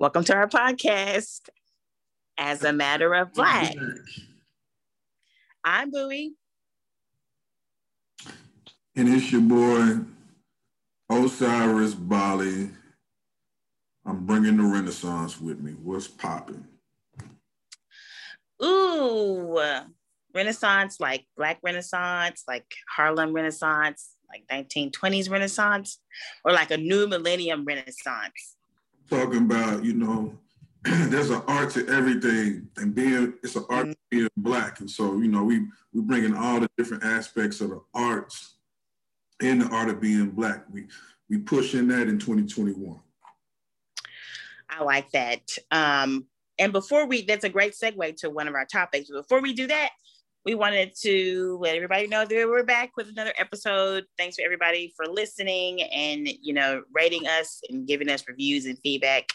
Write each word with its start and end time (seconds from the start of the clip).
Welcome 0.00 0.22
to 0.24 0.34
our 0.36 0.46
podcast, 0.46 1.48
As 2.38 2.62
a 2.62 2.72
Matter 2.72 3.16
of 3.16 3.32
Black. 3.32 3.74
I'm 5.64 5.90
Boowee. 5.90 6.34
And 8.94 9.08
it's 9.08 9.32
your 9.32 9.40
boy, 9.40 10.04
Osiris 11.10 11.94
Bali. 11.94 12.70
I'm 14.06 14.24
bringing 14.24 14.58
the 14.58 14.62
Renaissance 14.62 15.40
with 15.40 15.58
me. 15.58 15.72
What's 15.82 16.06
popping? 16.06 16.64
Ooh, 18.62 19.60
Renaissance, 20.32 21.00
like 21.00 21.26
Black 21.36 21.58
Renaissance, 21.64 22.44
like 22.46 22.72
Harlem 22.88 23.32
Renaissance, 23.32 24.10
like 24.30 24.46
1920s 24.46 25.28
Renaissance, 25.28 25.98
or 26.44 26.52
like 26.52 26.70
a 26.70 26.76
new 26.76 27.08
millennium 27.08 27.64
Renaissance 27.64 28.54
talking 29.08 29.44
about, 29.44 29.84
you 29.84 29.94
know, 29.94 30.38
there's 30.82 31.30
an 31.30 31.42
art 31.46 31.70
to 31.70 31.86
everything, 31.88 32.68
and 32.76 32.94
being 32.94 33.34
it's 33.42 33.56
an 33.56 33.64
art 33.68 33.86
mm-hmm. 33.86 33.92
being 34.10 34.28
black, 34.36 34.80
and 34.80 34.90
so 34.90 35.18
you 35.18 35.28
know 35.28 35.42
we 35.42 35.66
we 35.92 36.00
bring 36.00 36.24
in 36.24 36.36
all 36.36 36.60
the 36.60 36.70
different 36.78 37.04
aspects 37.04 37.60
of 37.60 37.70
the 37.70 37.80
arts 37.94 38.54
and 39.42 39.60
the 39.60 39.68
art 39.68 39.88
of 39.88 40.00
being 40.00 40.30
black. 40.30 40.64
We 40.70 40.86
we 41.28 41.38
push 41.38 41.74
in 41.74 41.88
that 41.88 42.08
in 42.08 42.18
2021. 42.18 43.00
I 44.70 44.84
like 44.84 45.10
that. 45.10 45.42
Um, 45.70 46.26
and 46.58 46.72
before 46.72 47.06
we, 47.06 47.22
that's 47.22 47.44
a 47.44 47.48
great 47.48 47.72
segue 47.72 48.16
to 48.18 48.30
one 48.30 48.48
of 48.48 48.54
our 48.54 48.66
topics. 48.66 49.10
Before 49.10 49.40
we 49.40 49.52
do 49.52 49.66
that, 49.66 49.90
we 50.48 50.54
wanted 50.54 50.96
to 50.96 51.58
let 51.60 51.76
everybody 51.76 52.06
know 52.06 52.24
that 52.24 52.48
we're 52.48 52.62
back 52.62 52.92
with 52.96 53.06
another 53.10 53.34
episode. 53.36 54.06
Thanks 54.16 54.36
for 54.36 54.42
everybody 54.42 54.94
for 54.96 55.04
listening 55.04 55.82
and 55.82 56.26
you 56.40 56.54
know 56.54 56.84
rating 56.94 57.26
us 57.26 57.60
and 57.68 57.86
giving 57.86 58.08
us 58.08 58.26
reviews 58.26 58.64
and 58.64 58.78
feedback. 58.82 59.28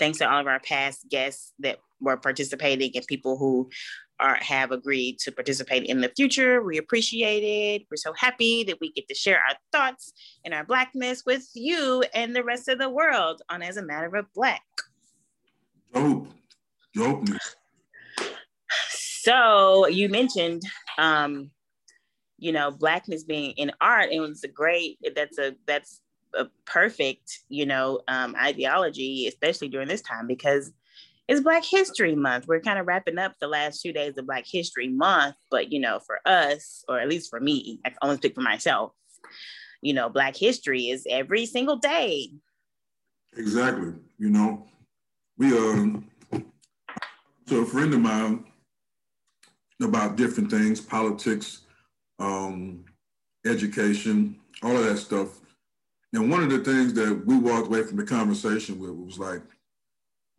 Thanks 0.00 0.18
to 0.18 0.28
all 0.28 0.40
of 0.40 0.48
our 0.48 0.58
past 0.58 1.08
guests 1.08 1.52
that 1.60 1.78
were 2.00 2.16
participating 2.16 2.90
and 2.96 3.06
people 3.06 3.38
who 3.38 3.70
are 4.18 4.38
have 4.40 4.72
agreed 4.72 5.20
to 5.20 5.30
participate 5.30 5.84
in 5.84 6.00
the 6.00 6.10
future. 6.16 6.60
We 6.60 6.78
appreciate 6.78 7.44
it. 7.44 7.86
We're 7.88 7.98
so 7.98 8.12
happy 8.14 8.64
that 8.64 8.78
we 8.80 8.90
get 8.90 9.06
to 9.06 9.14
share 9.14 9.38
our 9.38 9.54
thoughts 9.70 10.14
and 10.44 10.52
our 10.52 10.64
blackness 10.64 11.22
with 11.24 11.48
you 11.54 12.02
and 12.12 12.34
the 12.34 12.42
rest 12.42 12.68
of 12.68 12.80
the 12.80 12.90
world 12.90 13.40
on 13.48 13.62
as 13.62 13.76
a 13.76 13.84
matter 13.84 14.16
of 14.16 14.26
black. 14.34 14.64
Dope. 15.94 16.26
Dopeness. 16.96 17.54
So 19.26 19.88
you 19.88 20.08
mentioned, 20.08 20.62
um, 20.98 21.50
you 22.38 22.52
know, 22.52 22.70
blackness 22.70 23.24
being 23.24 23.54
in 23.56 23.72
art, 23.80 24.10
and 24.12 24.22
it's 24.22 24.44
a 24.44 24.48
great. 24.48 25.00
That's 25.16 25.36
a 25.36 25.56
that's 25.66 26.00
a 26.32 26.46
perfect, 26.64 27.40
you 27.48 27.66
know, 27.66 28.02
um, 28.06 28.36
ideology, 28.36 29.26
especially 29.26 29.66
during 29.66 29.88
this 29.88 30.02
time 30.02 30.28
because 30.28 30.70
it's 31.26 31.40
Black 31.40 31.64
History 31.64 32.14
Month. 32.14 32.46
We're 32.46 32.60
kind 32.60 32.78
of 32.78 32.86
wrapping 32.86 33.18
up 33.18 33.32
the 33.40 33.48
last 33.48 33.82
two 33.82 33.92
days 33.92 34.16
of 34.16 34.26
Black 34.28 34.44
History 34.46 34.86
Month, 34.86 35.34
but 35.50 35.72
you 35.72 35.80
know, 35.80 35.98
for 35.98 36.20
us, 36.24 36.84
or 36.88 37.00
at 37.00 37.08
least 37.08 37.28
for 37.28 37.40
me, 37.40 37.80
I 37.84 37.88
can 37.88 37.98
only 38.02 38.18
speak 38.18 38.36
for 38.36 38.42
myself. 38.42 38.92
You 39.82 39.94
know, 39.94 40.08
Black 40.08 40.36
History 40.36 40.90
is 40.90 41.04
every 41.10 41.46
single 41.46 41.78
day. 41.78 42.30
Exactly. 43.36 43.92
You 44.20 44.30
know, 44.30 44.68
we 45.36 45.48
um, 45.48 46.08
so 47.48 47.62
a 47.62 47.66
friend 47.66 47.92
of 47.92 47.98
mine 47.98 48.44
about 49.82 50.16
different 50.16 50.50
things, 50.50 50.80
politics, 50.80 51.62
um, 52.18 52.84
education, 53.44 54.36
all 54.62 54.76
of 54.76 54.84
that 54.84 54.98
stuff. 54.98 55.40
And 56.12 56.30
one 56.30 56.42
of 56.42 56.50
the 56.50 56.60
things 56.60 56.94
that 56.94 57.26
we 57.26 57.36
walked 57.36 57.66
away 57.66 57.82
from 57.82 57.96
the 57.96 58.04
conversation 58.04 58.78
with 58.78 58.90
was 58.90 59.18
like, 59.18 59.42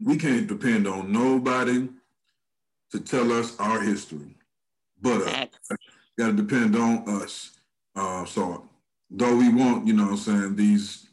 we 0.03 0.17
can't 0.17 0.47
depend 0.47 0.88
on 0.88 1.11
nobody 1.11 1.89
to 2.91 2.99
tell 2.99 3.31
us 3.31 3.59
our 3.59 3.81
history, 3.81 4.35
but 5.02 5.21
uh, 5.27 5.45
got 6.17 6.27
to 6.27 6.33
depend 6.33 6.76
on 6.76 7.03
us. 7.21 7.52
Uh, 7.95 8.26
so 8.26 8.67
though 9.09 9.36
we 9.36 9.49
want, 9.49 9.86
you 9.86 9.93
know 9.93 10.03
what 10.03 10.11
I'm 10.11 10.17
saying, 10.17 10.55
these 10.55 11.08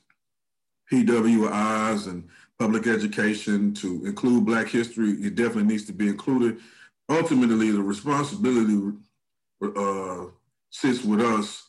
PWIs 0.92 2.06
and 2.06 2.28
public 2.58 2.86
education 2.86 3.74
to 3.74 4.04
include 4.06 4.46
Black 4.46 4.68
history, 4.68 5.12
it 5.12 5.34
definitely 5.34 5.64
needs 5.64 5.86
to 5.86 5.92
be 5.92 6.08
included 6.08 6.60
ultimately 7.08 7.70
the 7.70 7.82
responsibility 7.82 8.96
uh, 9.62 10.26
sits 10.70 11.04
with 11.04 11.20
us 11.20 11.68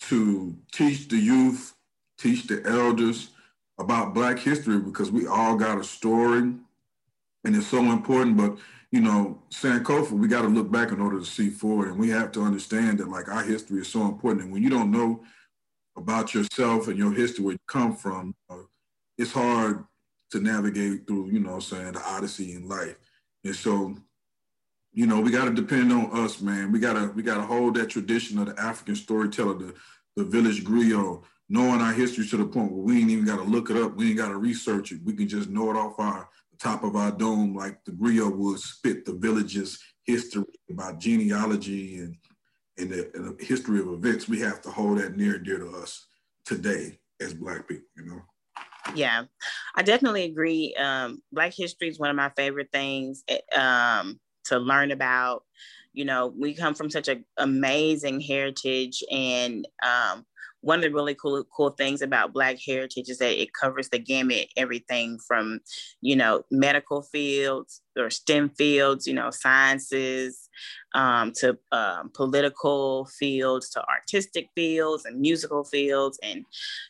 to 0.00 0.56
teach 0.72 1.08
the 1.08 1.16
youth, 1.16 1.74
teach 2.18 2.46
the 2.46 2.62
elders 2.66 3.30
about 3.78 4.14
Black 4.14 4.38
history 4.38 4.78
because 4.78 5.10
we 5.10 5.26
all 5.26 5.56
got 5.56 5.78
a 5.78 5.84
story 5.84 6.54
and 7.44 7.56
it's 7.56 7.66
so 7.66 7.78
important. 7.78 8.36
But, 8.36 8.58
you 8.90 9.00
know, 9.00 9.42
Sankofa, 9.50 10.12
we 10.12 10.28
got 10.28 10.42
to 10.42 10.48
look 10.48 10.70
back 10.70 10.92
in 10.92 11.00
order 11.00 11.18
to 11.18 11.24
see 11.24 11.50
forward. 11.50 11.88
And 11.88 11.98
we 11.98 12.08
have 12.10 12.32
to 12.32 12.42
understand 12.42 12.98
that, 12.98 13.08
like, 13.08 13.28
our 13.28 13.42
history 13.42 13.80
is 13.80 13.88
so 13.88 14.02
important. 14.02 14.44
And 14.44 14.52
when 14.52 14.62
you 14.62 14.70
don't 14.70 14.90
know 14.90 15.22
about 15.96 16.34
yourself 16.34 16.88
and 16.88 16.98
your 16.98 17.12
history, 17.12 17.44
where 17.44 17.52
you 17.54 17.58
come 17.66 17.96
from, 17.96 18.34
uh, 18.48 18.56
it's 19.18 19.32
hard 19.32 19.84
to 20.30 20.40
navigate 20.40 21.06
through, 21.06 21.30
you 21.30 21.40
know, 21.40 21.58
saying 21.58 21.92
the 21.92 22.02
odyssey 22.02 22.54
in 22.54 22.68
life. 22.68 22.96
And 23.44 23.54
so 23.54 23.96
you 24.92 25.06
know, 25.06 25.20
we 25.20 25.30
got 25.30 25.46
to 25.46 25.52
depend 25.52 25.92
on 25.92 26.10
us, 26.24 26.40
man. 26.40 26.70
We 26.70 26.78
gotta 26.78 27.08
we 27.14 27.22
gotta 27.22 27.42
hold 27.42 27.74
that 27.74 27.90
tradition 27.90 28.38
of 28.38 28.46
the 28.46 28.60
African 28.60 28.94
storyteller, 28.94 29.54
the 29.54 29.74
the 30.16 30.24
village 30.24 30.64
griot, 30.64 31.22
knowing 31.48 31.80
our 31.80 31.92
history 31.92 32.26
to 32.26 32.36
the 32.36 32.44
point 32.44 32.72
where 32.72 32.82
we 32.82 33.00
ain't 33.00 33.10
even 33.10 33.24
got 33.24 33.36
to 33.36 33.42
look 33.42 33.70
it 33.70 33.76
up. 33.76 33.96
We 33.96 34.08
ain't 34.08 34.18
got 34.18 34.28
to 34.28 34.36
research 34.36 34.92
it. 34.92 35.00
We 35.04 35.14
can 35.14 35.28
just 35.28 35.48
know 35.48 35.70
it 35.70 35.76
off 35.76 35.98
our 35.98 36.28
top 36.58 36.84
of 36.84 36.94
our 36.94 37.10
dome, 37.10 37.54
like 37.54 37.84
the 37.84 37.92
griot 37.92 38.36
would 38.36 38.60
spit 38.60 39.04
the 39.04 39.14
village's 39.14 39.78
history 40.04 40.44
about 40.70 41.00
genealogy 41.00 41.98
and 41.98 42.16
and 42.78 42.90
the, 42.90 43.10
and 43.14 43.38
the 43.38 43.44
history 43.44 43.80
of 43.80 43.88
events. 43.88 44.28
We 44.28 44.40
have 44.40 44.62
to 44.62 44.70
hold 44.70 44.98
that 44.98 45.16
near 45.16 45.36
and 45.36 45.44
dear 45.44 45.58
to 45.58 45.70
us 45.76 46.06
today 46.44 46.98
as 47.20 47.34
Black 47.34 47.68
people. 47.68 47.84
You 47.96 48.06
know. 48.06 48.22
Yeah, 48.94 49.24
I 49.74 49.82
definitely 49.82 50.24
agree. 50.24 50.74
Um, 50.74 51.22
Black 51.32 51.54
history 51.54 51.88
is 51.88 51.98
one 51.98 52.10
of 52.10 52.16
my 52.16 52.30
favorite 52.30 52.70
things. 52.72 53.24
Um, 53.54 54.18
to 54.44 54.58
learn 54.58 54.90
about. 54.90 55.44
You 55.92 56.04
know, 56.04 56.32
we 56.38 56.54
come 56.54 56.74
from 56.74 56.90
such 56.90 57.08
an 57.08 57.24
amazing 57.36 58.20
heritage, 58.20 59.02
and 59.10 59.66
um, 59.82 60.24
one 60.62 60.78
of 60.78 60.84
the 60.84 60.92
really 60.92 61.14
cool 61.14 61.44
cool 61.54 61.70
things 61.70 62.02
about 62.02 62.32
Black 62.32 62.56
heritage 62.64 63.08
is 63.08 63.18
that 63.18 63.40
it 63.40 63.52
covers 63.52 63.88
the 63.90 63.98
gamut, 63.98 64.48
everything 64.56 65.18
from, 65.26 65.60
you 66.00 66.16
know, 66.16 66.44
medical 66.50 67.02
fields 67.02 67.82
or 67.98 68.08
STEM 68.08 68.48
fields, 68.50 69.06
you 69.06 69.12
know, 69.12 69.30
sciences, 69.30 70.48
um, 70.94 71.32
to 71.32 71.58
um, 71.72 72.10
political 72.14 73.06
fields, 73.06 73.70
to 73.70 73.82
artistic 73.88 74.48
fields 74.54 75.04
and 75.04 75.20
musical 75.20 75.64
fields. 75.64 76.18
And, 76.22 76.44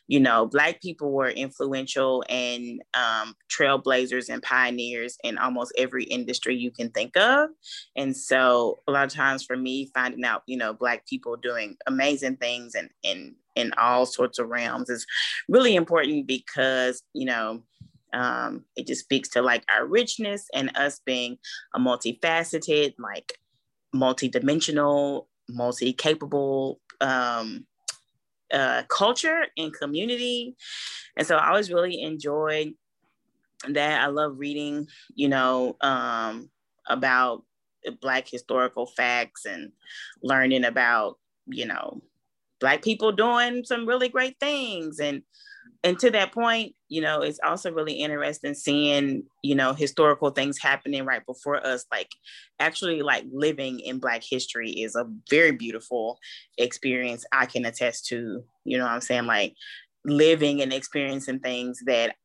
you 0.07 0.19
know, 0.19 0.45
Black 0.45 0.81
people 0.81 1.11
were 1.11 1.29
influential 1.29 2.23
and 2.29 2.81
um, 2.93 3.35
trailblazers 3.51 4.29
and 4.29 4.41
pioneers 4.41 5.17
in 5.23 5.37
almost 5.37 5.73
every 5.77 6.03
industry 6.05 6.55
you 6.55 6.71
can 6.71 6.89
think 6.89 7.17
of. 7.17 7.49
And 7.95 8.15
so 8.15 8.79
a 8.87 8.91
lot 8.91 9.05
of 9.05 9.13
times 9.13 9.43
for 9.43 9.57
me, 9.57 9.89
finding 9.93 10.23
out, 10.23 10.43
you 10.45 10.57
know, 10.57 10.73
Black 10.73 11.07
people 11.07 11.35
doing 11.35 11.75
amazing 11.87 12.37
things 12.37 12.75
and, 12.75 12.89
and 13.03 13.35
in 13.55 13.71
all 13.77 14.05
sorts 14.05 14.39
of 14.39 14.49
realms 14.49 14.89
is 14.89 15.05
really 15.47 15.75
important 15.75 16.27
because, 16.27 17.03
you 17.13 17.25
know, 17.25 17.63
um, 18.13 18.63
it 18.75 18.87
just 18.87 19.01
speaks 19.01 19.29
to 19.29 19.41
like 19.41 19.63
our 19.69 19.85
richness 19.85 20.47
and 20.53 20.75
us 20.77 20.99
being 21.05 21.37
a 21.73 21.79
multifaceted, 21.79 22.93
like 22.99 23.33
multi-dimensional, 23.93 25.27
multi-capable 25.49 26.79
um, 27.01 27.65
uh, 28.51 28.83
culture 28.87 29.45
and 29.57 29.73
community. 29.73 30.55
And 31.17 31.25
so 31.25 31.37
I 31.37 31.49
always 31.49 31.71
really 31.71 32.01
enjoyed 32.01 32.73
that. 33.67 34.01
I 34.01 34.07
love 34.07 34.37
reading, 34.37 34.87
you 35.15 35.27
know, 35.27 35.75
um, 35.81 36.49
about 36.87 37.43
Black 38.01 38.27
historical 38.29 38.85
facts 38.85 39.45
and 39.45 39.71
learning 40.21 40.65
about, 40.65 41.17
you 41.47 41.65
know, 41.65 42.01
Black 42.63 42.81
people 42.81 43.11
doing 43.11 43.65
some 43.65 43.85
really 43.85 44.07
great 44.07 44.39
things. 44.39 45.01
And 45.01 45.21
and 45.83 45.99
to 45.99 46.09
that 46.11 46.31
point, 46.31 46.75
you 46.87 47.01
know, 47.01 47.19
it's 47.21 47.41
also 47.43 47.73
really 47.73 47.95
interesting 47.95 48.53
seeing, 48.53 49.23
you 49.41 49.53
know, 49.53 49.73
historical 49.73 50.29
things 50.29 50.57
happening 50.57 51.03
right 51.03 51.25
before 51.25 51.57
us. 51.67 51.83
Like 51.91 52.07
actually 52.59 53.01
like 53.01 53.25
living 53.33 53.81
in 53.81 53.99
Black 53.99 54.23
history 54.23 54.69
is 54.71 54.95
a 54.95 55.05
very 55.29 55.51
beautiful 55.51 56.19
experience 56.57 57.25
I 57.33 57.47
can 57.47 57.65
attest 57.65 58.05
to, 58.07 58.45
you 58.63 58.77
know 58.77 58.85
I'm 58.85 59.01
saying? 59.01 59.25
Like 59.25 59.55
living 60.05 60.61
and 60.61 60.71
experiencing 60.71 61.39
things 61.39 61.79
that 61.85 62.15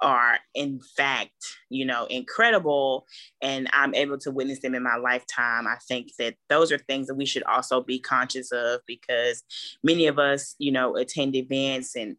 are 0.00 0.38
in 0.54 0.80
fact 0.96 1.32
you 1.70 1.84
know 1.84 2.06
incredible 2.06 3.06
and 3.40 3.68
i'm 3.72 3.94
able 3.94 4.18
to 4.18 4.30
witness 4.30 4.60
them 4.60 4.74
in 4.74 4.82
my 4.82 4.96
lifetime. 4.96 5.66
I 5.66 5.76
think 5.86 6.12
that 6.18 6.34
those 6.48 6.72
are 6.72 6.78
things 6.78 7.06
that 7.06 7.14
we 7.14 7.26
should 7.26 7.42
also 7.44 7.82
be 7.82 7.98
conscious 7.98 8.52
of 8.52 8.80
because 8.86 9.42
many 9.82 10.06
of 10.06 10.18
us 10.18 10.54
you 10.58 10.72
know 10.72 10.96
attend 10.96 11.36
events 11.36 11.96
and 11.96 12.16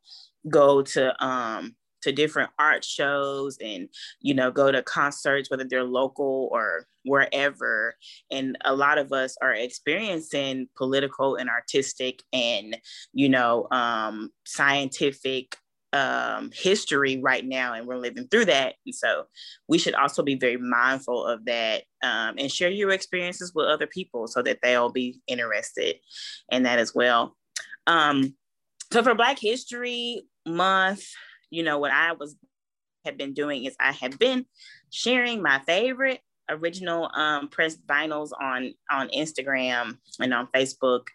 go 0.50 0.82
to 0.82 1.26
um 1.26 1.76
to 2.02 2.12
different 2.12 2.50
art 2.60 2.84
shows 2.84 3.58
and 3.64 3.88
you 4.22 4.34
know 4.34 4.52
go 4.52 4.72
to 4.72 4.84
concerts 4.84 5.50
whether 5.50 5.64
they're 5.64 5.84
local 5.84 6.50
or 6.52 6.86
wherever. 7.06 7.96
And 8.32 8.58
a 8.64 8.76
lot 8.76 8.98
of 8.98 9.12
us 9.12 9.36
are 9.42 9.54
experiencing 9.54 10.68
political 10.76 11.36
and 11.36 11.50
artistic 11.50 12.24
and 12.32 12.78
you 13.14 13.30
know 13.30 13.68
um, 13.72 14.32
scientific 14.46 15.58
um, 15.94 16.50
history 16.54 17.20
right 17.22 17.46
now 17.46 17.74
and 17.74 17.88
we're 17.88 17.98
living 17.98 18.28
through 18.28 18.46
that. 18.46 18.76
And 18.86 18.94
so 18.94 19.26
we 19.68 19.78
should 19.78 19.94
also 19.94 20.24
be 20.24 20.36
very 20.36 20.58
mindful 20.58 21.26
of 21.26 21.46
that 21.46 21.84
um, 22.04 22.36
and 22.38 22.52
share 22.52 22.70
your 22.70 22.92
experiences 22.92 23.54
with 23.56 23.68
other 23.68 23.88
people 23.88 24.28
so 24.28 24.42
that 24.42 24.60
they'll 24.62 24.92
be 24.92 25.22
interested 25.28 25.96
in 26.52 26.64
that 26.64 26.80
as 26.80 26.94
well. 26.94 27.38
Um, 27.88 28.36
so 28.94 29.02
for 29.02 29.16
black 29.16 29.40
history 29.40 30.24
month 30.46 31.04
you 31.50 31.64
know 31.64 31.80
what 31.80 31.92
i 31.92 32.14
was 32.14 32.36
have 33.06 33.18
been 33.18 33.34
doing 33.34 33.66
is 33.66 33.76
i 33.80 33.92
have 33.92 34.18
been 34.20 34.46
sharing 34.92 35.42
my 35.42 35.60
favorite 35.66 36.20
original 36.50 37.10
um, 37.16 37.48
pressed 37.48 37.86
vinyls 37.88 38.30
on 38.40 38.74
on 38.92 39.08
instagram 39.10 39.98
and 40.20 40.34
on 40.34 40.48
facebook 40.54 41.08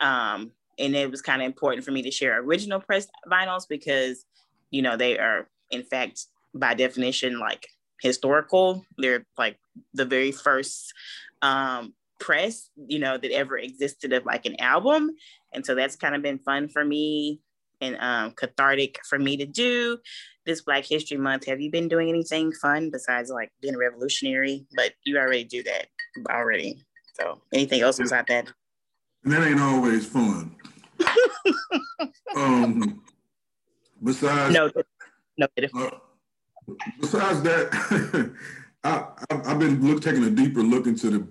um, 0.00 0.50
and 0.78 0.94
it 0.94 1.10
was 1.10 1.22
kind 1.22 1.42
of 1.42 1.46
important 1.46 1.84
for 1.84 1.90
me 1.90 2.02
to 2.02 2.10
share 2.10 2.38
original 2.40 2.80
pressed 2.80 3.10
vinyls 3.30 3.68
because 3.68 4.24
you 4.70 4.82
know 4.82 4.96
they 4.96 5.18
are 5.18 5.48
in 5.70 5.82
fact 5.82 6.26
by 6.54 6.74
definition 6.74 7.38
like 7.38 7.68
historical. 8.00 8.84
They're 8.98 9.24
like 9.38 9.58
the 9.94 10.04
very 10.04 10.32
first 10.32 10.92
um, 11.40 11.94
press 12.20 12.68
you 12.76 12.98
know 12.98 13.16
that 13.16 13.32
ever 13.32 13.56
existed 13.56 14.12
of 14.12 14.26
like 14.26 14.46
an 14.46 14.60
album. 14.60 15.12
And 15.54 15.64
so 15.64 15.74
that's 15.74 15.96
kind 15.96 16.14
of 16.14 16.22
been 16.22 16.38
fun 16.38 16.68
for 16.68 16.84
me 16.84 17.40
and 17.80 17.96
um, 18.00 18.32
cathartic 18.32 18.98
for 19.08 19.18
me 19.18 19.36
to 19.36 19.46
do 19.46 19.98
this 20.46 20.62
black 20.62 20.84
history 20.84 21.16
month. 21.16 21.46
Have 21.46 21.60
you 21.60 21.70
been 21.70 21.88
doing 21.88 22.08
anything 22.08 22.52
fun 22.52 22.90
besides 22.90 23.30
like 23.30 23.50
being 23.60 23.74
a 23.74 23.78
revolutionary? 23.78 24.66
But 24.74 24.92
you 25.04 25.18
already 25.18 25.44
do 25.44 25.62
that 25.64 25.86
already. 26.30 26.82
So 27.14 27.42
anything 27.52 27.82
else 27.82 27.98
besides 27.98 28.28
that 28.28 28.52
that 29.24 29.46
ain't 29.46 29.60
always 29.60 30.06
fun 30.06 30.54
um, 32.36 33.02
besides, 34.02 34.54
no, 34.54 34.70
no. 35.38 35.48
Uh, 35.74 35.90
besides 37.00 37.42
that, 37.42 38.32
I, 38.84 39.06
I, 39.30 39.48
have 39.48 39.58
been 39.58 39.86
look, 39.86 40.02
taking 40.02 40.24
a 40.24 40.30
deeper 40.30 40.62
look 40.62 40.86
into 40.86 41.10
the 41.10 41.26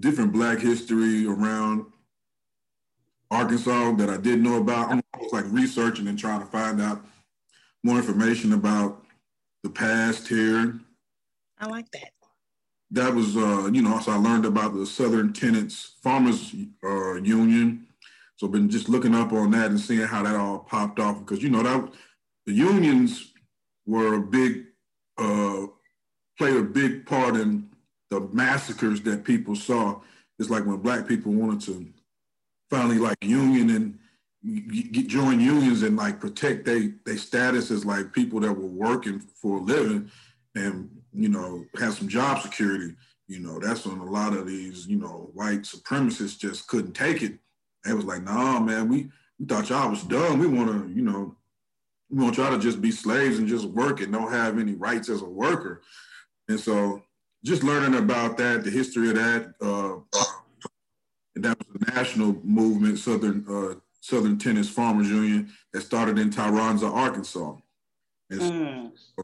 different 0.00 0.32
Black 0.32 0.58
history 0.58 1.26
around 1.26 1.86
Arkansas 3.30 3.92
that 3.92 4.10
I 4.10 4.16
didn't 4.16 4.42
know 4.42 4.60
about. 4.60 4.90
I'm 4.90 5.02
like 5.32 5.44
researching 5.48 6.08
and 6.08 6.18
trying 6.18 6.40
to 6.40 6.46
find 6.46 6.80
out 6.80 7.04
more 7.82 7.96
information 7.96 8.52
about 8.52 9.04
the 9.62 9.70
past 9.70 10.28
here. 10.28 10.78
I 11.58 11.66
like 11.66 11.90
that. 11.92 12.12
That 12.90 13.14
was, 13.14 13.36
uh, 13.36 13.70
you 13.72 13.82
know, 13.82 13.98
so 14.00 14.12
I 14.12 14.16
learned 14.16 14.46
about 14.46 14.74
the 14.74 14.86
Southern 14.86 15.32
Tenants 15.32 15.94
Farmers 16.02 16.54
uh, 16.82 17.14
Union 17.16 17.88
so 18.38 18.46
I've 18.46 18.52
been 18.52 18.70
just 18.70 18.88
looking 18.88 19.16
up 19.16 19.32
on 19.32 19.50
that 19.50 19.70
and 19.70 19.80
seeing 19.80 20.06
how 20.06 20.22
that 20.22 20.36
all 20.36 20.60
popped 20.60 21.00
off 21.00 21.18
because 21.18 21.42
you 21.42 21.50
know 21.50 21.64
that 21.64 21.92
the 22.46 22.52
unions 22.52 23.32
were 23.84 24.14
a 24.14 24.20
big 24.20 24.66
uh, 25.18 25.66
played 26.38 26.54
a 26.54 26.62
big 26.62 27.04
part 27.04 27.34
in 27.34 27.68
the 28.10 28.20
massacres 28.32 29.00
that 29.02 29.24
people 29.24 29.56
saw. 29.56 30.00
It's 30.38 30.50
like 30.50 30.64
when 30.64 30.76
black 30.76 31.08
people 31.08 31.32
wanted 31.32 31.62
to 31.62 31.88
finally 32.70 32.98
like 32.98 33.16
union 33.22 33.70
and 33.70 33.98
join 35.08 35.40
unions 35.40 35.82
and 35.82 35.96
like 35.96 36.20
protect 36.20 36.64
their 36.64 36.92
they 37.04 37.16
status 37.16 37.72
as 37.72 37.84
like 37.84 38.12
people 38.12 38.38
that 38.38 38.52
were 38.52 38.68
working 38.68 39.18
for 39.18 39.58
a 39.58 39.62
living 39.62 40.12
and 40.54 40.88
you 41.18 41.28
know 41.28 41.64
have 41.78 41.94
some 41.94 42.08
job 42.08 42.42
security. 42.42 42.94
You 43.26 43.40
know 43.40 43.58
that's 43.58 43.84
when 43.84 43.98
a 43.98 44.10
lot 44.10 44.34
of 44.34 44.46
these 44.46 44.86
you 44.86 44.96
know 44.96 45.30
white 45.34 45.62
supremacists 45.62 46.38
just 46.38 46.66
couldn't 46.68 46.92
take 46.92 47.22
it 47.22 47.38
they 47.84 47.94
was 47.94 48.04
like, 48.04 48.22
nah, 48.22 48.60
man, 48.60 48.88
we, 48.88 49.08
we 49.38 49.46
thought 49.46 49.68
y'all 49.70 49.90
was 49.90 50.02
done. 50.02 50.38
We 50.38 50.46
want 50.46 50.70
to, 50.70 50.94
you 50.94 51.02
know, 51.02 51.34
we 52.10 52.22
want 52.22 52.36
y'all 52.36 52.52
to 52.52 52.58
just 52.58 52.80
be 52.80 52.90
slaves 52.90 53.38
and 53.38 53.48
just 53.48 53.66
work 53.66 54.00
and 54.00 54.12
don't 54.12 54.32
have 54.32 54.58
any 54.58 54.74
rights 54.74 55.08
as 55.08 55.22
a 55.22 55.28
worker. 55.28 55.82
And 56.48 56.58
so 56.58 57.02
just 57.44 57.62
learning 57.62 57.98
about 57.98 58.36
that, 58.38 58.64
the 58.64 58.70
history 58.70 59.10
of 59.10 59.16
that, 59.16 59.54
uh, 59.60 60.20
and 61.34 61.44
that 61.44 61.58
was 61.58 61.82
a 61.82 61.94
national 61.94 62.36
movement, 62.42 62.98
Southern 62.98 63.44
uh, 63.48 63.74
Southern 64.00 64.38
Tenants 64.38 64.68
Farmers 64.68 65.08
Union, 65.08 65.52
that 65.72 65.82
started 65.82 66.18
in 66.18 66.30
Tyronza, 66.30 66.90
Arkansas. 66.90 67.56
And 68.30 68.40
mm. 68.40 68.90
so, 68.94 69.22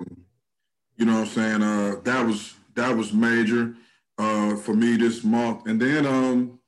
you 0.97 1.05
know 1.05 1.21
what 1.21 1.21
I'm 1.21 1.27
saying? 1.27 1.63
Uh, 1.63 2.01
that 2.05 2.25
was 2.25 2.55
that 2.75 2.97
was 2.97 3.13
major 3.13 3.75
uh, 4.19 4.57
for 4.57 4.75
me 4.75 4.97
this 4.97 5.25
month. 5.25 5.67
And 5.67 5.81
then 5.81 6.07
um, 6.07 6.59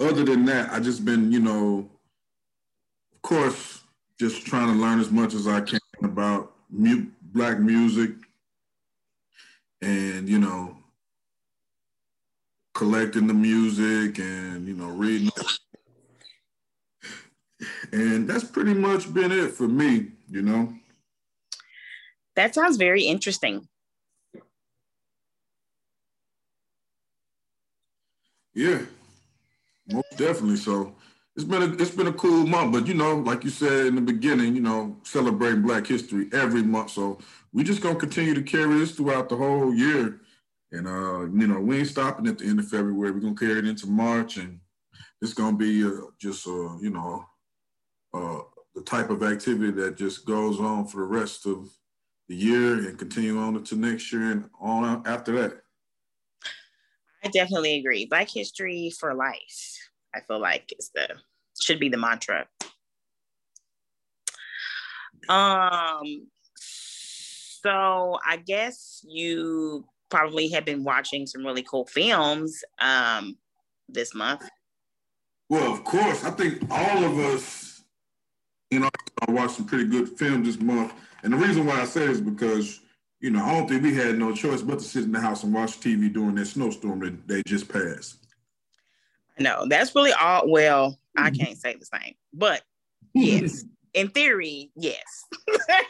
other 0.00 0.24
than 0.24 0.44
that, 0.46 0.72
I 0.72 0.80
just 0.80 1.04
been, 1.04 1.32
you 1.32 1.40
know, 1.40 1.90
of 3.14 3.22
course, 3.22 3.82
just 4.18 4.46
trying 4.46 4.66
to 4.68 4.80
learn 4.80 5.00
as 5.00 5.10
much 5.10 5.34
as 5.34 5.46
I 5.46 5.60
can 5.60 5.80
about 6.02 6.52
mu- 6.70 7.06
black 7.22 7.58
music 7.58 8.10
and, 9.80 10.28
you 10.28 10.38
know, 10.38 10.76
collecting 12.74 13.26
the 13.26 13.34
music 13.34 14.18
and, 14.18 14.66
you 14.66 14.74
know, 14.74 14.88
reading. 14.88 15.30
And 17.92 18.28
that's 18.28 18.44
pretty 18.44 18.74
much 18.74 19.12
been 19.12 19.32
it 19.32 19.50
for 19.50 19.66
me, 19.68 20.08
you 20.30 20.42
know. 20.42 20.72
That 22.38 22.54
sounds 22.54 22.76
very 22.76 23.02
interesting. 23.02 23.66
Yeah, 28.54 28.82
most 29.88 30.10
definitely. 30.16 30.58
So 30.58 30.94
it's 31.34 31.44
been 31.44 31.62
a 31.62 31.72
it's 31.82 31.90
been 31.90 32.06
a 32.06 32.12
cool 32.12 32.46
month, 32.46 32.74
but 32.74 32.86
you 32.86 32.94
know, 32.94 33.16
like 33.16 33.42
you 33.42 33.50
said 33.50 33.86
in 33.86 33.96
the 33.96 34.00
beginning, 34.00 34.54
you 34.54 34.60
know, 34.60 34.96
celebrating 35.02 35.62
Black 35.62 35.84
History 35.84 36.28
every 36.32 36.62
month. 36.62 36.90
So 36.90 37.18
we 37.52 37.64
just 37.64 37.82
gonna 37.82 37.98
continue 37.98 38.34
to 38.34 38.42
carry 38.42 38.78
this 38.78 38.92
throughout 38.92 39.28
the 39.28 39.34
whole 39.34 39.74
year, 39.74 40.20
and 40.70 40.86
uh, 40.86 41.22
you 41.22 41.48
know, 41.48 41.58
we 41.58 41.78
ain't 41.78 41.88
stopping 41.88 42.28
at 42.28 42.38
the 42.38 42.44
end 42.44 42.60
of 42.60 42.68
February. 42.68 43.10
We're 43.10 43.18
gonna 43.18 43.34
carry 43.34 43.58
it 43.58 43.66
into 43.66 43.88
March, 43.88 44.36
and 44.36 44.60
it's 45.20 45.34
gonna 45.34 45.56
be 45.56 45.84
uh, 45.84 46.02
just 46.20 46.46
uh, 46.46 46.78
you 46.78 46.90
know, 46.90 47.24
uh, 48.14 48.42
the 48.76 48.82
type 48.82 49.10
of 49.10 49.24
activity 49.24 49.72
that 49.72 49.96
just 49.96 50.24
goes 50.24 50.60
on 50.60 50.86
for 50.86 50.98
the 50.98 51.06
rest 51.08 51.44
of 51.44 51.68
the 52.28 52.36
year 52.36 52.74
and 52.74 52.98
continue 52.98 53.38
on 53.38 53.62
to 53.64 53.76
next 53.76 54.12
year 54.12 54.30
and 54.30 54.48
on 54.60 55.02
after 55.06 55.32
that. 55.32 55.62
I 57.24 57.28
definitely 57.28 57.78
agree. 57.78 58.06
Black 58.06 58.28
history 58.28 58.92
for 58.98 59.14
life. 59.14 59.78
I 60.14 60.20
feel 60.20 60.38
like 60.38 60.72
is 60.78 60.90
the 60.94 61.08
should 61.60 61.80
be 61.80 61.88
the 61.88 61.96
mantra. 61.96 62.46
Um 65.28 66.28
so 66.54 68.18
I 68.24 68.36
guess 68.36 69.04
you 69.08 69.84
probably 70.10 70.48
have 70.48 70.64
been 70.64 70.84
watching 70.84 71.26
some 71.26 71.44
really 71.44 71.62
cool 71.62 71.86
films 71.86 72.62
um 72.78 73.36
this 73.88 74.14
month. 74.14 74.48
Well, 75.48 75.72
of 75.72 75.82
course. 75.82 76.24
I 76.24 76.30
think 76.30 76.62
all 76.70 77.04
of 77.04 77.18
us, 77.18 77.82
you 78.70 78.80
know, 78.80 78.90
I 79.26 79.30
watched 79.30 79.56
some 79.56 79.66
pretty 79.66 79.86
good 79.86 80.10
films 80.18 80.46
this 80.46 80.60
month. 80.60 80.92
And 81.22 81.32
the 81.32 81.36
reason 81.36 81.66
why 81.66 81.80
I 81.80 81.84
say 81.84 82.04
is 82.04 82.20
because 82.20 82.80
you 83.20 83.30
know, 83.30 83.44
I 83.44 83.52
don't 83.52 83.68
think 83.68 83.82
we 83.82 83.94
had 83.94 84.16
no 84.18 84.32
choice 84.32 84.62
but 84.62 84.78
to 84.78 84.84
sit 84.84 85.04
in 85.04 85.12
the 85.12 85.20
house 85.20 85.42
and 85.42 85.52
watch 85.52 85.80
TV 85.80 86.12
during 86.12 86.36
that 86.36 86.46
snowstorm 86.46 87.00
that 87.00 87.26
they 87.26 87.42
just 87.46 87.68
passed. 87.68 88.16
No, 89.38 89.66
that's 89.68 89.94
really 89.94 90.12
all. 90.12 90.48
Well, 90.48 90.98
I 91.16 91.30
mm-hmm. 91.30 91.44
can't 91.44 91.58
say 91.58 91.74
the 91.74 91.86
same, 91.86 92.14
but 92.32 92.62
yes, 93.14 93.64
in 93.94 94.08
theory, 94.08 94.70
yes. 94.76 95.02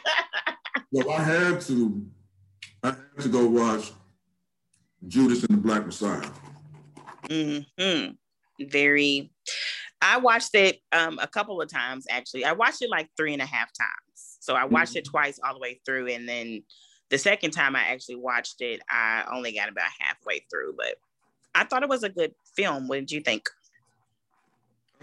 well, 0.91 1.11
I 1.11 1.23
had 1.23 1.61
to, 1.61 2.05
I 2.83 2.87
had 2.87 3.23
to 3.23 3.29
go 3.29 3.47
watch 3.47 3.91
Judas 5.07 5.43
and 5.43 5.57
the 5.57 5.61
Black 5.61 5.85
Messiah. 5.85 6.29
Hmm. 7.29 8.11
Very. 8.59 9.31
I 10.01 10.17
watched 10.17 10.55
it 10.55 10.79
um, 10.91 11.19
a 11.21 11.27
couple 11.27 11.61
of 11.61 11.69
times 11.69 12.05
actually. 12.09 12.45
I 12.45 12.53
watched 12.53 12.81
it 12.81 12.89
like 12.89 13.09
three 13.17 13.33
and 13.33 13.41
a 13.41 13.45
half 13.45 13.69
times. 13.77 14.08
So 14.49 14.55
I 14.55 14.65
watched 14.65 14.93
mm-hmm. 14.93 14.97
it 14.97 15.05
twice 15.05 15.39
all 15.45 15.53
the 15.53 15.59
way 15.59 15.79
through, 15.85 16.07
and 16.07 16.27
then 16.27 16.63
the 17.11 17.19
second 17.19 17.51
time 17.51 17.75
I 17.75 17.81
actually 17.81 18.15
watched 18.15 18.61
it, 18.61 18.81
I 18.89 19.23
only 19.31 19.51
got 19.51 19.69
about 19.69 19.91
halfway 19.99 20.39
through, 20.49 20.73
but 20.75 20.95
I 21.53 21.65
thought 21.65 21.83
it 21.83 21.89
was 21.89 22.01
a 22.01 22.09
good 22.09 22.33
film. 22.55 22.87
What 22.87 22.95
did 22.95 23.11
you 23.11 23.21
think? 23.21 23.47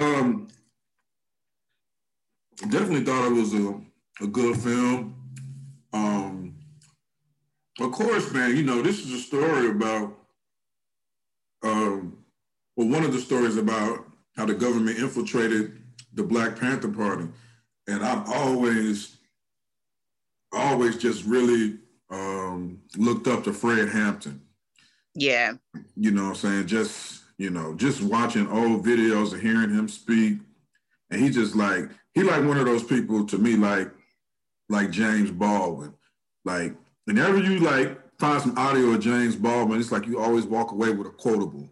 Um, 0.01 0.49
definitely 2.59 3.05
thought 3.05 3.29
it 3.29 3.35
was 3.35 3.55
a, 3.55 3.81
a 4.21 4.27
good 4.27 4.57
film. 4.57 5.15
Um, 5.93 6.57
of 7.79 7.93
course, 7.93 8.33
man, 8.33 8.57
you 8.57 8.65
know, 8.65 8.83
this 8.83 8.99
is 8.99 9.13
a 9.13 9.21
story 9.21 9.71
about, 9.71 10.19
um, 11.63 12.19
well, 12.75 12.89
one 12.89 13.05
of 13.05 13.13
the 13.13 13.21
stories 13.21 13.59
about 13.59 14.09
how 14.37 14.45
the 14.45 14.55
government 14.55 14.99
infiltrated 14.99 15.81
the 16.15 16.25
Black 16.25 16.59
Panther 16.59 16.89
Party. 16.89 17.29
And 17.87 18.05
I've 18.05 18.29
always 18.29 19.16
always 20.57 20.97
just 20.97 21.25
really 21.25 21.79
um, 22.11 22.81
looked 22.97 23.27
up 23.27 23.45
to 23.45 23.53
Fred 23.53 23.89
Hampton. 23.89 24.41
Yeah. 25.15 25.55
You 25.97 26.11
know 26.11 26.25
what 26.25 26.29
I'm 26.31 26.35
saying? 26.37 26.67
Just, 26.67 27.23
you 27.39 27.51
know, 27.51 27.75
just 27.75 28.03
watching 28.03 28.49
old 28.49 28.85
videos 28.85 29.33
and 29.33 29.43
hearing 29.43 29.71
him 29.71 29.89
speak. 29.89 30.39
And 31.11 31.21
he 31.21 31.31
just 31.31 31.55
like, 31.55 31.91
he 32.15 32.23
like 32.23 32.45
one 32.45 32.59
of 32.59 32.67
those 32.67 32.85
people 32.85 33.27
to 33.27 33.39
me, 33.39 33.57
like, 33.57 33.91
like 34.69 34.91
James 34.91 35.31
Baldwin. 35.31 35.95
Like, 36.45 36.75
whenever 37.05 37.39
you 37.39 37.61
like 37.61 37.99
find 38.19 38.43
some 38.43 38.59
audio 38.59 38.91
of 38.91 39.01
James 39.01 39.37
Baldwin, 39.37 39.81
it's 39.81 39.93
like 39.93 40.07
you 40.07 40.21
always 40.21 40.45
walk 40.45 40.73
away 40.73 40.91
with 40.91 41.07
a 41.07 41.11
quotable. 41.11 41.69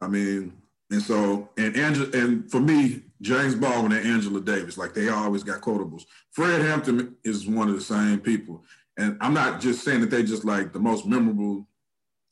I 0.00 0.08
mean, 0.08 0.52
and 0.90 1.02
so, 1.02 1.48
and 1.56 1.76
Angela, 1.76 2.10
and 2.12 2.50
for 2.50 2.60
me, 2.60 3.02
James 3.22 3.54
Baldwin 3.54 3.92
and 3.92 4.06
Angela 4.06 4.40
Davis, 4.40 4.76
like 4.76 4.94
they 4.94 5.08
always 5.08 5.44
got 5.44 5.60
quotables. 5.60 6.02
Fred 6.32 6.60
Hampton 6.60 7.16
is 7.24 7.46
one 7.46 7.68
of 7.68 7.74
the 7.74 7.80
same 7.80 8.18
people. 8.20 8.64
And 8.98 9.16
I'm 9.20 9.32
not 9.32 9.60
just 9.60 9.84
saying 9.84 10.00
that 10.00 10.10
they 10.10 10.24
just 10.24 10.44
like 10.44 10.72
the 10.72 10.80
most 10.80 11.06
memorable 11.06 11.66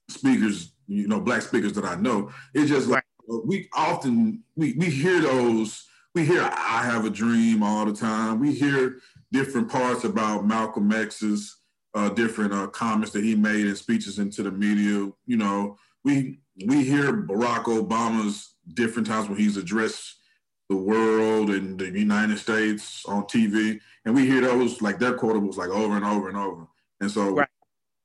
speakers, 0.08 0.72
you 0.88 1.06
know, 1.06 1.20
black 1.20 1.42
speakers 1.42 1.72
that 1.74 1.84
I 1.84 1.94
know. 1.94 2.30
It's 2.54 2.68
just 2.68 2.88
like 2.88 3.04
we 3.46 3.68
often 3.72 4.42
we 4.56 4.74
we 4.74 4.86
hear 4.86 5.20
those, 5.20 5.86
we 6.14 6.26
hear 6.26 6.42
I 6.42 6.82
have 6.82 7.04
a 7.04 7.10
dream 7.10 7.62
all 7.62 7.86
the 7.86 7.94
time. 7.94 8.40
We 8.40 8.52
hear 8.52 8.96
different 9.32 9.70
parts 9.70 10.02
about 10.02 10.44
Malcolm 10.44 10.92
X's 10.92 11.56
uh, 11.94 12.08
different 12.10 12.52
uh, 12.52 12.66
comments 12.66 13.12
that 13.12 13.24
he 13.24 13.36
made 13.36 13.66
and 13.66 13.78
speeches 13.78 14.18
into 14.18 14.42
the 14.42 14.50
media. 14.50 15.10
You 15.26 15.36
know, 15.36 15.76
we 16.04 16.40
we 16.66 16.84
hear 16.84 17.12
Barack 17.12 17.64
Obama's 17.64 18.56
different 18.74 19.06
times 19.06 19.28
when 19.28 19.38
he's 19.38 19.56
addressed 19.56 20.16
the 20.70 20.76
world 20.76 21.50
and 21.50 21.78
the 21.80 21.90
United 21.90 22.38
States 22.38 23.04
on 23.04 23.24
TV, 23.24 23.80
and 24.04 24.14
we 24.14 24.24
hear 24.24 24.40
those 24.40 24.80
like 24.80 25.00
their 25.00 25.18
quotables 25.18 25.56
like 25.56 25.68
over 25.68 25.96
and 25.96 26.04
over 26.04 26.28
and 26.28 26.38
over. 26.38 26.66
And 27.00 27.10
so 27.10 27.34
right. 27.34 27.48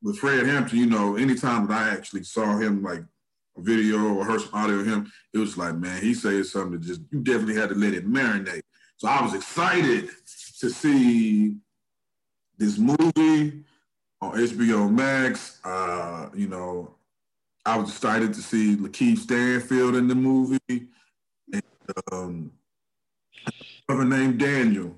with 0.02 0.18
Fred 0.18 0.48
Hampton, 0.48 0.80
you 0.80 0.88
know, 0.88 1.16
anytime 1.16 1.68
that 1.68 1.80
I 1.80 1.90
actually 1.92 2.24
saw 2.24 2.58
him 2.58 2.82
like 2.82 3.04
a 3.56 3.62
video 3.62 4.16
or 4.16 4.26
heard 4.26 4.42
some 4.42 4.56
audio 4.56 4.78
of 4.78 4.88
him, 4.88 5.12
it 5.32 5.38
was 5.38 5.60
like, 5.60 5.76
man, 5.76 6.02
he 6.02 6.16
said 6.16 6.44
something 6.48 6.72
that 6.72 6.82
just 6.82 7.02
you 7.12 7.20
definitely 7.22 7.56
had 7.56 7.70
to 7.70 7.76
let 7.76 7.94
it 7.94 8.08
marinate. 8.12 8.64
So 8.98 9.08
I 9.08 9.22
was 9.22 9.36
excited 9.36 10.10
to 10.60 10.70
see 10.72 11.58
this 12.58 12.80
movie 12.80 13.64
on 14.22 14.40
HBO 14.40 14.92
Max. 14.92 15.60
Uh, 15.64 16.30
you 16.34 16.48
know, 16.48 16.96
I 17.64 17.78
was 17.78 17.90
excited 17.90 18.34
to 18.34 18.42
see 18.42 18.76
Lakeith 18.76 19.20
Stanfield 19.20 19.96
in 19.96 20.08
the 20.08 20.16
movie. 20.16 20.88
Um, 22.12 22.52
brother 23.88 24.06
named 24.06 24.40
Daniel. 24.40 24.96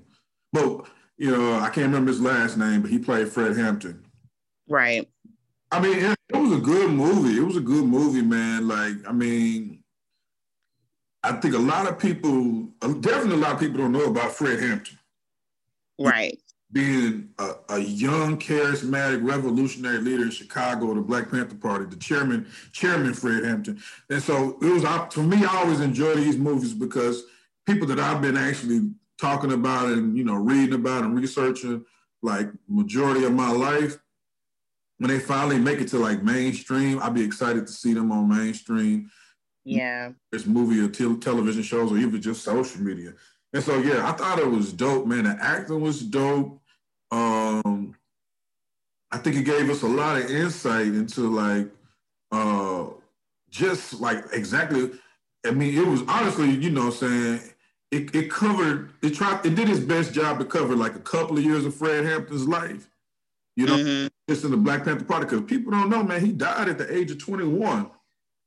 But, 0.52 0.86
you 1.16 1.30
know, 1.30 1.58
I 1.58 1.70
can't 1.70 1.86
remember 1.86 2.10
his 2.10 2.20
last 2.20 2.56
name, 2.56 2.82
but 2.82 2.90
he 2.90 2.98
played 2.98 3.28
Fred 3.28 3.56
Hampton. 3.56 4.04
Right. 4.68 5.08
I 5.70 5.80
mean, 5.80 5.98
it, 5.98 6.18
it 6.28 6.36
was 6.36 6.52
a 6.52 6.60
good 6.60 6.90
movie. 6.90 7.38
It 7.38 7.44
was 7.44 7.56
a 7.56 7.60
good 7.60 7.84
movie, 7.84 8.22
man. 8.22 8.66
Like, 8.66 8.94
I 9.06 9.12
mean, 9.12 9.82
I 11.22 11.32
think 11.32 11.54
a 11.54 11.58
lot 11.58 11.86
of 11.86 11.98
people, 11.98 12.68
definitely 12.80 13.34
a 13.34 13.36
lot 13.36 13.52
of 13.52 13.60
people 13.60 13.78
don't 13.78 13.92
know 13.92 14.06
about 14.06 14.32
Fred 14.32 14.60
Hampton. 14.60 14.98
Right 15.98 16.38
being 16.70 17.30
a, 17.38 17.54
a, 17.70 17.78
young, 17.78 18.38
charismatic, 18.38 19.26
revolutionary 19.26 19.98
leader 19.98 20.24
in 20.24 20.30
Chicago, 20.30 20.94
the 20.94 21.00
Black 21.00 21.30
Panther 21.30 21.56
Party, 21.56 21.86
the 21.86 21.96
chairman, 21.96 22.46
Chairman 22.72 23.14
Fred 23.14 23.44
Hampton. 23.44 23.80
And 24.10 24.22
so 24.22 24.58
it 24.60 24.66
was 24.66 24.84
for 25.12 25.22
me. 25.22 25.44
I 25.44 25.56
always 25.56 25.80
enjoy 25.80 26.14
these 26.14 26.36
movies 26.36 26.74
because 26.74 27.24
people 27.66 27.86
that 27.88 27.98
I've 27.98 28.20
been 28.20 28.36
actually 28.36 28.90
talking 29.18 29.52
about 29.52 29.86
and 29.86 30.16
you 30.16 30.24
know 30.24 30.34
reading 30.34 30.74
about 30.74 31.04
and 31.04 31.18
researching, 31.18 31.84
like 32.22 32.48
majority 32.68 33.24
of 33.24 33.32
my 33.32 33.50
life, 33.50 33.98
when 34.98 35.10
they 35.10 35.18
finally 35.18 35.58
make 35.58 35.80
it 35.80 35.88
to 35.88 35.98
like 35.98 36.22
mainstream, 36.22 37.00
I'd 37.02 37.14
be 37.14 37.24
excited 37.24 37.66
to 37.66 37.72
see 37.72 37.94
them 37.94 38.12
on 38.12 38.28
mainstream. 38.28 39.10
Yeah, 39.64 40.12
it's 40.32 40.46
movie 40.46 40.80
or 40.80 40.88
te- 40.88 41.18
television 41.18 41.62
shows 41.62 41.92
or 41.92 41.98
even 41.98 42.20
just 42.20 42.44
social 42.44 42.82
media. 42.82 43.14
And 43.52 43.62
so 43.62 43.78
yeah, 43.78 44.08
I 44.08 44.12
thought 44.12 44.38
it 44.38 44.50
was 44.50 44.72
dope, 44.72 45.06
man. 45.06 45.24
The 45.24 45.36
acting 45.40 45.80
was 45.80 46.02
dope. 46.02 46.60
Um, 47.10 47.94
I 49.10 49.18
think 49.18 49.36
it 49.36 49.44
gave 49.44 49.70
us 49.70 49.82
a 49.82 49.88
lot 49.88 50.20
of 50.20 50.30
insight 50.30 50.88
into 50.88 51.32
like 51.34 51.70
uh 52.30 52.88
just 53.50 54.00
like 54.00 54.22
exactly 54.32 54.90
I 55.46 55.52
mean, 55.52 55.76
it 55.76 55.86
was 55.86 56.02
honestly, 56.08 56.50
you 56.50 56.70
know, 56.70 56.90
saying 56.90 57.40
it, 57.90 58.14
it 58.14 58.30
covered 58.30 58.90
it 59.02 59.14
tried 59.14 59.44
it 59.46 59.54
did 59.54 59.68
its 59.70 59.80
best 59.80 60.12
job 60.12 60.38
to 60.38 60.44
cover 60.44 60.76
like 60.76 60.94
a 60.94 61.00
couple 61.00 61.38
of 61.38 61.44
years 61.44 61.64
of 61.64 61.74
Fred 61.74 62.04
Hampton's 62.04 62.46
life. 62.46 62.90
You 63.56 63.66
know, 63.66 63.76
mm-hmm. 63.76 64.06
just 64.28 64.44
in 64.44 64.52
the 64.52 64.56
Black 64.56 64.84
Panther 64.84 65.04
Party, 65.04 65.24
because 65.24 65.42
people 65.42 65.72
don't 65.72 65.88
know, 65.88 66.04
man, 66.04 66.24
he 66.24 66.30
died 66.30 66.68
at 66.68 66.78
the 66.78 66.94
age 66.94 67.10
of 67.10 67.18
21. 67.18 67.90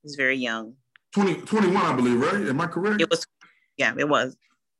He's 0.03 0.15
very 0.15 0.37
young. 0.37 0.75
20, 1.13 1.41
21, 1.41 1.75
I 1.75 1.93
believe, 1.93 2.21
right? 2.21 2.47
Am 2.47 2.61
I 2.61 2.67
correct? 2.67 3.01
It 3.01 3.09
was, 3.09 3.27
yeah, 3.75 3.93
it 3.97 4.07
was. 4.07 4.37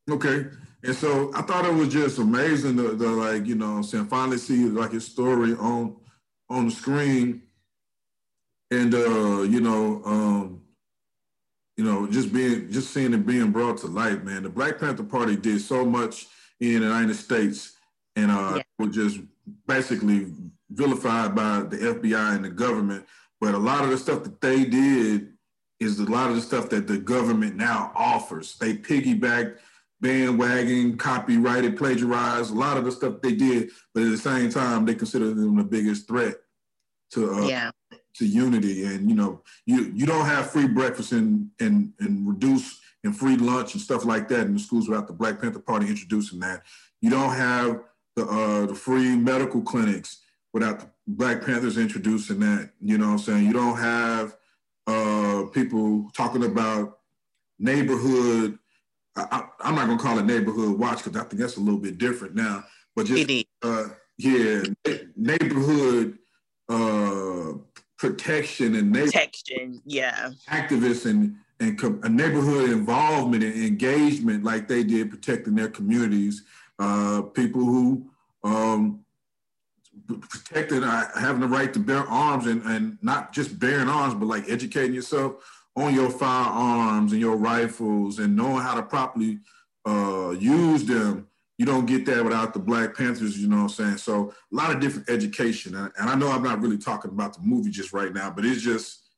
Okay. 0.09 0.45
And 0.83 0.95
so 0.95 1.31
I 1.35 1.41
thought 1.43 1.65
it 1.65 1.73
was 1.73 1.89
just 1.89 2.17
amazing 2.17 2.77
to, 2.77 2.97
to 2.97 3.09
like, 3.09 3.45
you 3.45 3.55
know, 3.55 3.81
saying 3.81 4.05
finally 4.05 4.37
see 4.37 4.65
like 4.65 4.91
his 4.91 5.05
story 5.05 5.53
on 5.53 5.95
on 6.49 6.65
the 6.65 6.71
screen. 6.71 7.43
And 8.71 8.93
uh, 8.93 9.41
you 9.41 9.61
know, 9.61 10.01
um, 10.05 10.61
you 11.77 11.83
know, 11.83 12.07
just 12.07 12.33
being 12.33 12.71
just 12.71 12.91
seeing 12.91 13.13
it 13.13 13.25
being 13.25 13.51
brought 13.51 13.77
to 13.79 13.87
light, 13.87 14.23
man. 14.23 14.43
The 14.43 14.49
Black 14.49 14.79
Panther 14.79 15.03
Party 15.03 15.35
did 15.35 15.61
so 15.61 15.85
much 15.85 16.27
in 16.59 16.81
the 16.81 16.87
United 16.87 17.15
States 17.15 17.73
and 18.15 18.31
uh 18.31 18.53
yeah. 18.57 18.61
was 18.77 18.95
just 18.95 19.19
basically 19.67 20.27
vilified 20.69 21.35
by 21.35 21.61
the 21.61 21.77
FBI 21.77 22.35
and 22.35 22.45
the 22.45 22.49
government. 22.49 23.05
But 23.39 23.55
a 23.55 23.57
lot 23.57 23.83
of 23.83 23.89
the 23.89 23.97
stuff 23.97 24.23
that 24.23 24.39
they 24.41 24.65
did 24.65 25.33
is 25.79 25.99
a 25.99 26.05
lot 26.05 26.29
of 26.29 26.35
the 26.35 26.41
stuff 26.41 26.69
that 26.69 26.87
the 26.87 26.97
government 26.97 27.55
now 27.55 27.91
offers. 27.95 28.55
They 28.57 28.75
piggybacked 28.75 29.57
bandwagon, 30.01 30.97
copyrighted, 30.97 31.77
plagiarized, 31.77 32.51
a 32.51 32.57
lot 32.57 32.77
of 32.77 32.85
the 32.85 32.91
stuff 32.91 33.21
they 33.21 33.33
did, 33.33 33.69
but 33.93 34.03
at 34.03 34.09
the 34.09 34.17
same 34.17 34.49
time, 34.49 34.85
they 34.85 34.95
consider 34.95 35.33
them 35.33 35.55
the 35.55 35.63
biggest 35.63 36.07
threat 36.07 36.35
to 37.11 37.31
uh, 37.33 37.47
yeah. 37.47 37.71
to 38.15 38.25
unity. 38.25 38.83
And 38.85 39.09
you 39.09 39.15
know, 39.15 39.43
you 39.65 39.91
you 39.93 40.05
don't 40.05 40.25
have 40.25 40.51
free 40.51 40.67
breakfast 40.67 41.11
and 41.11 41.49
and 41.59 41.93
and 41.99 42.27
reduce 42.27 42.79
and 43.03 43.17
free 43.17 43.37
lunch 43.37 43.73
and 43.73 43.81
stuff 43.81 44.05
like 44.05 44.27
that 44.29 44.47
in 44.47 44.53
the 44.53 44.59
schools 44.59 44.87
without 44.87 45.07
the 45.07 45.13
Black 45.13 45.39
Panther 45.39 45.59
Party 45.59 45.87
introducing 45.87 46.39
that. 46.39 46.63
You 47.01 47.09
don't 47.09 47.33
have 47.33 47.81
the 48.15 48.25
uh, 48.25 48.65
the 48.65 48.75
free 48.75 49.15
medical 49.15 49.61
clinics 49.61 50.21
without 50.53 50.79
the 50.79 50.89
Black 51.07 51.45
Panthers 51.45 51.77
introducing 51.77 52.39
that. 52.39 52.71
You 52.81 52.97
know 52.97 53.07
what 53.07 53.13
I'm 53.13 53.19
saying? 53.19 53.45
You 53.45 53.53
don't 53.53 53.77
have 53.77 54.35
uh, 54.87 55.45
people 55.51 56.09
talking 56.15 56.43
about 56.43 56.99
neighborhood 57.59 58.57
I, 59.15 59.43
am 59.63 59.75
not 59.75 59.87
gonna 59.87 59.97
call 59.97 60.19
it 60.19 60.25
neighborhood 60.25 60.79
watch 60.79 61.03
because 61.03 61.19
I 61.19 61.23
think 61.25 61.41
that's 61.41 61.57
a 61.57 61.61
little 61.61 61.79
bit 61.79 61.97
different 61.97 62.35
now. 62.35 62.63
But 62.95 63.07
just 63.07 63.45
uh, 63.61 63.85
yeah, 64.17 64.63
neighborhood 65.15 66.17
uh, 66.69 67.53
protection 67.97 68.75
and 68.75 68.91
neighborhood 68.91 69.13
protection, 69.13 69.81
yeah, 69.85 70.29
activists 70.49 71.05
and 71.05 71.35
and 71.59 71.79
a 72.03 72.09
neighborhood 72.09 72.71
involvement 72.71 73.43
and 73.43 73.53
engagement 73.53 74.43
like 74.43 74.67
they 74.67 74.83
did 74.83 75.09
protecting 75.09 75.55
their 75.55 75.69
communities. 75.69 76.43
Uh, 76.79 77.21
people 77.21 77.61
who 77.61 78.09
um, 78.43 79.05
protected 80.29 80.83
uh, 80.83 81.05
having 81.19 81.41
the 81.41 81.47
right 81.47 81.71
to 81.73 81.79
bear 81.79 81.99
arms 82.07 82.47
and, 82.47 82.63
and 82.63 82.97
not 83.03 83.31
just 83.31 83.59
bearing 83.59 83.87
arms, 83.87 84.15
but 84.15 84.25
like 84.25 84.49
educating 84.49 84.95
yourself 84.95 85.60
on 85.75 85.93
your 85.93 86.09
firearms 86.09 87.11
and 87.11 87.21
your 87.21 87.37
rifles 87.37 88.19
and 88.19 88.35
knowing 88.35 88.61
how 88.61 88.75
to 88.75 88.83
properly 88.83 89.39
uh, 89.87 90.31
use 90.31 90.85
them. 90.85 91.27
You 91.57 91.65
don't 91.65 91.85
get 91.85 92.05
that 92.07 92.23
without 92.23 92.53
the 92.53 92.59
Black 92.59 92.95
Panthers, 92.95 93.37
you 93.37 93.47
know 93.47 93.57
what 93.57 93.63
I'm 93.63 93.69
saying? 93.69 93.97
So 93.97 94.33
a 94.51 94.55
lot 94.55 94.73
of 94.73 94.81
different 94.81 95.09
education. 95.09 95.75
And, 95.75 95.91
I 95.97 96.15
know 96.15 96.31
I'm 96.31 96.43
not 96.43 96.59
really 96.59 96.77
talking 96.77 97.11
about 97.11 97.35
the 97.35 97.41
movie 97.43 97.69
just 97.69 97.93
right 97.93 98.11
now, 98.11 98.31
but 98.31 98.45
it's 98.45 98.61
just, 98.61 99.09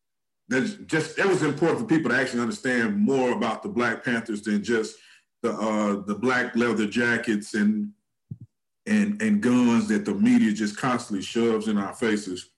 that's 0.50 0.74
just 0.86 1.18
it 1.18 1.26
was 1.26 1.42
important 1.42 1.80
for 1.80 1.86
people 1.86 2.12
to 2.12 2.18
actually 2.18 2.42
understand 2.42 2.98
more 2.98 3.32
about 3.32 3.64
the 3.64 3.70
Black 3.70 4.04
Panthers 4.04 4.42
than 4.42 4.62
just 4.62 4.98
the 5.42 5.54
uh, 5.54 6.02
the 6.06 6.16
black 6.16 6.54
leather 6.54 6.86
jackets 6.86 7.54
and 7.54 7.92
and 8.86 9.22
and 9.22 9.42
guns 9.42 9.88
that 9.88 10.04
the 10.04 10.14
media 10.14 10.52
just 10.52 10.76
constantly 10.76 11.24
shoves 11.24 11.70
in 11.70 11.78
our 11.78 11.94
faces. 11.94 12.50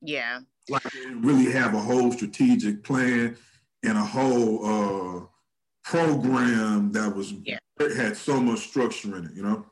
Yeah 0.00 0.40
like 0.68 0.82
really 1.14 1.50
have 1.52 1.74
a 1.74 1.80
whole 1.80 2.12
strategic 2.12 2.82
plan 2.82 3.36
and 3.82 3.98
a 3.98 4.04
whole 4.04 4.64
uh, 4.64 5.26
program 5.84 6.92
that 6.92 7.14
was 7.14 7.32
yeah. 7.44 7.58
had 7.78 8.16
so 8.16 8.40
much 8.40 8.60
structure 8.60 9.16
in 9.16 9.26
it, 9.26 9.32
you 9.34 9.42
know. 9.42 9.64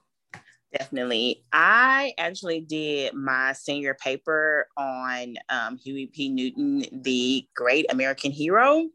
Definitely. 0.79 1.45
I 1.53 2.15
actually 2.19 2.61
did 2.61 3.15
my 3.15 3.53
senior 3.53 3.95
paper 3.95 4.67
on 4.77 5.37
um, 5.49 5.77
Huey 5.77 6.07
P. 6.07 6.29
Newton, 6.29 6.85
the 7.03 7.47
great 7.55 7.87
American 7.91 8.33
hero. 8.33 8.89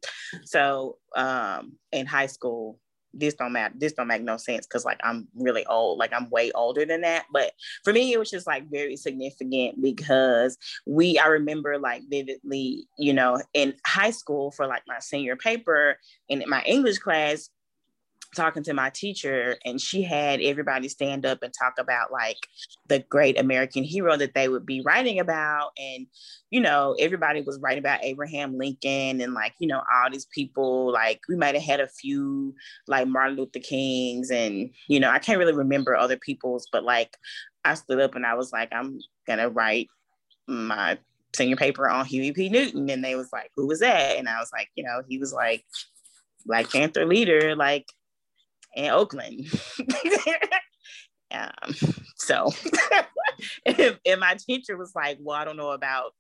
So 0.44 0.98
um, 1.16 1.78
in 1.92 2.06
high 2.06 2.28
school. 2.28 2.80
This 3.14 3.34
don't 3.34 3.54
matter. 3.54 3.74
This 3.78 3.94
don't 3.94 4.08
make 4.08 4.22
no 4.22 4.38
sense 4.38 4.66
because 4.66 4.86
like 4.86 5.00
I'm 5.04 5.28
really 5.36 5.66
old. 5.66 6.00
Like 6.00 6.14
I'm 6.14 6.30
way 6.30 6.52
older 6.52 6.86
than 6.86 7.02
that. 7.02 7.26
But 7.32 7.52
for 7.84 7.94
me, 7.94 8.14
it 8.14 8.20
was 8.20 8.30
just 8.30 8.48
like 8.48 8.70
very 8.70 8.96
significant 8.96 9.82
because 9.82 10.58
we 10.86 11.18
I 11.18 11.28
remember 11.28 11.78
like 11.78 12.04
vividly, 12.10 12.88
you 12.98 13.14
know, 13.14 13.42
in 13.54 13.74
high 13.86 14.12
school 14.12 14.52
for 14.52 14.68
like 14.68 14.84
my 14.88 15.00
senior 15.00 15.36
paper 15.36 15.98
in 16.28 16.44
my 16.48 16.62
English 16.64 17.00
class, 17.00 17.50
talking 18.36 18.64
to 18.64 18.74
my 18.74 18.90
teacher 18.92 19.58
and 19.66 19.82
she 19.82 20.04
had 20.04 20.40
everybody 20.42 20.88
stand 20.88 21.26
up 21.26 21.42
and 21.42 21.54
talk 21.54 21.74
about 21.80 22.12
like 22.12 22.38
the 22.88 23.00
great 23.10 23.40
American 23.40 23.84
hero 23.84 24.16
that 24.16 24.34
they 24.34 24.48
would 24.48 24.66
be 24.66 24.82
writing 24.82 25.20
about. 25.20 25.72
And, 25.78 26.06
you 26.52 26.62
know, 26.62 26.96
everybody 27.00 27.42
was 27.42 27.60
writing 27.60 27.80
about 27.80 28.04
Abraham 28.04 28.58
Lincoln 28.58 29.22
and 29.22 29.34
like, 29.34 29.54
you 29.60 29.68
know, 29.68 29.82
all 29.94 30.12
these 30.12 30.28
people, 30.28 30.92
like 30.92 31.22
we 31.28 31.36
might 31.36 31.56
have 31.56 31.64
had 31.64 31.80
a 31.80 31.88
few 31.88 32.54
like 32.88 33.08
Martin 33.08 33.38
Luther 33.38 33.60
Kings 33.60 34.30
and, 34.30 34.70
you 34.88 35.00
know, 35.00 35.10
I 35.10 35.20
can't 35.20 35.40
really 35.40 35.54
remember 35.54 35.96
other 35.96 36.18
people's, 36.18 36.68
but 36.72 36.84
like 36.84 37.18
I 37.66 37.74
stood 37.74 38.00
up 38.00 38.16
and 38.16 38.26
I 38.26 38.36
was 38.36 38.52
like, 38.52 38.70
I'm 38.72 39.00
gonna 39.26 39.50
write 39.50 39.88
my 40.48 40.98
senior 41.36 41.56
paper 41.56 41.90
on 41.90 42.06
Huey 42.06 42.32
P. 42.32 42.50
Newton. 42.50 42.90
And 42.90 43.04
they 43.04 43.16
was 43.16 43.30
like, 43.34 43.52
who 43.56 43.68
was 43.68 43.80
that? 43.80 44.18
And 44.18 44.30
I 44.30 44.40
was 44.40 44.52
like, 44.52 44.70
you 44.76 44.84
know, 44.84 45.02
he 45.08 45.18
was 45.18 45.34
like 45.34 45.64
Black 46.46 46.72
Panther 46.72 47.06
leader, 47.06 47.56
like 47.56 47.86
in 48.76 48.90
Oakland. 48.90 49.48
um, 51.32 51.74
so, 52.16 52.52
and 53.66 54.20
my 54.20 54.36
teacher 54.36 54.78
was 54.78 54.94
like, 54.96 55.18
"Well, 55.22 55.38
I 55.38 55.46
don't 55.46 55.58
know 55.58 55.72
about 55.72 56.14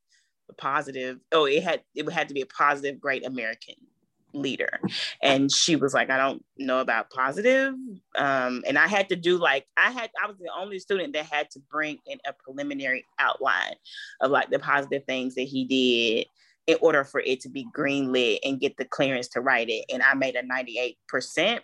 the 0.47 0.53
positive. 0.53 1.19
Oh, 1.31 1.45
it 1.45 1.63
had 1.63 1.81
it 1.95 2.09
had 2.11 2.27
to 2.29 2.33
be 2.33 2.41
a 2.41 2.45
positive, 2.45 2.99
great 2.99 3.25
American 3.25 3.75
leader." 4.33 4.79
And 5.21 5.51
she 5.51 5.75
was 5.75 5.93
like, 5.93 6.09
"I 6.09 6.17
don't 6.17 6.43
know 6.57 6.79
about 6.79 7.09
positive." 7.11 7.73
Um, 8.17 8.63
and 8.67 8.77
I 8.77 8.87
had 8.87 9.09
to 9.09 9.15
do 9.15 9.37
like 9.37 9.65
I 9.77 9.91
had 9.91 10.09
I 10.21 10.27
was 10.27 10.37
the 10.37 10.51
only 10.57 10.79
student 10.79 11.13
that 11.13 11.25
had 11.25 11.49
to 11.51 11.59
bring 11.71 11.97
in 12.05 12.19
a 12.27 12.33
preliminary 12.33 13.05
outline 13.19 13.75
of 14.21 14.31
like 14.31 14.49
the 14.49 14.59
positive 14.59 15.03
things 15.05 15.35
that 15.35 15.43
he 15.43 15.65
did 15.65 16.27
in 16.69 16.77
order 16.81 17.03
for 17.03 17.19
it 17.21 17.39
to 17.41 17.49
be 17.49 17.65
green 17.73 18.11
lit 18.11 18.39
and 18.45 18.59
get 18.59 18.77
the 18.77 18.85
clearance 18.85 19.27
to 19.27 19.41
write 19.41 19.69
it. 19.69 19.85
And 19.91 20.03
I 20.03 20.13
made 20.13 20.35
a 20.35 20.43
98% 20.43 21.61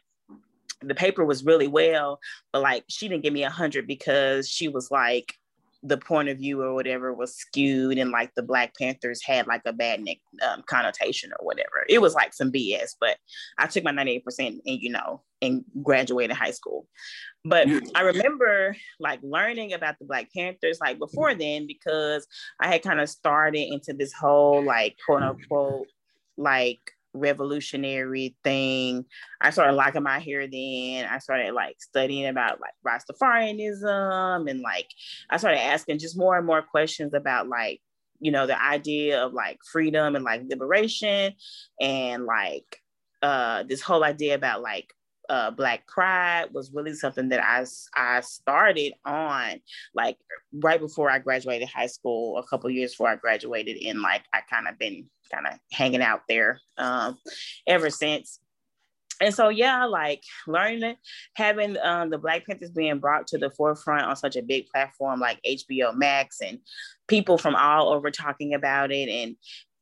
the 0.81 0.95
paper 0.95 1.25
was 1.25 1.45
really 1.45 1.67
well, 1.67 2.19
but 2.51 2.61
like 2.61 2.83
she 2.89 3.07
didn't 3.07 3.23
give 3.23 3.33
me 3.33 3.43
a 3.43 3.49
hundred 3.49 3.87
because 3.87 4.47
she 4.47 4.67
was 4.67 4.91
like 4.91 5.33
the 5.85 5.97
point 5.97 6.29
of 6.29 6.39
view 6.39 6.61
or 6.63 6.73
whatever 6.73 7.13
was 7.13 7.35
skewed 7.35 7.99
and 7.99 8.09
like 8.09 8.33
the 8.35 8.41
Black 8.41 8.73
Panthers 8.75 9.21
had 9.23 9.45
like 9.45 9.61
a 9.65 9.73
bad 9.73 10.03
um, 10.45 10.63
connotation 10.65 11.31
or 11.39 11.45
whatever. 11.45 11.85
It 11.87 12.01
was 12.01 12.15
like 12.15 12.33
some 12.33 12.51
BS, 12.51 12.95
but 12.99 13.17
I 13.59 13.67
took 13.67 13.83
my 13.83 13.91
98% 13.91 14.23
and 14.39 14.61
you 14.65 14.89
know, 14.89 15.21
and 15.43 15.63
graduated 15.83 16.35
high 16.35 16.51
school. 16.51 16.87
But 17.43 17.67
I 17.93 18.01
remember 18.01 18.75
like 18.99 19.19
learning 19.21 19.73
about 19.73 19.99
the 19.99 20.05
Black 20.05 20.29
Panthers 20.35 20.79
like 20.81 20.97
before 20.97 21.35
then 21.35 21.67
because 21.67 22.25
I 22.59 22.67
had 22.67 22.81
kind 22.81 22.99
of 22.99 23.07
started 23.07 23.71
into 23.71 23.93
this 23.93 24.11
whole 24.11 24.63
like 24.63 24.97
quote 25.05 25.21
unquote 25.21 25.87
like 26.35 26.79
revolutionary 27.15 28.35
thing. 28.43 29.05
I 29.41 29.49
started 29.49 29.73
liking 29.73 30.03
my 30.03 30.19
hair 30.19 30.47
then. 30.47 31.05
I 31.05 31.19
started 31.19 31.53
like 31.53 31.77
studying 31.79 32.27
about 32.27 32.59
like 32.59 32.73
Rastafarianism 32.85 34.49
and 34.49 34.61
like 34.61 34.87
I 35.29 35.37
started 35.37 35.59
asking 35.59 35.99
just 35.99 36.17
more 36.17 36.37
and 36.37 36.45
more 36.45 36.61
questions 36.61 37.13
about 37.13 37.47
like, 37.47 37.81
you 38.19 38.31
know, 38.31 38.47
the 38.47 38.61
idea 38.61 39.23
of 39.23 39.33
like 39.33 39.59
freedom 39.71 40.15
and 40.15 40.25
like 40.25 40.43
liberation 40.49 41.33
and 41.79 42.25
like 42.25 42.81
uh 43.21 43.63
this 43.63 43.81
whole 43.81 44.03
idea 44.03 44.35
about 44.35 44.61
like 44.61 44.93
uh, 45.29 45.51
Black 45.51 45.87
Pride 45.87 46.47
was 46.53 46.71
really 46.73 46.93
something 46.93 47.29
that 47.29 47.43
I, 47.43 47.65
I 47.95 48.21
started 48.21 48.93
on 49.05 49.61
like 49.93 50.17
right 50.53 50.79
before 50.79 51.09
I 51.09 51.19
graduated 51.19 51.67
high 51.67 51.87
school, 51.87 52.37
a 52.37 52.43
couple 52.47 52.69
years 52.69 52.91
before 52.91 53.09
I 53.09 53.15
graduated, 53.15 53.77
and 53.83 54.01
like 54.01 54.23
I 54.33 54.41
kind 54.49 54.67
of 54.67 54.77
been 54.77 55.05
kind 55.31 55.47
of 55.47 55.53
hanging 55.71 56.01
out 56.01 56.21
there 56.27 56.59
um, 56.77 57.17
ever 57.67 57.89
since. 57.89 58.39
And 59.21 59.33
so, 59.33 59.47
yeah, 59.47 59.85
like 59.85 60.23
learning, 60.45 60.97
having 61.35 61.77
um, 61.81 62.09
the 62.09 62.17
Black 62.17 62.45
Panthers 62.45 62.71
being 62.71 62.99
brought 62.99 63.27
to 63.27 63.37
the 63.37 63.49
forefront 63.49 64.05
on 64.05 64.15
such 64.15 64.35
a 64.35 64.41
big 64.41 64.67
platform 64.67 65.21
like 65.21 65.39
HBO 65.47 65.95
Max 65.95 66.41
and 66.41 66.59
people 67.07 67.37
from 67.37 67.55
all 67.55 67.93
over 67.93 68.11
talking 68.11 68.53
about 68.53 68.91
it. 68.91 69.07
And 69.07 69.37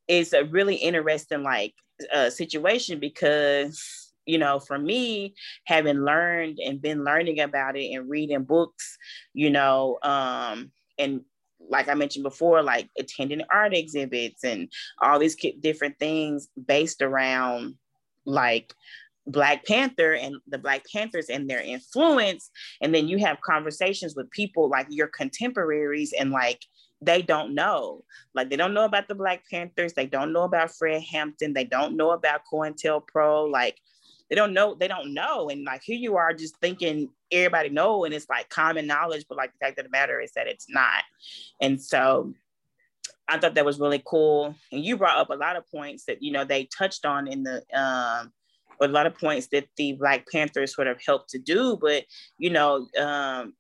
it's 0.08 0.34
a 0.34 0.46
really 0.46 0.76
interesting, 0.76 1.42
like, 1.42 1.74
uh, 2.14 2.30
situation 2.30 3.00
because 3.00 4.03
you 4.26 4.38
know, 4.38 4.60
for 4.60 4.78
me, 4.78 5.36
having 5.66 6.00
learned 6.00 6.60
and 6.60 6.82
been 6.82 7.04
learning 7.04 7.40
about 7.40 7.78
it 7.78 7.94
and 7.94 8.10
reading 8.10 8.44
books, 8.44 8.98
you 9.34 9.50
know, 9.50 9.98
um, 10.04 10.72
and 10.98 11.22
like 11.70 11.88
I 11.88 11.94
mentioned 11.94 12.24
before, 12.24 12.62
like 12.62 12.90
attending 12.98 13.42
art 13.50 13.74
exhibits 13.74 14.44
and 14.44 14.70
all 15.02 15.20
these 15.20 15.36
different 15.60 15.98
things 16.00 16.48
based 16.68 17.02
around 17.02 17.76
like 18.26 18.74
Black 19.26 19.66
Panther 19.66 20.14
and 20.14 20.36
the 20.48 20.58
Black 20.58 20.84
Panthers 20.92 21.30
and 21.30 21.50
their 21.50 21.62
influence. 21.62 22.50
And 22.82 22.94
then 22.94 23.08
you 23.08 23.18
have 23.20 23.42
conversations 23.42 24.16
with 24.16 24.30
people 24.32 24.70
like 24.70 24.88
your 24.90 25.08
contemporaries 25.08 26.14
and 26.18 26.32
like 26.32 26.62
they 27.02 27.22
don't 27.22 27.54
know. 27.54 28.04
Like 28.34 28.50
they 28.50 28.56
don't 28.56 28.74
know 28.74 28.86
about 28.86 29.08
the 29.08 29.16
Black 29.16 29.44
Panthers. 29.50 29.94
They 29.94 30.06
don't 30.06 30.34
know 30.34 30.44
about 30.44 30.76
Fred 30.76 31.02
Hampton. 31.04 31.54
They 31.54 31.66
don't 31.66 31.96
know 31.96 32.12
about 32.12 32.42
COINTELPRO. 32.52 33.52
Like 33.52 33.80
they 34.30 34.36
don't 34.36 34.54
know 34.54 34.76
they 34.76 34.88
don't 34.88 35.14
know. 35.14 35.50
And 35.50 35.64
like 35.64 35.84
here 35.84 35.98
you 35.98 36.16
are 36.16 36.34
just 36.34 36.58
thinking 36.58 37.10
everybody 37.32 37.70
know 37.70 38.06
and 38.06 38.14
it's 38.14 38.30
like 38.30 38.50
common 38.50 38.88
knowledge 38.88 39.26
but 39.28 39.38
like 39.38 39.52
the 39.52 39.66
fact 39.66 39.80
of 39.80 39.86
the 39.86 39.92
matter 39.92 40.20
is 40.20 40.32
that 40.34 40.48
it's 40.48 40.70
not. 40.70 41.04
And 41.62 41.82
so 41.82 42.34
i 43.28 43.38
thought 43.38 43.56
that 43.56 43.66
was 43.66 43.80
really 43.80 44.02
cool. 44.06 44.56
And 44.72 44.84
you 44.84 44.98
brought 44.98 45.18
up 45.18 45.30
a 45.30 45.36
lot 45.36 45.56
of 45.56 45.70
points 45.70 46.06
that 46.06 46.22
you 46.22 46.32
know 46.32 46.46
they 46.46 46.66
touched 46.66 47.06
on 47.06 47.28
in 47.28 47.44
the 47.44 47.58
um 47.74 48.32
a 48.82 48.88
lot 48.88 49.06
of 49.06 49.18
points 49.18 49.48
that 49.48 49.68
the 49.78 49.94
black 49.94 50.26
panthers 50.30 50.76
sort 50.76 50.88
of 50.88 51.00
helped 51.06 51.30
to 51.30 51.40
do. 51.40 51.78
But 51.80 52.06
you 52.38 52.50
know 52.50 52.88
um 53.00 53.54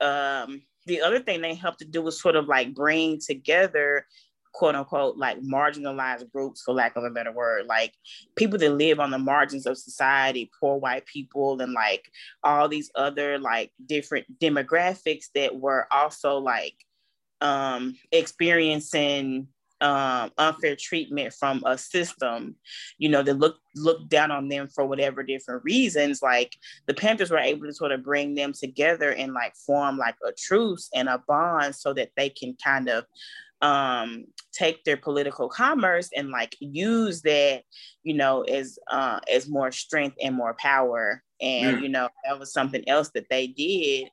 um 0.00 0.62
the 0.86 1.02
other 1.02 1.20
thing 1.20 1.40
they 1.40 1.54
helped 1.54 1.80
to 1.80 1.84
do 1.84 2.02
was 2.02 2.20
sort 2.20 2.36
of 2.36 2.48
like 2.48 2.74
bring 2.74 3.20
together 3.20 4.06
quote 4.52 4.74
unquote 4.74 5.16
like 5.16 5.40
marginalized 5.40 6.30
groups 6.32 6.62
for 6.62 6.74
lack 6.74 6.96
of 6.96 7.04
a 7.04 7.10
better 7.10 7.32
word 7.32 7.66
like 7.66 7.94
people 8.36 8.58
that 8.58 8.70
live 8.70 8.98
on 8.98 9.10
the 9.10 9.18
margins 9.18 9.66
of 9.66 9.78
society 9.78 10.50
poor 10.58 10.76
white 10.76 11.06
people 11.06 11.60
and 11.60 11.72
like 11.72 12.10
all 12.42 12.68
these 12.68 12.90
other 12.94 13.38
like 13.38 13.70
different 13.86 14.26
demographics 14.38 15.26
that 15.34 15.54
were 15.54 15.86
also 15.92 16.38
like 16.38 16.74
um 17.40 17.96
experiencing 18.12 19.46
um, 19.80 20.30
unfair 20.36 20.76
treatment 20.76 21.32
from 21.32 21.62
a 21.64 21.78
system, 21.78 22.56
you 22.98 23.08
know, 23.08 23.22
that 23.22 23.38
look 23.38 23.56
look 23.74 24.08
down 24.08 24.30
on 24.30 24.48
them 24.48 24.68
for 24.68 24.84
whatever 24.84 25.22
different 25.22 25.64
reasons. 25.64 26.22
Like 26.22 26.54
the 26.86 26.94
Panthers 26.94 27.30
were 27.30 27.38
able 27.38 27.66
to 27.66 27.72
sort 27.72 27.92
of 27.92 28.04
bring 28.04 28.34
them 28.34 28.52
together 28.52 29.12
and 29.12 29.32
like 29.32 29.54
form 29.56 29.96
like 29.96 30.16
a 30.26 30.32
truce 30.32 30.90
and 30.94 31.08
a 31.08 31.22
bond 31.26 31.74
so 31.74 31.94
that 31.94 32.10
they 32.16 32.28
can 32.28 32.56
kind 32.62 32.88
of 32.88 33.06
um, 33.62 34.24
take 34.52 34.84
their 34.84 34.96
political 34.96 35.48
commerce 35.48 36.10
and 36.16 36.30
like 36.30 36.56
use 36.60 37.22
that, 37.22 37.62
you 38.02 38.14
know, 38.14 38.42
as 38.42 38.78
uh, 38.90 39.20
as 39.32 39.48
more 39.48 39.72
strength 39.72 40.16
and 40.22 40.34
more 40.34 40.54
power. 40.58 41.22
And 41.40 41.78
mm. 41.78 41.82
you 41.82 41.88
know, 41.88 42.08
that 42.24 42.38
was 42.38 42.52
something 42.52 42.86
else 42.88 43.10
that 43.14 43.26
they 43.30 43.46
did 43.46 44.08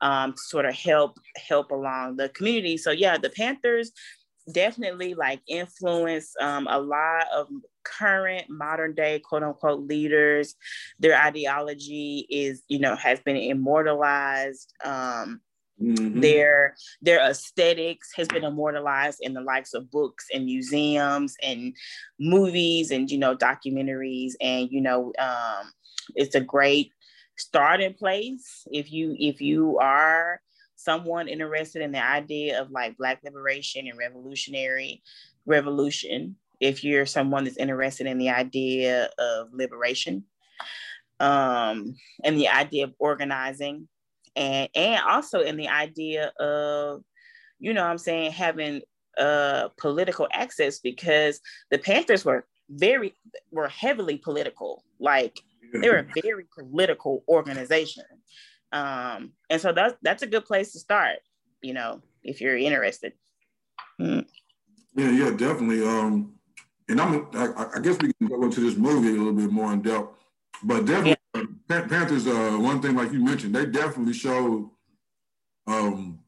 um, 0.00 0.32
to 0.32 0.38
sort 0.38 0.66
of 0.66 0.74
help 0.74 1.18
help 1.36 1.70
along 1.70 2.16
the 2.16 2.28
community. 2.30 2.76
So 2.76 2.90
yeah, 2.90 3.18
the 3.18 3.30
Panthers 3.30 3.92
definitely 4.52 5.14
like 5.14 5.40
influence 5.46 6.34
um, 6.40 6.66
a 6.70 6.80
lot 6.80 7.26
of 7.34 7.48
current 7.84 8.46
modern 8.48 8.94
day 8.94 9.18
quote 9.18 9.42
unquote 9.42 9.80
leaders 9.86 10.54
their 10.98 11.18
ideology 11.20 12.26
is 12.30 12.62
you 12.68 12.78
know 12.78 12.94
has 12.96 13.20
been 13.20 13.36
immortalized 13.36 14.72
um, 14.84 15.40
Mm-hmm. 15.80 16.20
Their 16.20 16.74
their 17.00 17.20
aesthetics 17.20 18.10
has 18.16 18.26
been 18.26 18.44
immortalized 18.44 19.18
in 19.20 19.32
the 19.32 19.40
likes 19.40 19.74
of 19.74 19.90
books 19.90 20.26
and 20.34 20.44
museums 20.44 21.36
and 21.42 21.74
movies 22.18 22.90
and 22.90 23.08
you 23.10 23.18
know 23.18 23.36
documentaries 23.36 24.32
and 24.40 24.68
you 24.72 24.80
know 24.80 25.12
um, 25.18 25.72
it's 26.16 26.34
a 26.34 26.40
great 26.40 26.92
starting 27.36 27.94
place 27.94 28.66
if 28.72 28.90
you 28.90 29.14
if 29.20 29.40
you 29.40 29.78
are 29.78 30.40
someone 30.74 31.28
interested 31.28 31.82
in 31.82 31.92
the 31.92 32.04
idea 32.04 32.60
of 32.60 32.70
like 32.72 32.96
black 32.96 33.20
liberation 33.24 33.86
and 33.86 33.98
revolutionary 33.98 35.02
revolution 35.46 36.34
if 36.60 36.82
you're 36.82 37.06
someone 37.06 37.44
that's 37.44 37.56
interested 37.56 38.08
in 38.08 38.18
the 38.18 38.30
idea 38.30 39.08
of 39.18 39.48
liberation 39.52 40.24
um, 41.20 41.94
and 42.24 42.36
the 42.36 42.48
idea 42.48 42.84
of 42.84 42.94
organizing 42.98 43.88
and 44.36 44.68
and 44.74 45.02
also 45.06 45.40
in 45.40 45.56
the 45.56 45.68
idea 45.68 46.32
of 46.40 47.02
you 47.58 47.72
know 47.72 47.84
i'm 47.84 47.98
saying 47.98 48.30
having 48.30 48.80
uh 49.18 49.68
political 49.78 50.28
access 50.32 50.78
because 50.78 51.40
the 51.70 51.78
panthers 51.78 52.24
were 52.24 52.46
very 52.70 53.14
were 53.50 53.68
heavily 53.68 54.18
political 54.18 54.84
like 55.00 55.40
They 55.72 55.88
were 55.88 55.98
a 55.98 56.22
very 56.22 56.46
political 56.56 57.24
organization. 57.28 58.04
Um, 58.72 59.32
and 59.50 59.60
so 59.60 59.72
that's 59.72 59.94
that's 60.02 60.22
a 60.22 60.26
good 60.26 60.44
place 60.44 60.72
to 60.72 60.78
start, 60.78 61.18
you 61.62 61.74
know, 61.74 62.02
if 62.22 62.40
you're 62.40 62.56
interested. 62.56 63.12
Mm. 64.00 64.26
Yeah, 64.94 65.10
yeah, 65.10 65.30
definitely. 65.30 65.86
Um, 65.86 66.34
and 66.88 67.00
I'm 67.00 67.26
I, 67.34 67.66
I, 67.76 67.80
guess 67.80 67.98
we 68.00 68.12
can 68.14 68.28
go 68.28 68.42
into 68.44 68.60
this 68.60 68.76
movie 68.76 69.08
a 69.08 69.12
little 69.12 69.32
bit 69.32 69.50
more 69.50 69.72
in 69.72 69.82
depth, 69.82 70.18
but 70.62 70.84
definitely 70.84 71.16
Panthers. 71.68 72.26
Uh, 72.26 72.56
one 72.58 72.80
thing 72.80 72.94
like 72.94 73.12
you 73.12 73.22
mentioned, 73.22 73.54
they 73.54 73.66
definitely 73.66 74.14
showed 74.14 74.70
um 75.66 76.18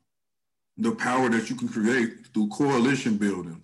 the 0.77 0.93
power 0.93 1.29
that 1.29 1.49
you 1.51 1.57
can 1.57 1.69
create 1.69 2.27
through 2.33 2.49
coalition 2.49 3.17
building. 3.17 3.63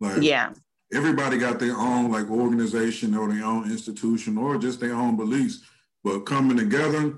Like 0.00 0.22
yeah, 0.22 0.52
everybody 0.92 1.38
got 1.38 1.58
their 1.58 1.76
own 1.76 2.10
like 2.10 2.30
organization 2.30 3.14
or 3.14 3.32
their 3.32 3.44
own 3.44 3.70
institution 3.70 4.38
or 4.38 4.58
just 4.58 4.80
their 4.80 4.94
own 4.94 5.16
beliefs, 5.16 5.62
but 6.02 6.20
coming 6.20 6.56
together 6.56 7.14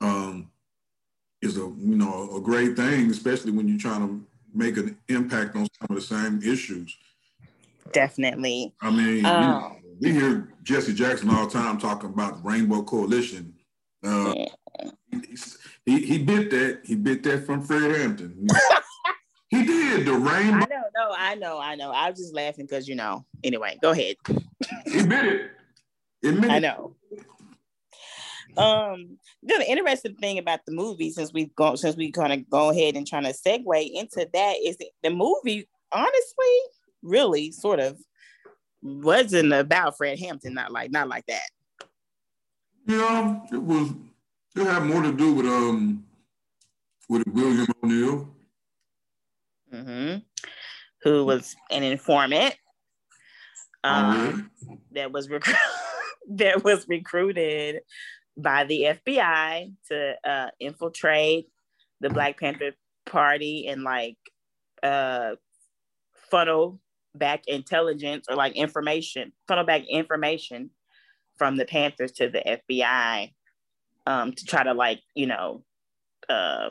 um, 0.00 0.50
is 1.42 1.56
a 1.56 1.60
you 1.60 1.96
know 1.96 2.36
a 2.36 2.40
great 2.40 2.76
thing, 2.76 3.10
especially 3.10 3.52
when 3.52 3.68
you're 3.68 3.78
trying 3.78 4.06
to 4.06 4.26
make 4.54 4.76
an 4.76 4.96
impact 5.08 5.56
on 5.56 5.66
some 5.80 5.88
of 5.90 5.96
the 5.96 6.00
same 6.02 6.40
issues. 6.42 6.96
Definitely. 7.92 8.72
I 8.80 8.90
mean, 8.90 9.24
um, 9.24 9.76
we 10.00 10.12
hear 10.12 10.54
Jesse 10.62 10.94
Jackson 10.94 11.30
all 11.30 11.46
the 11.46 11.52
time 11.52 11.78
talking 11.78 12.10
about 12.10 12.42
the 12.42 12.48
Rainbow 12.48 12.82
Coalition. 12.82 13.54
Uh, 14.04 14.34
he, 15.86 16.04
he 16.04 16.18
bit 16.18 16.50
that. 16.50 16.80
He 16.84 16.94
bit 16.94 17.22
that 17.24 17.46
from 17.46 17.62
Fred 17.62 17.96
Hampton. 17.96 18.46
he 19.48 19.64
did 19.64 20.06
the 20.06 20.12
rainbow. 20.12 20.56
I 20.56 20.66
know, 20.66 20.82
no, 20.96 21.14
I 21.16 21.34
know, 21.34 21.60
I 21.60 21.74
know. 21.74 21.90
I 21.90 22.10
was 22.10 22.18
just 22.18 22.34
laughing 22.34 22.66
because 22.66 22.88
you 22.88 22.94
know. 22.94 23.24
Anyway, 23.42 23.78
go 23.80 23.90
ahead. 23.90 24.16
he 24.86 25.06
bit 25.06 25.24
it. 25.24 25.50
Admit 26.24 26.50
I 26.50 26.58
know. 26.58 26.96
Um, 28.56 29.18
the 29.42 29.64
interesting 29.68 30.14
thing 30.16 30.38
about 30.38 30.60
the 30.64 30.72
movie, 30.72 31.10
since 31.10 31.32
we've 31.32 31.54
gone, 31.54 31.76
since 31.76 31.96
we 31.96 32.12
kind 32.12 32.32
of 32.32 32.48
go 32.48 32.70
ahead 32.70 32.94
and 32.94 33.06
trying 33.06 33.24
to 33.24 33.32
segue 33.32 33.90
into 33.92 34.28
that, 34.32 34.54
is 34.64 34.78
the 35.02 35.10
movie, 35.10 35.68
honestly, 35.92 36.56
really 37.02 37.50
sort 37.50 37.80
of 37.80 37.98
wasn't 38.84 39.52
about 39.52 39.96
Fred 39.96 40.18
Hampton, 40.18 40.54
not 40.54 40.70
like 40.70 40.92
not 40.92 41.08
like 41.08 41.26
that. 41.26 41.48
Yeah, 42.86 43.40
it 43.50 43.62
was. 43.62 43.92
It 44.54 44.66
had 44.66 44.84
more 44.84 45.02
to 45.02 45.12
do 45.12 45.32
with 45.34 45.46
um 45.46 46.04
with 47.08 47.26
William 47.26 47.66
O'Neal, 47.82 48.28
mm-hmm. 49.72 50.18
who 51.02 51.24
was 51.24 51.56
an 51.70 51.82
informant 51.82 52.54
oh, 53.82 53.88
um, 53.88 54.50
that 54.92 55.10
was 55.10 55.28
rec- 55.28 55.44
that 56.28 56.62
was 56.62 56.86
recruited 56.88 57.80
by 58.36 58.64
the 58.64 58.98
FBI 59.06 59.72
to 59.88 60.14
uh, 60.24 60.50
infiltrate 60.60 61.48
the 62.00 62.10
Black 62.10 62.38
Panther 62.38 62.72
Party 63.06 63.66
and 63.68 63.82
like 63.82 64.16
uh, 64.82 65.36
funnel 66.30 66.80
back 67.14 67.46
intelligence 67.46 68.26
or 68.28 68.36
like 68.36 68.56
information, 68.56 69.32
funnel 69.48 69.64
back 69.64 69.82
information 69.88 70.70
from 71.36 71.56
the 71.56 71.64
Panthers 71.64 72.12
to 72.12 72.28
the 72.28 72.60
FBI 72.70 73.32
um, 74.06 74.32
to 74.32 74.44
try 74.44 74.62
to 74.62 74.74
like, 74.74 75.00
you 75.14 75.26
know, 75.26 75.64
uh, 76.28 76.70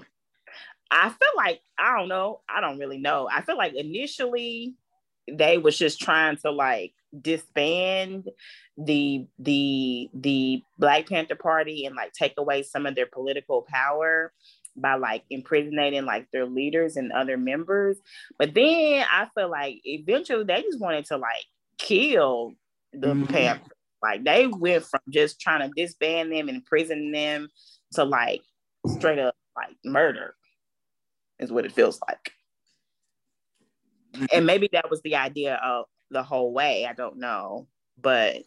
I 0.91 1.10
feel 1.10 1.32
like, 1.36 1.62
I 1.77 1.97
don't 1.97 2.10
know, 2.10 2.41
I 2.47 2.62
don't 2.62 2.77
really 2.77 2.99
know. 2.99 3.27
I 3.32 3.41
feel 3.41 3.58
like 3.58 3.73
initially 3.75 4.75
they 5.32 5.58
was 5.58 5.77
just 5.77 5.99
trying 5.99 6.38
to 6.38 6.51
like 6.51 6.93
disband 7.21 8.29
the 8.77 9.25
the 9.39 10.10
the 10.13 10.62
Black 10.77 11.08
Panther 11.08 11.36
Party 11.36 11.86
and 11.86 11.95
like 11.95 12.12
take 12.13 12.34
away 12.38 12.63
some 12.63 12.86
of 12.86 12.95
their 12.95 13.06
political 13.06 13.65
power 13.67 14.34
by 14.75 14.95
like 14.95 15.23
imprisoning 15.29 16.05
like 16.05 16.27
their 16.31 16.45
leaders 16.45 16.95
and 16.95 17.12
other 17.12 17.38
members. 17.38 17.97
But 18.38 18.53
then 18.53 19.05
I 19.12 19.27
feel 19.36 19.49
like 19.49 19.81
eventually 19.83 20.43
they 20.43 20.62
just 20.62 20.79
wanted 20.79 21.05
to 21.05 21.17
like 21.17 21.45
kill 21.77 22.53
the 22.91 23.07
mm-hmm. 23.07 23.25
Panthers. 23.25 23.67
Like 24.01 24.23
they 24.23 24.47
went 24.47 24.83
from 24.83 24.99
just 25.09 25.39
trying 25.39 25.67
to 25.67 25.73
disband 25.75 26.31
them 26.31 26.49
and 26.49 26.57
imprison 26.57 27.12
them 27.12 27.47
to 27.93 28.03
like 28.03 28.41
straight 28.88 29.19
up 29.19 29.36
like 29.55 29.75
murder 29.86 30.36
is 31.39 31.51
what 31.51 31.65
it 31.65 31.71
feels 31.71 31.99
like. 32.07 32.31
And 34.31 34.45
maybe 34.45 34.69
that 34.73 34.89
was 34.89 35.01
the 35.01 35.15
idea 35.15 35.55
of 35.63 35.86
the 36.12 36.21
whole 36.23 36.53
way. 36.53 36.86
I 36.86 36.93
don't 36.93 37.17
know, 37.17 37.67
but 37.99 38.43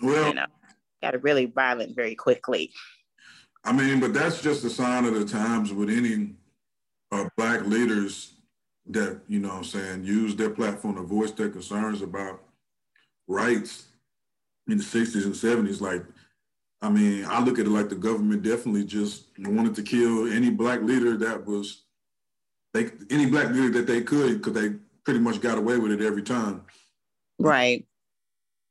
well, 0.00 0.28
you 0.28 0.34
know, 0.34 0.46
got 1.02 1.22
really 1.22 1.46
violent 1.46 1.94
very 1.96 2.14
quickly. 2.14 2.72
I 3.64 3.72
mean, 3.72 4.00
but 4.00 4.14
that's 4.14 4.40
just 4.40 4.64
a 4.64 4.70
sign 4.70 5.04
of 5.04 5.14
the 5.14 5.24
times 5.24 5.72
with 5.72 5.90
any 5.90 6.34
uh, 7.12 7.28
black 7.36 7.66
leaders 7.66 8.34
that 8.86 9.20
you 9.28 9.38
know, 9.38 9.50
I'm 9.50 9.64
saying, 9.64 10.04
use 10.04 10.34
their 10.34 10.50
platform 10.50 10.96
to 10.96 11.02
voice 11.02 11.30
their 11.32 11.50
concerns 11.50 12.02
about 12.02 12.42
rights 13.28 13.86
in 14.68 14.78
the 14.78 14.84
60s 14.84 15.24
and 15.24 15.34
70s. 15.34 15.80
Like, 15.80 16.04
I 16.82 16.88
mean, 16.88 17.24
I 17.26 17.42
look 17.42 17.58
at 17.58 17.66
it 17.66 17.70
like 17.70 17.88
the 17.88 17.94
government 17.94 18.42
definitely 18.42 18.84
just 18.84 19.26
wanted 19.38 19.74
to 19.76 19.82
kill 19.82 20.32
any 20.32 20.50
black 20.50 20.82
leader 20.82 21.16
that 21.18 21.46
was 21.46 21.82
they 22.72 22.90
any 23.10 23.26
black 23.26 23.50
leader 23.50 23.70
that 23.70 23.86
they 23.86 24.00
could 24.00 24.38
because 24.38 24.54
they 24.54 24.76
pretty 25.04 25.20
much 25.20 25.40
got 25.40 25.58
away 25.58 25.76
with 25.78 25.92
it 25.92 26.00
every 26.00 26.22
time. 26.22 26.62
Right. 27.38 27.84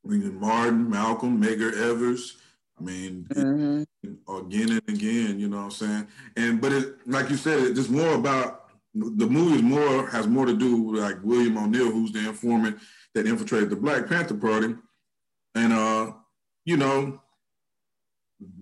I 0.05 0.09
mean, 0.09 0.39
Martin, 0.39 0.89
Malcolm, 0.89 1.41
Medgar 1.41 1.73
Evers. 1.73 2.37
I 2.79 2.83
mean, 2.83 3.27
mm-hmm. 3.33 4.33
again 4.33 4.69
and 4.71 4.89
again, 4.89 5.39
you 5.39 5.49
know 5.49 5.57
what 5.57 5.63
I'm 5.63 5.71
saying? 5.71 6.07
And 6.37 6.61
but 6.61 6.71
it, 6.71 7.07
like 7.07 7.29
you 7.29 7.37
said, 7.37 7.77
it's 7.77 7.89
more 7.89 8.13
about 8.13 8.69
the 8.93 9.27
movie 9.27 9.57
is 9.57 9.61
more 9.61 10.07
has 10.07 10.27
more 10.27 10.45
to 10.45 10.55
do 10.55 10.81
with 10.81 11.01
like 11.01 11.17
William 11.23 11.57
O'Neal, 11.57 11.91
who's 11.91 12.11
the 12.11 12.27
informant 12.27 12.79
that 13.13 13.27
infiltrated 13.27 13.69
the 13.69 13.75
Black 13.75 14.07
Panther 14.07 14.35
Party, 14.35 14.75
and 15.55 15.73
uh, 15.73 16.11
you 16.65 16.77
know, 16.77 17.21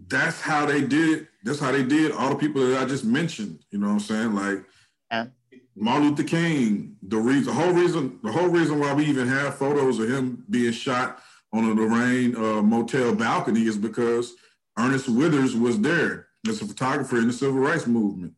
that's 0.07 0.41
how 0.41 0.65
they 0.65 0.81
did. 0.81 1.21
It. 1.21 1.27
That's 1.43 1.59
how 1.59 1.71
they 1.71 1.83
did 1.83 2.11
all 2.11 2.29
the 2.29 2.35
people 2.35 2.65
that 2.67 2.81
I 2.81 2.85
just 2.85 3.05
mentioned. 3.05 3.59
You 3.71 3.79
know 3.79 3.87
what 3.87 3.93
I'm 3.93 3.99
saying? 3.99 4.35
Like 4.35 4.65
yeah. 5.11 5.27
Martin 5.75 6.09
Luther 6.09 6.23
King, 6.23 6.97
the 7.03 7.17
reason, 7.17 7.45
the 7.45 7.53
whole 7.53 7.71
reason, 7.71 8.19
the 8.23 8.31
whole 8.31 8.49
reason 8.49 8.79
why 8.79 8.93
we 8.93 9.05
even 9.05 9.27
have 9.27 9.55
photos 9.55 9.99
of 9.99 10.09
him 10.09 10.43
being 10.49 10.71
shot 10.71 11.21
on 11.53 11.65
a 11.65 11.73
Lorraine 11.73 12.35
uh, 12.35 12.61
motel 12.61 13.15
balcony 13.15 13.65
is 13.65 13.77
because 13.77 14.35
Ernest 14.77 15.09
Withers 15.09 15.55
was 15.55 15.79
there 15.79 16.27
as 16.47 16.61
a 16.61 16.65
photographer 16.65 17.17
in 17.17 17.27
the 17.27 17.33
civil 17.33 17.59
rights 17.59 17.87
movement. 17.87 18.33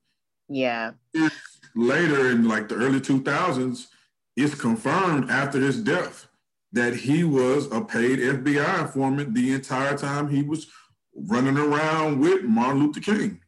Yeah. 0.47 0.91
Later 1.75 2.31
in 2.31 2.47
like 2.47 2.69
the 2.69 2.75
early 2.75 2.99
2000s, 2.99 3.87
it's 4.35 4.55
confirmed 4.55 5.29
after 5.29 5.59
his 5.59 5.81
death 5.81 6.27
that 6.71 6.95
he 6.95 7.23
was 7.23 7.71
a 7.71 7.81
paid 7.81 8.19
FBI 8.19 8.81
informant 8.81 9.33
the 9.33 9.53
entire 9.53 9.97
time 9.97 10.29
he 10.29 10.43
was 10.43 10.67
running 11.15 11.57
around 11.57 12.19
with 12.19 12.43
Martin 12.43 12.83
Luther 12.83 13.01
King. 13.01 13.41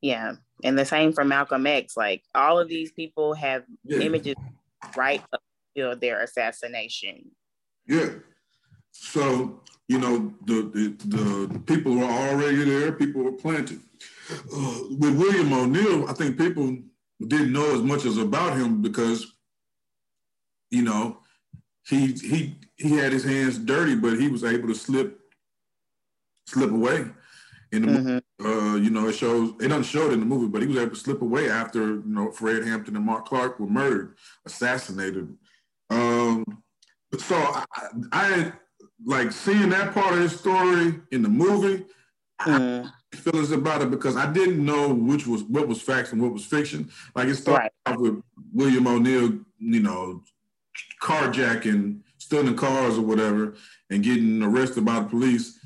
Yeah. 0.00 0.34
And 0.64 0.78
the 0.78 0.84
same 0.84 1.12
for 1.12 1.24
Malcolm 1.24 1.66
X. 1.66 1.96
Like 1.96 2.22
all 2.34 2.58
of 2.58 2.68
these 2.68 2.92
people 2.92 3.34
have 3.34 3.64
yeah. 3.84 3.98
images 3.98 4.36
right 4.96 5.22
up 5.32 5.42
to 5.76 5.96
their 6.00 6.22
assassination. 6.22 7.30
Yeah. 7.86 8.10
So, 8.92 9.60
you 9.88 9.98
know, 9.98 10.32
the, 10.46 10.70
the, 10.72 11.48
the 11.48 11.58
people 11.60 11.96
were 11.96 12.04
already 12.04 12.64
there, 12.64 12.92
people 12.92 13.22
were 13.22 13.32
planted. 13.32 13.80
Uh, 14.30 14.80
with 14.98 15.18
William 15.18 15.52
O'Neal, 15.52 16.08
I 16.08 16.12
think 16.12 16.38
people 16.38 16.78
didn't 17.26 17.52
know 17.52 17.74
as 17.74 17.82
much 17.82 18.04
as 18.04 18.18
about 18.18 18.56
him 18.56 18.80
because, 18.80 19.34
you 20.70 20.82
know, 20.82 21.18
he 21.88 22.12
he 22.12 22.54
he 22.76 22.96
had 22.96 23.12
his 23.12 23.24
hands 23.24 23.58
dirty, 23.58 23.96
but 23.96 24.18
he 24.18 24.28
was 24.28 24.44
able 24.44 24.68
to 24.68 24.74
slip 24.74 25.18
slip 26.46 26.70
away 26.70 27.06
in 27.72 27.82
the 27.82 27.88
mm-hmm. 27.88 28.46
uh, 28.46 28.76
you 28.76 28.90
know, 28.90 29.08
it 29.08 29.14
shows 29.14 29.54
it 29.60 29.68
doesn't 29.68 29.84
show 29.84 30.06
it 30.08 30.12
in 30.12 30.20
the 30.20 30.26
movie, 30.26 30.46
but 30.46 30.60
he 30.60 30.68
was 30.68 30.76
able 30.76 30.90
to 30.90 30.96
slip 30.96 31.22
away 31.22 31.48
after 31.48 31.80
you 31.80 32.02
know 32.06 32.30
Fred 32.30 32.64
Hampton 32.64 32.96
and 32.96 33.04
Mark 33.04 33.26
Clark 33.26 33.58
were 33.58 33.66
murdered, 33.66 34.16
assassinated. 34.46 35.34
Um, 35.90 36.44
so 37.18 37.36
I, 37.36 37.88
I 38.12 38.52
like 39.04 39.32
seeing 39.32 39.70
that 39.70 39.94
part 39.94 40.14
of 40.14 40.20
his 40.20 40.38
story 40.38 40.94
in 41.10 41.22
the 41.22 41.28
movie. 41.28 41.84
Mm. 42.40 42.90
feelings 43.14 43.52
about 43.52 43.82
it 43.82 43.90
because 43.90 44.16
I 44.16 44.32
didn't 44.32 44.64
know 44.64 44.92
which 44.92 45.28
was 45.28 45.44
what 45.44 45.68
was 45.68 45.80
facts 45.80 46.12
and 46.12 46.20
what 46.20 46.32
was 46.32 46.44
fiction. 46.44 46.90
Like 47.14 47.28
it 47.28 47.36
started 47.36 47.70
right. 47.86 47.94
off 47.94 48.00
with 48.00 48.22
William 48.52 48.86
O'Neal, 48.88 49.38
you 49.58 49.80
know, 49.80 50.24
carjacking, 51.00 52.00
stealing 52.18 52.56
cars 52.56 52.98
or 52.98 53.02
whatever, 53.02 53.54
and 53.90 54.02
getting 54.02 54.42
arrested 54.42 54.84
by 54.84 55.00
the 55.00 55.06
police 55.06 55.58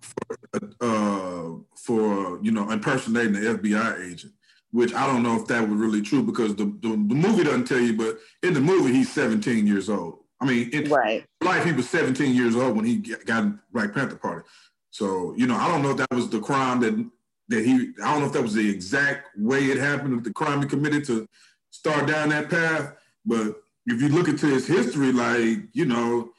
for, 0.00 0.38
uh, 0.80 1.50
for 1.76 2.38
you 2.42 2.52
know 2.52 2.70
impersonating 2.70 3.32
the 3.32 3.58
FBI 3.58 4.12
agent, 4.12 4.32
which 4.70 4.94
I 4.94 5.06
don't 5.06 5.22
know 5.22 5.36
if 5.36 5.46
that 5.48 5.68
was 5.68 5.78
really 5.78 6.02
true 6.02 6.22
because 6.22 6.54
the, 6.54 6.64
the, 6.64 6.88
the 6.88 7.14
movie 7.14 7.44
doesn't 7.44 7.66
tell 7.66 7.80
you, 7.80 7.96
but 7.96 8.18
in 8.42 8.54
the 8.54 8.60
movie 8.60 8.92
he's 8.92 9.12
17 9.12 9.66
years 9.66 9.90
old. 9.90 10.21
I 10.42 10.44
mean, 10.44 10.70
in 10.70 10.90
right. 10.90 11.24
life, 11.40 11.64
he 11.64 11.72
was 11.72 11.88
17 11.88 12.34
years 12.34 12.56
old 12.56 12.74
when 12.74 12.84
he 12.84 12.96
got 12.96 13.54
Black 13.72 13.94
Panther 13.94 14.16
Party. 14.16 14.44
So, 14.90 15.34
you 15.36 15.46
know, 15.46 15.56
I 15.56 15.68
don't 15.68 15.82
know 15.82 15.90
if 15.90 15.98
that 15.98 16.10
was 16.10 16.28
the 16.28 16.40
crime 16.40 16.80
that 16.80 17.10
that 17.48 17.64
he. 17.64 17.92
I 18.02 18.12
don't 18.12 18.20
know 18.20 18.26
if 18.26 18.32
that 18.32 18.42
was 18.42 18.54
the 18.54 18.68
exact 18.68 19.38
way 19.38 19.66
it 19.66 19.78
happened, 19.78 20.24
the 20.24 20.32
crime 20.32 20.60
he 20.60 20.68
committed 20.68 21.04
to 21.04 21.28
start 21.70 22.08
down 22.08 22.30
that 22.30 22.50
path. 22.50 22.92
But 23.24 23.62
if 23.86 24.02
you 24.02 24.08
look 24.08 24.26
into 24.26 24.46
his 24.46 24.66
history, 24.66 25.12
like 25.12 25.58
you 25.72 25.86
know, 25.86 26.30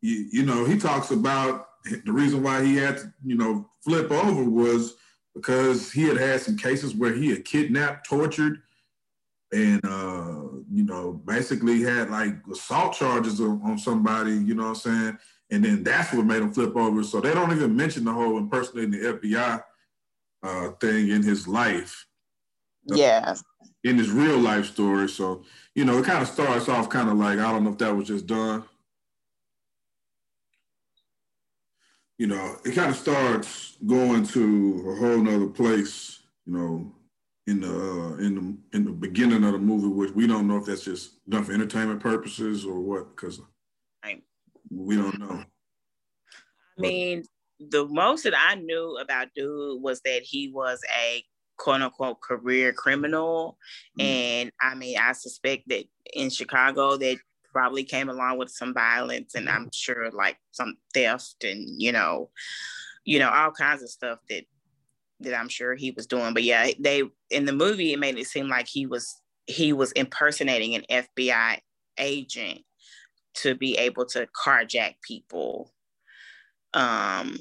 you, 0.00 0.28
you 0.32 0.46
know, 0.46 0.64
he 0.64 0.78
talks 0.78 1.10
about 1.10 1.68
the 1.84 2.12
reason 2.12 2.42
why 2.42 2.64
he 2.64 2.76
had 2.76 2.96
to, 2.96 3.12
you 3.24 3.36
know, 3.36 3.68
flip 3.84 4.10
over 4.10 4.42
was 4.42 4.94
because 5.34 5.92
he 5.92 6.04
had 6.04 6.16
had 6.16 6.40
some 6.40 6.56
cases 6.56 6.94
where 6.94 7.12
he 7.12 7.30
had 7.30 7.44
kidnapped, 7.44 8.08
tortured, 8.08 8.62
and 9.52 9.84
uh, 9.84 10.38
you 10.70 10.84
know, 10.84 11.12
basically 11.24 11.82
had 11.82 12.10
like 12.10 12.34
assault 12.52 12.94
charges 12.94 13.40
on, 13.40 13.78
somebody, 13.78 14.32
you 14.32 14.54
know 14.54 14.64
what 14.64 14.68
I'm 14.68 14.74
saying? 14.74 15.18
And 15.50 15.64
then 15.64 15.82
that's 15.82 16.12
what 16.12 16.26
made 16.26 16.42
him 16.42 16.52
flip 16.52 16.76
over. 16.76 17.02
So 17.02 17.20
they 17.20 17.32
don't 17.32 17.52
even 17.52 17.74
mention 17.74 18.04
the 18.04 18.12
whole 18.12 18.36
impersonating 18.36 18.90
the 18.90 19.14
FBI 19.14 19.62
uh, 20.42 20.70
thing 20.72 21.08
in 21.08 21.22
his 21.22 21.48
life. 21.48 22.06
Yeah. 22.84 23.34
In 23.84 23.96
his 23.96 24.10
real 24.10 24.38
life 24.38 24.66
story. 24.66 25.08
So, 25.08 25.44
you 25.74 25.84
know, 25.84 25.98
it 25.98 26.04
kind 26.04 26.22
of 26.22 26.28
starts 26.28 26.68
off 26.68 26.90
kind 26.90 27.08
of 27.08 27.16
like, 27.16 27.38
I 27.38 27.50
don't 27.50 27.64
know 27.64 27.72
if 27.72 27.78
that 27.78 27.96
was 27.96 28.08
just 28.08 28.26
done. 28.26 28.64
You 32.18 32.26
know, 32.26 32.56
it 32.64 32.74
kind 32.74 32.90
of 32.90 32.96
starts 32.96 33.78
going 33.86 34.26
to 34.28 34.90
a 34.90 34.96
whole 34.96 35.18
nother 35.18 35.46
place, 35.46 36.20
you 36.44 36.52
know, 36.52 36.92
in 37.48 37.60
the 37.60 37.68
uh, 37.68 38.16
in 38.18 38.34
the 38.34 38.76
in 38.76 38.84
the 38.84 38.92
beginning 38.92 39.42
of 39.42 39.52
the 39.52 39.58
movie, 39.58 39.88
which 39.88 40.12
we 40.12 40.26
don't 40.26 40.46
know 40.46 40.58
if 40.58 40.66
that's 40.66 40.84
just 40.84 41.26
done 41.28 41.44
for 41.44 41.52
entertainment 41.52 41.98
purposes 41.98 42.66
or 42.66 42.78
what, 42.78 43.16
because 43.16 43.40
right. 44.04 44.22
we 44.70 44.96
don't 44.96 45.18
know. 45.18 45.42
I 46.78 46.80
mean, 46.80 47.24
the 47.58 47.86
most 47.86 48.24
that 48.24 48.34
I 48.36 48.56
knew 48.56 48.98
about 49.00 49.28
dude 49.34 49.82
was 49.82 50.02
that 50.02 50.22
he 50.22 50.50
was 50.52 50.80
a 50.94 51.24
quote 51.56 51.80
unquote 51.80 52.20
career 52.20 52.72
criminal, 52.74 53.56
mm 53.98 54.04
and 54.04 54.52
I 54.60 54.74
mean, 54.74 54.98
I 54.98 55.12
suspect 55.12 55.68
that 55.68 55.84
in 56.12 56.28
Chicago 56.28 56.98
that 56.98 57.16
probably 57.50 57.82
came 57.82 58.10
along 58.10 58.36
with 58.36 58.50
some 58.50 58.74
violence, 58.74 59.34
and 59.34 59.48
I'm 59.48 59.70
sure 59.72 60.10
like 60.10 60.36
some 60.50 60.76
theft 60.92 61.44
and 61.44 61.80
you 61.80 61.92
know, 61.92 62.28
you 63.04 63.18
know 63.18 63.30
all 63.30 63.52
kinds 63.52 63.82
of 63.82 63.88
stuff 63.88 64.18
that 64.28 64.44
that 65.20 65.38
I'm 65.38 65.48
sure 65.48 65.74
he 65.74 65.90
was 65.90 66.06
doing. 66.06 66.34
But 66.34 66.44
yeah, 66.44 66.68
they 66.78 67.02
in 67.30 67.44
the 67.44 67.52
movie 67.52 67.92
it 67.92 67.98
made 67.98 68.18
it 68.18 68.26
seem 68.26 68.48
like 68.48 68.68
he 68.68 68.86
was 68.86 69.20
he 69.46 69.72
was 69.72 69.92
impersonating 69.92 70.74
an 70.74 70.84
FBI 70.90 71.58
agent 71.98 72.60
to 73.34 73.54
be 73.54 73.76
able 73.76 74.06
to 74.06 74.28
carjack 74.44 74.94
people. 75.02 75.72
Um 76.74 77.38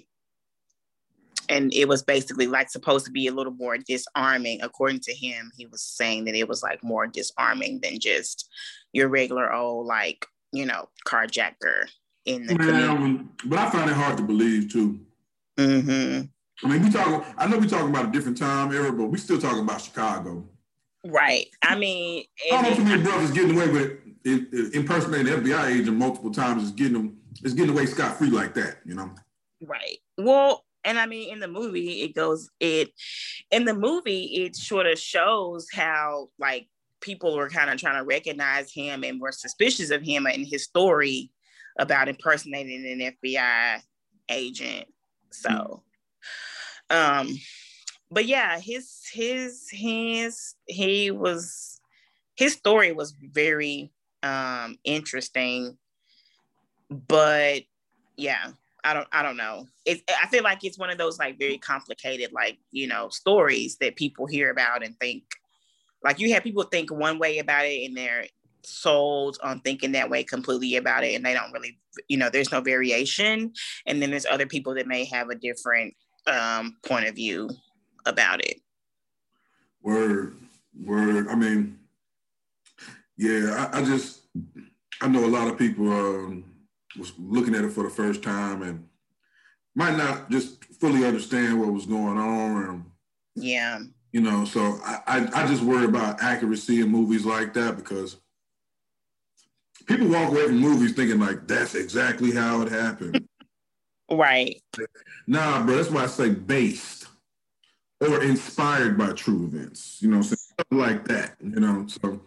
and 1.49 1.73
it 1.73 1.87
was 1.87 2.03
basically 2.03 2.47
like 2.47 2.69
supposed 2.69 3.05
to 3.05 3.11
be 3.11 3.27
a 3.27 3.33
little 3.33 3.53
more 3.53 3.77
disarming 3.77 4.61
according 4.61 4.99
to 4.99 5.13
him 5.13 5.51
he 5.57 5.65
was 5.65 5.81
saying 5.81 6.25
that 6.25 6.35
it 6.35 6.47
was 6.47 6.61
like 6.61 6.83
more 6.83 7.07
disarming 7.07 7.79
than 7.81 7.99
just 7.99 8.49
your 8.93 9.07
regular 9.07 9.53
old 9.53 9.87
like 9.87 10.25
you 10.51 10.65
know 10.65 10.87
carjacker 11.07 11.85
in 12.25 12.45
the 12.45 12.55
community. 12.55 13.23
but 13.45 13.59
i 13.59 13.69
find 13.69 13.89
it 13.89 13.95
hard 13.95 14.17
to 14.17 14.23
believe 14.23 14.71
too 14.71 14.99
mm-hmm. 15.57 16.25
I 16.63 16.67
mean, 16.67 16.83
we 16.83 16.89
talking. 16.89 17.33
I 17.37 17.47
know 17.47 17.57
we 17.57 17.67
talking 17.67 17.89
about 17.89 18.05
a 18.05 18.11
different 18.11 18.37
time 18.37 18.71
era, 18.73 18.91
but 18.91 19.05
we 19.05 19.17
still 19.17 19.39
talking 19.39 19.61
about 19.61 19.81
Chicago. 19.81 20.47
Right. 21.05 21.47
I 21.63 21.77
mean, 21.77 22.25
I 22.51 22.61
don't 22.61 22.71
know 22.71 22.75
too 22.75 22.83
many 22.83 23.03
brothers 23.03 23.31
getting 23.31 23.55
away 23.55 23.69
with 23.69 24.73
impersonating 24.73 25.33
FBI 25.33 25.79
agent 25.79 25.97
multiple 25.97 26.31
times 26.31 26.63
is 26.63 26.71
getting 26.71 26.93
them 26.93 27.17
is 27.43 27.53
getting 27.53 27.71
away 27.71 27.85
scot 27.85 28.17
free 28.17 28.29
like 28.29 28.53
that. 28.55 28.79
You 28.85 28.95
know. 28.95 29.11
Right. 29.61 29.97
Well, 30.17 30.65
and 30.83 30.97
I 30.97 31.05
mean, 31.05 31.31
in 31.31 31.39
the 31.39 31.47
movie, 31.47 32.01
it 32.01 32.15
goes 32.15 32.49
it. 32.59 32.89
In 33.51 33.65
the 33.65 33.75
movie, 33.75 34.23
it 34.23 34.55
sort 34.55 34.87
of 34.87 34.97
shows 34.97 35.67
how 35.71 36.29
like 36.39 36.67
people 37.01 37.35
were 37.35 37.49
kind 37.49 37.69
of 37.69 37.77
trying 37.79 38.01
to 38.01 38.05
recognize 38.05 38.73
him 38.73 39.03
and 39.03 39.21
were 39.21 39.31
suspicious 39.31 39.91
of 39.91 40.01
him 40.01 40.25
and 40.25 40.47
his 40.47 40.63
story 40.63 41.29
about 41.77 42.09
impersonating 42.09 42.85
an 42.85 43.13
FBI 43.23 43.81
agent. 44.29 44.87
So. 45.31 45.83
Um, 46.89 47.37
but 48.09 48.25
yeah, 48.25 48.59
his 48.59 49.01
his 49.11 49.67
his 49.71 50.55
he 50.67 51.11
was 51.11 51.81
his 52.35 52.53
story 52.53 52.91
was 52.91 53.13
very 53.21 53.91
um 54.23 54.77
interesting, 54.83 55.77
but 56.89 57.63
yeah, 58.15 58.51
I 58.83 58.93
don't 58.93 59.07
I 59.11 59.23
don't 59.23 59.37
know. 59.37 59.67
It, 59.85 60.01
I 60.21 60.27
feel 60.27 60.43
like 60.43 60.63
it's 60.63 60.79
one 60.79 60.89
of 60.89 60.97
those 60.97 61.19
like 61.19 61.37
very 61.37 61.57
complicated 61.57 62.31
like 62.31 62.57
you 62.71 62.87
know 62.87 63.09
stories 63.09 63.77
that 63.81 63.95
people 63.95 64.25
hear 64.25 64.49
about 64.49 64.83
and 64.83 64.97
think 64.99 65.23
like 66.03 66.19
you 66.19 66.33
have 66.33 66.43
people 66.43 66.63
think 66.63 66.91
one 66.91 67.19
way 67.19 67.39
about 67.39 67.65
it 67.65 67.85
and 67.85 67.97
they're 67.97 68.25
sold 68.63 69.37
on 69.43 69.59
thinking 69.61 69.93
that 69.93 70.09
way 70.09 70.23
completely 70.23 70.75
about 70.75 71.03
it 71.03 71.15
and 71.15 71.25
they 71.25 71.33
don't 71.33 71.51
really 71.53 71.79
you 72.07 72.17
know 72.17 72.29
there's 72.29 72.51
no 72.51 72.59
variation 72.59 73.51
and 73.85 74.01
then 74.01 74.11
there's 74.11 74.25
other 74.25 74.45
people 74.45 74.73
that 74.73 74.87
may 74.87 75.05
have 75.05 75.29
a 75.29 75.35
different 75.35 75.93
um, 76.27 76.77
point 76.85 77.07
of 77.07 77.15
view 77.15 77.49
about 78.05 78.41
it. 78.43 78.61
Word, 79.81 80.35
word. 80.83 81.27
I 81.27 81.35
mean, 81.35 81.79
yeah, 83.17 83.69
I, 83.73 83.79
I 83.79 83.83
just 83.83 84.21
I 85.01 85.07
know 85.07 85.25
a 85.25 85.27
lot 85.27 85.47
of 85.47 85.57
people 85.57 85.91
um, 85.91 86.43
was 86.97 87.13
looking 87.17 87.55
at 87.55 87.63
it 87.63 87.71
for 87.71 87.83
the 87.83 87.89
first 87.89 88.23
time 88.23 88.61
and 88.63 88.87
might 89.75 89.95
not 89.95 90.29
just 90.29 90.65
fully 90.65 91.05
understand 91.05 91.59
what 91.59 91.71
was 91.71 91.85
going 91.85 92.17
on. 92.17 92.63
And, 92.65 92.85
yeah. 93.35 93.79
You 94.11 94.21
know, 94.21 94.45
so 94.45 94.79
I, 94.83 94.99
I, 95.05 95.43
I 95.43 95.47
just 95.47 95.61
worry 95.61 95.85
about 95.85 96.23
accuracy 96.23 96.81
in 96.81 96.89
movies 96.89 97.25
like 97.25 97.53
that 97.53 97.75
because 97.75 98.17
people 99.85 100.07
walk 100.07 100.31
away 100.31 100.45
from 100.45 100.57
movies 100.59 100.93
thinking 100.93 101.19
like 101.19 101.47
that's 101.47 101.75
exactly 101.75 102.31
how 102.31 102.61
it 102.61 102.71
happened. 102.71 103.27
Right. 104.09 104.61
Nah, 105.25 105.65
bro, 105.65 105.75
that's 105.75 105.89
why 105.89 106.03
I 106.03 106.07
say 106.07 106.29
based 106.29 107.07
or 107.99 108.23
inspired 108.23 108.97
by 108.97 109.11
true 109.13 109.45
events. 109.45 109.97
You 110.01 110.09
know, 110.09 110.21
something 110.21 110.77
like 110.77 111.07
that. 111.07 111.35
You 111.41 111.59
know, 111.59 111.87
so 111.87 112.21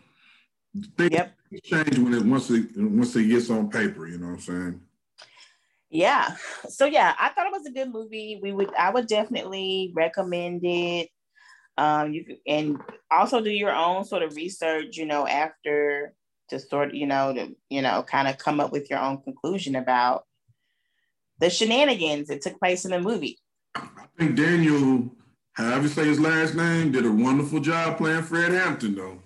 things 0.97 1.13
yep. 1.13 1.35
change 1.65 1.99
when 1.99 2.15
it 2.15 2.25
once 2.25 2.51
it 2.51 2.77
once 2.77 3.17
it 3.17 3.29
gets 3.29 3.51
on 3.51 3.71
paper. 3.71 4.07
You 4.07 4.19
know 4.19 4.27
what 4.27 4.33
I'm 4.35 4.41
saying? 4.41 4.81
Yeah. 5.91 6.37
So 6.69 6.85
yeah, 6.85 7.15
I 7.19 7.31
thought 7.31 7.47
it 7.47 7.53
was 7.53 7.67
a 7.67 7.73
good 7.73 7.93
movie. 7.93 8.39
We 8.43 8.53
would 8.53 8.75
I 8.75 8.91
would 8.91 9.07
definitely 9.07 9.93
recommend 9.95 10.61
it. 10.65 11.09
Um, 11.79 12.13
you 12.13 12.37
and 12.47 12.79
also 13.11 13.41
do 13.41 13.51
your 13.51 13.75
own 13.75 14.05
sort 14.05 14.23
of 14.23 14.37
research. 14.37 14.97
You 14.97 15.07
know, 15.07 15.27
after 15.27 16.15
to 16.51 16.59
sort 16.59 16.95
you 16.95 17.07
know 17.07 17.33
to 17.33 17.57
you 17.71 17.83
know 17.83 18.03
kind 18.03 18.29
of 18.29 18.39
come 18.39 18.61
up 18.61 18.71
with 18.71 18.91
your 18.91 18.99
own 18.99 19.23
conclusion 19.23 19.77
about 19.77 20.25
the 21.41 21.51
shenanigans 21.51 22.29
that 22.29 22.43
took 22.43 22.59
place 22.59 22.85
in 22.85 22.91
the 22.91 23.01
movie. 23.01 23.39
I 23.75 24.07
think 24.19 24.37
Daniel, 24.37 25.11
however 25.53 25.83
you 25.83 25.89
say 25.89 26.05
his 26.05 26.21
last 26.21 26.55
name, 26.55 26.93
did 26.93 27.07
a 27.07 27.13
wonderful 27.13 27.61
job 27.61 27.99
playing 27.99 28.23
Fred 28.23 28.53
Hampton, 28.53 28.95
though. 28.95 29.23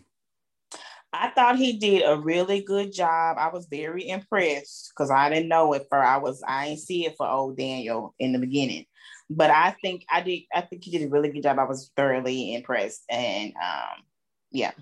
I 1.14 1.30
thought 1.30 1.56
he 1.56 1.74
did 1.74 2.02
a 2.04 2.16
really 2.16 2.60
good 2.60 2.92
job. 2.92 3.36
I 3.38 3.48
was 3.48 3.66
very 3.66 4.08
impressed 4.08 4.90
because 4.90 5.10
I 5.10 5.28
didn't 5.30 5.48
know 5.48 5.72
it 5.72 5.86
for 5.88 5.98
I 5.98 6.16
was 6.16 6.42
I 6.46 6.68
didn't 6.68 6.80
see 6.80 7.06
it 7.06 7.14
for 7.16 7.28
old 7.28 7.56
Daniel 7.56 8.14
in 8.18 8.32
the 8.32 8.38
beginning. 8.38 8.86
But 9.30 9.50
I 9.50 9.76
think 9.80 10.04
I 10.10 10.22
did 10.22 10.42
I 10.52 10.62
think 10.62 10.82
he 10.82 10.90
did 10.90 11.06
a 11.06 11.10
really 11.10 11.30
good 11.30 11.44
job. 11.44 11.58
I 11.58 11.64
was 11.64 11.90
thoroughly 11.96 12.54
impressed. 12.54 13.04
And 13.08 13.52
um 13.54 14.02
yeah. 14.50 14.72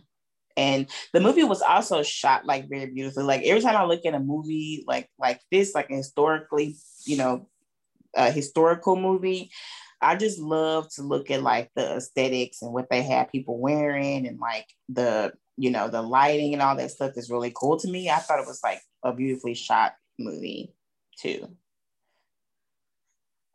And 0.56 0.86
the 1.12 1.20
movie 1.20 1.44
was 1.44 1.62
also 1.62 2.02
shot 2.02 2.46
like 2.46 2.68
very 2.68 2.86
beautifully. 2.86 3.24
Like 3.24 3.42
every 3.42 3.60
time 3.60 3.76
I 3.76 3.84
look 3.84 4.04
at 4.06 4.14
a 4.14 4.20
movie 4.20 4.84
like 4.86 5.08
like 5.18 5.40
this, 5.50 5.74
like 5.74 5.88
historically 5.90 6.76
you 7.04 7.16
know, 7.16 7.48
a 8.14 8.30
historical 8.30 8.96
movie. 8.96 9.50
I 10.00 10.16
just 10.16 10.38
love 10.38 10.88
to 10.94 11.02
look 11.02 11.30
at 11.30 11.42
like 11.42 11.70
the 11.76 11.96
aesthetics 11.96 12.62
and 12.62 12.72
what 12.72 12.90
they 12.90 13.02
had 13.02 13.30
people 13.30 13.58
wearing 13.58 14.26
and 14.26 14.38
like 14.40 14.66
the, 14.88 15.32
you 15.56 15.70
know, 15.70 15.88
the 15.88 16.02
lighting 16.02 16.52
and 16.52 16.62
all 16.62 16.76
that 16.76 16.90
stuff 16.90 17.12
is 17.16 17.30
really 17.30 17.52
cool 17.54 17.78
to 17.78 17.88
me. 17.88 18.10
I 18.10 18.16
thought 18.16 18.40
it 18.40 18.46
was 18.46 18.60
like 18.64 18.80
a 19.04 19.12
beautifully 19.12 19.54
shot 19.54 19.94
movie 20.18 20.74
too. 21.18 21.56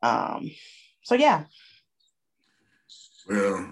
Um, 0.02 0.52
so 1.04 1.16
yeah. 1.16 1.46
Well, 3.28 3.72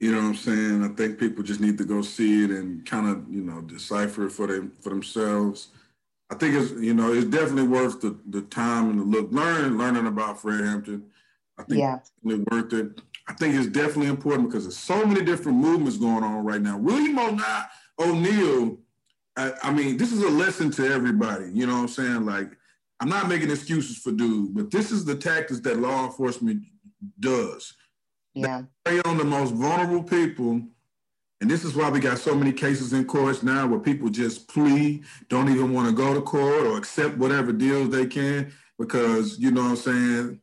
you 0.00 0.12
know 0.12 0.18
what 0.18 0.28
I'm 0.28 0.34
saying? 0.34 0.84
I 0.84 0.88
think 0.88 1.18
people 1.18 1.44
just 1.44 1.60
need 1.60 1.78
to 1.78 1.84
go 1.84 2.00
see 2.00 2.44
it 2.44 2.50
and 2.50 2.84
kind 2.86 3.08
of, 3.08 3.26
you 3.30 3.42
know, 3.42 3.60
decipher 3.60 4.26
it 4.26 4.30
for 4.30 4.46
them 4.46 4.72
for 4.80 4.90
themselves. 4.90 5.68
I 6.30 6.36
think 6.36 6.54
it's 6.54 6.72
you 6.72 6.94
know 6.94 7.12
it's 7.12 7.26
definitely 7.26 7.68
worth 7.68 8.00
the, 8.00 8.18
the 8.30 8.42
time 8.42 8.90
and 8.90 9.00
the 9.00 9.04
look. 9.04 9.30
Learning 9.32 9.78
learning 9.78 10.06
about 10.06 10.40
Fred 10.40 10.64
Hampton, 10.64 11.04
I 11.58 11.64
think 11.64 11.80
yeah. 11.80 11.96
it's 11.96 12.50
worth 12.50 12.72
it. 12.72 13.00
I 13.28 13.34
think 13.34 13.54
it's 13.54 13.68
definitely 13.68 14.08
important 14.08 14.48
because 14.48 14.64
there's 14.64 14.76
so 14.76 15.04
many 15.06 15.24
different 15.24 15.58
movements 15.58 15.96
going 15.96 16.24
on 16.24 16.44
right 16.44 16.60
now. 16.60 16.76
William 16.76 17.18
O'Neal 17.98 18.78
I, 19.36 19.52
I 19.62 19.72
mean, 19.72 19.96
this 19.96 20.12
is 20.12 20.22
a 20.22 20.28
lesson 20.28 20.70
to 20.72 20.86
everybody. 20.86 21.50
You 21.52 21.66
know 21.66 21.74
what 21.74 21.80
I'm 21.80 21.88
saying? 21.88 22.26
Like, 22.26 22.50
I'm 23.00 23.08
not 23.08 23.28
making 23.28 23.50
excuses 23.50 23.98
for 23.98 24.12
dude, 24.12 24.54
but 24.54 24.70
this 24.70 24.90
is 24.90 25.04
the 25.04 25.16
tactics 25.16 25.60
that 25.60 25.78
law 25.78 26.06
enforcement 26.06 26.62
does. 27.18 27.74
Yeah. 28.34 28.62
They 28.84 29.00
prey 29.00 29.10
on 29.10 29.18
the 29.18 29.24
most 29.24 29.52
vulnerable 29.54 30.02
people. 30.02 30.62
And 31.40 31.50
this 31.50 31.64
is 31.64 31.74
why 31.74 31.90
we 31.90 32.00
got 32.00 32.18
so 32.18 32.34
many 32.34 32.52
cases 32.52 32.92
in 32.92 33.04
courts 33.04 33.42
now 33.42 33.66
where 33.66 33.80
people 33.80 34.08
just 34.08 34.48
plea, 34.48 35.02
don't 35.28 35.50
even 35.50 35.72
want 35.72 35.88
to 35.88 35.94
go 35.94 36.14
to 36.14 36.22
court 36.22 36.66
or 36.66 36.78
accept 36.78 37.18
whatever 37.18 37.52
deals 37.52 37.90
they 37.90 38.06
can 38.06 38.52
because, 38.78 39.38
you 39.38 39.50
know 39.50 39.62
what 39.62 39.70
I'm 39.70 39.76
saying, 39.76 40.40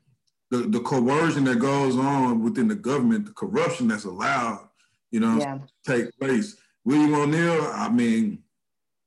the, 0.49 0.57
the 0.57 0.79
coercion 0.81 1.45
that 1.45 1.59
goes 1.59 1.97
on 1.97 2.43
within 2.43 2.67
the 2.67 2.75
government, 2.75 3.25
the 3.25 3.31
corruption 3.31 3.87
that's 3.87 4.03
allowed, 4.03 4.67
you 5.09 5.19
know, 5.19 5.37
yeah. 5.37 5.59
take 5.85 6.17
place. 6.19 6.57
William 6.83 7.13
O'Neal, 7.15 7.71
I 7.73 7.89
mean, 7.89 8.43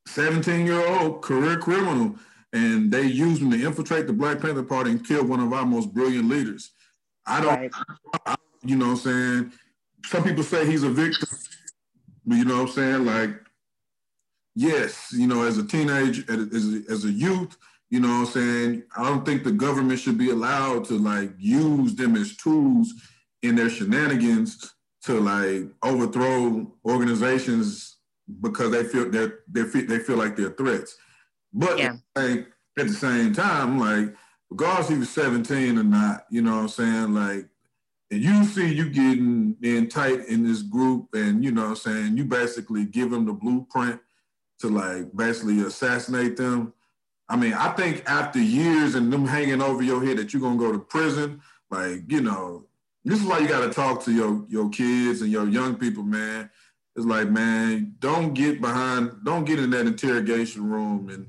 17 0.07 0.66
year 0.66 0.87
old 0.87 1.23
career 1.23 1.59
criminal, 1.59 2.16
and 2.53 2.90
they 2.90 3.03
used 3.03 3.42
him 3.42 3.51
to 3.51 3.62
infiltrate 3.62 4.07
the 4.07 4.12
Black 4.12 4.40
Panther 4.40 4.62
Party 4.62 4.90
and 4.90 5.07
kill 5.07 5.25
one 5.25 5.40
of 5.40 5.53
our 5.53 5.66
most 5.66 5.92
brilliant 5.92 6.29
leaders. 6.29 6.70
I 7.27 7.40
don't, 7.40 7.49
right. 7.49 7.73
I, 8.27 8.37
you 8.62 8.77
know 8.77 8.87
what 8.87 8.92
I'm 8.92 8.97
saying? 8.99 9.53
Some 10.07 10.23
people 10.25 10.44
say 10.44 10.66
he's 10.66 10.83
a 10.83 10.90
victim, 10.90 11.29
you 12.27 12.45
know 12.45 12.63
what 12.63 12.69
I'm 12.71 12.75
saying? 12.75 13.05
Like, 13.05 13.31
yes, 14.55 15.13
you 15.13 15.27
know, 15.27 15.43
as 15.43 15.59
a 15.59 15.67
teenager, 15.67 16.25
as 16.31 16.75
a, 16.75 16.83
as 16.93 17.05
a 17.05 17.11
youth, 17.11 17.57
you 17.91 18.01
know 18.01 18.09
what 18.09 18.27
I'm 18.29 18.33
saying? 18.33 18.83
I 18.97 19.05
don't 19.05 19.25
think 19.25 19.45
the 19.45 19.53
government 19.53 20.01
should 20.01 20.19
be 20.19 20.31
allowed 20.31 20.85
to 20.87 20.95
like 20.99 21.31
use 21.39 21.95
them 21.95 22.17
as 22.17 22.37
tools 22.37 22.93
in 23.43 23.57
their 23.57 23.71
shenanigans 23.71 24.75
to 25.05 25.21
like 25.21 25.71
overthrow 25.83 26.73
organizations 26.85 27.99
because 28.41 28.71
they 28.71 28.85
feel 28.85 29.11
that 29.11 29.41
they 29.49 29.65
feel 29.65 29.87
they 29.87 29.99
feel 29.99 30.17
like 30.17 30.35
they're 30.35 30.51
threats. 30.51 30.97
But 31.53 31.79
yeah. 31.79 31.97
like, 32.17 32.49
at 32.79 32.89
the 32.89 32.93
same 32.93 33.33
time, 33.33 33.79
like 33.79 34.15
regardless 34.51 34.91
if 34.91 34.97
you're 34.97 35.07
17 35.07 35.79
or 35.79 35.85
not, 35.85 36.25
you 36.31 36.43
know 36.43 36.57
what 36.57 36.63
I'm 36.63 36.69
saying? 36.69 37.15
Like 37.15 37.49
and 38.11 38.23
you 38.23 38.45
see 38.45 38.73
you 38.73 38.90
getting 38.90 39.57
in 39.62 39.88
tight 39.88 40.27
in 40.27 40.45
this 40.45 40.62
group 40.62 41.09
and 41.14 41.45
you 41.45 41.51
know 41.51 41.62
what 41.62 41.71
I'm 41.71 41.77
saying, 41.77 42.17
you 42.17 42.25
basically 42.25 42.85
give 42.85 43.11
them 43.11 43.27
the 43.27 43.33
blueprint 43.33 44.01
to 44.61 44.69
like 44.69 45.14
basically 45.17 45.61
assassinate 45.61 46.37
them. 46.37 46.73
I 47.29 47.37
mean, 47.37 47.55
I 47.55 47.71
think 47.71 48.03
after 48.07 48.38
years 48.38 48.95
and 48.95 49.12
them 49.12 49.27
hanging 49.27 49.62
over 49.62 49.83
your 49.83 50.05
head 50.05 50.19
that 50.19 50.33
you're 50.33 50.43
gonna 50.43 50.59
go 50.59 50.73
to 50.73 50.79
prison, 50.79 51.40
like, 51.71 52.03
you 52.09 52.21
know, 52.21 52.67
this 53.05 53.21
is 53.21 53.27
why 53.27 53.38
you 53.38 53.49
got 53.49 53.61
to 53.67 53.71
talk 53.71 54.03
to 54.05 54.12
your 54.12 54.45
your 54.49 54.71
kids 54.71 55.21
and 55.21 55.31
your 55.31 55.49
young 55.49 55.77
people, 55.77 56.03
man. 56.03 56.51
It's 56.97 57.05
like, 57.05 57.29
man, 57.29 57.97
don't 57.99 58.35
get 58.35 58.61
behind, 58.61 59.11
don't 59.25 59.45
get 59.45 59.59
in 59.59 59.71
that 59.71 59.87
interrogation 59.87 60.71
room 60.71 61.09
and 61.09 61.27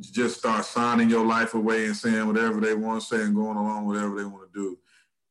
just 0.00 0.38
start 0.38 0.64
signing 0.64 1.10
your 1.10 1.26
life 1.26 1.54
away 1.54 1.86
and 1.86 1.96
saying 1.96 2.26
whatever 2.26 2.60
they 2.60 2.74
want 2.74 3.00
to 3.00 3.06
say 3.06 3.22
and 3.22 3.34
going 3.34 3.56
along 3.56 3.86
whatever 3.86 4.16
they 4.16 4.24
want 4.24 4.52
to 4.52 4.58
do. 4.58 4.78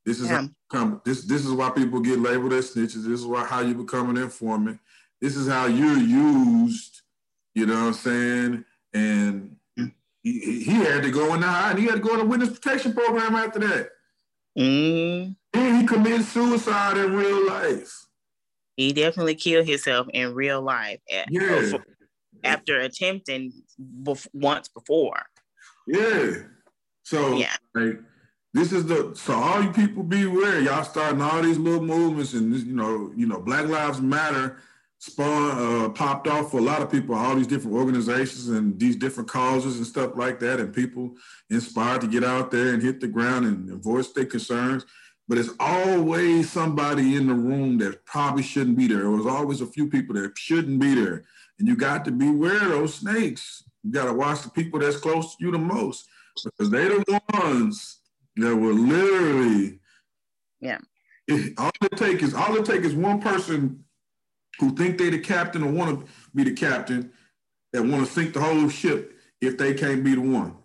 This 0.09 0.21
is 0.21 0.29
how, 0.71 1.01
this 1.05 1.21
this 1.25 1.45
is 1.45 1.51
why 1.51 1.69
people 1.69 1.99
get 1.99 2.17
labeled 2.17 2.51
as 2.53 2.73
snitches. 2.73 3.03
This 3.03 3.19
is 3.19 3.27
why 3.27 3.45
how 3.45 3.61
you 3.61 3.75
become 3.75 4.09
an 4.09 4.17
informant. 4.17 4.79
This 5.21 5.35
is 5.35 5.47
how 5.47 5.67
you're 5.67 5.99
used. 5.99 7.01
You 7.53 7.67
know 7.67 7.75
what 7.75 7.87
I'm 7.89 7.93
saying? 7.93 8.65
And 8.91 9.55
he, 10.23 10.63
he 10.63 10.73
had 10.73 11.03
to 11.03 11.11
go 11.11 11.35
in 11.35 11.41
the 11.41 11.47
high 11.47 11.69
and 11.69 11.79
he 11.79 11.85
had 11.85 11.97
to 11.97 11.99
go 11.99 12.13
in 12.13 12.21
the 12.21 12.25
witness 12.25 12.49
protection 12.49 12.93
program 12.93 13.35
after 13.35 13.59
that. 13.59 13.89
Mm. 14.57 15.35
And 15.53 15.77
he 15.77 15.85
committed 15.85 16.25
suicide 16.25 16.97
in 16.97 17.13
real 17.13 17.45
life. 17.45 18.07
He 18.77 18.93
definitely 18.93 19.35
killed 19.35 19.67
himself 19.67 20.07
in 20.11 20.33
real 20.33 20.59
life. 20.59 21.01
Yeah. 21.29 21.73
After 22.43 22.79
attempting 22.79 23.53
bef- 24.01 24.27
once 24.33 24.69
before. 24.69 25.21
Yeah. 25.85 26.31
So 27.03 27.35
yeah. 27.35 27.57
like 27.75 27.99
this 28.53 28.71
is 28.71 28.85
the 28.85 29.13
so 29.15 29.33
all 29.33 29.61
you 29.61 29.71
people 29.71 30.03
beware. 30.03 30.59
Y'all 30.59 30.83
starting 30.83 31.21
all 31.21 31.41
these 31.41 31.57
little 31.57 31.83
movements 31.83 32.33
and 32.33 32.51
this, 32.51 32.63
you 32.63 32.75
know, 32.75 33.11
you 33.15 33.27
know, 33.27 33.39
Black 33.39 33.67
Lives 33.67 34.01
Matter 34.01 34.57
spawn 34.99 35.85
uh, 35.85 35.89
popped 35.89 36.27
off 36.27 36.51
for 36.51 36.57
a 36.57 36.61
lot 36.61 36.81
of 36.81 36.91
people, 36.91 37.15
all 37.15 37.35
these 37.35 37.47
different 37.47 37.77
organizations 37.77 38.49
and 38.49 38.77
these 38.79 38.95
different 38.95 39.29
causes 39.29 39.77
and 39.77 39.87
stuff 39.87 40.11
like 40.15 40.39
that, 40.39 40.59
and 40.59 40.73
people 40.73 41.15
inspired 41.49 42.01
to 42.01 42.07
get 42.07 42.23
out 42.23 42.51
there 42.51 42.73
and 42.73 42.83
hit 42.83 42.99
the 42.99 43.07
ground 43.07 43.45
and, 43.45 43.69
and 43.69 43.83
voice 43.83 44.11
their 44.11 44.25
concerns. 44.25 44.85
But 45.27 45.37
it's 45.37 45.51
always 45.59 46.51
somebody 46.51 47.15
in 47.15 47.27
the 47.27 47.33
room 47.33 47.77
that 47.77 48.03
probably 48.05 48.43
shouldn't 48.43 48.77
be 48.77 48.87
there. 48.87 49.03
There's 49.03 49.27
always 49.27 49.61
a 49.61 49.67
few 49.67 49.87
people 49.87 50.15
that 50.15 50.37
shouldn't 50.37 50.79
be 50.79 50.95
there. 50.95 51.23
And 51.59 51.67
you 51.67 51.75
got 51.75 52.03
to 52.05 52.11
beware 52.11 52.63
of 52.63 52.69
those 52.69 52.95
snakes. 52.95 53.63
You 53.83 53.91
got 53.91 54.05
to 54.05 54.13
watch 54.13 54.41
the 54.41 54.49
people 54.49 54.79
that's 54.79 54.97
close 54.97 55.35
to 55.35 55.45
you 55.45 55.51
the 55.51 55.59
most 55.59 56.07
because 56.43 56.71
they're 56.71 56.89
the 56.89 57.21
ones 57.33 57.98
that 58.41 58.55
will 58.55 58.73
literally. 58.73 59.79
Yeah. 60.59 60.79
all 61.57 61.71
it 61.81 61.97
take 61.97 62.21
is 62.21 62.33
all 62.33 62.55
it 62.57 62.65
take 62.65 62.81
is 62.81 62.93
one 62.93 63.21
person 63.21 63.83
who 64.59 64.75
think 64.75 64.97
they 64.97 65.09
the 65.09 65.19
captain 65.19 65.63
or 65.63 65.71
want 65.71 65.99
to 65.99 66.11
be 66.35 66.43
the 66.43 66.53
captain 66.53 67.11
that 67.71 67.83
want 67.83 68.05
to 68.05 68.11
sink 68.11 68.33
the 68.33 68.41
whole 68.41 68.67
ship 68.69 69.17
if 69.41 69.57
they 69.57 69.73
can't 69.73 70.03
be 70.03 70.15
the 70.15 70.21
one. 70.21 70.57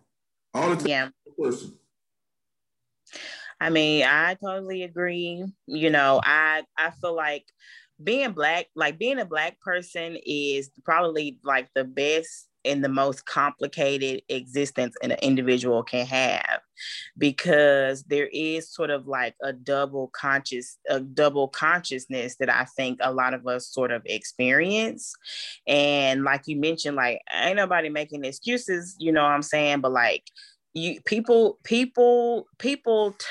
All 0.52 0.74
the. 0.74 0.88
Yeah. 0.88 1.08
Person. 1.40 1.76
I 3.60 3.70
mean, 3.70 4.04
I 4.04 4.34
totally 4.34 4.82
agree. 4.84 5.44
You 5.66 5.90
know, 5.90 6.20
I 6.22 6.62
I 6.76 6.90
feel 6.90 7.14
like 7.14 7.44
being 8.02 8.32
black, 8.32 8.66
like 8.74 8.98
being 8.98 9.18
a 9.18 9.24
black 9.24 9.60
person 9.60 10.16
is 10.24 10.70
probably 10.84 11.38
like 11.42 11.68
the 11.74 11.84
best 11.84 12.48
and 12.64 12.82
the 12.82 12.88
most 12.88 13.26
complicated 13.26 14.22
existence 14.28 14.94
an 15.02 15.12
individual 15.22 15.82
can 15.82 16.06
have 16.06 16.60
because 17.16 18.02
there 18.04 18.28
is 18.32 18.72
sort 18.72 18.90
of 18.90 19.06
like 19.06 19.34
a 19.42 19.52
double 19.52 20.08
conscious 20.08 20.78
a 20.88 21.00
double 21.00 21.48
consciousness 21.48 22.36
that 22.36 22.50
i 22.50 22.64
think 22.76 22.98
a 23.02 23.12
lot 23.12 23.34
of 23.34 23.46
us 23.46 23.68
sort 23.68 23.92
of 23.92 24.02
experience. 24.06 25.14
And 25.66 26.24
like 26.24 26.42
you 26.46 26.56
mentioned 26.56 26.96
like 26.96 27.20
ain't 27.32 27.56
nobody 27.56 27.88
making 27.88 28.24
excuses 28.24 28.96
you 28.98 29.12
know 29.12 29.22
what 29.22 29.30
i'm 29.30 29.42
saying? 29.42 29.80
But 29.80 29.92
like 29.92 30.24
you 30.74 31.00
people 31.04 31.58
people 31.62 32.46
people 32.58 33.12
t- 33.12 33.26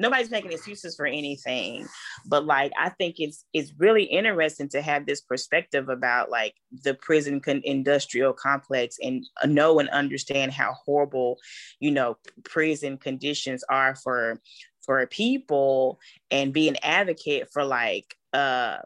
nobody's 0.00 0.30
making 0.30 0.50
excuses 0.50 0.96
for 0.96 1.06
anything 1.06 1.86
but 2.26 2.44
like 2.44 2.72
i 2.78 2.88
think 2.88 3.16
it's 3.18 3.44
it's 3.52 3.72
really 3.78 4.04
interesting 4.04 4.68
to 4.68 4.80
have 4.80 5.06
this 5.06 5.20
perspective 5.20 5.88
about 5.88 6.30
like 6.30 6.54
the 6.82 6.94
prison 6.94 7.40
con- 7.40 7.60
industrial 7.64 8.32
complex 8.32 8.96
and 9.02 9.24
know 9.44 9.78
and 9.78 9.88
understand 9.90 10.52
how 10.52 10.72
horrible 10.72 11.38
you 11.78 11.90
know 11.90 12.16
prison 12.44 12.96
conditions 12.96 13.62
are 13.68 13.94
for 13.94 14.40
for 14.84 15.06
people 15.06 16.00
and 16.30 16.52
be 16.52 16.68
an 16.68 16.76
advocate 16.82 17.48
for 17.52 17.64
like 17.64 18.16
uh 18.32 18.78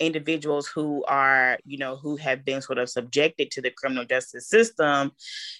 individuals 0.00 0.66
who 0.66 1.04
are, 1.04 1.58
you 1.64 1.78
know, 1.78 1.96
who 1.96 2.16
have 2.16 2.44
been 2.44 2.62
sort 2.62 2.78
of 2.78 2.88
subjected 2.88 3.50
to 3.52 3.60
the 3.60 3.70
criminal 3.70 4.04
justice 4.04 4.48
system, 4.48 5.12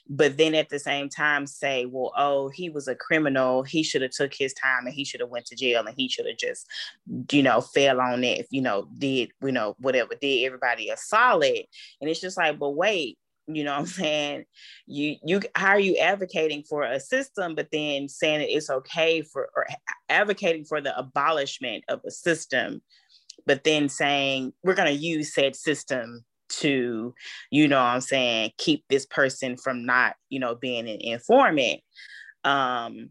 but 0.09 0.37
then 0.39 0.55
at 0.55 0.71
the 0.71 0.79
same 0.79 1.09
time 1.09 1.47
say, 1.47 1.87
well, 1.87 2.13
oh, 2.17 2.49
he 2.49 2.71
was 2.71 2.89
a 2.89 2.95
criminal, 2.95 3.63
he 3.63 3.83
should 3.83 4.03
have 4.03 4.11
took 4.11 4.35
his 4.35 4.55
time 4.55 4.87
and 4.87 4.95
he 4.95 5.05
should 5.05 5.21
have 5.21 5.29
went 5.29 5.47
to 5.47 5.57
jail 5.57 5.87
and 5.87 5.95
he 5.97 6.09
should 6.09 6.27
have 6.27 6.39
just, 6.39 6.67
you 7.31 7.43
know, 7.43 7.61
fell 7.61 8.01
on 8.01 8.25
it, 8.25 8.47
you 8.51 8.63
know, 8.63 8.89
did, 8.99 9.31
you 9.43 9.53
know, 9.53 9.77
whatever, 9.79 10.15
did 10.21 10.45
everybody 10.45 10.89
a 10.89 10.97
solid. 10.97 11.65
And 12.01 12.11
it's 12.11 12.21
just 12.21 12.39
like, 12.39 12.59
but 12.59 12.71
wait, 12.71 13.19
you 13.47 13.65
know 13.65 13.73
what 13.73 13.81
I'm 13.81 13.87
saying? 13.87 14.45
You 14.87 15.17
you 15.25 15.41
how 15.55 15.71
are 15.71 15.81
you 15.81 15.97
advocating 15.97 16.63
for 16.63 16.83
a 16.85 17.01
system, 17.01 17.55
but 17.55 17.69
then 17.73 18.09
saying 18.09 18.41
that 18.41 18.55
it's 18.55 18.71
okay 18.71 19.23
for 19.23 19.49
or 19.57 19.67
advocating 20.09 20.65
for 20.65 20.81
the 20.81 20.97
abolishment 20.97 21.85
of 21.89 22.01
a 22.07 22.11
system 22.11 22.81
but 23.51 23.65
then 23.65 23.89
saying 23.89 24.53
we're 24.63 24.77
going 24.77 24.87
to 24.87 24.95
use 24.95 25.35
said 25.35 25.57
system 25.57 26.25
to 26.49 27.13
you 27.51 27.67
know 27.67 27.81
i'm 27.81 28.01
saying 28.01 28.53
keep 28.59 28.85
this 28.89 29.05
person 29.07 29.57
from 29.57 29.85
not 29.85 30.15
you 30.29 30.39
know 30.39 30.55
being 30.55 30.89
an 30.89 31.01
informant. 31.01 31.81
Um 32.45 33.11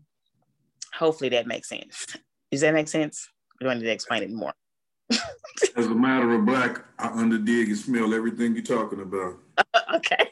hopefully 0.93 1.27
that 1.31 1.45
makes 1.45 1.67
sense. 1.67 2.05
Does 2.51 2.61
that 2.61 2.73
make 2.73 2.87
sense? 2.87 3.27
Do 3.59 3.67
i 3.67 3.73
need 3.73 3.83
to 3.83 3.91
explain 3.91 4.23
it 4.23 4.31
more. 4.31 4.53
As 5.75 5.87
a 5.87 5.89
matter 5.89 6.31
of 6.31 6.45
black 6.45 6.85
i 6.97 7.09
underdig 7.09 7.65
and 7.65 7.77
smell 7.77 8.13
everything 8.13 8.55
you're 8.55 8.63
talking 8.63 9.01
about. 9.01 9.39
Okay. 9.93 10.31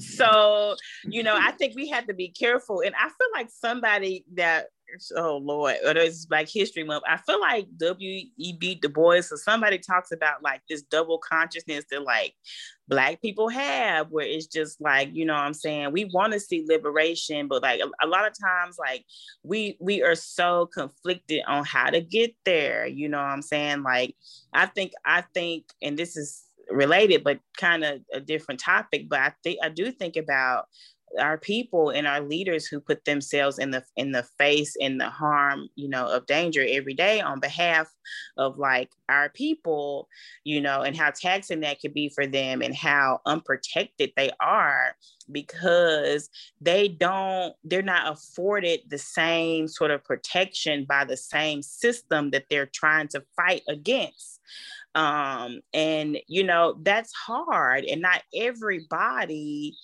So 0.00 0.74
you 1.04 1.22
know 1.22 1.36
i 1.40 1.52
think 1.52 1.76
we 1.76 1.88
have 1.90 2.08
to 2.08 2.14
be 2.14 2.30
careful 2.30 2.80
and 2.84 2.92
i 2.96 3.04
feel 3.04 3.28
like 3.32 3.48
somebody 3.48 4.24
that 4.34 4.66
oh 5.16 5.38
Lord, 5.38 5.76
or 5.84 5.94
there's 5.94 6.26
Black 6.26 6.48
History 6.48 6.84
Month. 6.84 7.04
I 7.08 7.16
feel 7.16 7.40
like 7.40 7.66
W.E.B. 7.76 8.76
Du 8.76 8.88
Bois 8.88 9.18
or 9.30 9.36
somebody 9.36 9.78
talks 9.78 10.12
about 10.12 10.42
like 10.42 10.62
this 10.68 10.82
double 10.82 11.18
consciousness 11.18 11.84
that 11.90 12.02
like 12.02 12.34
Black 12.88 13.22
people 13.22 13.48
have, 13.48 14.10
where 14.10 14.26
it's 14.26 14.46
just 14.46 14.80
like, 14.80 15.10
you 15.12 15.24
know 15.24 15.34
what 15.34 15.42
I'm 15.42 15.54
saying? 15.54 15.92
We 15.92 16.06
want 16.06 16.32
to 16.32 16.40
see 16.40 16.66
liberation, 16.68 17.46
but 17.48 17.62
like 17.62 17.80
a, 17.80 18.04
a, 18.04 18.08
lot 18.08 18.26
of 18.26 18.32
times, 18.38 18.76
like 18.78 19.04
we 19.42 19.76
we 19.80 20.02
are 20.02 20.14
so 20.16 20.66
conflicted 20.66 21.42
on 21.46 21.64
how 21.64 21.90
to 21.90 22.00
get 22.00 22.34
there. 22.44 22.86
You 22.86 23.08
know 23.08 23.18
what 23.18 23.24
I'm 23.24 23.42
saying? 23.42 23.82
Like 23.82 24.16
I 24.52 24.66
think, 24.66 24.92
I 25.04 25.22
think, 25.34 25.66
and 25.80 25.96
this 25.96 26.16
is 26.16 26.44
related, 26.70 27.24
but 27.24 27.40
kind 27.56 27.84
of 27.84 28.00
a 28.12 28.20
different 28.20 28.60
topic. 28.60 29.08
But 29.08 29.20
I 29.20 29.32
think 29.42 29.58
I 29.62 29.68
do 29.68 29.90
think 29.90 30.16
about 30.16 30.66
our 31.18 31.38
people 31.38 31.90
and 31.90 32.06
our 32.06 32.20
leaders 32.20 32.66
who 32.66 32.80
put 32.80 33.04
themselves 33.04 33.58
in 33.58 33.70
the 33.70 33.82
in 33.96 34.12
the 34.12 34.22
face 34.38 34.76
in 34.78 34.98
the 34.98 35.08
harm 35.08 35.68
you 35.74 35.88
know 35.88 36.06
of 36.06 36.26
danger 36.26 36.64
every 36.68 36.94
day 36.94 37.20
on 37.20 37.40
behalf 37.40 37.88
of 38.36 38.58
like 38.58 38.90
our 39.08 39.28
people 39.30 40.08
you 40.44 40.60
know 40.60 40.82
and 40.82 40.96
how 40.96 41.10
taxing 41.10 41.60
that 41.60 41.80
could 41.80 41.94
be 41.94 42.08
for 42.08 42.26
them 42.26 42.62
and 42.62 42.74
how 42.74 43.20
unprotected 43.26 44.12
they 44.16 44.30
are 44.40 44.94
because 45.32 46.28
they 46.60 46.88
don't 46.88 47.54
they're 47.64 47.82
not 47.82 48.12
afforded 48.12 48.80
the 48.88 48.98
same 48.98 49.68
sort 49.68 49.90
of 49.90 50.04
protection 50.04 50.84
by 50.88 51.04
the 51.04 51.16
same 51.16 51.62
system 51.62 52.30
that 52.30 52.44
they're 52.50 52.66
trying 52.66 53.08
to 53.08 53.22
fight 53.36 53.62
against. 53.68 54.40
Um 54.94 55.60
and 55.72 56.18
you 56.26 56.42
know 56.42 56.76
that's 56.82 57.12
hard 57.12 57.84
and 57.84 58.02
not 58.02 58.22
everybody 58.34 59.76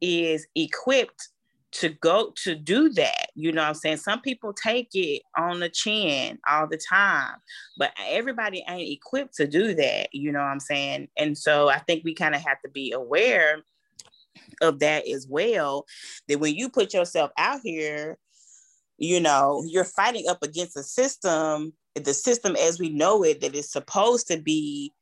is 0.00 0.46
equipped 0.54 1.28
to 1.72 1.88
go 1.88 2.32
to 2.36 2.54
do 2.54 2.88
that. 2.90 3.26
You 3.34 3.50
know 3.50 3.62
I'm 3.62 3.74
saying? 3.74 3.96
Some 3.96 4.20
people 4.20 4.52
take 4.52 4.90
it 4.94 5.22
on 5.36 5.58
the 5.58 5.68
chin 5.68 6.38
all 6.48 6.68
the 6.68 6.78
time, 6.78 7.36
but 7.76 7.92
everybody 8.08 8.64
ain't 8.68 8.90
equipped 8.90 9.34
to 9.36 9.46
do 9.46 9.74
that. 9.74 10.08
You 10.12 10.30
know 10.30 10.40
I'm 10.40 10.60
saying? 10.60 11.08
And 11.16 11.36
so 11.36 11.68
I 11.68 11.78
think 11.80 12.04
we 12.04 12.14
kind 12.14 12.34
of 12.34 12.42
have 12.42 12.60
to 12.62 12.70
be 12.70 12.92
aware 12.92 13.62
of 14.62 14.78
that 14.80 15.08
as 15.08 15.26
well. 15.28 15.84
That 16.28 16.38
when 16.38 16.54
you 16.54 16.68
put 16.68 16.94
yourself 16.94 17.32
out 17.36 17.60
here, 17.64 18.18
you 18.98 19.18
know, 19.18 19.64
you're 19.66 19.84
fighting 19.84 20.28
up 20.28 20.42
against 20.44 20.76
a 20.76 20.84
system, 20.84 21.72
the 21.96 22.14
system 22.14 22.54
as 22.56 22.78
we 22.78 22.90
know 22.90 23.24
it, 23.24 23.40
that 23.40 23.56
is 23.56 23.70
supposed 23.70 24.28
to 24.28 24.40
be 24.40 24.92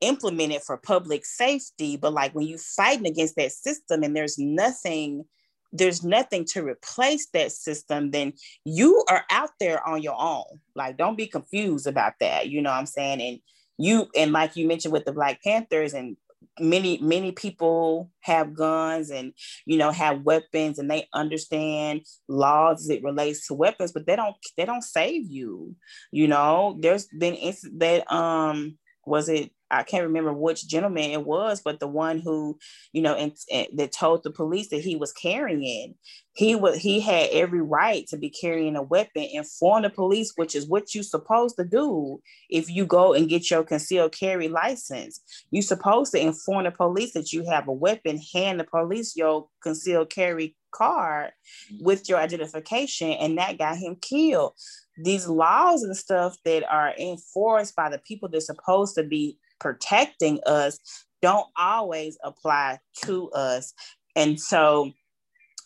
implemented 0.00 0.62
for 0.62 0.76
public 0.76 1.24
safety 1.24 1.96
but 1.96 2.12
like 2.12 2.34
when 2.34 2.46
you're 2.46 2.58
fighting 2.58 3.06
against 3.06 3.36
that 3.36 3.52
system 3.52 4.02
and 4.02 4.16
there's 4.16 4.38
nothing 4.38 5.24
there's 5.72 6.02
nothing 6.02 6.44
to 6.44 6.64
replace 6.64 7.28
that 7.32 7.52
system 7.52 8.10
then 8.10 8.32
you 8.64 9.04
are 9.10 9.24
out 9.30 9.50
there 9.60 9.86
on 9.86 10.00
your 10.00 10.16
own. 10.18 10.44
Like 10.74 10.96
don't 10.96 11.18
be 11.18 11.26
confused 11.26 11.86
about 11.86 12.14
that 12.20 12.48
you 12.48 12.62
know 12.62 12.70
what 12.70 12.78
i'm 12.78 12.86
saying? 12.86 13.20
And 13.20 13.38
you 13.76 14.08
and 14.16 14.32
like 14.32 14.56
you 14.56 14.66
mentioned 14.66 14.92
with 14.92 15.04
the 15.04 15.12
black 15.12 15.42
panthers 15.42 15.94
and 15.94 16.16
many 16.60 16.98
many 16.98 17.32
people 17.32 18.10
have 18.20 18.54
guns 18.54 19.10
and 19.10 19.32
you 19.66 19.76
know 19.76 19.90
have 19.90 20.22
weapons 20.22 20.78
and 20.78 20.90
they 20.90 21.08
understand 21.12 22.00
laws 22.28 22.88
it 22.88 23.02
relates 23.02 23.46
to 23.46 23.54
weapons 23.54 23.92
but 23.92 24.06
they 24.06 24.16
don't 24.16 24.36
they 24.56 24.64
don't 24.64 24.82
save 24.82 25.30
you 25.30 25.74
you 26.10 26.28
know? 26.28 26.76
There's 26.80 27.06
been 27.06 27.36
that 27.78 28.10
um 28.12 28.78
was 29.04 29.28
it 29.28 29.50
I 29.70 29.82
can't 29.82 30.04
remember 30.04 30.32
which 30.32 30.66
gentleman 30.66 31.10
it 31.10 31.24
was, 31.24 31.60
but 31.62 31.80
the 31.80 31.88
one 31.88 32.20
who, 32.20 32.58
you 32.92 33.02
know, 33.02 33.14
and, 33.14 33.32
and, 33.52 33.66
that 33.74 33.92
told 33.92 34.22
the 34.22 34.30
police 34.30 34.68
that 34.70 34.80
he 34.80 34.96
was 34.96 35.12
carrying, 35.12 35.94
he 36.32 36.54
was 36.54 36.76
he 36.78 37.00
had 37.00 37.30
every 37.32 37.60
right 37.60 38.06
to 38.08 38.16
be 38.16 38.30
carrying 38.30 38.76
a 38.76 38.82
weapon, 38.82 39.28
inform 39.32 39.82
the 39.82 39.90
police, 39.90 40.32
which 40.36 40.54
is 40.54 40.68
what 40.68 40.94
you're 40.94 41.04
supposed 41.04 41.56
to 41.56 41.64
do 41.64 42.20
if 42.48 42.70
you 42.70 42.86
go 42.86 43.12
and 43.12 43.28
get 43.28 43.50
your 43.50 43.64
concealed 43.64 44.12
carry 44.12 44.48
license. 44.48 45.20
You're 45.50 45.62
supposed 45.62 46.12
to 46.12 46.20
inform 46.20 46.64
the 46.64 46.70
police 46.70 47.12
that 47.12 47.32
you 47.32 47.44
have 47.50 47.68
a 47.68 47.72
weapon, 47.72 48.20
hand 48.32 48.60
the 48.60 48.64
police 48.64 49.16
your 49.16 49.48
concealed 49.62 50.10
carry 50.10 50.56
card 50.70 51.32
with 51.80 52.08
your 52.08 52.18
identification, 52.18 53.10
and 53.10 53.36
that 53.38 53.58
got 53.58 53.76
him 53.76 53.96
killed. 54.00 54.52
These 54.96 55.28
laws 55.28 55.82
and 55.82 55.96
stuff 55.96 56.36
that 56.44 56.64
are 56.70 56.94
enforced 56.98 57.76
by 57.76 57.88
the 57.88 57.98
people 57.98 58.28
that's 58.28 58.46
supposed 58.46 58.94
to 58.96 59.02
be 59.02 59.38
protecting 59.58 60.40
us 60.46 60.78
don't 61.22 61.46
always 61.56 62.16
apply 62.22 62.78
to 63.04 63.30
us. 63.30 63.74
And 64.16 64.40
so, 64.40 64.92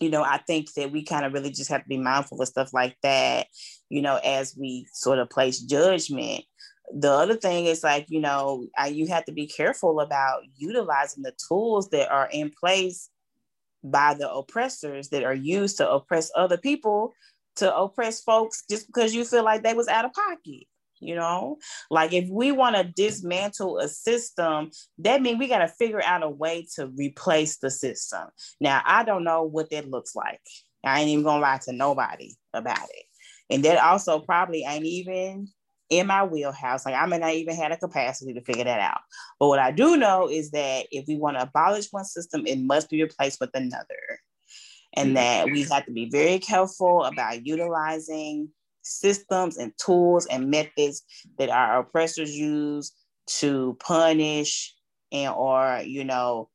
you 0.01 0.11
know, 0.11 0.22
I 0.22 0.38
think 0.38 0.72
that 0.74 0.90
we 0.90 1.05
kind 1.05 1.24
of 1.24 1.32
really 1.32 1.51
just 1.51 1.70
have 1.70 1.82
to 1.82 1.88
be 1.88 1.99
mindful 1.99 2.40
of 2.40 2.49
stuff 2.49 2.72
like 2.72 2.97
that, 3.03 3.47
you 3.88 4.03
know, 4.03 4.18
as 4.24 4.57
we 4.59 4.86
sort 4.93 5.18
of 5.18 5.30
place 5.30 5.61
judgment. 5.61 6.45
The 6.95 7.11
other 7.11 7.36
thing 7.36 7.66
is 7.66 7.84
like, 7.84 8.07
you 8.09 8.20
know, 8.20 8.66
I, 8.76 8.88
you 8.88 9.07
have 9.09 9.24
to 9.26 9.32
be 9.32 9.47
careful 9.47 10.01
about 10.01 10.43
utilizing 10.57 11.22
the 11.22 11.32
tools 11.49 11.88
that 11.90 12.11
are 12.11 12.28
in 12.32 12.51
place 12.59 13.09
by 13.84 14.14
the 14.14 14.30
oppressors 14.30 15.09
that 15.09 15.24
are 15.24 15.34
used 15.34 15.78
to 15.78 15.90
oppress 15.90 16.30
other 16.36 16.57
people 16.57 17.12
to 17.57 17.74
oppress 17.74 18.22
folks 18.22 18.64
just 18.70 18.86
because 18.86 19.14
you 19.14 19.24
feel 19.24 19.45
like 19.45 19.62
they 19.62 19.74
was 19.74 19.88
out 19.88 20.05
of 20.05 20.12
pocket 20.12 20.66
you 21.03 21.14
know? 21.14 21.59
Like 21.90 22.12
if 22.12 22.28
we 22.30 22.53
want 22.53 22.76
to 22.76 22.84
dismantle 22.84 23.78
a 23.78 23.88
system 23.88 24.70
that 24.98 25.22
means 25.22 25.38
we 25.38 25.48
got 25.48 25.59
to 25.59 25.68
figure 25.68 26.03
out 26.03 26.22
a 26.22 26.28
way 26.28 26.66
to 26.76 26.88
replace 26.96 27.59
the 27.59 27.70
system. 27.70 28.28
Now 28.61 28.82
i 28.84 29.05
don't 29.05 29.24
know 29.24 29.42
what 29.42 29.70
that 29.70 29.88
looks 29.88 30.14
like. 30.14 30.40
I 30.84 31.00
ain't 31.00 31.11
even 31.11 31.24
gonna 31.24 31.42
lie 31.42 31.61
to 31.64 31.72
nobody 31.72 32.34
about 32.53 32.78
it. 32.78 33.05
And 33.50 33.64
that 33.64 33.82
also 33.82 34.20
probably 34.20 34.64
ain't 34.64 34.84
even 34.84 35.48
in 35.90 36.07
my 36.07 36.24
wheelhouse. 36.24 36.86
Like 36.86 36.94
i 36.94 37.07
may 37.07 37.18
not 37.18 37.34
even 37.34 37.57
have 37.57 37.72
the 37.72 37.76
capacity 37.76 38.34
to 38.34 38.40
figure 38.40 38.64
that 38.64 38.80
out. 38.80 39.00
But 39.38 39.48
what 39.48 39.59
i 39.59 39.70
do 39.70 39.96
know 39.96 40.28
is 40.28 40.50
that 40.53 40.86
if 40.90 41.07
we 41.07 41.16
want 41.16 41.36
to 41.36 41.44
abolish 41.44 41.88
one 41.90 42.05
system 42.05 42.46
it 42.46 42.59
must 42.59 42.90
be 42.90 43.03
replaced 43.03 43.40
with 43.40 43.50
another. 43.55 44.20
And 44.94 45.09
mm-hmm. 45.09 45.14
that 45.14 45.46
we 45.46 45.62
have 45.62 45.86
to 45.86 45.92
be 45.92 46.11
very 46.11 46.38
careful 46.38 47.05
about 47.05 47.46
utilizing 47.46 48.50
systems 48.83 49.57
and 49.57 49.72
tools 49.78 50.26
and 50.26 50.51
methods 50.51 51.03
that 51.39 51.49
our 51.49 51.80
oppressors 51.80 52.37
use 52.37 52.93
to 53.26 53.76
punish 53.80 54.74
and 55.12 55.33
or 55.35 55.80
you 55.85 56.05
know 56.05 56.49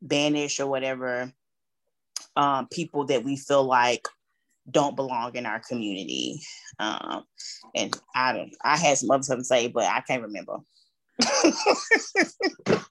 banish 0.00 0.60
or 0.60 0.66
whatever 0.66 1.32
um, 2.36 2.66
people 2.72 3.04
that 3.06 3.24
we 3.24 3.36
feel 3.36 3.64
like 3.64 4.06
don't 4.70 4.96
belong 4.96 5.34
in 5.34 5.44
our 5.44 5.60
community. 5.60 6.40
Um, 6.78 7.24
and 7.74 7.94
i 8.14 8.32
don't 8.32 8.54
i 8.64 8.76
had 8.76 8.98
some 8.98 9.10
other 9.10 9.22
stuff 9.22 9.38
to 9.38 9.44
say 9.44 9.68
but 9.68 9.84
i 9.84 10.00
can't 10.00 10.22
remember. 10.22 10.58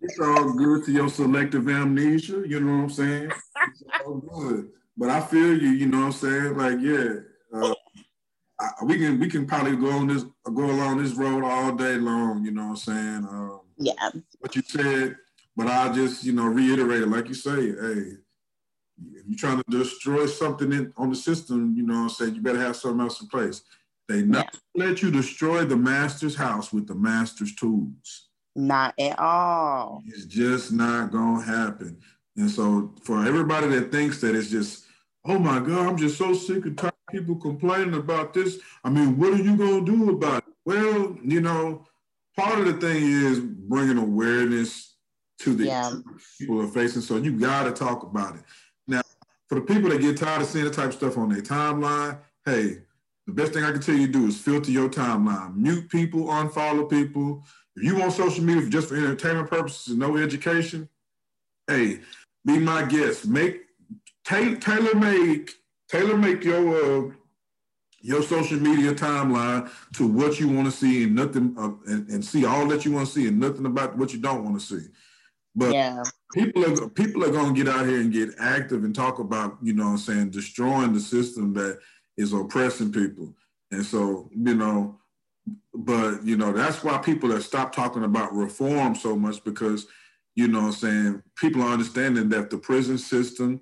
It's 0.03 0.19
all 0.19 0.53
good 0.53 0.85
to 0.85 0.91
your 0.91 1.09
selective 1.09 1.67
amnesia 1.69 2.43
you 2.45 2.59
know 2.59 2.77
what 2.77 2.83
i'm 2.83 2.89
saying? 2.89 3.31
It's 3.67 3.83
all 4.05 4.17
good. 4.17 4.69
But 4.97 5.09
i 5.09 5.21
feel 5.21 5.61
you 5.61 5.69
you 5.69 5.87
know 5.87 5.99
what 5.99 6.05
i'm 6.07 6.11
saying? 6.11 6.57
Like 6.57 6.79
yeah 6.81 7.13
I, 8.61 8.83
we 8.83 8.97
can 8.97 9.19
we 9.19 9.27
can 9.27 9.45
probably 9.47 9.75
go 9.75 9.89
on 9.91 10.07
this 10.07 10.23
go 10.43 10.65
along 10.65 11.01
this 11.01 11.13
road 11.13 11.43
all 11.43 11.73
day 11.73 11.95
long. 11.95 12.45
You 12.45 12.51
know 12.51 12.63
what 12.63 12.69
I'm 12.69 12.75
saying? 12.75 13.27
Um, 13.29 13.61
yeah. 13.77 14.09
What 14.39 14.55
you 14.55 14.61
said, 14.65 15.15
but 15.55 15.67
I'll 15.67 15.93
just 15.93 16.23
you 16.23 16.33
know 16.33 16.45
reiterate 16.45 17.01
it, 17.01 17.07
like 17.07 17.27
you 17.27 17.33
say. 17.33 17.51
Hey, 17.51 18.17
if 19.13 19.27
you're 19.27 19.37
trying 19.37 19.57
to 19.57 19.63
destroy 19.69 20.27
something 20.27 20.71
in, 20.71 20.93
on 20.95 21.09
the 21.09 21.15
system, 21.15 21.73
you 21.75 21.83
know 21.83 21.95
what 21.95 22.01
I'm 22.01 22.09
saying. 22.09 22.35
You 22.35 22.41
better 22.41 22.59
have 22.59 22.75
something 22.75 23.01
else 23.01 23.21
in 23.21 23.27
place. 23.27 23.63
They 24.07 24.23
not 24.23 24.49
yeah. 24.75 24.87
let 24.87 25.01
you 25.01 25.09
destroy 25.09 25.65
the 25.65 25.77
master's 25.77 26.35
house 26.35 26.71
with 26.71 26.87
the 26.87 26.95
master's 26.95 27.55
tools. 27.55 28.27
Not 28.55 28.93
at 28.99 29.17
all. 29.17 30.03
It's 30.05 30.25
just 30.25 30.71
not 30.71 31.11
gonna 31.11 31.41
happen. 31.41 31.97
And 32.37 32.49
so 32.49 32.93
for 33.03 33.25
everybody 33.25 33.67
that 33.69 33.91
thinks 33.91 34.21
that 34.21 34.35
it's 34.35 34.49
just, 34.49 34.85
oh 35.25 35.39
my 35.39 35.59
God, 35.59 35.87
I'm 35.87 35.97
just 35.97 36.17
so 36.17 36.33
sick 36.33 36.65
and 36.65 36.77
tired 36.77 36.90
people 37.11 37.35
complaining 37.35 37.93
about 37.93 38.33
this. 38.33 38.59
I 38.83 38.89
mean, 38.89 39.17
what 39.17 39.33
are 39.33 39.43
you 39.43 39.55
going 39.55 39.85
to 39.85 39.91
do 39.91 40.09
about 40.11 40.43
it? 40.47 40.53
Well, 40.65 41.17
you 41.23 41.41
know, 41.41 41.85
part 42.35 42.59
of 42.59 42.65
the 42.65 42.73
thing 42.73 43.03
is 43.03 43.39
bringing 43.39 43.97
awareness 43.97 44.95
to 45.39 45.53
the 45.55 45.65
yeah. 45.65 45.91
people 46.39 46.61
are 46.61 46.67
facing. 46.67 47.01
So 47.01 47.17
you 47.17 47.33
got 47.39 47.63
to 47.63 47.71
talk 47.71 48.03
about 48.03 48.35
it. 48.35 48.43
Now, 48.87 49.01
for 49.47 49.55
the 49.55 49.61
people 49.61 49.89
that 49.89 50.01
get 50.01 50.17
tired 50.17 50.41
of 50.41 50.47
seeing 50.47 50.65
the 50.65 50.71
type 50.71 50.89
of 50.89 50.93
stuff 50.93 51.17
on 51.17 51.29
their 51.29 51.41
timeline, 51.41 52.19
hey, 52.45 52.77
the 53.27 53.33
best 53.33 53.53
thing 53.53 53.63
I 53.63 53.71
can 53.71 53.81
tell 53.81 53.95
you 53.95 54.07
to 54.07 54.13
do 54.13 54.27
is 54.27 54.39
filter 54.39 54.71
your 54.71 54.89
timeline, 54.89 55.55
mute 55.55 55.89
people, 55.89 56.25
unfollow 56.25 56.89
people. 56.89 57.43
If 57.75 57.83
you 57.83 57.95
want 57.97 58.13
social 58.13 58.43
media 58.43 58.67
just 58.69 58.89
for 58.89 58.95
entertainment 58.95 59.49
purposes 59.49 59.89
and 59.89 59.99
no 59.99 60.17
education, 60.17 60.89
hey, 61.67 62.01
be 62.45 62.59
my 62.59 62.83
guest. 62.83 63.27
Make 63.27 63.61
tailor 64.25 64.95
make 64.95 65.51
tailor 65.91 66.17
make 66.17 66.43
your 66.43 67.09
uh, 67.09 67.11
your 67.99 68.23
social 68.23 68.59
media 68.59 68.93
timeline 68.93 69.69
to 69.93 70.07
what 70.07 70.39
you 70.39 70.47
want 70.47 70.65
to 70.65 70.71
see 70.71 71.03
and 71.03 71.15
nothing 71.15 71.55
uh, 71.57 71.71
and, 71.91 72.09
and, 72.09 72.25
see 72.25 72.45
all 72.45 72.65
that 72.67 72.83
you 72.83 72.91
want 72.91 73.05
to 73.05 73.13
see 73.13 73.27
and 73.27 73.39
nothing 73.39 73.65
about 73.65 73.95
what 73.97 74.11
you 74.11 74.19
don't 74.19 74.43
want 74.43 74.59
to 74.59 74.65
see 74.65 74.87
but 75.55 75.73
yeah. 75.73 76.01
people 76.33 76.65
are 76.65 76.89
people 76.89 77.23
are 77.23 77.31
going 77.31 77.53
to 77.53 77.63
get 77.63 77.71
out 77.71 77.85
here 77.85 77.99
and 77.99 78.13
get 78.13 78.29
active 78.39 78.83
and 78.83 78.95
talk 78.95 79.19
about 79.19 79.57
you 79.61 79.73
know 79.73 79.87
i'm 79.87 79.97
saying 79.97 80.29
destroying 80.29 80.93
the 80.93 80.99
system 80.99 81.53
that 81.53 81.77
is 82.17 82.33
oppressing 82.33 82.91
people 82.91 83.33
and 83.71 83.85
so 83.85 84.29
you 84.31 84.55
know 84.55 84.97
but 85.73 86.23
you 86.25 86.37
know 86.37 86.51
that's 86.51 86.83
why 86.83 86.97
people 86.97 87.29
have 87.31 87.43
stopped 87.43 87.75
talking 87.75 88.03
about 88.03 88.33
reform 88.33 88.95
so 88.95 89.15
much 89.15 89.43
because 89.43 89.87
you 90.35 90.47
know 90.47 90.61
i'm 90.61 90.71
saying 90.71 91.21
people 91.35 91.61
are 91.61 91.73
understanding 91.73 92.29
that 92.29 92.49
the 92.49 92.57
prison 92.57 92.97
system 92.97 93.61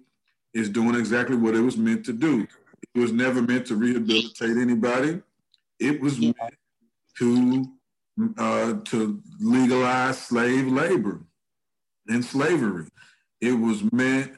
is 0.53 0.69
doing 0.69 0.95
exactly 0.95 1.35
what 1.37 1.55
it 1.55 1.61
was 1.61 1.77
meant 1.77 2.05
to 2.05 2.13
do. 2.13 2.47
It 2.95 2.99
was 2.99 3.11
never 3.11 3.41
meant 3.41 3.67
to 3.67 3.75
rehabilitate 3.75 4.57
anybody. 4.57 5.21
It 5.79 6.01
was 6.01 6.19
meant 6.19 6.37
to 7.19 7.65
uh, 8.37 8.73
to 8.85 9.21
legalize 9.39 10.21
slave 10.21 10.67
labor. 10.67 11.21
and 12.09 12.23
slavery. 12.23 12.87
It 13.41 13.53
was 13.53 13.83
meant 13.93 14.33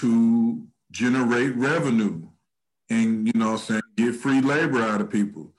to 0.00 0.66
generate 0.90 1.56
revenue 1.56 2.22
and, 2.90 3.26
you 3.26 3.32
know 3.34 3.52
I'm 3.52 3.58
saying, 3.58 3.82
get 3.96 4.14
free 4.16 4.40
labor 4.40 4.82
out 4.82 5.00
of 5.00 5.10
people. 5.10 5.52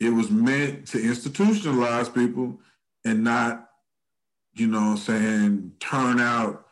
It 0.00 0.10
was 0.10 0.30
meant 0.30 0.86
to 0.88 0.98
institutionalize 0.98 2.12
people 2.12 2.60
and 3.04 3.24
not, 3.24 3.68
you 4.54 4.66
know 4.66 4.80
I'm 4.80 4.96
saying, 4.96 5.72
turn 5.80 6.20
out 6.20 6.63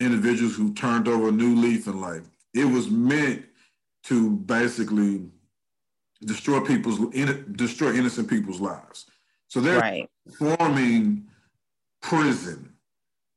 individuals 0.00 0.56
who 0.56 0.72
turned 0.72 1.06
over 1.06 1.28
a 1.28 1.32
new 1.32 1.54
leaf 1.54 1.86
in 1.86 2.00
life. 2.00 2.22
It 2.54 2.64
was 2.64 2.90
meant 2.90 3.44
to 4.04 4.30
basically 4.30 5.26
destroy 6.24 6.60
people's 6.60 6.98
destroy 7.52 7.94
innocent 7.94 8.28
people's 8.28 8.60
lives. 8.60 9.06
So 9.48 9.60
they're 9.60 9.78
right. 9.80 10.10
forming 10.38 11.26
prison. 12.02 12.72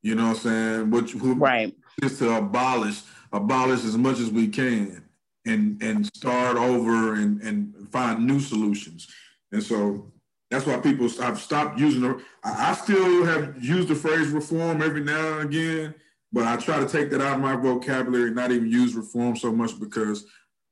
You 0.02 0.14
know 0.14 0.28
what 0.28 0.36
I'm 0.36 0.42
saying? 0.42 0.90
Which 0.90 1.12
who 1.12 1.34
right 1.34 1.74
is 2.02 2.18
to 2.18 2.36
abolish 2.36 3.02
abolish 3.32 3.84
as 3.84 3.96
much 3.96 4.18
as 4.18 4.30
we 4.30 4.48
can 4.48 5.04
and 5.46 5.82
and 5.82 6.06
start 6.06 6.56
over 6.56 7.14
and 7.14 7.40
and 7.42 7.88
find 7.90 8.26
new 8.26 8.40
solutions. 8.40 9.08
And 9.52 9.62
so 9.62 10.12
that's 10.50 10.66
why 10.66 10.76
people 10.78 11.08
I've 11.20 11.40
stopped 11.40 11.78
using 11.78 12.02
the 12.02 12.22
I 12.42 12.74
still 12.74 13.24
have 13.24 13.62
used 13.62 13.88
the 13.88 13.94
phrase 13.94 14.28
reform 14.28 14.82
every 14.82 15.02
now 15.02 15.38
and 15.38 15.50
again, 15.50 15.94
but 16.34 16.48
I 16.48 16.56
try 16.56 16.80
to 16.80 16.88
take 16.88 17.10
that 17.10 17.20
out 17.20 17.36
of 17.36 17.40
my 17.40 17.54
vocabulary 17.54 18.26
and 18.26 18.34
not 18.34 18.50
even 18.50 18.68
use 18.68 18.94
reform 18.94 19.36
so 19.36 19.52
much 19.52 19.78
because 19.78 20.26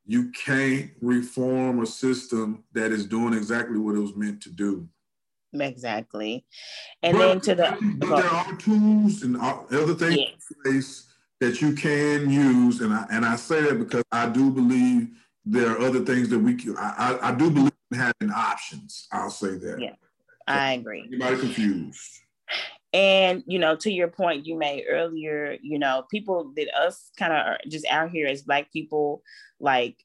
you 0.04 0.32
can't 0.32 0.90
reform 1.00 1.80
a 1.80 1.86
system 1.86 2.64
that 2.72 2.90
is 2.90 3.06
doing 3.06 3.32
exactly 3.32 3.78
what 3.78 3.94
it 3.94 4.00
was 4.00 4.16
meant 4.16 4.42
to 4.42 4.50
do. 4.50 4.88
Exactly. 5.52 6.44
And 7.04 7.16
but, 7.16 7.26
then 7.26 7.40
to 7.42 7.54
the 7.54 7.94
but 7.98 8.16
there 8.16 8.26
are 8.26 8.56
tools 8.56 9.22
and 9.22 9.36
other 9.36 9.94
things 9.94 10.18
yes. 10.64 11.06
that 11.38 11.60
you 11.60 11.74
can 11.74 12.28
use. 12.28 12.80
And 12.80 12.92
I 12.92 13.06
and 13.12 13.24
I 13.24 13.36
say 13.36 13.60
that 13.62 13.78
because 13.78 14.02
I 14.10 14.28
do 14.28 14.50
believe 14.50 15.10
there 15.44 15.70
are 15.70 15.78
other 15.78 16.04
things 16.04 16.28
that 16.30 16.40
we 16.40 16.56
can 16.56 16.76
I, 16.76 17.18
I, 17.22 17.28
I 17.28 17.34
do 17.34 17.50
believe 17.50 17.72
in 17.92 17.98
having 17.98 18.34
options. 18.34 19.06
I'll 19.12 19.30
say 19.30 19.58
that. 19.58 19.78
Yeah. 19.78 19.90
So 20.48 20.54
I 20.54 20.72
agree. 20.72 21.04
Anybody 21.06 21.38
confused? 21.38 22.18
And 22.92 23.42
you 23.46 23.58
know, 23.58 23.74
to 23.76 23.90
your 23.90 24.08
point 24.08 24.46
you 24.46 24.56
made 24.56 24.84
earlier, 24.88 25.56
you 25.62 25.78
know, 25.78 26.04
people 26.10 26.52
that 26.56 26.68
us 26.76 27.10
kind 27.18 27.32
of 27.32 27.70
just 27.70 27.86
out 27.86 28.10
here 28.10 28.26
as 28.26 28.42
black 28.42 28.72
people, 28.72 29.22
like, 29.60 29.96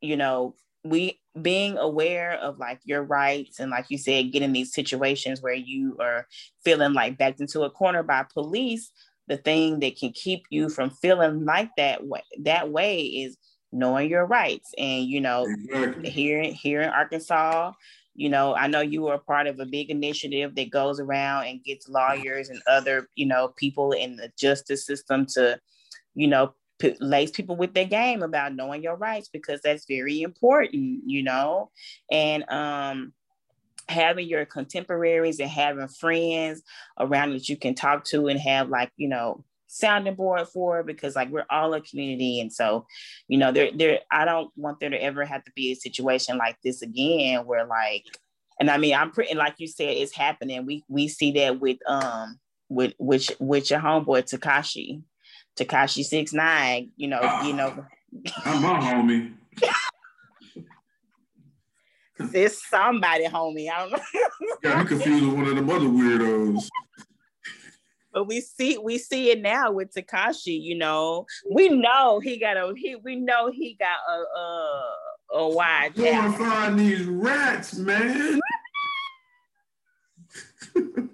you 0.00 0.16
know, 0.16 0.54
we 0.84 1.20
being 1.40 1.76
aware 1.78 2.32
of 2.32 2.58
like 2.58 2.80
your 2.84 3.02
rights 3.02 3.58
and 3.58 3.70
like 3.70 3.86
you 3.88 3.98
said, 3.98 4.32
getting 4.32 4.52
these 4.52 4.72
situations 4.72 5.42
where 5.42 5.54
you 5.54 5.96
are 6.00 6.26
feeling 6.64 6.92
like 6.92 7.18
backed 7.18 7.40
into 7.40 7.62
a 7.62 7.70
corner 7.70 8.02
by 8.02 8.24
police, 8.32 8.90
the 9.26 9.36
thing 9.36 9.80
that 9.80 9.98
can 9.98 10.12
keep 10.12 10.44
you 10.50 10.68
from 10.68 10.90
feeling 10.90 11.44
like 11.44 11.70
that 11.76 12.06
way 12.06 12.22
that 12.40 12.70
way 12.70 13.02
is 13.02 13.36
knowing 13.72 14.08
your 14.08 14.26
rights. 14.26 14.72
And 14.78 15.04
you 15.04 15.20
know, 15.20 15.46
here 16.02 16.42
here 16.42 16.80
in 16.82 16.90
Arkansas, 16.90 17.72
you 18.14 18.28
know 18.28 18.54
i 18.54 18.66
know 18.66 18.80
you 18.80 19.02
were 19.02 19.14
a 19.14 19.18
part 19.18 19.46
of 19.46 19.58
a 19.60 19.66
big 19.66 19.90
initiative 19.90 20.54
that 20.54 20.70
goes 20.70 21.00
around 21.00 21.46
and 21.46 21.64
gets 21.64 21.88
lawyers 21.88 22.48
and 22.48 22.62
other 22.66 23.08
you 23.14 23.26
know 23.26 23.48
people 23.56 23.92
in 23.92 24.16
the 24.16 24.30
justice 24.38 24.86
system 24.86 25.26
to 25.26 25.58
you 26.14 26.26
know 26.26 26.54
p- 26.78 26.96
lace 27.00 27.30
people 27.30 27.56
with 27.56 27.74
their 27.74 27.84
game 27.84 28.22
about 28.22 28.54
knowing 28.54 28.82
your 28.82 28.96
rights 28.96 29.28
because 29.28 29.60
that's 29.62 29.86
very 29.86 30.22
important 30.22 31.02
you 31.06 31.22
know? 31.22 31.70
And 32.10 32.48
um 32.50 33.12
having 33.88 34.26
your 34.26 34.46
contemporaries 34.46 35.40
and 35.40 35.50
having 35.50 35.88
friends 35.88 36.62
around 36.98 37.32
that 37.32 37.48
you 37.48 37.56
can 37.56 37.74
talk 37.74 38.04
to 38.04 38.28
and 38.28 38.40
have 38.40 38.68
like 38.70 38.90
you 38.96 39.08
know 39.08 39.44
sounding 39.74 40.14
board 40.14 40.46
for 40.48 40.84
because 40.84 41.16
like 41.16 41.30
we're 41.30 41.46
all 41.50 41.74
a 41.74 41.80
community. 41.80 42.40
And 42.40 42.52
so 42.52 42.86
you 43.28 43.38
know 43.38 43.50
there 43.52 43.70
there 43.74 44.00
I 44.10 44.24
don't 44.24 44.50
want 44.56 44.80
there 44.80 44.90
to 44.90 45.02
ever 45.02 45.24
have 45.24 45.44
to 45.44 45.52
be 45.54 45.72
a 45.72 45.74
situation 45.74 46.38
like 46.38 46.56
this 46.62 46.80
again 46.80 47.44
where 47.44 47.66
like 47.66 48.04
and 48.60 48.70
I 48.70 48.78
mean 48.78 48.94
I'm 48.94 49.10
pretty 49.10 49.34
like 49.34 49.56
you 49.58 49.66
said 49.66 49.88
it's 49.88 50.14
happening. 50.14 50.64
We 50.64 50.84
we 50.88 51.08
see 51.08 51.32
that 51.32 51.60
with 51.60 51.78
um 51.88 52.38
with 52.68 52.94
which 52.98 53.32
with 53.40 53.70
your 53.70 53.80
homeboy 53.80 54.30
Tekashi 54.30 55.02
Tekashi 55.58 56.04
six 56.04 56.32
nine 56.32 56.90
you 56.96 57.08
know 57.08 57.40
you 57.44 57.52
know. 57.52 57.84
I'm 58.44 58.62
my 58.62 58.80
homie. 58.80 59.34
It's 62.32 62.68
somebody 62.68 63.26
homie. 63.26 63.68
I 63.68 63.80
don't 63.80 63.90
know. 63.90 63.98
Yeah 64.62 64.78
I'm 64.78 64.86
confused 64.86 65.24
with 65.24 65.34
one 65.34 65.46
of 65.48 65.56
the 65.56 65.72
other 65.72 65.86
weirdos 65.86 66.68
but 68.14 68.28
we 68.28 68.40
see 68.40 68.78
we 68.78 68.96
see 68.96 69.30
it 69.32 69.42
now 69.42 69.72
with 69.72 69.92
Tekashi. 69.92 70.58
You 70.62 70.78
know, 70.78 71.26
we 71.50 71.68
know 71.68 72.20
he 72.20 72.38
got 72.38 72.56
a 72.56 72.72
he. 72.76 72.94
We 72.96 73.16
know 73.16 73.50
he 73.50 73.76
got 73.78 73.98
a 74.08 74.38
a, 74.38 74.94
a 75.34 75.48
wide. 75.48 75.92
Find 76.38 76.78
these 76.78 77.04
rats, 77.04 77.74
man. 77.74 78.40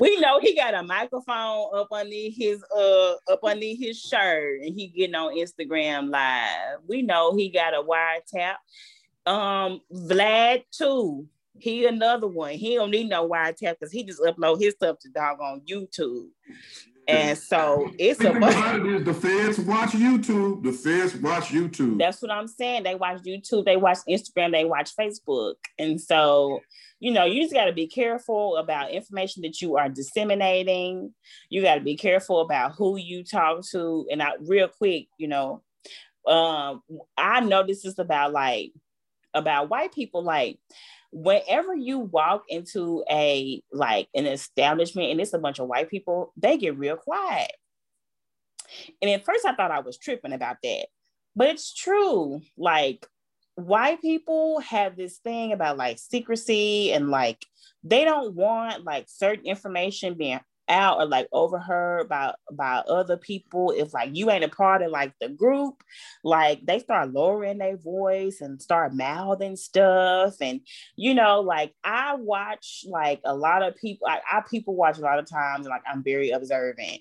we 0.00 0.20
know 0.20 0.40
he 0.40 0.54
got 0.56 0.74
a 0.74 0.82
microphone 0.82 1.70
up 1.74 1.88
underneath 1.92 2.36
his 2.36 2.62
uh 2.76 3.14
up 3.30 3.40
underneath 3.44 3.80
his 3.80 3.98
shirt 4.00 4.60
and 4.62 4.74
he 4.74 4.88
getting 4.88 5.14
on 5.14 5.36
Instagram 5.36 6.10
live. 6.10 6.80
We 6.88 7.02
know 7.02 7.36
he 7.36 7.48
got 7.50 7.74
a 7.74 7.82
wiretap. 7.82 8.56
Um 9.24 9.80
Vlad 9.92 10.64
too. 10.72 11.28
He 11.58 11.86
another 11.86 12.26
one. 12.26 12.52
He 12.52 12.74
don't 12.74 12.90
need 12.90 13.08
no 13.08 13.28
wiretap 13.28 13.76
because 13.78 13.92
he 13.92 14.04
just 14.04 14.20
upload 14.20 14.60
his 14.60 14.74
stuff 14.74 14.98
to 15.00 15.08
dog 15.08 15.40
on 15.40 15.62
YouTube. 15.68 16.28
And 17.08 17.38
so 17.38 17.90
it's 17.98 18.20
a 18.20 18.32
bunch. 18.32 19.04
The 19.04 19.14
feds 19.14 19.60
watch 19.60 19.90
YouTube. 19.90 20.64
The 20.64 20.72
feds 20.72 21.16
watch 21.16 21.44
YouTube. 21.44 21.98
That's 21.98 22.20
what 22.20 22.32
I'm 22.32 22.48
saying. 22.48 22.82
They 22.82 22.96
watch 22.96 23.22
YouTube. 23.22 23.64
They 23.64 23.76
watch 23.76 23.98
Instagram. 24.08 24.50
They 24.50 24.64
watch 24.64 24.96
Facebook. 24.96 25.54
And 25.78 26.00
so, 26.00 26.60
you 26.98 27.12
know, 27.12 27.24
you 27.24 27.42
just 27.42 27.54
got 27.54 27.66
to 27.66 27.72
be 27.72 27.86
careful 27.86 28.56
about 28.56 28.90
information 28.90 29.42
that 29.42 29.62
you 29.62 29.76
are 29.76 29.88
disseminating. 29.88 31.14
You 31.48 31.62
got 31.62 31.76
to 31.76 31.80
be 31.80 31.96
careful 31.96 32.40
about 32.40 32.72
who 32.72 32.96
you 32.96 33.22
talk 33.22 33.64
to. 33.70 34.06
And 34.10 34.20
I, 34.20 34.32
real 34.40 34.68
quick, 34.68 35.06
you 35.16 35.28
know, 35.28 35.62
um, 36.26 36.82
I 37.16 37.38
know 37.40 37.64
this 37.64 37.84
is 37.84 38.00
about 38.00 38.32
like 38.32 38.72
about 39.32 39.70
white 39.70 39.94
people. 39.94 40.24
Like 40.24 40.58
whenever 41.12 41.74
you 41.74 41.98
walk 41.98 42.44
into 42.48 43.04
a 43.10 43.62
like 43.72 44.08
an 44.14 44.26
establishment 44.26 45.10
and 45.10 45.20
it's 45.20 45.32
a 45.32 45.38
bunch 45.38 45.58
of 45.58 45.68
white 45.68 45.90
people, 45.90 46.32
they 46.36 46.58
get 46.58 46.78
real 46.78 46.96
quiet. 46.96 47.52
And 49.00 49.10
at 49.10 49.24
first 49.24 49.44
I 49.44 49.54
thought 49.54 49.70
I 49.70 49.80
was 49.80 49.98
tripping 49.98 50.32
about 50.32 50.56
that. 50.62 50.86
But 51.34 51.48
it's 51.48 51.74
true. 51.74 52.40
Like 52.56 53.06
white 53.54 54.00
people 54.00 54.60
have 54.60 54.96
this 54.96 55.18
thing 55.18 55.52
about 55.52 55.76
like 55.76 55.98
secrecy 55.98 56.92
and 56.92 57.10
like 57.10 57.44
they 57.82 58.04
don't 58.04 58.34
want 58.34 58.84
like 58.84 59.06
certain 59.08 59.46
information 59.46 60.14
being 60.14 60.40
out 60.68 60.98
or 60.98 61.06
like 61.06 61.28
overheard 61.32 62.08
by 62.08 62.34
by 62.52 62.76
other 62.88 63.16
people 63.16 63.72
if 63.76 63.94
like 63.94 64.10
you 64.12 64.30
ain't 64.30 64.44
a 64.44 64.48
part 64.48 64.82
of 64.82 64.90
like 64.90 65.12
the 65.20 65.28
group 65.28 65.82
like 66.24 66.64
they 66.66 66.78
start 66.78 67.12
lowering 67.12 67.58
their 67.58 67.76
voice 67.76 68.40
and 68.40 68.60
start 68.60 68.94
mouthing 68.94 69.56
stuff 69.56 70.34
and 70.40 70.60
you 70.96 71.14
know 71.14 71.40
like 71.40 71.72
i 71.84 72.14
watch 72.14 72.84
like 72.88 73.20
a 73.24 73.34
lot 73.34 73.62
of 73.62 73.76
people 73.76 74.06
I, 74.08 74.20
I 74.30 74.42
people 74.48 74.74
watch 74.74 74.98
a 74.98 75.02
lot 75.02 75.18
of 75.18 75.28
times 75.28 75.66
and 75.66 75.70
like 75.70 75.82
i'm 75.90 76.02
very 76.02 76.30
observant 76.30 77.00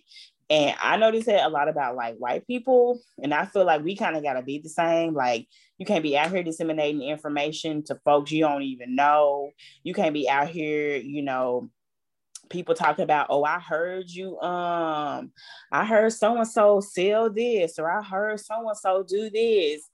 and 0.50 0.76
I 0.80 0.98
notice 0.98 1.28
it 1.28 1.42
a 1.42 1.50
lot 1.50 1.70
about 1.70 1.96
like 1.96 2.18
white 2.18 2.46
people. 2.46 3.02
And 3.22 3.34
I 3.34 3.46
feel 3.46 3.66
like 3.66 3.84
we 3.84 3.96
kind 3.96 4.16
of 4.16 4.24
got 4.24 4.34
to 4.34 4.44
be 4.44 4.60
the 4.60 4.70
same. 4.70 5.14
Like, 5.14 5.48
you 5.78 5.86
can't 5.86 6.04
be 6.04 6.18
out 6.18 6.32
here 6.32 6.44
disseminating 6.44 7.02
information 7.02 7.84
to 7.86 8.00
folks 8.06 8.32
you 8.32 8.42
don't 8.42 8.62
even 8.62 8.96
know. 8.96 9.52
You 9.84 9.94
can't 9.94 10.14
be 10.14 10.30
out 10.30 10.50
here, 10.50 10.98
you 10.98 11.24
know, 11.24 11.70
people 12.50 12.76
talk 12.76 13.00
about, 13.00 13.28
oh, 13.30 13.44
I 13.44 13.60
heard 13.60 14.10
you, 14.10 14.40
um, 14.40 15.32
I 15.72 15.86
heard 15.86 16.14
so 16.14 16.38
and 16.38 16.48
so 16.48 16.80
sell 16.80 17.30
this, 17.30 17.80
or 17.80 17.90
I 17.90 18.04
heard 18.04 18.40
so 18.40 18.68
and 18.68 18.78
so 18.78 19.04
do 19.08 19.30
this. 19.30 19.90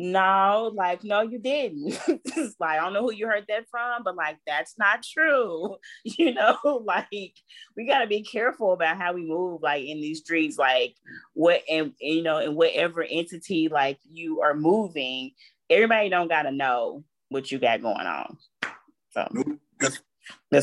No, 0.00 0.70
like, 0.76 1.02
no, 1.02 1.22
you 1.22 1.40
didn't. 1.40 1.98
like, 2.60 2.78
I 2.78 2.84
don't 2.84 2.92
know 2.92 3.02
who 3.02 3.12
you 3.12 3.26
heard 3.26 3.46
that 3.48 3.68
from, 3.68 4.04
but 4.04 4.14
like, 4.14 4.36
that's 4.46 4.78
not 4.78 5.02
true. 5.02 5.76
You 6.04 6.34
know, 6.34 6.56
like, 6.84 7.34
we 7.76 7.86
got 7.86 8.00
to 8.00 8.06
be 8.06 8.22
careful 8.22 8.72
about 8.72 8.96
how 8.96 9.12
we 9.12 9.24
move, 9.24 9.60
like, 9.62 9.84
in 9.84 10.00
these 10.00 10.20
streets, 10.20 10.56
like, 10.56 10.94
what, 11.34 11.62
and, 11.68 11.94
you 12.00 12.22
know, 12.22 12.38
in 12.38 12.54
whatever 12.54 13.02
entity, 13.02 13.68
like, 13.68 13.98
you 14.08 14.40
are 14.40 14.54
moving, 14.54 15.32
everybody 15.68 16.08
don't 16.08 16.28
got 16.28 16.42
to 16.42 16.52
know 16.52 17.02
what 17.28 17.50
you 17.50 17.58
got 17.58 17.82
going 17.82 18.06
on. 18.06 18.36
So, 19.10 19.28
that's 19.80 20.00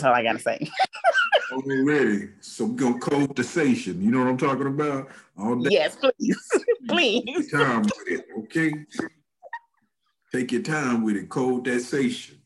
all 0.04 0.14
I 0.14 0.24
got 0.24 0.34
to 0.34 0.40
say. 0.40 0.70
Already. 1.52 2.30
So 2.42 2.66
we're 2.66 2.76
gonna 2.76 3.00
code 3.00 3.36
the 3.36 3.44
station. 3.44 4.02
You 4.02 4.12
know 4.12 4.20
what 4.20 4.28
I'm 4.28 4.38
talking 4.38 4.68
about? 4.68 5.10
All 5.38 5.56
day. 5.56 5.70
Yes, 5.72 5.96
please. 5.96 6.38
please. 6.88 7.52
time 7.52 7.84
with 7.84 8.08
it, 8.08 8.26
okay? 8.40 8.74
Take 10.34 10.52
your 10.52 10.64
time 10.64 11.04
with 11.04 11.16
it. 11.16 11.30
Code 11.30 11.66
that 11.66 11.82
station. 11.82 12.42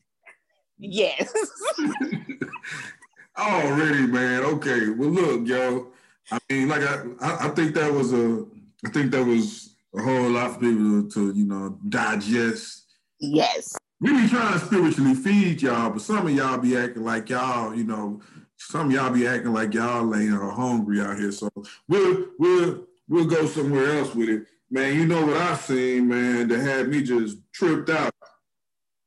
Yes. 0.78 1.32
Already, 3.38 4.06
man. 4.06 4.42
Okay. 4.44 4.90
Well, 4.90 5.10
look, 5.10 5.46
yo. 5.46 5.92
I 6.30 6.38
mean, 6.48 6.68
like 6.68 6.82
I, 6.82 7.02
I, 7.20 7.46
I 7.46 7.48
think 7.48 7.74
that 7.74 7.92
was 7.92 8.12
a, 8.12 8.46
I 8.86 8.90
think 8.90 9.10
that 9.12 9.24
was 9.24 9.74
a 9.96 10.02
whole 10.02 10.30
lot 10.30 10.54
for 10.54 10.60
people 10.60 11.02
to, 11.02 11.10
to 11.10 11.32
you 11.32 11.46
know, 11.46 11.78
digest. 11.88 12.84
Yes. 13.18 13.76
We 14.00 14.22
be 14.22 14.28
trying 14.28 14.58
to 14.58 14.64
spiritually 14.64 15.14
feed 15.14 15.60
y'all, 15.60 15.90
but 15.90 16.00
some 16.00 16.26
of 16.26 16.34
y'all 16.34 16.56
be 16.56 16.76
acting 16.76 17.04
like 17.04 17.28
y'all, 17.28 17.74
you 17.74 17.84
know, 17.84 18.20
some 18.56 18.86
of 18.86 18.92
y'all 18.92 19.10
be 19.10 19.26
acting 19.26 19.52
like 19.52 19.74
y'all 19.74 20.14
ain't 20.14 20.32
or 20.32 20.50
hungry 20.50 21.00
out 21.00 21.18
here. 21.18 21.32
So 21.32 21.50
we'll 21.86 22.26
we'll 22.38 22.86
we'll 23.08 23.26
go 23.26 23.46
somewhere 23.46 23.98
else 23.98 24.14
with 24.14 24.30
it. 24.30 24.46
Man, 24.70 24.94
you 24.94 25.04
know 25.04 25.26
what 25.26 25.36
I 25.36 25.54
seen, 25.56 26.08
man, 26.08 26.48
that 26.48 26.60
had 26.60 26.88
me 26.88 27.02
just 27.02 27.38
tripped 27.52 27.90
out. 27.90 28.14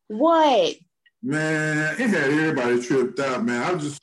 What? 0.10 0.76
Man, 1.24 1.96
it 2.00 2.10
had 2.10 2.32
everybody 2.32 2.82
tripped 2.82 3.20
out, 3.20 3.46
man. 3.46 3.64
I 3.64 3.76
just 3.80 4.00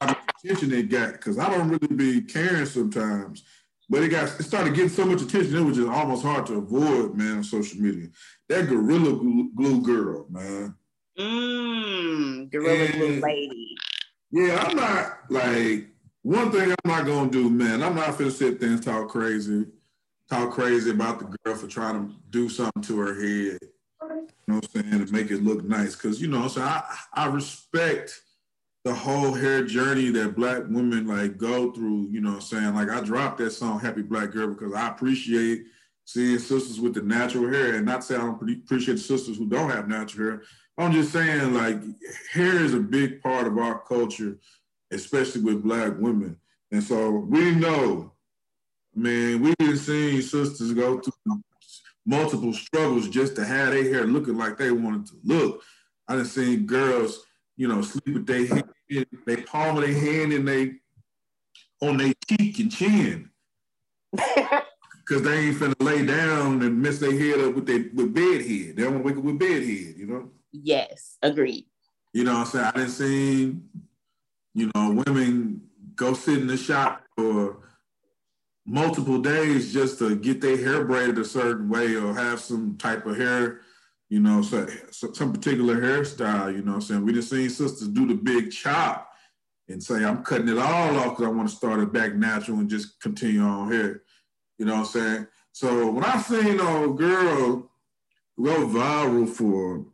how 0.00 0.08
much 0.08 0.18
attention 0.44 0.72
it 0.72 0.88
got 0.88 1.12
because 1.12 1.38
I 1.38 1.50
don't 1.50 1.68
really 1.68 1.96
be 1.96 2.20
caring 2.20 2.66
sometimes. 2.66 3.42
But 3.88 4.02
it 4.02 4.08
got 4.08 4.28
it 4.38 4.42
started 4.42 4.74
getting 4.74 4.90
so 4.90 5.06
much 5.06 5.22
attention, 5.22 5.56
it 5.56 5.62
was 5.62 5.78
just 5.78 5.88
almost 5.88 6.22
hard 6.22 6.46
to 6.46 6.58
avoid, 6.58 7.14
man, 7.14 7.38
on 7.38 7.44
social 7.44 7.80
media. 7.80 8.08
That 8.48 8.68
gorilla 8.68 9.16
glue, 9.16 9.50
glue 9.54 9.82
girl, 9.82 10.26
man. 10.30 10.74
Mmm, 11.18 12.50
gorilla 12.50 12.84
and, 12.84 12.94
glue 12.94 13.20
lady. 13.20 13.76
Yeah, 14.30 14.64
I'm 14.64 14.76
not 14.76 15.18
like 15.30 15.88
one 16.22 16.50
thing 16.50 16.70
I'm 16.70 16.76
not 16.84 17.06
gonna 17.06 17.30
do, 17.30 17.50
man. 17.50 17.82
I'm 17.82 17.94
not 17.94 18.16
gonna 18.18 18.30
sit 18.30 18.60
there 18.60 18.70
and 18.70 18.82
talk 18.82 19.08
crazy, 19.08 19.66
talk 20.30 20.52
crazy 20.52 20.90
about 20.90 21.18
the 21.18 21.36
girl 21.44 21.56
for 21.56 21.66
trying 21.66 22.08
to 22.08 22.14
do 22.30 22.48
something 22.48 22.82
to 22.84 22.98
her 23.00 23.14
head. 23.14 23.58
You 24.02 24.54
know 24.54 24.54
what 24.56 24.68
I'm 24.74 24.82
saying? 24.82 25.06
To 25.06 25.12
make 25.12 25.30
it 25.30 25.42
look 25.42 25.64
nice. 25.64 25.94
Cause 25.94 26.20
you 26.20 26.28
know, 26.28 26.48
so 26.48 26.62
I, 26.62 26.82
I 27.12 27.26
respect 27.26 28.22
the 28.84 28.94
whole 28.94 29.34
hair 29.34 29.64
journey 29.64 30.08
that 30.10 30.36
black 30.36 30.62
women 30.68 31.06
like 31.06 31.36
go 31.36 31.72
through, 31.72 32.08
you 32.10 32.22
know 32.22 32.30
what 32.30 32.36
I'm 32.36 32.40
saying? 32.42 32.74
Like 32.74 32.88
I 32.88 33.02
dropped 33.02 33.38
that 33.38 33.50
song 33.50 33.80
Happy 33.80 34.02
Black 34.02 34.30
Girl 34.30 34.48
because 34.48 34.72
I 34.72 34.88
appreciate 34.88 35.64
seeing 36.08 36.38
sisters 36.38 36.80
with 36.80 36.94
the 36.94 37.02
natural 37.02 37.52
hair 37.52 37.74
and 37.74 37.84
not 37.84 38.02
say 38.02 38.14
I 38.14 38.20
don't 38.20 38.50
appreciate 38.50 38.98
sisters 38.98 39.36
who 39.36 39.46
don't 39.46 39.68
have 39.68 39.88
natural 39.88 40.30
hair. 40.30 40.42
I'm 40.78 40.90
just 40.90 41.12
saying 41.12 41.52
like 41.52 41.76
hair 42.32 42.64
is 42.64 42.72
a 42.72 42.80
big 42.80 43.20
part 43.20 43.46
of 43.46 43.58
our 43.58 43.80
culture, 43.80 44.38
especially 44.90 45.42
with 45.42 45.62
black 45.62 45.92
women. 45.98 46.38
And 46.72 46.82
so 46.82 47.10
we 47.10 47.54
know, 47.54 48.14
man, 48.94 49.42
we 49.42 49.54
have 49.60 49.78
seen 49.78 50.22
sisters 50.22 50.72
go 50.72 50.98
through 50.98 51.42
multiple 52.06 52.54
struggles 52.54 53.10
just 53.10 53.36
to 53.36 53.44
have 53.44 53.72
their 53.72 53.84
hair 53.84 54.06
looking 54.06 54.38
like 54.38 54.56
they 54.56 54.70
wanted 54.70 55.04
to 55.08 55.14
look. 55.24 55.62
I 56.08 56.16
done 56.16 56.24
seen 56.24 56.64
girls 56.64 57.26
you 57.58 57.68
know, 57.68 57.82
sleep 57.82 58.14
with 58.14 58.26
their 58.26 58.62
they 59.26 59.36
palm 59.42 59.76
of 59.76 59.82
their 59.82 59.92
hand 59.92 60.32
and 60.32 60.48
they 60.48 60.76
on 61.82 61.98
their 61.98 62.14
cheek 62.30 62.60
and 62.60 62.72
chin. 62.72 63.30
Cause 65.08 65.22
they 65.22 65.38
ain't 65.38 65.56
finna 65.56 65.74
lay 65.82 66.04
down 66.04 66.60
and 66.62 66.82
mess 66.82 66.98
their 66.98 67.18
head 67.18 67.40
up 67.40 67.54
with 67.54 67.66
their 67.66 67.86
with 67.94 68.12
bed 68.12 68.42
head. 68.42 68.76
They 68.76 68.82
don't 68.82 69.02
want 69.02 69.04
to 69.04 69.08
wake 69.08 69.16
up 69.16 69.24
with 69.24 69.38
bed 69.38 69.62
head, 69.62 69.94
you 69.96 70.06
know? 70.06 70.30
Yes, 70.52 71.16
agreed. 71.22 71.64
You 72.12 72.24
know 72.24 72.34
what 72.34 72.40
I'm 72.40 72.46
saying? 72.46 72.64
I 72.64 72.70
didn't 72.72 72.90
see, 72.90 73.56
you 74.54 74.70
know, 74.74 75.02
women 75.06 75.62
go 75.94 76.12
sit 76.12 76.38
in 76.38 76.46
the 76.46 76.58
shop 76.58 77.02
for 77.16 77.56
multiple 78.66 79.18
days 79.18 79.72
just 79.72 79.98
to 80.00 80.14
get 80.14 80.42
their 80.42 80.58
hair 80.58 80.84
braided 80.84 81.18
a 81.18 81.24
certain 81.24 81.70
way 81.70 81.94
or 81.94 82.14
have 82.14 82.40
some 82.40 82.76
type 82.76 83.06
of 83.06 83.16
hair 83.16 83.62
you 84.08 84.20
know, 84.20 84.40
so, 84.40 84.66
so, 84.90 85.12
some 85.12 85.32
particular 85.32 85.80
hairstyle, 85.80 86.54
you 86.54 86.62
know 86.62 86.74
I'm 86.74 86.80
saying? 86.80 87.04
We 87.04 87.12
just 87.12 87.30
seen 87.30 87.50
sisters 87.50 87.88
do 87.88 88.06
the 88.06 88.14
big 88.14 88.50
chop 88.50 89.10
and 89.68 89.82
say, 89.82 90.04
I'm 90.04 90.24
cutting 90.24 90.48
it 90.48 90.58
all 90.58 90.96
off 90.96 91.10
because 91.10 91.26
I 91.26 91.28
want 91.28 91.48
to 91.48 91.54
start 91.54 91.80
it 91.80 91.92
back 91.92 92.14
natural 92.14 92.58
and 92.58 92.70
just 92.70 93.00
continue 93.00 93.42
on 93.42 93.70
here. 93.70 94.04
You 94.58 94.66
know 94.66 94.74
what 94.74 94.80
I'm 94.80 94.86
saying? 94.86 95.26
So 95.52 95.90
when 95.90 96.04
I 96.04 96.18
seen 96.18 96.60
uh, 96.60 96.84
a 96.84 96.88
girl 96.88 97.70
go 98.40 98.66
viral 98.66 99.28
for 99.28 99.84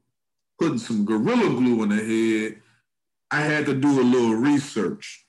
putting 0.59 0.79
some 0.79 1.05
gorilla 1.05 1.49
glue 1.51 1.83
in 1.83 1.91
her 1.91 2.05
head, 2.05 2.61
I 3.31 3.41
had 3.41 3.67
to 3.67 3.75
do 3.75 4.01
a 4.01 4.03
little 4.03 4.35
research. 4.35 5.27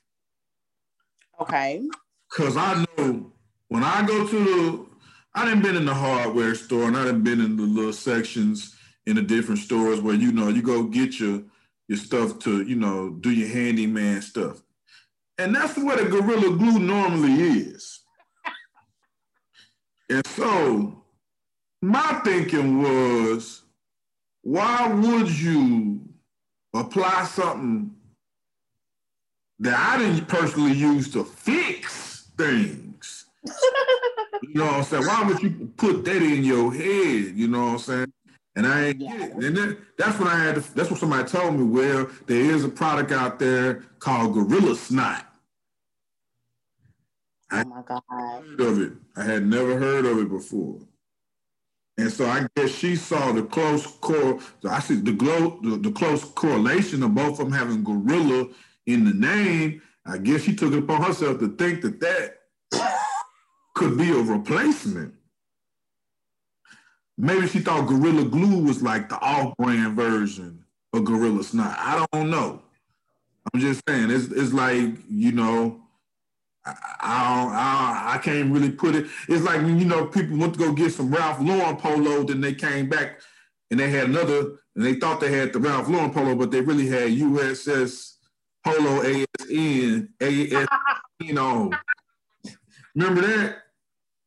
Okay. 1.40 1.84
Cause 2.32 2.58
I 2.58 2.86
know 2.98 3.32
when 3.68 3.84
I 3.84 4.06
go 4.06 4.28
to 4.28 4.44
the 4.44 4.86
I 5.34 5.44
didn't 5.44 5.64
been 5.64 5.76
in 5.76 5.86
the 5.86 5.94
hardware 5.94 6.56
store 6.56 6.88
and 6.88 6.96
I 6.96 7.04
didn't 7.04 7.24
been 7.24 7.42
in 7.42 7.58
the 7.58 7.64
little 7.64 7.94
sections 7.94 8.76
in 9.06 9.18
the 9.18 9.22
different 9.22 9.60
stores 9.60 10.00
where 10.00 10.16
you 10.16 10.32
know 10.32 10.48
you 10.48 10.62
go 10.62 10.84
get 10.84 11.20
your 11.20 11.44
your 11.88 11.98
stuff 11.98 12.40
to 12.40 12.64
you 12.64 12.76
know 12.76 13.10
do 13.10 13.32
your 13.32 13.50
handyman 13.50 14.22
stuff, 14.22 14.62
and 15.38 15.54
that's 15.54 15.78
what 15.78 16.00
a 16.00 16.06
gorilla 16.06 16.58
glue 16.58 16.80
normally 16.80 17.34
is. 17.34 17.95
And 20.10 20.26
so 20.28 21.01
my 21.82 22.22
thinking 22.24 22.82
was, 22.82 23.64
why 24.41 24.88
would 24.88 25.30
you 25.30 26.01
apply 26.74 27.26
something 27.26 27.95
that 29.60 29.78
I 29.78 29.97
didn't 29.97 30.28
personally 30.28 30.74
use 30.74 31.12
to 31.14 31.24
fix 31.24 32.28
things? 32.38 33.26
you 34.41 34.53
know 34.53 34.66
what 34.66 34.74
I'm 34.76 34.84
saying? 34.84 35.06
Why 35.06 35.24
would 35.24 35.41
you 35.41 35.72
put 35.78 36.06
that 36.06 36.22
in 36.22 36.43
your 36.43 36.74
head? 36.74 37.36
You 37.36 37.47
know 37.47 37.66
what 37.66 37.72
I'm 37.72 37.80
saying? 37.80 38.14
And 38.56 38.68
I 38.68 38.86
ain't 38.86 38.99
get 38.99 39.22
it. 39.22 39.34
And 39.34 39.58
then, 39.58 39.78
that's 39.97 40.18
when 40.18 40.28
I 40.28 40.38
had 40.38 40.56
to, 40.56 40.76
that's 40.76 40.89
what 40.89 40.99
somebody 40.99 41.28
told 41.28 41.56
me. 41.56 41.64
Well, 41.64 42.10
there 42.26 42.39
is 42.39 42.64
a 42.64 42.70
product 42.70 43.12
out 43.12 43.39
there 43.39 43.84
called 43.99 44.34
Gorilla 44.34 44.76
Snot. 44.76 45.26
Oh 47.64 47.70
my 47.70 47.82
God. 47.88 48.01
Heard 48.10 48.62
of 48.62 48.82
it. 48.82 48.93
I 49.16 49.24
had 49.24 49.45
never 49.45 49.78
heard 49.80 50.06
of 50.06 50.18
it 50.20 50.30
before. 50.30 50.80
And 51.97 52.12
so 52.12 52.26
I 52.26 52.47
guess 52.56 52.72
she 52.72 52.95
saw 52.95 53.32
the 53.32 53.43
close 53.43 53.88
core, 53.88 54.39
I 54.70 54.80
see 54.80 54.95
the, 54.95 55.14
glow, 55.14 55.60
the, 55.64 55.78
the 55.78 55.91
close 55.91 56.26
correlation 56.26 57.03
of 57.03 57.16
both 57.16 57.39
of 57.39 57.49
them 57.49 57.51
having 57.53 57.84
gorilla 57.84 58.49
in 58.86 59.06
the 59.06 59.14
name. 59.14 59.82
I 60.06 60.18
guess 60.18 60.41
she 60.41 60.56
took 60.56 60.74
it 60.74 60.80
upon 60.80 61.03
herself 61.03 61.39
to 61.39 61.56
think 61.56 61.82
that 61.84 61.99
that 62.01 62.39
could 63.76 63.97
be 63.97 64.12
a 64.12 64.22
replacement. 64.22 65.14
Maybe 67.18 67.47
she 67.47 67.60
thought 67.60 67.88
Gorilla 67.88 68.26
Glue 68.26 68.64
was 68.64 68.84
like 68.84 69.08
the 69.08 69.20
off-brand 69.20 69.95
version 69.95 70.66
of 70.93 71.06
Gorilla 71.06 71.43
Snot. 71.43 71.76
I 71.80 72.06
don't 72.12 72.30
know. 72.30 72.62
I'm 73.53 73.62
just 73.62 73.82
saying 73.88 74.12
it's 74.12 74.26
it's 74.26 74.51
like 74.51 74.95
you 75.10 75.32
know. 75.32 75.82
I, 76.66 76.72
I, 77.01 78.11
I, 78.11 78.16
I 78.16 78.18
can't 78.20 78.51
really 78.51 78.72
put 78.72 78.95
it. 78.95 79.05
It's 79.28 79.43
like 79.43 79.61
when 79.61 79.80
you 79.80 79.86
know 79.86 80.07
people 80.07 80.38
went 80.38 80.53
to 80.53 80.59
go 80.59 80.74
get 80.74 80.93
some 80.93 81.11
Ralph 81.13 81.39
Lauren 81.39 81.78
polo, 81.78 82.24
then 82.24 82.41
they 82.41 82.53
came 82.53 82.89
back 82.89 83.22
and 83.72 83.80
they 83.80 83.89
had 83.89 84.09
another, 84.09 84.59
and 84.76 84.86
they 84.86 84.95
thought 84.95 85.20
they 85.20 85.32
had 85.32 85.53
the 85.53 85.59
Ralph 85.59 85.88
Lauren 85.88 86.11
polo, 86.11 86.36
but 86.36 86.51
they 86.51 86.61
really 86.61 86.88
had 86.88 87.09
USS 87.09 88.13
Polo 88.63 89.03
ASN 89.03 90.09
AS 90.20 90.68
you 91.20 91.34
know. 91.34 91.72
Remember 92.95 93.22
that? 93.22 93.57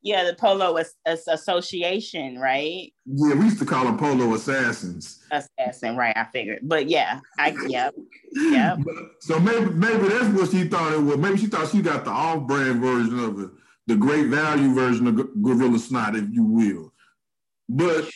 Yeah, 0.03 0.25
the 0.25 0.35
Polo 0.35 0.79
Association, 1.07 2.39
right? 2.39 2.93
Yeah, 3.05 3.35
we 3.35 3.47
used 3.47 3.59
to 3.59 3.65
call 3.65 3.85
them 3.85 3.99
Polo 3.99 4.33
Assassins. 4.35 5.25
Assassin, 5.33 5.97
right? 5.97 6.17
I 6.17 6.25
figured, 6.25 6.61
but 6.63 6.89
yeah, 6.89 7.19
I 7.37 7.57
yeah, 7.67 7.91
yeah. 8.33 8.77
so 9.21 9.41
maybe 9.41 9.71
maybe 9.71 10.09
that's 10.09 10.29
what 10.29 10.51
she 10.51 10.69
thought 10.69 10.93
it 10.93 11.01
was. 11.03 11.17
Maybe 11.17 11.39
she 11.39 11.47
thought 11.47 11.71
she 11.71 11.83
got 11.83 12.05
the 12.05 12.13
off-brand 12.13 12.81
version 12.81 13.19
of 13.19 13.41
it, 13.41 13.51
the 13.89 13.97
great 13.97 14.27
value 14.27 14.73
version 14.73 15.09
of 15.09 15.43
Gorilla 15.43 15.79
Snot, 15.79 16.15
if 16.15 16.31
you 16.31 16.45
will. 16.45 16.93
But 17.69 18.09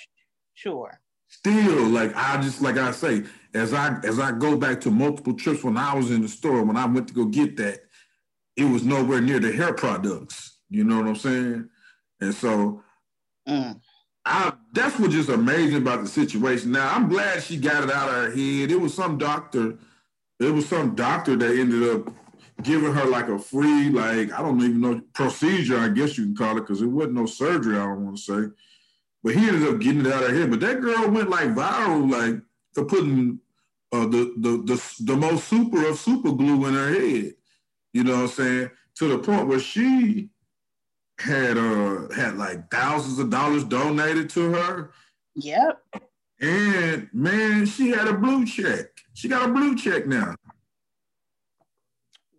sure, 0.55 1.01
still, 1.27 1.87
like 1.87 2.15
I 2.15 2.41
just 2.41 2.63
like 2.63 2.77
I 2.77 2.93
say, 2.93 3.25
as 3.55 3.75
I 3.75 3.99
as 4.05 4.21
I 4.21 4.31
go 4.31 4.57
back 4.57 4.81
to 4.83 4.91
multiple 4.91 5.35
trips 5.35 5.65
when 5.65 5.77
I 5.77 5.95
was 5.95 6.13
in 6.13 6.23
the 6.23 6.29
store 6.29 6.63
when 6.63 6.77
I 6.77 6.87
went 6.87 7.09
to 7.09 7.15
go 7.15 7.25
get 7.25 7.57
that, 7.57 7.81
it 8.57 8.65
was 8.65 8.85
nowhere 8.85 9.21
near 9.21 9.41
the 9.41 9.53
hair 9.53 9.75
products. 9.75 10.59
You 10.71 10.85
know 10.85 10.99
what 10.99 11.07
I'm 11.07 11.17
saying? 11.17 11.69
And 12.23 12.35
so 12.35 12.83
mm. 13.49 13.81
I 14.25 14.53
that's 14.73 14.99
what 14.99 15.11
just 15.11 15.29
amazing 15.29 15.79
about 15.79 16.03
the 16.03 16.09
situation. 16.09 16.71
Now 16.71 16.95
I'm 16.95 17.09
glad 17.09 17.43
she 17.43 17.57
got 17.57 17.83
it 17.83 17.91
out 17.91 18.09
of 18.09 18.15
her 18.15 18.31
head. 18.31 18.71
It 18.71 18.81
was 18.81 18.95
some 18.95 19.19
doctor, 19.19 19.77
it 20.39 20.55
was 20.55 20.69
some 20.69 20.95
doctor 20.95 21.35
that 21.37 21.59
ended 21.59 21.83
up 21.91 22.15
giving 22.63 22.93
her 22.93 23.07
like 23.07 23.29
a 23.29 23.39
free, 23.39 23.89
like, 23.89 24.33
I 24.33 24.41
don't 24.41 24.63
even 24.63 24.81
know, 24.81 25.01
procedure, 25.15 25.79
I 25.79 25.89
guess 25.89 26.17
you 26.17 26.25
can 26.27 26.37
call 26.37 26.57
it, 26.59 26.61
because 26.61 26.81
it 26.81 26.87
wasn't 26.87 27.15
no 27.15 27.27
surgery, 27.27 27.77
I 27.77 27.85
don't 27.85 28.05
want 28.05 28.17
to 28.19 28.23
say. 28.23 28.55
But 29.25 29.35
he 29.35 29.49
ended 29.49 29.69
up 29.69 29.81
getting 29.81 30.07
it 30.07 30.13
out 30.13 30.23
of 30.23 30.31
her 30.31 30.37
head. 30.37 30.51
But 30.51 30.61
that 30.61 30.81
girl 30.81 31.11
went 31.11 31.29
like 31.29 31.49
viral, 31.49 32.09
like 32.09 32.41
for 32.73 32.85
putting 32.85 33.41
uh, 33.91 34.07
the, 34.07 34.35
the 34.39 34.51
the 34.65 34.95
the 35.01 35.17
most 35.17 35.49
super 35.49 35.89
of 35.89 35.99
super 35.99 36.33
glue 36.33 36.67
in 36.67 36.75
her 36.75 36.89
head. 36.93 37.35
You 37.93 38.05
know 38.05 38.15
what 38.15 38.23
I'm 38.23 38.29
saying? 38.29 38.71
To 38.97 39.09
the 39.09 39.19
point 39.19 39.49
where 39.49 39.61
she 39.61 40.31
had 41.23 41.57
uh 41.57 42.09
had 42.15 42.37
like 42.37 42.71
thousands 42.71 43.19
of 43.19 43.31
dollars 43.31 43.65
donated 43.65 44.29
to 44.31 44.53
her. 44.53 44.91
Yep. 45.37 45.83
And 46.41 47.09
man, 47.13 47.67
she 47.67 47.91
had 47.91 48.09
a 48.09 48.15
blue 48.15 48.45
check. 48.45 48.87
She 49.15 49.29
got 49.29 49.49
a 49.49 49.53
blue 49.53 49.77
check 49.77 50.07
now. 50.07 50.35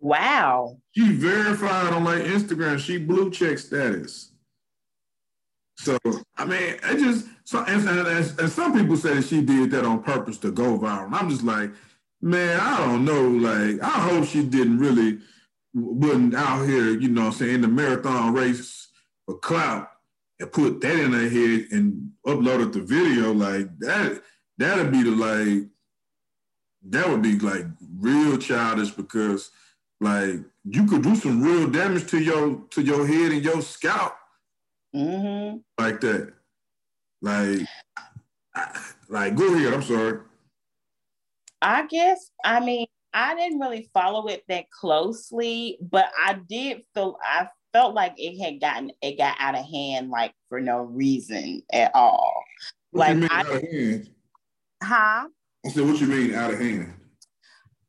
Wow. 0.00 0.78
She 0.92 1.12
verified 1.12 1.92
on 1.92 2.04
like 2.04 2.24
Instagram. 2.24 2.78
She 2.78 2.98
blue 2.98 3.30
check 3.30 3.58
status. 3.58 4.32
So 5.78 5.98
I 6.36 6.44
mean, 6.44 6.76
I 6.84 6.94
just 6.94 7.26
so 7.44 7.64
and, 7.64 7.88
and, 7.88 8.06
and, 8.38 8.50
some 8.50 8.72
people 8.72 8.96
say 8.96 9.14
that 9.14 9.24
she 9.24 9.42
did 9.42 9.70
that 9.72 9.84
on 9.84 10.02
purpose 10.02 10.38
to 10.38 10.50
go 10.50 10.78
viral. 10.78 11.06
And 11.06 11.14
I'm 11.14 11.28
just 11.28 11.42
like, 11.42 11.70
man, 12.20 12.58
I 12.60 12.78
don't 12.78 13.04
know. 13.04 13.28
Like, 13.28 13.82
I 13.82 14.00
hope 14.00 14.26
she 14.26 14.42
didn't 14.42 14.78
really 14.78 15.18
wasn't 15.74 16.34
out 16.34 16.66
here, 16.66 16.98
you 16.98 17.08
know, 17.08 17.26
I'm 17.26 17.32
saying 17.32 17.60
the 17.60 17.68
marathon 17.68 18.32
race 18.32 18.88
for 19.26 19.38
clout 19.38 19.90
and 20.38 20.52
put 20.52 20.80
that 20.80 20.98
in 20.98 21.12
her 21.12 21.28
head 21.28 21.66
and 21.72 22.12
uploaded 22.26 22.72
the 22.72 22.82
video. 22.82 23.32
Like 23.32 23.76
that, 23.80 24.22
that'd 24.56 24.92
be 24.92 25.02
the 25.02 25.10
like 25.10 25.68
that 26.90 27.08
would 27.08 27.22
be 27.22 27.38
like 27.38 27.64
real 27.98 28.36
childish 28.36 28.90
because 28.90 29.50
like 30.00 30.40
you 30.64 30.86
could 30.86 31.02
do 31.02 31.16
some 31.16 31.42
real 31.42 31.68
damage 31.68 32.08
to 32.10 32.18
your 32.18 32.62
to 32.70 32.82
your 32.82 33.06
head 33.06 33.32
and 33.32 33.44
your 33.44 33.62
scalp 33.62 34.14
mm-hmm. 34.94 35.58
like 35.82 36.00
that. 36.00 36.32
Like, 37.22 37.60
like 39.08 39.34
go 39.34 39.54
ahead. 39.54 39.74
I'm 39.74 39.82
sorry. 39.82 40.20
I 41.62 41.86
guess 41.86 42.30
I 42.44 42.60
mean 42.60 42.86
I 43.14 43.36
didn't 43.36 43.60
really 43.60 43.88
follow 43.94 44.26
it 44.26 44.42
that 44.48 44.68
closely, 44.70 45.78
but 45.80 46.06
I 46.20 46.34
did 46.48 46.82
feel 46.94 47.16
I 47.24 47.48
felt 47.72 47.94
like 47.94 48.14
it 48.16 48.42
had 48.42 48.60
gotten 48.60 48.90
it 49.00 49.16
got 49.16 49.36
out 49.38 49.56
of 49.56 49.64
hand 49.64 50.10
like 50.10 50.34
for 50.48 50.60
no 50.60 50.80
reason 50.80 51.62
at 51.72 51.92
all. 51.94 52.42
What 52.90 53.16
like 53.16 53.30
I, 53.30 54.02
huh? 54.82 55.28
I 55.64 55.68
said, 55.68 55.86
what 55.86 56.00
you 56.00 56.06
mean 56.08 56.34
out 56.34 56.52
of 56.52 56.58
hand? 56.58 56.92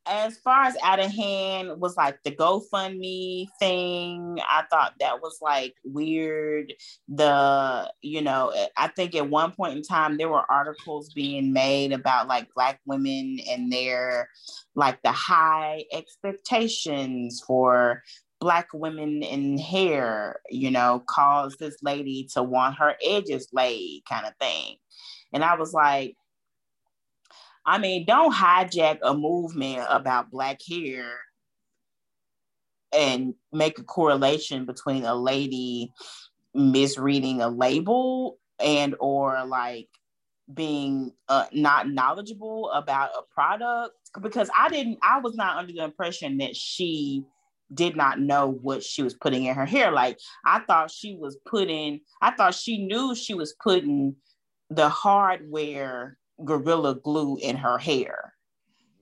As 0.08 0.38
far 0.38 0.64
as 0.66 0.76
out 0.84 1.00
of 1.00 1.12
hand 1.12 1.80
was 1.80 1.98
like 1.98 2.20
the 2.24 2.32
GoFundMe 2.32 3.48
thing, 3.60 4.40
I 4.48 4.64
thought 4.70 4.94
that 5.00 5.22
was 5.22 5.40
like 5.42 5.74
weird. 5.84 6.74
The, 7.08 7.92
you 8.02 8.22
know, 8.22 8.54
I 8.78 8.88
think 8.90 9.16
at 9.16 9.30
one 9.30 9.52
point 9.52 9.78
in 9.78 9.82
time 9.82 10.18
there 10.18 10.30
were 10.30 10.50
articles 10.50 11.12
being 11.14 11.54
made 11.54 11.92
about 11.92 12.28
like 12.28 12.54
black 12.54 12.80
women 12.86 13.40
and 13.50 13.72
their 13.72 14.30
like 14.76 15.02
the 15.02 15.12
high 15.12 15.86
expectations 15.92 17.42
for 17.46 18.04
black 18.40 18.68
women 18.74 19.24
in 19.24 19.58
hair, 19.58 20.40
you 20.50 20.70
know, 20.70 21.04
caused 21.08 21.58
this 21.58 21.78
lady 21.82 22.28
to 22.34 22.44
want 22.44 22.78
her 22.78 22.96
edges 23.04 23.48
laid 23.54 24.04
kind 24.08 24.26
of 24.26 24.34
thing. 24.40 24.76
And 25.34 25.44
I 25.44 25.56
was 25.56 25.74
like, 25.74 26.16
I 27.66 27.78
mean, 27.80 28.06
don't 28.06 28.34
hijack 28.34 29.00
a 29.02 29.14
movement 29.14 29.88
about 29.90 30.32
black 30.32 30.60
hair 30.68 31.20
and 32.94 33.34
make 33.52 33.80
a 33.80 33.84
correlation 33.84 34.66
between 34.66 35.04
a 35.04 35.16
lady 35.16 35.92
misreading 36.54 37.42
a 37.42 37.50
label 37.50 38.38
and 38.60 38.96
or 39.00 39.46
like 39.46 39.90
being 40.54 41.12
uh, 41.28 41.46
not 41.52 41.90
knowledgeable 41.90 42.70
about 42.72 43.10
a 43.18 43.24
product. 43.34 43.94
Because 44.22 44.50
I 44.58 44.70
didn't 44.70 45.00
I 45.02 45.20
was 45.20 45.36
not 45.36 45.58
under 45.58 45.74
the 45.74 45.84
impression 45.84 46.38
that 46.38 46.56
she 46.56 47.24
did 47.74 47.96
not 47.96 48.20
know 48.20 48.48
what 48.48 48.84
she 48.84 49.02
was 49.02 49.16
putting 49.16 49.46
in 49.46 49.56
her 49.56 49.66
hair. 49.66 49.92
Like 49.92 50.20
I 50.46 50.60
thought 50.60 50.92
she 50.92 51.16
was 51.16 51.38
putting 51.46 52.02
I 52.22 52.32
thought 52.32 52.54
she 52.54 52.86
knew 52.86 53.16
she 53.16 53.34
was 53.34 53.56
putting 53.62 54.16
the 54.70 54.88
hardware 54.88 56.18
gorilla 56.44 56.96
glue 56.96 57.38
in 57.38 57.56
her 57.56 57.78
hair. 57.78 58.34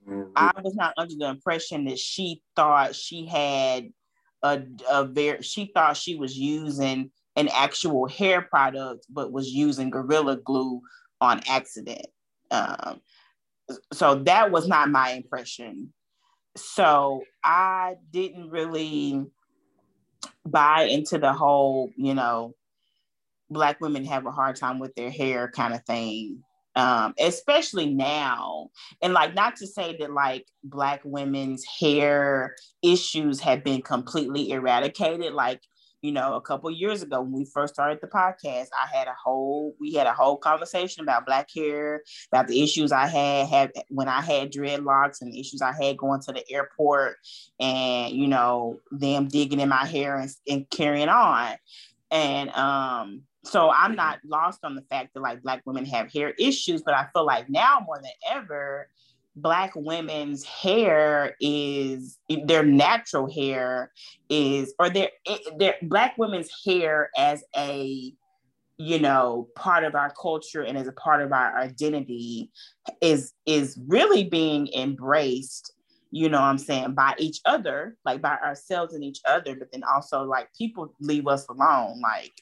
Mm-hmm. 0.08 0.32
I 0.36 0.52
was 0.62 0.74
not 0.74 0.94
under 0.96 1.14
the 1.16 1.28
impression 1.28 1.86
that 1.86 1.98
she 1.98 2.42
thought 2.54 2.94
she 2.94 3.26
had 3.26 3.90
a, 4.42 4.62
a 4.90 5.04
very 5.04 5.42
she 5.42 5.70
thought 5.74 5.96
she 5.96 6.16
was 6.16 6.36
using 6.36 7.10
an 7.36 7.48
actual 7.48 8.06
hair 8.06 8.42
product, 8.42 9.06
but 9.08 9.32
was 9.32 9.48
using 9.48 9.90
gorilla 9.90 10.36
glue 10.36 10.82
on 11.20 11.40
accident. 11.48 12.06
Um, 12.50 13.00
so 13.92 14.16
that 14.16 14.50
was 14.50 14.68
not 14.68 14.90
my 14.90 15.12
impression. 15.12 15.92
So 16.56 17.22
I 17.42 17.96
didn't 18.12 18.50
really 18.50 19.24
buy 20.46 20.82
into 20.82 21.18
the 21.18 21.32
whole, 21.32 21.90
you 21.96 22.14
know, 22.14 22.52
black 23.50 23.80
women 23.80 24.04
have 24.04 24.26
a 24.26 24.30
hard 24.30 24.56
time 24.56 24.78
with 24.78 24.94
their 24.94 25.10
hair 25.10 25.50
kind 25.50 25.74
of 25.74 25.82
thing 25.84 26.42
um, 26.76 27.14
especially 27.18 27.92
now. 27.92 28.70
And 29.02 29.12
like, 29.12 29.34
not 29.34 29.56
to 29.56 29.66
say 29.66 29.96
that 29.98 30.12
like 30.12 30.46
Black 30.62 31.00
women's 31.04 31.64
hair 31.64 32.56
issues 32.82 33.40
have 33.40 33.64
been 33.64 33.82
completely 33.82 34.50
eradicated. 34.50 35.32
Like, 35.32 35.60
you 36.04 36.12
know, 36.12 36.34
a 36.34 36.40
couple 36.40 36.70
years 36.70 37.02
ago 37.02 37.22
when 37.22 37.32
we 37.32 37.46
first 37.46 37.72
started 37.72 37.98
the 38.02 38.08
podcast, 38.08 38.66
I 38.78 38.94
had 38.94 39.08
a 39.08 39.14
whole 39.24 39.74
we 39.80 39.94
had 39.94 40.06
a 40.06 40.12
whole 40.12 40.36
conversation 40.36 41.02
about 41.02 41.24
black 41.24 41.48
hair, 41.54 42.02
about 42.30 42.46
the 42.46 42.62
issues 42.62 42.92
I 42.92 43.06
had 43.06 43.48
had 43.48 43.72
when 43.88 44.06
I 44.06 44.20
had 44.20 44.52
dreadlocks 44.52 45.22
and 45.22 45.32
the 45.32 45.40
issues 45.40 45.62
I 45.62 45.72
had 45.72 45.96
going 45.96 46.20
to 46.22 46.32
the 46.32 46.44
airport, 46.52 47.16
and 47.58 48.14
you 48.14 48.26
know 48.26 48.80
them 48.90 49.28
digging 49.28 49.60
in 49.60 49.70
my 49.70 49.86
hair 49.86 50.18
and, 50.18 50.30
and 50.46 50.68
carrying 50.68 51.08
on, 51.08 51.54
and 52.10 52.50
um 52.50 53.22
so 53.44 53.70
I'm 53.70 53.94
not 53.94 54.18
lost 54.24 54.60
on 54.64 54.74
the 54.74 54.82
fact 54.82 55.14
that 55.14 55.20
like 55.20 55.42
black 55.42 55.62
women 55.66 55.84
have 55.86 56.12
hair 56.12 56.30
issues, 56.38 56.82
but 56.82 56.94
I 56.94 57.06
feel 57.12 57.26
like 57.26 57.48
now 57.50 57.82
more 57.86 57.96
than 57.96 58.12
ever, 58.30 58.88
black 59.36 59.72
women's 59.74 60.44
hair 60.44 61.36
is 61.40 62.18
their 62.44 62.64
natural 62.64 63.30
hair 63.30 63.90
is 64.28 64.74
or 64.78 64.88
their 64.88 65.10
eh, 65.26 65.38
their 65.58 65.74
black 65.82 66.16
women's 66.18 66.48
hair 66.64 67.10
as 67.16 67.42
a 67.56 68.12
you 68.78 68.98
know 68.98 69.48
part 69.56 69.84
of 69.84 69.94
our 69.94 70.12
culture 70.20 70.62
and 70.62 70.78
as 70.78 70.86
a 70.86 70.92
part 70.92 71.20
of 71.20 71.32
our 71.32 71.58
identity 71.58 72.50
is 73.00 73.32
is 73.44 73.78
really 73.88 74.24
being 74.24 74.68
embraced 74.72 75.72
you 76.12 76.28
know 76.28 76.40
what 76.40 76.46
i'm 76.46 76.58
saying 76.58 76.94
by 76.94 77.12
each 77.18 77.40
other 77.44 77.96
like 78.04 78.22
by 78.22 78.36
ourselves 78.36 78.94
and 78.94 79.02
each 79.02 79.20
other 79.26 79.56
but 79.56 79.70
then 79.72 79.82
also 79.82 80.22
like 80.22 80.48
people 80.56 80.94
leave 81.00 81.26
us 81.26 81.46
alone 81.48 82.00
like 82.00 82.32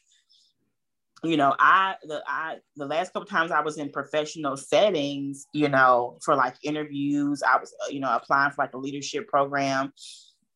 you 1.25 1.37
know, 1.37 1.55
I 1.59 1.97
the 2.03 2.23
I 2.27 2.57
the 2.77 2.87
last 2.87 3.13
couple 3.13 3.27
times 3.27 3.53
I 3.53 3.61
was 3.61 3.79
in 3.79 3.91
professional 3.91 4.57
settings, 4.57 5.47
you 5.53 5.69
know, 5.69 6.19
for 6.25 6.35
like 6.35 6.57
interviews, 6.63 7.43
I 7.43 7.59
was 7.59 7.75
you 7.91 8.01
know 8.01 8.15
applying 8.15 8.51
for 8.51 8.63
like 8.63 8.75
a 8.75 8.79
leadership 8.79 9.29
program. 9.29 9.93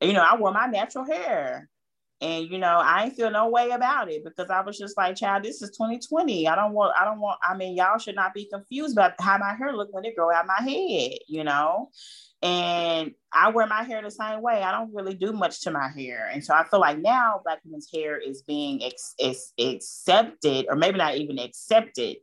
You 0.00 0.12
know, 0.12 0.22
I 0.22 0.36
wore 0.36 0.52
my 0.52 0.66
natural 0.66 1.04
hair. 1.04 1.68
And 2.22 2.50
you 2.50 2.56
know, 2.56 2.80
I 2.82 3.04
ain't 3.04 3.14
feel 3.14 3.30
no 3.30 3.48
way 3.48 3.70
about 3.70 4.10
it 4.10 4.24
because 4.24 4.48
I 4.48 4.62
was 4.62 4.78
just 4.78 4.96
like, 4.96 5.16
child, 5.16 5.42
this 5.44 5.60
is 5.60 5.70
2020. 5.76 6.48
I 6.48 6.54
don't 6.54 6.72
want, 6.72 6.94
I 6.98 7.04
don't 7.04 7.20
want, 7.20 7.38
I 7.42 7.54
mean, 7.54 7.76
y'all 7.76 7.98
should 7.98 8.14
not 8.14 8.32
be 8.32 8.48
confused 8.50 8.94
about 8.94 9.12
how 9.20 9.36
my 9.36 9.52
hair 9.52 9.74
look 9.74 9.92
when 9.92 10.06
it 10.06 10.16
grow 10.16 10.32
out 10.32 10.46
my 10.46 10.62
head, 10.62 11.18
you 11.28 11.44
know? 11.44 11.90
And 12.42 13.12
I 13.32 13.50
wear 13.50 13.66
my 13.66 13.82
hair 13.82 14.02
the 14.02 14.10
same 14.10 14.42
way. 14.42 14.62
I 14.62 14.70
don't 14.70 14.94
really 14.94 15.14
do 15.14 15.32
much 15.32 15.62
to 15.62 15.70
my 15.70 15.88
hair. 15.88 16.28
And 16.32 16.44
so 16.44 16.54
I 16.54 16.64
feel 16.68 16.80
like 16.80 16.98
now 16.98 17.40
Black 17.44 17.60
women's 17.64 17.90
hair 17.92 18.18
is 18.18 18.42
being 18.42 18.82
ex- 18.82 19.14
ex- 19.18 19.52
accepted, 19.58 20.66
or 20.68 20.76
maybe 20.76 20.98
not 20.98 21.16
even 21.16 21.38
accepted, 21.38 22.18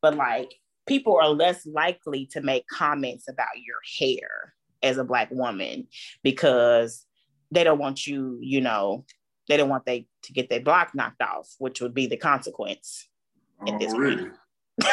but 0.00 0.16
like 0.16 0.54
people 0.86 1.18
are 1.20 1.28
less 1.28 1.66
likely 1.66 2.26
to 2.26 2.40
make 2.40 2.64
comments 2.66 3.28
about 3.28 3.48
your 3.56 3.78
hair 3.98 4.54
as 4.82 4.96
a 4.96 5.04
Black 5.04 5.30
woman 5.30 5.86
because 6.22 7.04
they 7.50 7.64
don't 7.64 7.78
want 7.78 8.06
you, 8.06 8.38
you 8.40 8.60
know, 8.60 9.04
they 9.48 9.56
don't 9.56 9.68
want 9.68 9.86
they 9.86 10.06
to 10.22 10.32
get 10.32 10.50
their 10.50 10.60
block 10.60 10.94
knocked 10.94 11.22
off, 11.22 11.48
which 11.58 11.80
would 11.80 11.94
be 11.94 12.06
the 12.06 12.16
consequence 12.16 13.08
oh, 13.60 13.72
at 13.72 13.80
this 13.80 13.94
really? 13.94 14.30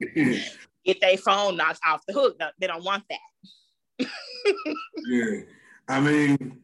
get 0.86 1.00
their 1.00 1.16
phone 1.18 1.56
knocked 1.56 1.80
off 1.84 2.06
the 2.06 2.14
hook. 2.14 2.40
They 2.58 2.66
don't 2.66 2.84
want 2.84 3.04
that. 3.10 4.08
yeah, 5.06 5.40
I 5.88 6.00
mean, 6.00 6.60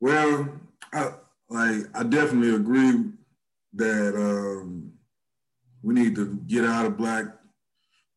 well, 0.00 0.48
I, 0.92 1.12
like 1.48 1.84
I 1.94 2.02
definitely 2.04 2.54
agree 2.54 3.04
that 3.74 4.14
um, 4.14 4.92
we 5.82 5.94
need 5.94 6.14
to 6.14 6.40
get 6.46 6.64
out 6.64 6.86
of 6.86 6.96
black 6.96 7.26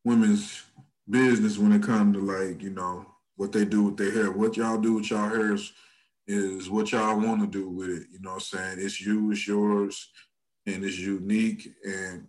women's 0.04 0.62
business 1.08 1.58
when 1.58 1.72
it 1.72 1.82
comes 1.82 2.16
to 2.16 2.22
like 2.22 2.62
you 2.62 2.70
know 2.70 3.06
what 3.36 3.52
they 3.52 3.64
do 3.64 3.84
with 3.84 3.96
their 3.96 4.12
hair. 4.12 4.30
What 4.30 4.56
y'all 4.56 4.78
do 4.78 4.94
with 4.94 5.10
y'all 5.10 5.28
hair 5.28 5.54
is, 5.54 5.72
is 6.26 6.68
what 6.68 6.92
y'all 6.92 7.18
want 7.18 7.40
to 7.40 7.46
do 7.46 7.68
with 7.70 7.88
it. 7.88 8.06
You 8.12 8.20
know 8.20 8.34
what 8.34 8.34
I'm 8.34 8.40
saying? 8.40 8.78
It's 8.80 9.00
you, 9.00 9.30
it's 9.32 9.46
yours, 9.48 10.08
and 10.66 10.84
it's 10.84 10.98
unique. 10.98 11.72
And 11.84 12.26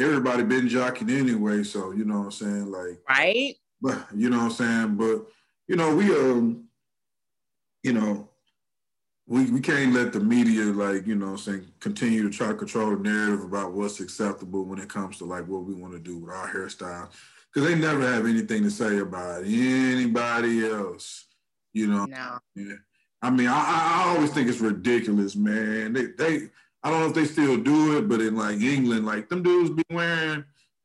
everybody 0.00 0.42
been 0.42 0.68
jockeying 0.68 1.10
anyway, 1.10 1.62
so 1.62 1.92
you 1.92 2.04
know 2.04 2.18
what 2.18 2.24
I'm 2.24 2.30
saying, 2.32 2.70
like 2.70 2.98
right. 3.08 3.54
But 3.80 4.06
you 4.14 4.30
know 4.30 4.38
what 4.38 4.44
I'm 4.44 4.50
saying, 4.50 4.94
but 4.96 5.26
you 5.68 5.76
know 5.76 5.94
we 5.94 6.10
um, 6.10 6.64
you 7.82 7.92
know, 7.92 8.28
we 9.26 9.50
we 9.50 9.60
can't 9.60 9.94
let 9.94 10.12
the 10.12 10.20
media 10.20 10.64
like 10.64 11.06
you 11.06 11.14
know 11.14 11.26
what 11.26 11.32
I'm 11.32 11.38
saying 11.38 11.66
continue 11.80 12.22
to 12.22 12.36
try 12.36 12.48
to 12.48 12.54
control 12.54 12.90
the 12.90 13.02
narrative 13.02 13.44
about 13.44 13.72
what's 13.72 14.00
acceptable 14.00 14.64
when 14.64 14.78
it 14.78 14.88
comes 14.88 15.18
to 15.18 15.24
like 15.24 15.46
what 15.46 15.64
we 15.64 15.74
want 15.74 15.92
to 15.92 15.98
do 15.98 16.18
with 16.18 16.34
our 16.34 16.48
hairstyle 16.48 17.08
because 17.52 17.68
they 17.68 17.74
never 17.74 18.06
have 18.06 18.26
anything 18.26 18.62
to 18.62 18.70
say 18.70 18.98
about 18.98 19.44
anybody 19.44 20.68
else. 20.68 21.26
You 21.72 21.86
know. 21.86 22.04
No. 22.06 22.38
Yeah. 22.54 22.74
I 23.22 23.30
mean, 23.30 23.48
I, 23.48 24.04
I 24.04 24.14
always 24.14 24.30
think 24.30 24.48
it's 24.48 24.60
ridiculous, 24.60 25.36
man. 25.36 25.92
They 25.92 26.06
they 26.06 26.48
I 26.82 26.90
don't 26.90 27.00
know 27.00 27.08
if 27.08 27.14
they 27.14 27.26
still 27.26 27.56
do 27.56 27.98
it, 27.98 28.08
but 28.08 28.20
in 28.20 28.36
like 28.36 28.60
England, 28.60 29.06
like 29.06 29.28
them 29.28 29.42
dudes 29.42 29.70
be 29.70 29.84
wearing 29.90 30.44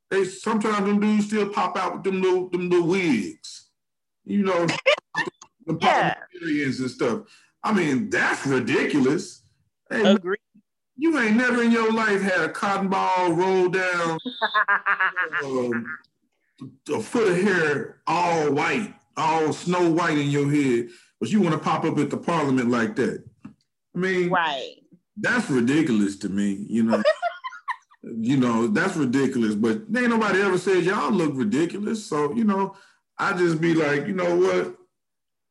they 0.09 0.23
sometimes 0.25 0.85
them 0.85 0.99
dudes 0.99 1.27
still 1.27 1.49
pop 1.49 1.77
out 1.77 1.93
with 1.93 2.03
them 2.03 2.21
little 2.21 2.49
them 2.49 2.69
little 2.69 2.87
wigs. 2.87 3.69
You 4.23 4.43
know, 4.43 4.65
the 5.65 5.77
yeah. 5.81 6.15
and 6.41 6.89
stuff. 6.89 7.21
I 7.63 7.73
mean, 7.73 8.09
that's 8.09 8.45
ridiculous. 8.45 9.43
Hey, 9.89 10.03
Agree. 10.03 10.37
You 10.97 11.19
ain't 11.19 11.35
never 11.35 11.61
in 11.61 11.71
your 11.71 11.91
life 11.91 12.21
had 12.21 12.41
a 12.41 12.49
cotton 12.49 12.87
ball 12.87 13.33
roll 13.33 13.67
down 13.67 14.17
um, 15.43 15.85
a 16.93 17.01
foot 17.01 17.27
of 17.27 17.41
hair 17.41 18.01
all 18.07 18.51
white, 18.51 18.93
all 19.17 19.51
snow 19.51 19.91
white 19.91 20.17
in 20.17 20.29
your 20.29 20.49
head, 20.49 20.87
but 21.19 21.29
you 21.29 21.41
want 21.41 21.53
to 21.53 21.59
pop 21.59 21.83
up 21.83 21.97
at 21.97 22.09
the 22.09 22.17
parliament 22.17 22.69
like 22.69 22.95
that. 22.95 23.23
I 23.45 23.97
mean, 23.97 24.29
right. 24.29 24.75
That's 25.17 25.49
ridiculous 25.49 26.17
to 26.17 26.29
me, 26.29 26.65
you 26.69 26.83
know. 26.83 27.01
you 28.03 28.37
know, 28.37 28.67
that's 28.67 28.95
ridiculous. 28.95 29.55
But 29.55 29.83
ain't 29.95 30.09
nobody 30.09 30.41
ever 30.41 30.57
said 30.57 30.83
y'all 30.83 31.11
look 31.11 31.31
ridiculous. 31.35 32.05
So, 32.05 32.33
you 32.33 32.43
know, 32.43 32.75
I 33.17 33.33
just 33.33 33.59
be 33.59 33.73
like, 33.73 34.07
you 34.07 34.13
know 34.13 34.35
what? 34.35 34.75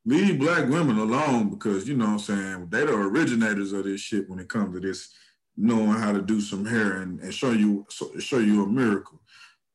Leave 0.07 0.39
black 0.39 0.69
women 0.69 0.99
alone 0.99 1.49
because, 1.49 1.89
you 1.89 1.97
know 1.97 2.07
I'm 2.07 2.19
saying, 2.19 2.69
they're 2.69 2.87
the 2.87 2.95
originators 2.95 3.73
of 3.73 3.85
this 3.85 4.01
shit 4.01 4.29
when 4.29 4.39
it 4.39 4.51
comes 4.51 4.75
to 4.75 4.81
this 4.81 5.09
knowing 5.57 5.99
how 5.99 6.12
to 6.12 6.21
do 6.21 6.41
some 6.41 6.67
hair 6.67 7.03
and, 7.03 7.21
and 7.21 7.33
show 7.33 7.53
you 7.53 7.87
show 8.19 8.39
you 8.39 8.65
a 8.65 8.67
miracle. 8.67 9.21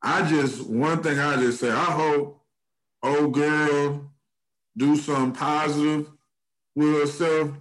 I 0.01 0.27
just 0.29 0.67
one 0.69 1.01
thing 1.01 1.19
I 1.19 1.37
just 1.37 1.59
say, 1.59 1.71
I 1.71 1.85
hope 1.85 2.41
old 3.01 3.33
girl 3.33 4.11
do 4.77 4.95
something 4.95 5.33
positive 5.33 6.11
with 6.75 6.93
herself. 7.01 7.51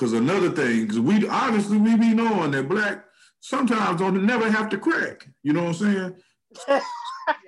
Cause 0.00 0.14
another 0.14 0.48
thing, 0.48 0.88
cause 0.88 0.98
we 0.98 1.28
obviously 1.28 1.76
we 1.76 1.94
be 1.94 2.14
knowing 2.14 2.52
that 2.52 2.70
black 2.70 3.04
sometimes 3.40 4.00
don't 4.00 4.24
never 4.24 4.50
have 4.50 4.70
to 4.70 4.78
crack. 4.78 5.28
You 5.42 5.52
know 5.52 5.64
what 5.64 5.82
I'm 5.82 6.14
saying? 6.66 6.82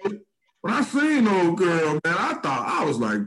when 0.61 0.75
I 0.75 0.83
seen 0.83 1.27
old 1.29 1.57
girl, 1.57 1.93
man, 2.05 2.15
I 2.19 2.35
thought 2.35 2.69
I 2.69 2.85
was 2.85 2.99
like, 2.99 3.21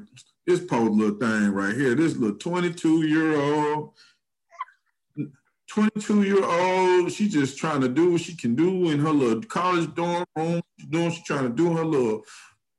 this 0.45 0.59
poor 0.59 0.91
little 0.91 1.17
thing 1.17 1.49
right 1.49 1.75
here, 1.75 1.95
this 1.95 2.15
little 2.15 2.37
22 2.37 3.07
year 3.07 3.35
old, 3.35 3.93
22 5.69 6.21
year 6.21 6.45
old, 6.45 7.11
she 7.11 7.27
just 7.27 7.57
trying 7.57 7.81
to 7.81 7.89
do 7.89 8.11
what 8.11 8.21
she 8.21 8.35
can 8.35 8.53
do 8.53 8.91
in 8.91 8.99
her 8.99 9.09
little 9.09 9.41
college 9.41 9.91
dorm 9.95 10.23
room. 10.35 10.61
She's 10.79 10.89
doing, 10.89 11.09
she's 11.09 11.25
trying 11.25 11.45
to 11.45 11.49
do 11.49 11.75
her 11.75 11.83
little 11.83 12.21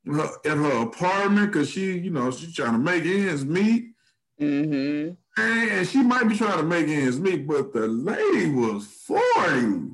her, 0.06 0.28
at 0.44 0.58
her 0.58 0.82
apartment 0.82 1.50
because 1.50 1.70
she, 1.70 1.98
you 1.98 2.10
know, 2.10 2.30
she's 2.30 2.54
trying 2.54 2.74
to 2.74 2.78
make 2.78 3.04
ends 3.04 3.44
meet. 3.44 3.94
Mm-hmm. 4.40 5.14
And 5.38 5.86
she 5.86 6.02
might 6.02 6.28
be 6.28 6.36
trying 6.36 6.58
to 6.58 6.64
make 6.64 6.88
ends 6.88 7.20
meet, 7.20 7.46
but 7.46 7.72
the 7.72 7.86
lady 7.86 8.50
was 8.50 8.86
40. 8.86 9.90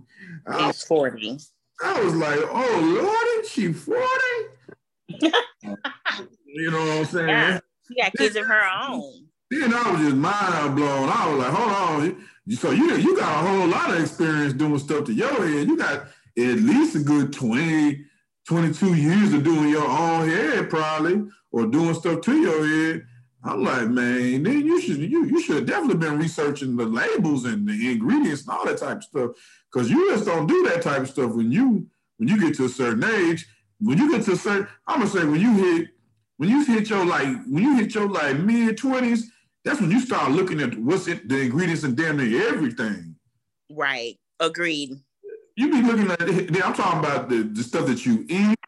She's 0.58 0.82
40. 0.84 1.38
I 1.82 2.02
was 2.02 2.14
like, 2.14 2.38
oh 2.42 3.00
Lord, 3.02 3.46
she 3.46 3.72
40? 3.72 4.00
you 5.08 6.70
know 6.70 6.78
what 6.78 6.98
I'm 6.98 7.04
saying? 7.06 7.28
Yeah. 7.28 7.60
She 7.88 8.00
got 8.00 8.12
kids 8.14 8.36
of 8.36 8.46
her 8.46 8.62
own. 8.88 9.26
Then 9.50 9.74
I 9.74 9.90
was 9.90 10.00
just 10.00 10.16
mind 10.16 10.76
blown. 10.76 11.08
I 11.08 11.28
was 11.28 11.38
like, 11.38 11.52
hold 11.52 11.72
on. 11.72 12.26
So 12.50 12.70
you 12.70 12.96
you 12.96 13.16
got 13.16 13.44
a 13.44 13.48
whole 13.48 13.66
lot 13.66 13.90
of 13.90 14.00
experience 14.00 14.54
doing 14.54 14.78
stuff 14.78 15.04
to 15.04 15.12
your 15.12 15.28
head. 15.28 15.68
You 15.68 15.76
got 15.76 16.06
at 16.38 16.56
least 16.56 16.96
a 16.96 17.00
good 17.00 17.32
20, 17.32 18.04
22 18.48 18.94
years 18.94 19.32
of 19.32 19.44
doing 19.44 19.68
your 19.68 19.86
own 19.86 20.28
head, 20.28 20.70
probably, 20.70 21.24
or 21.50 21.66
doing 21.66 21.94
stuff 21.94 22.22
to 22.22 22.36
your 22.36 22.66
head. 22.66 23.06
I'm 23.44 23.64
like, 23.64 23.88
man, 23.88 24.42
then 24.44 24.64
you 24.64 24.80
should 24.80 24.98
you 24.98 25.24
you 25.24 25.40
should 25.42 25.56
have 25.56 25.66
definitely 25.66 25.98
been 25.98 26.18
researching 26.18 26.76
the 26.76 26.84
labels 26.84 27.44
and 27.44 27.66
the 27.66 27.90
ingredients 27.90 28.42
and 28.42 28.50
all 28.50 28.64
that 28.64 28.78
type 28.78 28.98
of 28.98 29.04
stuff. 29.04 29.30
Cause 29.72 29.90
you 29.90 30.10
just 30.10 30.26
don't 30.26 30.46
do 30.46 30.68
that 30.68 30.82
type 30.82 31.02
of 31.02 31.08
stuff 31.08 31.34
when 31.34 31.50
you 31.50 31.86
when 32.18 32.28
you 32.28 32.38
get 32.38 32.54
to 32.56 32.66
a 32.66 32.68
certain 32.68 33.04
age. 33.04 33.46
When 33.80 33.98
you 33.98 34.12
get 34.12 34.24
to 34.26 34.32
a 34.32 34.36
certain, 34.36 34.68
I'm 34.86 35.00
gonna 35.00 35.10
say 35.10 35.24
when 35.24 35.40
you 35.40 35.52
hit 35.54 35.88
when 36.36 36.50
you 36.50 36.64
hit 36.64 36.88
your 36.88 37.04
like 37.04 37.26
when 37.46 37.64
you 37.64 37.76
hit 37.76 37.94
your 37.94 38.08
like 38.08 38.38
mid 38.38 38.76
twenties, 38.76 39.30
that's 39.64 39.80
when 39.80 39.90
you 39.90 40.00
start 40.00 40.30
looking 40.30 40.60
at 40.60 40.78
what's 40.78 41.08
in 41.08 41.20
the 41.26 41.40
ingredients 41.40 41.82
and 41.82 41.96
damn 41.96 42.18
near 42.18 42.48
everything. 42.48 43.16
Right. 43.70 44.18
Agreed. 44.38 45.00
You 45.56 45.70
be 45.70 45.82
looking 45.82 46.10
at 46.10 46.20
I'm 46.20 46.74
talking 46.74 47.00
about 47.00 47.28
the, 47.28 47.42
the 47.42 47.62
stuff 47.62 47.86
that 47.86 48.06
you 48.06 48.24
eat, 48.28 48.58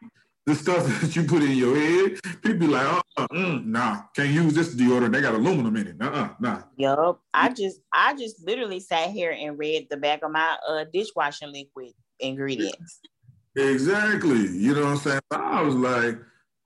the 0.45 0.55
stuff 0.55 0.85
that 1.01 1.15
you 1.15 1.23
put 1.23 1.43
in 1.43 1.51
your 1.51 1.75
head. 1.75 2.19
People 2.41 2.59
be 2.59 2.67
like, 2.67 3.03
oh, 3.17 3.27
mm, 3.31 3.65
nah, 3.65 4.03
can't 4.15 4.29
use 4.29 4.53
this 4.53 4.75
deodorant. 4.75 5.13
They 5.13 5.21
got 5.21 5.33
aluminum 5.33 5.75
in 5.77 5.87
it. 5.87 5.95
Uh-uh, 5.99 6.29
nah. 6.39 6.61
Yup. 6.77 7.21
I 7.33 7.49
just 7.49 7.81
I 7.91 8.15
just 8.15 8.45
literally 8.45 8.79
sat 8.79 9.11
here 9.11 9.31
and 9.31 9.57
read 9.57 9.87
the 9.89 9.97
back 9.97 10.23
of 10.23 10.31
my 10.31 10.57
uh, 10.67 10.85
dishwashing 10.91 11.51
liquid 11.51 11.93
ingredients. 12.19 12.99
Exactly. 13.55 14.47
You 14.47 14.75
know 14.75 14.81
what 14.81 14.89
I'm 14.89 14.97
saying? 14.97 15.21
I 15.31 15.61
was 15.61 15.75
like, 15.75 16.19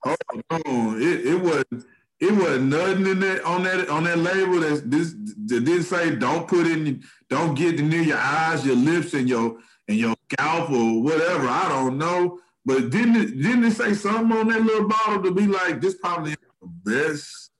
oh 0.05 0.15
no, 0.51 0.97
it, 0.97 1.27
it 1.27 1.41
wasn't 1.41 1.85
it 2.19 2.33
wasn't 2.33 2.65
nothing 2.65 3.07
in 3.07 3.19
that 3.21 3.43
on 3.43 3.63
that 3.63 3.89
on 3.89 4.03
that 4.05 4.17
label 4.17 4.59
that 4.59 4.89
this 4.89 5.13
that 5.45 5.65
didn't 5.65 5.83
say 5.83 6.15
don't 6.15 6.47
put 6.47 6.67
in 6.67 7.03
don't 7.29 7.55
get 7.55 7.79
near 7.79 8.01
your 8.01 8.17
eyes, 8.17 8.65
your 8.65 8.75
lips, 8.75 9.13
and 9.13 9.29
your 9.29 9.57
and 9.87 9.97
your 9.97 10.15
scalp 10.31 10.69
or 10.69 11.01
whatever. 11.01 11.47
I 11.47 11.69
don't 11.69 11.97
know. 11.97 12.39
But 12.65 12.89
didn't 12.89 13.15
it 13.15 13.41
didn't 13.41 13.65
it 13.65 13.71
say 13.71 13.93
something 13.93 14.37
on 14.37 14.47
that 14.49 14.61
little 14.61 14.87
bottle 14.87 15.23
to 15.23 15.31
be 15.31 15.47
like 15.47 15.81
this 15.81 15.95
probably 15.95 16.35
the 16.61 16.67
best 16.83 17.51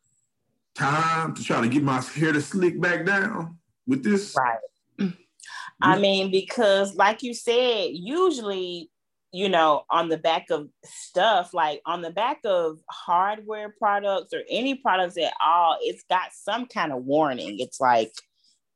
time 0.75 1.33
to 1.33 1.43
try 1.43 1.61
to 1.61 1.67
get 1.67 1.83
my 1.83 2.01
hair 2.01 2.33
to 2.33 2.41
slick 2.41 2.79
back 2.79 3.05
down 3.05 3.57
with 3.87 4.03
this? 4.03 4.35
Right. 4.37 4.59
Mm-hmm. 4.99 5.13
I 5.81 5.99
mean, 5.99 6.31
because 6.31 6.95
like 6.95 7.23
you 7.23 7.33
said, 7.33 7.91
usually 7.93 8.89
you 9.31 9.47
know, 9.47 9.83
on 9.89 10.09
the 10.09 10.17
back 10.17 10.49
of 10.49 10.69
stuff, 10.83 11.53
like 11.53 11.81
on 11.85 12.01
the 12.01 12.09
back 12.09 12.39
of 12.45 12.79
hardware 12.89 13.69
products 13.77 14.33
or 14.33 14.41
any 14.49 14.75
products 14.75 15.17
at 15.17 15.33
all, 15.43 15.77
it's 15.81 16.03
got 16.09 16.33
some 16.33 16.65
kind 16.65 16.91
of 16.91 17.03
warning. 17.03 17.59
It's 17.59 17.79
like, 17.79 18.11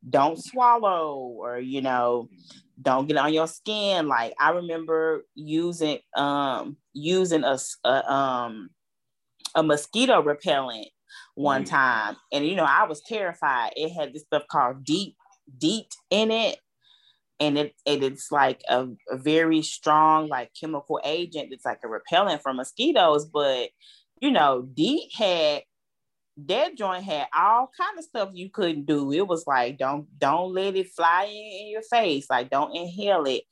don't 0.08 0.42
swallow 0.42 1.16
or, 1.16 1.58
you 1.58 1.82
know, 1.82 2.30
don't 2.82 3.08
get 3.08 3.18
on 3.18 3.34
your 3.34 3.48
skin. 3.48 4.08
Like 4.08 4.34
I 4.40 4.52
remember 4.52 5.26
using 5.36 6.00
um 6.16 6.78
using 6.94 7.44
a, 7.44 7.58
a 7.84 8.12
um 8.12 8.70
a 9.56 9.64
mosquito 9.64 10.22
repellent 10.22 10.88
one 11.36 11.64
time, 11.64 12.16
and 12.32 12.46
you 12.46 12.56
know 12.56 12.66
I 12.68 12.86
was 12.86 13.02
terrified. 13.02 13.74
It 13.76 13.90
had 13.90 14.14
this 14.14 14.24
stuff 14.24 14.44
called 14.50 14.84
DEET 14.84 15.16
DEET 15.58 15.94
in 16.10 16.32
it, 16.32 16.58
and 17.40 17.58
it, 17.58 17.74
it 17.86 18.04
it's 18.04 18.32
like 18.32 18.62
a, 18.70 18.88
a, 19.12 19.18
very 19.18 19.62
strong 19.62 20.28
like 20.28 20.52
chemical 20.60 21.00
agent. 21.04 21.50
It's 21.52 21.66
like 21.66 21.80
a 21.84 21.88
repellent 21.88 22.42
for 22.42 22.54
mosquitoes. 22.54 23.26
But 23.26 23.70
you 24.22 24.32
know 24.32 24.64
DEET 24.74 25.12
had 25.16 25.64
that 26.38 26.76
joint 26.76 27.04
had 27.04 27.28
all 27.36 27.70
kind 27.78 27.98
of 27.98 28.04
stuff 28.04 28.30
you 28.34 28.50
couldn't 28.50 28.86
do. 28.86 29.12
It 29.12 29.28
was 29.28 29.46
like 29.46 29.78
don't 29.78 30.08
don't 30.20 30.54
let 30.54 30.76
it 30.76 30.90
fly 30.90 31.26
in, 31.26 31.62
in 31.62 31.68
your 31.70 31.84
face. 31.84 32.28
Like 32.30 32.50
don't 32.50 32.76
inhale 32.76 33.26
it. 33.26 33.44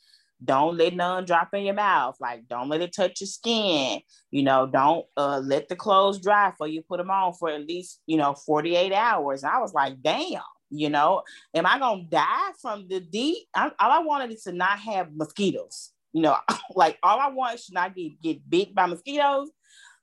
Don't 0.43 0.75
let 0.75 0.95
none 0.95 1.25
drop 1.25 1.53
in 1.53 1.65
your 1.65 1.75
mouth. 1.75 2.17
Like 2.19 2.47
don't 2.47 2.69
let 2.69 2.81
it 2.81 2.93
touch 2.93 3.21
your 3.21 3.27
skin. 3.27 4.01
You 4.31 4.43
know 4.43 4.65
don't 4.67 5.05
uh, 5.15 5.39
let 5.43 5.69
the 5.69 5.75
clothes 5.75 6.19
dry 6.19 6.53
for 6.57 6.67
you. 6.67 6.81
Put 6.81 6.97
them 6.97 7.11
on 7.11 7.33
for 7.33 7.49
at 7.49 7.67
least 7.67 8.01
you 8.07 8.17
know 8.17 8.33
48 8.33 8.93
hours. 8.93 9.43
And 9.43 9.51
i 9.51 9.59
was 9.59 9.73
like 9.73 10.01
damn 10.01 10.41
you 10.71 10.89
know, 10.89 11.23
am 11.53 11.65
I 11.65 11.77
gonna 11.77 12.03
die 12.03 12.51
from 12.61 12.87
the 12.87 13.01
DEET? 13.01 13.45
I, 13.53 13.71
all 13.77 13.91
I 13.91 13.99
wanted 13.99 14.31
is 14.31 14.43
to 14.43 14.53
not 14.53 14.79
have 14.79 15.13
mosquitoes. 15.13 15.91
You 16.13 16.21
know, 16.23 16.37
like 16.75 16.97
all 17.03 17.19
I 17.19 17.27
want 17.27 17.55
is 17.55 17.69
not 17.71 17.93
get, 17.93 18.21
get 18.21 18.49
bit 18.49 18.73
by 18.73 18.85
mosquitoes. 18.85 19.49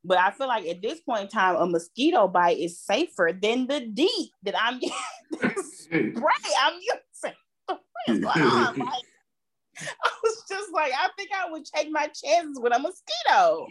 But 0.08 0.18
I 0.18 0.30
feel 0.30 0.48
like 0.48 0.66
at 0.66 0.80
this 0.80 1.00
point 1.00 1.22
in 1.22 1.28
time, 1.28 1.56
a 1.56 1.66
mosquito 1.66 2.26
bite 2.28 2.58
is 2.58 2.80
safer 2.80 3.30
than 3.40 3.66
the 3.66 3.80
DEET 3.80 4.30
that 4.44 4.54
I'm 4.58 4.80
getting. 4.80 6.14
right, 6.14 6.54
I'm 6.62 6.74
using. 6.74 8.22
like, 8.22 8.36
I 9.80 10.10
was 10.22 10.44
just 10.48 10.72
like, 10.72 10.92
I 10.98 11.08
think 11.16 11.30
I 11.36 11.50
would 11.50 11.64
take 11.66 11.90
my 11.90 12.06
chances 12.06 12.58
with 12.58 12.74
a 12.74 12.78
mosquito. 12.78 13.66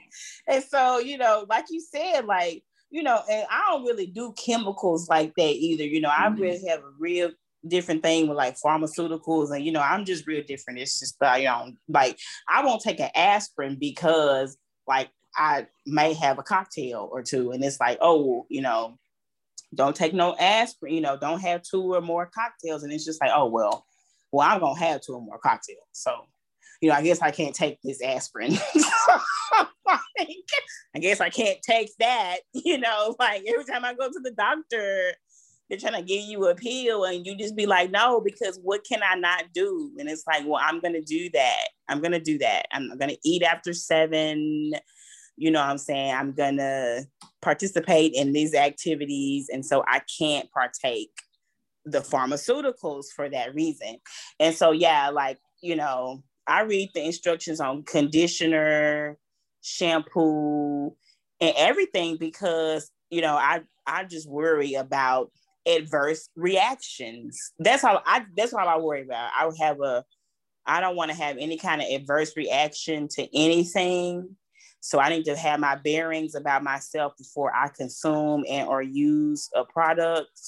And 0.48 0.64
so, 0.64 1.00
you 1.00 1.18
know, 1.18 1.46
like 1.50 1.66
you 1.72 1.82
said, 1.82 2.26
like 2.26 2.64
you 2.90 3.04
know, 3.04 3.20
and 3.30 3.46
I 3.52 3.72
don't 3.72 3.84
really 3.84 4.06
do 4.06 4.34
chemicals 4.38 5.10
like 5.10 5.34
that 5.36 5.56
either. 5.56 5.84
You 5.84 6.00
know, 6.00 6.10
I 6.10 6.30
mm-hmm. 6.30 6.42
really 6.42 6.68
have 6.68 6.80
a 6.80 6.92
real 7.00 7.32
different 7.68 8.04
thing 8.04 8.28
with 8.28 8.38
like 8.38 8.56
pharmaceuticals 8.58 9.54
and 9.54 9.66
you 9.66 9.72
know 9.72 9.82
i'm 9.82 10.06
just 10.06 10.28
real 10.28 10.44
different 10.48 10.80
it's 10.80 11.00
just 11.00 11.20
that 11.20 11.42
you 11.42 11.48
know 11.48 11.72
like 11.90 12.18
i 12.48 12.64
won't 12.64 12.82
take 12.82 13.00
an 13.00 13.10
aspirin 13.16 13.76
because 13.80 14.58
like 14.88 15.10
i 15.38 15.66
may 15.86 16.14
have 16.14 16.40
a 16.40 16.44
cocktail 16.44 17.10
or 17.12 17.22
two 17.22 17.52
and 17.52 17.64
it's 17.64 17.80
like 17.80 17.98
oh 18.02 18.46
you 18.50 18.62
know 18.62 18.98
don't 19.76 19.96
take 19.96 20.14
no 20.14 20.36
aspirin 20.38 20.94
you 20.94 21.02
know 21.02 21.18
don't 21.18 21.42
have 21.42 21.62
two 21.62 21.94
or 21.94 22.02
more 22.02 22.26
cocktails 22.26 22.84
and 22.84 22.92
it's 22.92 23.06
just 23.06 23.22
like 23.22 23.32
oh 23.34 23.48
well 23.48 23.86
well 24.32 24.48
i'm 24.48 24.60
gonna 24.60 24.80
have 24.80 25.02
two 25.02 25.14
or 25.14 25.22
more 25.22 25.40
cocktails 25.40 25.88
so 25.92 26.12
you 26.82 26.90
know, 26.90 26.96
I 26.96 27.02
guess 27.02 27.22
I 27.22 27.32
can't 27.32 27.56
take 27.56 27.80
this 27.82 28.02
aspirin. 28.02 28.58
I 29.88 31.00
guess 31.00 31.22
I 31.22 31.30
can't 31.30 31.62
take 31.62 31.92
that. 32.00 32.38
You 32.54 32.78
know, 32.78 33.16
like 33.20 33.44
every 33.48 33.66
time 33.66 33.86
I 33.86 33.94
go 33.94 34.08
to 34.08 34.20
the 34.22 34.32
doctor, 34.32 35.14
they're 35.70 35.80
trying 35.80 35.94
to 35.94 36.02
give 36.02 36.24
you 36.24 36.48
a 36.48 36.56
pill 36.56 37.06
and 37.06 37.26
you 37.26 37.38
just 37.38 37.56
be 37.56 37.66
like, 37.66 37.92
no, 37.92 38.20
because 38.20 38.60
what 38.62 38.84
can 38.84 39.02
I 39.04 39.16
not 39.16 39.46
do? 39.54 39.92
And 39.98 40.10
it's 40.10 40.26
like, 40.28 40.44
well, 40.46 40.62
I'm 40.62 40.80
gonna 40.80 41.02
do 41.02 41.30
that. 41.34 41.68
I'm 41.88 42.02
gonna 42.02 42.20
do 42.20 42.38
that. 42.40 42.66
I'm 42.72 42.98
gonna 42.98 43.16
eat 43.24 43.44
after 43.44 43.74
seven. 43.74 44.72
You 45.38 45.52
know 45.52 45.60
what 45.60 45.70
I'm 45.70 45.78
saying? 45.78 46.14
I'm 46.14 46.34
gonna 46.34 47.02
participate 47.42 48.14
in 48.14 48.34
these 48.34 48.54
activities. 48.54 49.50
And 49.52 49.66
so 49.66 49.84
I 49.88 50.02
can't 50.20 50.52
partake 50.52 51.12
the 51.86 52.00
pharmaceuticals 52.00 53.06
for 53.16 53.30
that 53.30 53.56
reason. 53.56 53.98
And 54.40 54.54
so 54.54 54.72
yeah, 54.72 55.10
like, 55.10 55.38
you 55.62 55.76
know, 55.76 56.24
I 56.48 56.64
read 56.64 56.90
the 56.94 57.06
instructions 57.06 57.60
on 57.60 57.84
conditioner, 57.84 59.18
shampoo, 59.62 60.96
and 61.40 61.54
everything 61.56 62.18
because, 62.18 62.92
you 63.10 63.22
know, 63.22 63.36
I 63.36 63.62
I 63.86 64.04
just 64.04 64.30
worry 64.30 64.74
about 64.74 65.32
adverse 65.68 66.30
reactions. 66.36 67.54
That's 67.60 67.84
all 67.84 68.02
I 68.06 68.26
that's 68.36 68.54
all 68.54 68.68
I 68.68 68.78
worry 68.78 69.04
about. 69.04 69.32
I 69.38 69.50
have 69.60 69.80
a 69.82 70.04
I 70.66 70.82
don't 70.82 70.96
want 70.96 71.12
to 71.12 71.18
have 71.18 71.38
any 71.38 71.58
kind 71.58 71.82
of 71.82 71.88
adverse 71.90 72.36
reaction 72.36 73.08
to 73.10 73.28
anything. 73.36 74.36
So 74.80 75.00
I 75.00 75.10
need 75.10 75.26
to 75.26 75.36
have 75.36 75.60
my 75.60 75.76
bearings 75.76 76.36
about 76.36 76.64
myself 76.64 77.18
before 77.18 77.54
I 77.54 77.68
consume 77.70 78.46
and 78.50 78.68
or 78.68 78.82
use 78.82 79.50
a 79.56 79.64
product. 79.66 80.40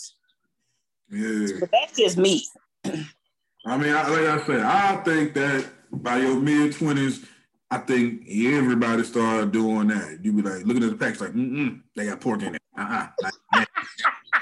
Yeah. 1.09 1.47
But 1.59 1.71
that's 1.71 1.97
just 1.97 2.17
me. 2.17 2.45
I 2.85 3.77
mean, 3.77 3.93
I, 3.93 4.07
like 4.07 4.41
I 4.41 4.45
said, 4.45 4.61
I 4.61 4.95
think 4.97 5.33
that 5.33 5.65
by 5.91 6.17
your 6.19 6.39
mid 6.39 6.73
twenties, 6.73 7.25
I 7.71 7.77
think 7.79 8.23
everybody 8.29 9.03
started 9.03 9.51
doing 9.51 9.87
that. 9.89 10.19
You 10.23 10.33
be 10.33 10.41
like 10.41 10.65
looking 10.65 10.83
at 10.83 10.91
the 10.91 10.95
packs, 10.95 11.21
like, 11.21 11.33
mm 11.33 11.81
they 11.95 12.05
got 12.05 12.21
pork 12.21 12.41
in 12.41 12.55
it. 12.55 12.61
Uh-uh. 12.77 13.07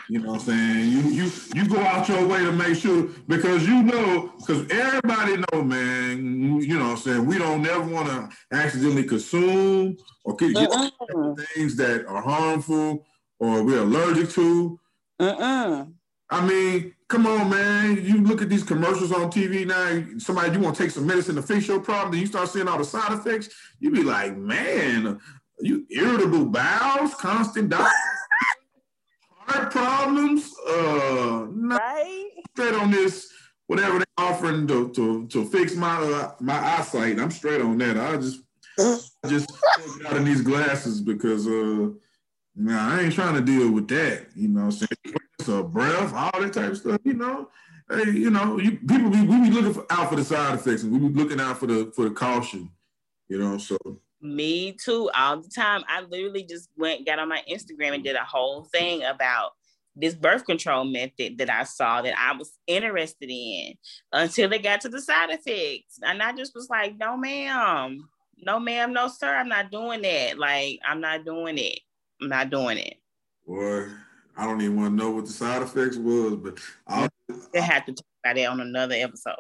you 0.10 0.20
know 0.20 0.30
what 0.30 0.42
I'm 0.42 0.46
saying? 0.46 0.90
You 0.90 1.02
you 1.10 1.32
you 1.54 1.68
go 1.68 1.80
out 1.80 2.08
your 2.08 2.26
way 2.26 2.40
to 2.40 2.52
make 2.52 2.78
sure 2.78 3.10
because 3.28 3.68
you 3.68 3.84
know, 3.84 4.32
because 4.38 4.70
everybody 4.70 5.44
know, 5.52 5.64
man. 5.64 6.62
You 6.62 6.78
know 6.78 6.86
what 6.86 6.92
I'm 6.92 6.98
saying? 6.98 7.26
We 7.26 7.38
don't 7.38 7.62
never 7.62 7.84
want 7.84 8.08
to 8.08 8.30
accidentally 8.52 9.04
consume 9.04 9.98
or 10.24 10.36
get 10.36 10.56
uh-uh. 10.56 11.36
things 11.54 11.76
that 11.78 12.06
are 12.06 12.22
harmful 12.22 13.06
or 13.40 13.64
we're 13.64 13.82
allergic 13.82 14.30
to. 14.32 14.80
Uh-uh. 15.20 15.86
I 16.30 16.46
mean, 16.46 16.94
come 17.08 17.26
on, 17.26 17.50
man. 17.50 18.04
You 18.04 18.22
look 18.22 18.42
at 18.42 18.50
these 18.50 18.64
commercials 18.64 19.12
on 19.12 19.32
TV 19.32 19.66
now. 19.66 20.20
Somebody 20.20 20.52
you 20.54 20.60
want 20.60 20.76
to 20.76 20.84
take 20.84 20.92
some 20.92 21.06
medicine 21.08 21.36
to 21.36 21.42
fix 21.42 21.68
your 21.68 21.80
problem, 21.80 22.12
then 22.12 22.22
you 22.22 22.28
start 22.28 22.50
seeing 22.50 22.68
all 22.68 22.78
the 22.78 22.86
side 22.86 23.12
effects. 23.14 23.50
You 23.80 23.92
be 23.92 24.04
like, 24.04 24.38
man, 24.38 25.20
you 25.60 25.86
irritable 25.90 26.46
bowels, 26.46 27.14
constant 27.16 27.70
problems. 29.78 30.54
Uh, 30.68 31.46
right. 31.50 32.30
Straight 32.56 32.74
on 32.76 32.92
this, 32.92 33.32
whatever 33.68 34.00
they're 34.00 34.06
offering 34.18 34.68
to 34.68 34.90
to, 34.90 35.28
to 35.28 35.46
fix 35.46 35.76
my 35.76 35.98
uh, 35.98 36.34
my 36.40 36.58
eyesight. 36.58 37.20
I'm 37.20 37.32
straight 37.32 37.62
on 37.62 37.78
that. 37.80 37.98
I 37.98 38.18
just 38.18 38.42
I 38.80 39.28
just 39.28 39.52
out 40.06 40.18
in 40.18 40.24
these 40.24 40.42
glasses 40.42 41.02
because 41.02 41.48
uh, 41.48 41.90
nah, 42.56 42.96
I 42.96 43.02
ain't 43.02 43.14
trying 43.14 43.36
to 43.36 43.42
deal 43.42 43.72
with 43.72 43.88
that. 43.90 44.28
You 44.36 44.50
know, 44.50 44.66
what 44.66 44.66
I'm 44.66 44.72
saying 44.72 45.18
a 45.50 45.64
breath, 45.64 46.14
all 46.14 46.42
that 46.42 46.54
type 46.54 46.72
of 46.72 46.78
stuff. 46.78 47.00
You 47.04 47.14
know, 47.14 47.50
hey, 47.90 48.12
you 48.12 48.30
know, 48.30 48.60
you, 48.60 48.72
people 48.72 49.10
be 49.10 49.22
we 49.22 49.42
be 49.42 49.52
looking 49.52 49.74
for, 49.74 49.86
out 49.90 50.10
for 50.10 50.16
the 50.16 50.24
side 50.24 50.56
effects, 50.56 50.84
and 50.84 50.92
we 50.92 51.08
be 51.08 51.20
looking 51.20 51.40
out 51.40 51.58
for 51.58 51.68
the 51.68 51.92
for 51.96 52.04
the 52.04 52.12
caution. 52.12 52.70
You 53.30 53.40
know, 53.40 53.58
so 53.58 53.78
me 54.22 54.74
too, 54.74 55.10
all 55.16 55.42
the 55.42 55.50
time. 55.50 55.84
I 55.88 56.02
literally 56.02 56.44
just 56.44 56.70
went, 56.78 57.06
got 57.06 57.20
on 57.20 57.30
my 57.30 57.44
Instagram, 57.50 57.94
and 57.94 58.04
did 58.04 58.16
a 58.16 58.24
whole 58.24 58.64
thing 58.64 59.04
about 59.04 59.52
this 60.00 60.16
birth 60.16 60.46
control 60.46 60.86
method 60.86 61.38
that 61.40 61.50
I 61.50 61.64
saw 61.64 62.02
that 62.02 62.14
I 62.18 62.38
was 62.38 62.52
interested 62.68 63.30
in 63.30 63.74
until 64.12 64.54
it 64.54 64.64
got 64.64 64.82
to 64.82 64.90
the 64.90 65.02
side 65.02 65.30
effects. 65.32 66.00
And 66.04 66.22
I 66.22 66.34
just 66.34 66.54
was 66.54 66.70
like, 66.70 66.98
no, 66.98 67.18
ma'am, 67.18 68.08
no, 68.38 68.60
ma'am, 68.60 68.94
no, 68.94 69.08
sir, 69.08 69.36
I'm 69.36 69.50
not 69.50 69.72
doing 69.72 70.02
that. 70.04 70.38
Like, 70.38 70.80
I'm 70.88 71.02
not 71.02 71.26
doing 71.26 71.58
it. 71.58 71.80
I'm 72.22 72.30
not 72.30 72.50
doing 72.50 72.78
it. 72.78 72.96
Boy, 73.46 73.88
I 74.36 74.46
don't 74.46 74.62
even 74.62 74.76
want 74.76 74.98
to 74.98 75.04
know 75.04 75.12
what 75.12 75.26
the 75.26 75.32
side 75.32 75.62
effects 75.62 75.98
was, 75.98 76.36
but 76.36 76.60
I'll 76.86 77.10
they 77.54 77.62
have 77.62 77.86
to 77.86 77.94
talk 77.94 78.06
about 78.24 78.38
it 78.38 78.46
on 78.46 78.62
another 78.62 78.96
episode. 78.96 79.36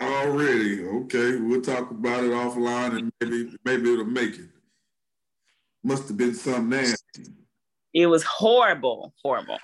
Oh, 0.00 0.28
Already, 0.28 0.84
okay. 0.84 1.36
We'll 1.36 1.60
talk 1.60 1.90
about 1.90 2.24
it 2.24 2.30
offline, 2.30 2.98
and 2.98 3.12
maybe 3.20 3.56
maybe 3.64 3.92
it'll 3.92 4.04
make 4.04 4.34
it. 4.34 4.48
Must 5.82 6.06
have 6.08 6.16
been 6.16 6.34
something 6.34 6.68
nasty. 6.68 7.26
It 7.94 8.06
was 8.06 8.22
horrible, 8.22 9.14
horrible. 9.22 9.58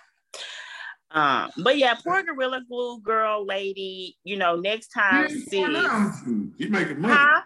Um, 1.15 1.51
but 1.63 1.79
yeah, 1.79 1.95
poor 1.95 2.23
gorilla 2.23 2.61
glue 2.69 3.01
girl, 3.01 3.47
lady. 3.47 4.17
You 4.25 4.37
know, 4.37 4.57
next 4.57 4.89
time, 4.89 5.29
see, 5.31 5.61
you 5.61 6.69
making 6.69 7.01
money. 7.01 7.15
Huh? 7.15 7.43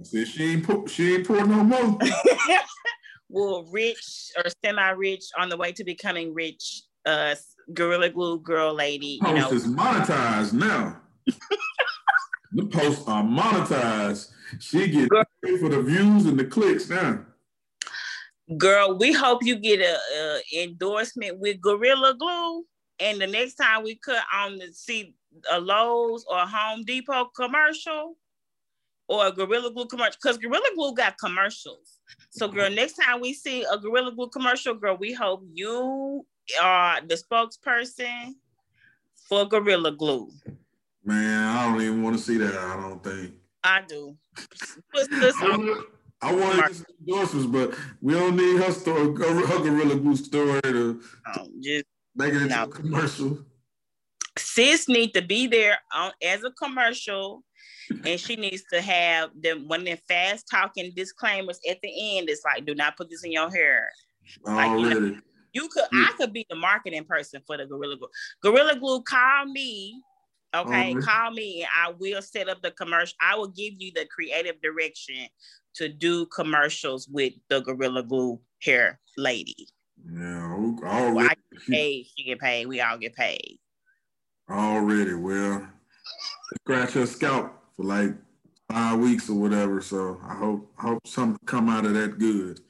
I 0.00 0.02
said 0.02 0.26
she 0.26 0.52
ain't 0.52 0.64
pour, 0.64 0.88
she 0.88 1.14
ain't 1.14 1.26
pour 1.26 1.46
no 1.46 1.62
more. 1.62 1.98
will 3.30 3.64
rich 3.70 4.32
or 4.36 4.44
semi-rich 4.64 5.24
on 5.38 5.48
the 5.48 5.56
way 5.56 5.72
to 5.72 5.84
becoming 5.84 6.34
rich 6.34 6.82
uh 7.06 7.34
gorilla 7.72 8.08
glue 8.10 8.38
girl 8.40 8.74
lady 8.74 9.18
you 9.22 9.26
post 9.26 9.36
know 9.36 9.56
is 9.56 9.66
monetized 9.66 10.52
now 10.52 11.00
the 12.52 12.66
posts 12.66 13.06
are 13.06 13.22
monetized 13.22 14.30
she 14.58 14.88
get 14.88 15.08
paid 15.44 15.60
for 15.60 15.68
the 15.68 15.80
views 15.80 16.26
and 16.26 16.38
the 16.38 16.44
clicks 16.44 16.90
now 16.90 17.20
girl 18.58 18.98
we 18.98 19.12
hope 19.12 19.42
you 19.44 19.56
get 19.56 19.80
a, 19.80 19.96
a 20.18 20.64
endorsement 20.64 21.38
with 21.38 21.60
gorilla 21.60 22.14
glue 22.18 22.64
and 23.00 23.20
the 23.20 23.26
next 23.26 23.54
time 23.54 23.82
we 23.82 23.96
cut 23.96 24.22
on 24.34 24.58
the 24.58 24.72
see 24.72 25.14
a 25.50 25.60
Lowe's 25.60 26.24
or 26.28 26.38
a 26.38 26.46
Home 26.46 26.84
Depot 26.84 27.26
commercial 27.36 28.16
or 29.08 29.26
a 29.26 29.32
Gorilla 29.32 29.72
Glue 29.72 29.86
commercial, 29.86 30.16
because 30.22 30.38
Gorilla 30.38 30.68
Glue 30.76 30.94
got 30.94 31.18
commercials. 31.18 31.98
So, 32.30 32.46
girl, 32.46 32.66
mm-hmm. 32.66 32.76
next 32.76 32.94
time 32.94 33.20
we 33.20 33.32
see 33.32 33.64
a 33.64 33.76
Gorilla 33.76 34.12
Glue 34.12 34.28
commercial, 34.28 34.74
girl, 34.74 34.96
we 34.96 35.12
hope 35.12 35.42
you 35.52 36.24
are 36.62 37.00
the 37.00 37.16
spokesperson 37.16 38.34
for 39.28 39.46
Gorilla 39.46 39.90
Glue. 39.90 40.30
Man, 41.04 41.56
I 41.56 41.66
don't 41.72 41.82
even 41.82 42.02
want 42.02 42.16
to 42.18 42.22
see 42.22 42.36
that. 42.38 42.54
I 42.54 42.76
don't 42.80 43.02
think. 43.02 43.34
I 43.64 43.82
do. 43.82 44.16
I 46.22 46.34
want 46.34 46.84
endorsements, 47.00 47.46
but 47.46 47.74
we 48.00 48.14
don't 48.14 48.36
need 48.36 48.62
her 48.62 48.70
story, 48.72 49.06
her 49.06 49.58
Gorilla 49.58 49.96
Glue 49.96 50.16
story 50.16 50.60
to 50.62 51.00
oh, 51.34 51.48
just 51.60 51.86
make 52.20 52.34
it 52.34 52.42
into 52.42 52.54
no. 52.54 52.64
a 52.64 52.68
commercial. 52.68 53.38
Sis 54.38 54.88
need 54.88 55.12
to 55.14 55.22
be 55.22 55.46
there 55.46 55.78
on, 55.92 56.12
as 56.22 56.44
a 56.44 56.50
commercial 56.52 57.44
and 58.04 58.20
she 58.20 58.36
needs 58.36 58.62
to 58.72 58.80
have 58.80 59.30
them 59.40 59.66
when 59.66 59.84
they're 59.84 59.98
fast 60.08 60.46
talking 60.50 60.92
disclaimers 60.94 61.58
at 61.68 61.78
the 61.82 62.18
end. 62.18 62.28
It's 62.28 62.44
like, 62.44 62.64
do 62.64 62.74
not 62.74 62.96
put 62.96 63.10
this 63.10 63.24
in 63.24 63.32
your 63.32 63.50
hair. 63.50 63.90
Like, 64.44 64.78
you, 64.78 65.00
know, 65.00 65.18
you 65.52 65.68
could, 65.68 65.84
yeah. 65.92 66.06
I 66.08 66.12
could 66.16 66.32
be 66.32 66.46
the 66.48 66.56
marketing 66.56 67.04
person 67.04 67.42
for 67.46 67.56
the 67.56 67.66
Gorilla 67.66 67.96
Glue. 67.96 68.08
Gorilla 68.42 68.78
Glue, 68.78 69.02
call 69.02 69.46
me. 69.46 70.00
Okay, 70.52 70.94
call 70.94 71.30
me 71.30 71.60
and 71.60 71.70
I 71.72 71.94
will 71.96 72.20
set 72.22 72.48
up 72.48 72.60
the 72.60 72.72
commercial. 72.72 73.16
I 73.20 73.36
will 73.36 73.48
give 73.48 73.74
you 73.78 73.92
the 73.94 74.04
creative 74.06 74.60
direction 74.60 75.28
to 75.76 75.88
do 75.88 76.26
commercials 76.26 77.06
with 77.08 77.34
the 77.48 77.60
Gorilla 77.60 78.02
Glue 78.02 78.40
hair 78.60 78.98
lady. 79.16 79.68
Yeah, 80.12 80.52
already. 80.52 81.12
Well, 81.12 81.26
I 81.26 81.34
get 81.52 81.66
paid. 81.68 82.06
She 82.16 82.24
get 82.24 82.40
paid. 82.40 82.66
We 82.66 82.80
all 82.80 82.98
get 82.98 83.14
paid. 83.14 83.58
Already, 84.50 85.14
well, 85.14 85.68
scratch 86.62 86.92
her 86.92 87.06
scalp 87.06 87.52
for 87.76 87.84
like 87.84 88.14
five 88.70 88.98
weeks 88.98 89.30
or 89.30 89.34
whatever. 89.34 89.80
So 89.80 90.20
I 90.24 90.34
hope 90.34 90.72
I 90.78 90.82
hope 90.82 91.06
something 91.06 91.38
come 91.46 91.68
out 91.68 91.86
of 91.86 91.94
that 91.94 92.18
good. 92.18 92.60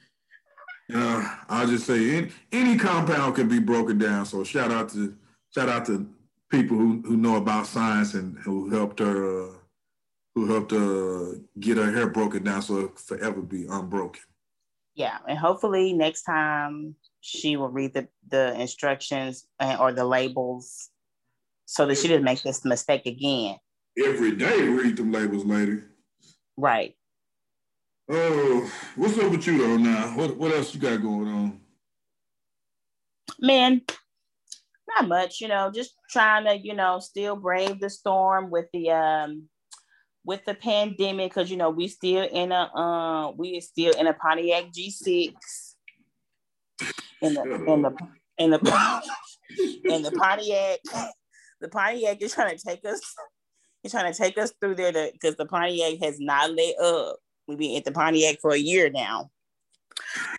Uh, 0.93 1.37
I'll 1.49 1.67
just 1.67 1.87
say 1.87 2.17
any, 2.17 2.31
any 2.51 2.77
compound 2.77 3.35
can 3.35 3.47
be 3.47 3.59
broken 3.59 3.97
down. 3.97 4.25
So 4.25 4.43
shout 4.43 4.71
out 4.71 4.89
to 4.89 5.15
shout 5.53 5.69
out 5.69 5.85
to 5.85 6.07
people 6.49 6.77
who, 6.77 7.01
who 7.05 7.17
know 7.17 7.37
about 7.37 7.65
science 7.65 8.13
and 8.13 8.37
who 8.39 8.69
helped 8.69 8.99
her 8.99 9.45
uh, 9.45 9.53
who 10.35 10.47
helped 10.47 10.73
uh, 10.73 11.39
get 11.59 11.77
her 11.77 11.91
hair 11.91 12.07
broken 12.07 12.43
down 12.43 12.61
so 12.61 12.79
it 12.79 12.99
forever 12.99 13.41
be 13.41 13.65
unbroken. 13.67 14.21
Yeah, 14.95 15.17
and 15.27 15.37
hopefully 15.37 15.93
next 15.93 16.23
time 16.23 16.95
she 17.21 17.55
will 17.55 17.69
read 17.69 17.93
the, 17.93 18.07
the 18.29 18.59
instructions 18.59 19.45
and, 19.59 19.79
or 19.79 19.93
the 19.93 20.03
labels 20.03 20.89
so 21.65 21.85
that 21.85 21.97
she 21.97 22.07
didn't 22.07 22.25
make 22.25 22.41
this 22.41 22.65
mistake 22.65 23.05
again 23.05 23.57
every 23.97 24.35
day 24.35 24.67
read 24.67 24.97
them 24.97 25.11
labels 25.11 25.45
later. 25.45 25.85
Right. 26.57 26.95
Oh, 28.09 28.71
what's 28.95 29.17
up 29.17 29.31
with 29.31 29.45
you 29.47 29.57
though 29.57 29.77
now? 29.77 30.17
What 30.17 30.37
what 30.37 30.51
else 30.51 30.73
you 30.73 30.81
got 30.81 31.01
going 31.01 31.27
on? 31.27 31.61
Man, 33.39 33.81
not 34.95 35.07
much, 35.07 35.39
you 35.39 35.47
know, 35.47 35.71
just 35.73 35.93
trying 36.09 36.45
to, 36.45 36.55
you 36.55 36.75
know, 36.75 36.99
still 36.99 37.35
brave 37.35 37.79
the 37.79 37.89
storm 37.89 38.49
with 38.49 38.65
the 38.73 38.91
um 38.91 39.47
with 40.23 40.43
the 40.45 40.53
pandemic 40.53 41.31
because 41.31 41.49
you 41.49 41.57
know 41.57 41.69
we 41.69 41.87
still 41.87 42.27
in 42.31 42.51
a 42.51 42.69
uh 42.75 43.31
we 43.31 43.57
are 43.57 43.61
still 43.61 43.93
in 43.93 44.07
a 44.07 44.13
Pontiac 44.13 44.65
G6 44.71 45.33
in 47.21 47.33
the 47.33 47.41
in 47.43 47.81
the 47.81 47.95
in 48.37 48.51
the 48.51 49.03
in 49.85 50.01
the 50.01 50.11
Pontiac 50.11 50.79
the 51.59 51.69
Pontiac 51.69 52.21
is 52.21 52.33
trying 52.33 52.57
to 52.57 52.63
take 52.63 52.83
us 52.85 53.01
he's 53.83 53.91
trying 53.91 54.11
to 54.11 54.17
take 54.17 54.37
us 54.37 54.53
through 54.59 54.75
there 54.75 54.91
because 55.11 55.35
the 55.35 55.45
Pontiac 55.45 55.99
has 56.01 56.19
not 56.19 56.51
lit 56.51 56.77
up. 56.79 57.17
We've 57.47 57.57
been 57.57 57.77
at 57.77 57.85
the 57.85 57.91
Pontiac 57.91 58.37
for 58.41 58.51
a 58.51 58.57
year 58.57 58.89
now. 58.89 59.29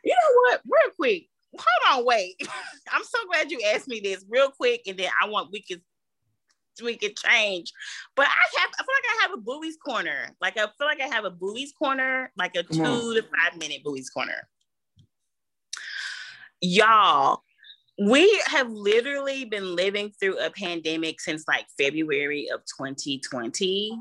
You 0.05 0.12
know 0.12 0.41
what? 0.43 0.61
Real 0.64 0.95
quick, 0.97 1.28
hold 1.59 1.99
on, 1.99 2.07
wait. 2.07 2.37
I'm 2.93 3.05
so 3.05 3.18
glad 3.30 3.51
you 3.51 3.61
asked 3.74 3.89
me 3.89 4.01
this 4.01 4.24
real 4.28 4.51
quick, 4.51 4.83
and 4.87 4.99
then 4.99 5.11
I 5.20 5.28
want 5.28 5.51
we 5.53 5.62
can 5.62 5.80
we 6.83 6.97
can 6.97 7.12
change. 7.14 7.72
But 8.16 8.26
I 8.26 8.61
have 8.61 8.70
I 8.78 8.83
feel 8.83 8.95
like 8.95 9.05
I 9.11 9.22
have 9.22 9.39
a 9.39 9.43
Boowee's 9.43 9.76
corner. 9.76 10.35
Like 10.41 10.57
I 10.57 10.66
feel 10.78 10.87
like 10.87 11.01
I 11.01 11.14
have 11.14 11.24
a 11.24 11.30
Boowee's 11.30 11.72
corner, 11.72 12.33
like 12.37 12.57
a 12.57 12.64
Come 12.64 12.76
two 12.76 12.85
on. 12.85 13.14
to 13.14 13.22
five 13.22 13.59
minute 13.59 13.83
Boowee's 13.85 14.11
corner. 14.11 14.49
Y'all, 16.65 17.43
we 18.01 18.41
have 18.47 18.71
literally 18.71 19.45
been 19.45 19.75
living 19.75 20.13
through 20.19 20.39
a 20.39 20.49
pandemic 20.49 21.21
since 21.21 21.45
like 21.49 21.67
February 21.77 22.49
of 22.55 22.61
2020. 22.79 23.99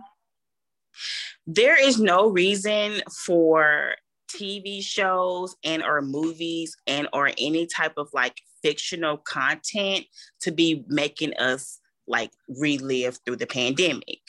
There 1.47 1.84
is 1.84 1.99
no 1.99 2.30
reason 2.30 3.01
for 3.26 3.95
TV 4.30 4.84
shows 4.84 5.55
and 5.64 5.84
or 5.84 6.03
movies 6.03 6.78
and 6.86 7.09
or 7.14 7.32
any 7.39 7.66
type 7.66 7.93
of 7.97 8.09
like 8.14 8.38
fictional 8.62 9.18
content 9.18 10.05
to 10.41 10.51
be 10.51 10.86
making 10.88 11.34
us 11.38 11.80
like 12.07 12.32
relive 12.47 13.18
through 13.26 13.38
the 13.38 13.47
pandemic. 13.47 14.22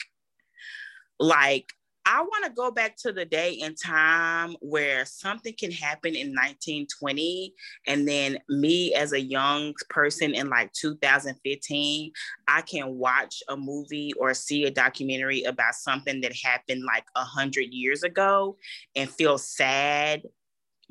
Like 1.21 1.67
I 2.05 2.23
want 2.23 2.45
to 2.45 2.51
go 2.51 2.71
back 2.71 2.97
to 2.99 3.13
the 3.13 3.25
day 3.25 3.61
and 3.63 3.77
time 3.77 4.57
where 4.61 5.05
something 5.05 5.55
can 5.57 5.71
happen 5.71 6.15
in 6.15 6.29
1920, 6.29 7.55
and 7.87 8.09
then 8.09 8.39
me 8.49 8.93
as 8.95 9.13
a 9.13 9.21
young 9.21 9.73
person 9.89 10.35
in 10.35 10.49
like 10.49 10.73
2015, 10.73 12.13
I 12.49 12.63
can 12.63 12.97
watch 12.97 13.43
a 13.49 13.57
movie 13.57 14.13
or 14.19 14.35
see 14.35 14.65
a 14.65 14.71
documentary 14.71 15.45
about 15.45 15.75
something 15.75 16.21
that 16.23 16.33
happened 16.43 16.83
like 16.85 17.05
a 17.15 17.25
hundred 17.25 17.73
years 17.73 18.03
ago 18.03 18.57
and 18.97 19.09
feel 19.09 19.39
sad 19.39 20.23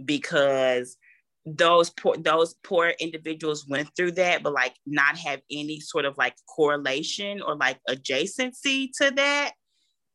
because 0.06 0.98
those 1.46 1.90
poor 1.90 2.16
those 2.18 2.54
poor 2.64 2.94
individuals 3.00 3.68
went 3.68 3.90
through 3.96 4.12
that 4.12 4.44
but 4.44 4.54
like 4.54 4.76
not 4.86 5.18
have 5.18 5.42
any 5.50 5.80
sort 5.80 6.06
of 6.06 6.16
like 6.16 6.36
correlation 6.48 7.42
or 7.42 7.56
like 7.56 7.80
adjacency 7.90 8.90
to 8.96 9.10
that 9.10 9.54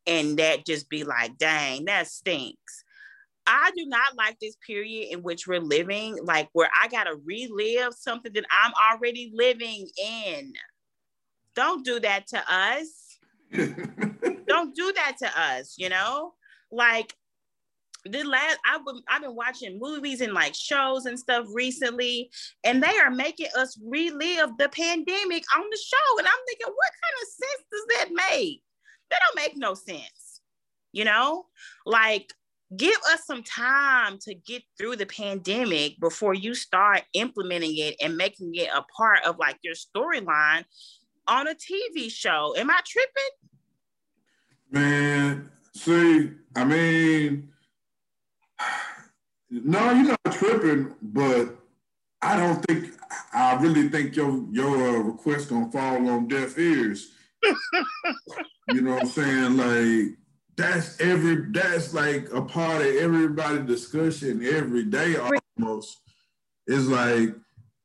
and 0.06 0.38
that 0.38 0.66
just 0.66 0.88
be 0.88 1.04
like, 1.04 1.36
dang, 1.38 1.84
that 1.86 2.08
stinks. 2.08 2.84
I 3.46 3.70
do 3.76 3.86
not 3.86 4.16
like 4.16 4.38
this 4.40 4.56
period 4.66 5.12
in 5.12 5.22
which 5.22 5.46
we're 5.46 5.60
living, 5.60 6.18
like 6.22 6.48
where 6.52 6.70
I 6.80 6.88
gotta 6.88 7.16
relive 7.24 7.94
something 7.94 8.32
that 8.32 8.44
I'm 8.50 8.72
already 8.92 9.30
living 9.32 9.88
in. 10.04 10.52
Don't 11.54 11.84
do 11.84 12.00
that 12.00 12.26
to 12.28 12.42
us. 12.48 13.18
Don't 14.48 14.74
do 14.74 14.92
that 14.92 15.16
to 15.20 15.40
us, 15.40 15.74
you 15.78 15.88
know? 15.88 16.34
Like 16.72 17.14
the 18.04 18.24
last 18.24 18.58
I've 18.64 18.84
been 18.84 19.00
I've 19.08 19.22
been 19.22 19.34
watching 19.34 19.78
movies 19.80 20.20
and 20.20 20.32
like 20.32 20.54
shows 20.54 21.06
and 21.06 21.18
stuff 21.18 21.46
recently, 21.52 22.30
and 22.64 22.82
they 22.82 22.98
are 22.98 23.10
making 23.10 23.48
us 23.56 23.78
relive 23.84 24.50
the 24.58 24.68
pandemic 24.68 25.44
on 25.56 25.64
the 25.70 25.78
show. 25.78 26.18
And 26.18 26.26
I'm 26.26 26.34
thinking, 26.46 26.66
what 26.66 26.92
kind 27.02 27.22
of 27.22 27.28
sense 27.28 27.64
does 27.72 27.86
that 27.98 28.30
make? 28.30 28.62
That 29.10 29.20
don't 29.26 29.44
make 29.44 29.56
no 29.56 29.74
sense. 29.74 30.40
You 30.92 31.04
know, 31.04 31.46
like 31.84 32.32
give 32.76 32.96
us 33.12 33.24
some 33.26 33.42
time 33.42 34.18
to 34.22 34.34
get 34.34 34.62
through 34.78 34.96
the 34.96 35.06
pandemic 35.06 36.00
before 36.00 36.34
you 36.34 36.54
start 36.54 37.02
implementing 37.12 37.76
it 37.76 37.96
and 38.00 38.16
making 38.16 38.54
it 38.54 38.68
a 38.74 38.82
part 38.96 39.24
of 39.24 39.38
like 39.38 39.58
your 39.62 39.74
storyline 39.74 40.64
on 41.28 41.48
a 41.48 41.54
TV 41.54 42.10
show. 42.10 42.54
Am 42.56 42.70
I 42.70 42.80
tripping? 42.84 43.12
Man, 44.70 45.50
see, 45.74 46.30
I 46.56 46.64
mean, 46.64 47.50
no, 49.50 49.92
you're 49.92 50.16
not 50.24 50.32
tripping, 50.32 50.94
but 51.02 51.56
I 52.20 52.36
don't 52.36 52.64
think 52.66 52.94
I 53.32 53.54
really 53.60 53.88
think 53.88 54.16
your 54.16 54.44
your 54.50 54.76
uh, 54.76 55.02
request 55.02 55.50
gonna 55.50 55.70
fall 55.70 56.08
on 56.08 56.26
deaf 56.26 56.58
ears 56.58 57.12
you 58.72 58.82
know 58.82 58.94
what 58.94 59.02
I'm 59.02 59.08
saying? 59.08 59.56
Like 59.56 60.16
that's 60.56 61.00
every 61.00 61.50
that's 61.50 61.94
like 61.94 62.32
a 62.32 62.42
part 62.42 62.82
of 62.82 62.94
everybody 62.96 63.62
discussion 63.62 64.44
every 64.44 64.84
day 64.84 65.16
almost. 65.16 65.98
It's 66.66 66.86
like 66.86 67.34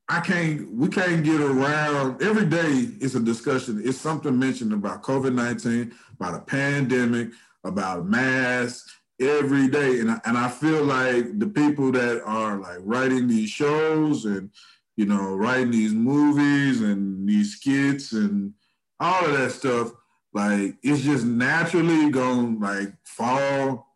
I 0.10 0.20
can't 0.20 0.72
we 0.74 0.88
can't 0.90 1.24
get 1.24 1.42
around 1.42 2.22
every 2.22 2.46
day 2.46 2.90
it's 3.00 3.16
a 3.16 3.20
discussion. 3.20 3.82
It's 3.84 3.98
something 3.98 4.38
mentioned 4.38 4.74
about 4.74 5.04
COVID-19, 5.04 5.94
about 6.20 6.36
a 6.36 6.42
pandemic, 6.42 7.30
about 7.64 8.08
masks 8.08 8.96
every 9.20 9.68
day. 9.68 10.00
And 10.00 10.12
I, 10.12 10.22
and 10.26 10.38
I 10.38 10.50
feel 10.50 10.84
like 10.84 11.40
the 11.40 11.48
people 11.48 11.92
that 11.92 12.24
are 12.26 12.58
like 12.58 12.80
writing 12.82 13.28
these 13.28 13.50
shows 13.50 14.26
and 14.26 14.50
you 14.98 15.06
know, 15.06 15.36
writing 15.36 15.72
these 15.72 15.94
movies 15.94 16.82
and 16.82 17.28
these 17.28 17.56
skits 17.56 18.12
and 18.12 18.54
all 19.02 19.26
of 19.26 19.38
that 19.38 19.52
stuff, 19.52 19.92
like 20.34 20.76
it's 20.84 21.02
just 21.02 21.26
naturally 21.26 22.10
gonna 22.12 22.58
like 22.60 22.94
fall 23.04 23.88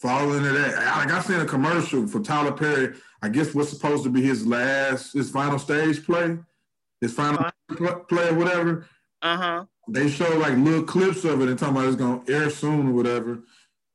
fall 0.00 0.32
into 0.34 0.50
that. 0.50 0.74
Like 0.74 1.10
I 1.10 1.20
seen 1.22 1.40
a 1.40 1.46
commercial 1.46 2.06
for 2.06 2.20
Tyler 2.20 2.52
Perry. 2.52 2.94
I 3.22 3.28
guess 3.28 3.54
what's 3.54 3.70
supposed 3.70 4.02
to 4.04 4.10
be 4.10 4.22
his 4.22 4.46
last, 4.46 5.14
his 5.14 5.30
final 5.30 5.58
stage 5.58 6.04
play, 6.04 6.38
his 7.00 7.14
final 7.14 7.40
uh-huh. 7.40 8.00
play 8.08 8.28
or 8.28 8.34
whatever. 8.34 8.86
Uh 9.22 9.36
huh. 9.36 9.64
They 9.88 10.08
show 10.08 10.28
like 10.38 10.56
little 10.56 10.84
clips 10.84 11.24
of 11.24 11.40
it 11.40 11.48
and 11.48 11.58
talking 11.58 11.76
about 11.76 11.88
it's 11.88 11.96
gonna 11.96 12.22
air 12.28 12.50
soon 12.50 12.88
or 12.88 12.92
whatever. 12.92 13.40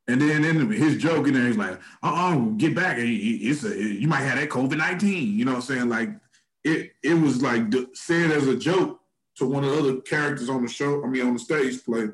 And 0.07 0.21
then 0.21 0.45
in 0.45 0.71
his 0.71 0.97
joke 0.97 1.27
in 1.27 1.33
there, 1.33 1.47
he's 1.47 1.57
like, 1.57 1.79
"Uh 2.03 2.33
oh, 2.33 2.53
get 2.57 2.75
back! 2.75 2.97
It's 2.99 3.63
a, 3.63 3.75
you 3.75 4.07
might 4.07 4.21
have 4.21 4.39
that 4.39 4.49
COVID 4.49 4.77
nineteen. 4.77 5.37
You 5.37 5.45
know 5.45 5.53
what 5.53 5.69
I'm 5.69 5.75
saying? 5.75 5.89
Like 5.89 6.09
it, 6.63 6.91
it 7.03 7.15
was 7.15 7.41
like 7.41 7.63
said 7.93 8.31
as 8.31 8.47
a 8.47 8.55
joke 8.55 9.01
to 9.37 9.45
one 9.45 9.63
of 9.63 9.71
the 9.71 9.79
other 9.79 10.01
characters 10.01 10.49
on 10.49 10.63
the 10.63 10.69
show, 10.69 11.03
I 11.03 11.07
mean 11.07 11.25
on 11.25 11.33
the 11.33 11.39
stage 11.39 11.83
play. 11.83 12.07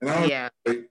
And 0.00 0.10
I 0.10 0.20
was 0.20 0.30
yeah. 0.30 0.48
like, 0.66 0.90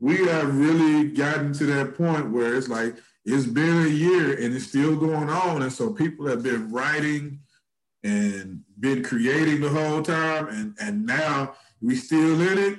we 0.00 0.26
have 0.26 0.56
really 0.56 1.08
gotten 1.08 1.52
to 1.54 1.66
that 1.66 1.96
point 1.96 2.30
where 2.30 2.54
it's 2.54 2.68
like 2.68 2.96
it's 3.24 3.46
been 3.46 3.86
a 3.86 3.88
year 3.88 4.40
and 4.40 4.54
it's 4.54 4.66
still 4.66 4.96
going 4.96 5.28
on. 5.28 5.62
And 5.62 5.72
so 5.72 5.92
people 5.92 6.26
have 6.26 6.42
been 6.42 6.70
writing 6.70 7.40
and 8.04 8.62
been 8.78 9.02
creating 9.02 9.60
the 9.60 9.68
whole 9.68 10.02
time 10.02 10.48
and 10.48 10.76
and 10.80 11.04
now 11.04 11.54
we 11.80 11.96
still 11.96 12.40
in 12.40 12.58
it. 12.58 12.78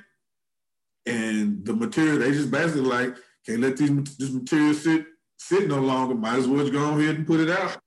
And 1.06 1.66
the 1.66 1.74
material, 1.74 2.20
they 2.20 2.32
just 2.32 2.52
basically 2.52 2.82
like, 2.82 3.16
can't 3.46 3.62
let 3.62 3.78
these 3.78 4.18
this 4.18 4.32
material 4.32 4.74
sit 4.74 5.06
sit 5.38 5.68
no 5.68 5.80
longer. 5.80 6.16
Might 6.16 6.40
as 6.40 6.48
well 6.48 6.62
just 6.62 6.74
go 6.74 6.98
ahead 6.98 7.16
and 7.16 7.28
put 7.28 7.40
it 7.40 7.50
out. 7.50 7.78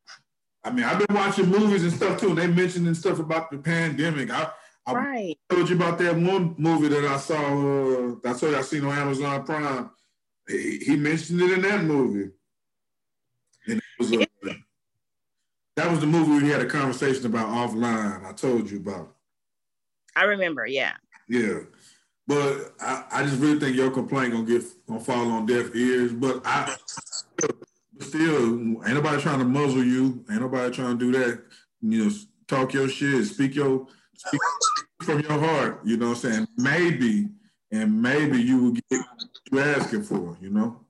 I 0.64 0.70
mean, 0.70 0.84
I've 0.84 1.04
been 1.04 1.16
watching 1.16 1.46
movies 1.46 1.82
and 1.82 1.92
stuff 1.92 2.20
too, 2.20 2.30
and 2.30 2.38
they 2.38 2.46
mentioning 2.46 2.94
stuff 2.94 3.18
about 3.18 3.50
the 3.50 3.58
pandemic. 3.58 4.30
I, 4.30 4.50
I 4.86 4.92
right. 4.92 5.38
told 5.48 5.68
you 5.68 5.76
about 5.76 5.98
that 5.98 6.14
one 6.14 6.54
movie 6.56 6.88
that 6.88 7.04
I 7.04 7.16
saw. 7.16 7.36
Uh, 7.36 8.14
I 8.24 8.32
told 8.32 8.52
you 8.52 8.56
I 8.56 8.62
seen 8.62 8.84
on 8.84 8.96
Amazon 8.96 9.44
Prime. 9.44 9.90
He, 10.48 10.78
he 10.78 10.96
mentioned 10.96 11.40
it 11.40 11.52
in 11.52 11.62
that 11.62 11.84
movie. 11.84 12.30
And 13.66 13.78
it 13.78 13.84
was 13.98 14.12
a, 14.12 14.26
that 15.76 15.90
was 15.90 16.00
the 16.00 16.06
movie 16.06 16.44
we 16.44 16.50
had 16.50 16.60
a 16.60 16.66
conversation 16.66 17.26
about 17.26 17.48
offline. 17.48 18.24
I 18.24 18.32
told 18.32 18.70
you 18.70 18.78
about. 18.78 19.16
I 20.14 20.24
remember, 20.24 20.66
yeah. 20.66 20.94
Yeah. 21.28 21.60
But 22.26 22.74
I, 22.80 23.04
I 23.10 23.22
just 23.24 23.40
really 23.40 23.58
think 23.58 23.76
your 23.76 23.90
complaint 23.90 24.32
gonna 24.32 24.46
get 24.46 24.62
gonna 24.86 25.00
fall 25.00 25.30
on 25.30 25.46
deaf 25.46 25.74
ears. 25.74 26.12
But 26.12 26.42
I 26.44 26.76
still, 28.02 28.46
ain't 28.84 28.94
nobody 28.94 29.20
trying 29.20 29.38
to 29.38 29.44
muzzle 29.44 29.84
you. 29.84 30.24
Ain't 30.30 30.40
nobody 30.40 30.74
trying 30.74 30.98
to 30.98 31.12
do 31.12 31.18
that. 31.18 31.42
You 31.80 32.04
know, 32.04 32.10
talk 32.48 32.72
your 32.72 32.88
shit, 32.88 33.26
speak 33.26 33.54
your 33.54 33.86
speak 34.16 34.40
from 35.02 35.20
your 35.20 35.38
heart. 35.38 35.80
You 35.84 35.96
know 35.96 36.10
what 36.10 36.24
I'm 36.24 36.32
saying? 36.32 36.48
Maybe, 36.56 37.28
and 37.70 38.00
maybe 38.00 38.40
you 38.40 38.62
will 38.62 38.72
get 38.72 38.84
what 38.90 39.28
you're 39.50 39.62
asking 39.62 40.02
for. 40.04 40.36
You 40.40 40.50
know. 40.50 40.82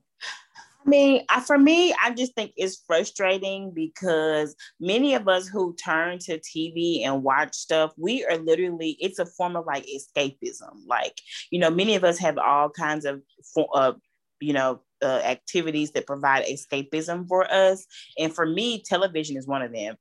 I 0.85 0.89
mean, 0.89 1.25
for 1.47 1.59
me, 1.59 1.95
I 2.03 2.11
just 2.13 2.35
think 2.35 2.53
it's 2.57 2.83
frustrating 2.87 3.73
because 3.73 4.57
many 4.81 5.15
of 5.15 5.29
us 5.29 5.47
who 5.47 5.77
turn 5.77 6.19
to 6.21 6.41
TV 6.41 7.07
and 7.07 7.23
watch 7.23 7.55
stuff, 7.55 7.93
we 7.97 8.25
are 8.25 8.37
literally, 8.37 8.97
it's 8.99 9.21
a 9.21 9.27
form 9.27 9.55
of 9.55 9.65
like 9.65 9.87
escapism. 9.87 10.87
Like, 10.87 11.17
you 11.51 11.61
know, 11.61 11.71
many 11.71 11.95
of 11.95 12.03
us 12.03 12.19
have 12.19 12.37
all 12.37 12.69
kinds 12.69 13.05
of, 13.05 13.23
uh, 13.73 13.93
you 14.41 14.53
know, 14.53 14.81
uh, 15.03 15.21
activities 15.25 15.91
that 15.93 16.07
provide 16.07 16.47
escapism 16.47 17.27
for 17.29 17.51
us. 17.53 17.87
And 18.19 18.35
for 18.35 18.47
me, 18.47 18.83
television 18.83 19.37
is 19.37 19.47
one 19.47 19.63
of 19.63 19.73
them. 19.73 19.97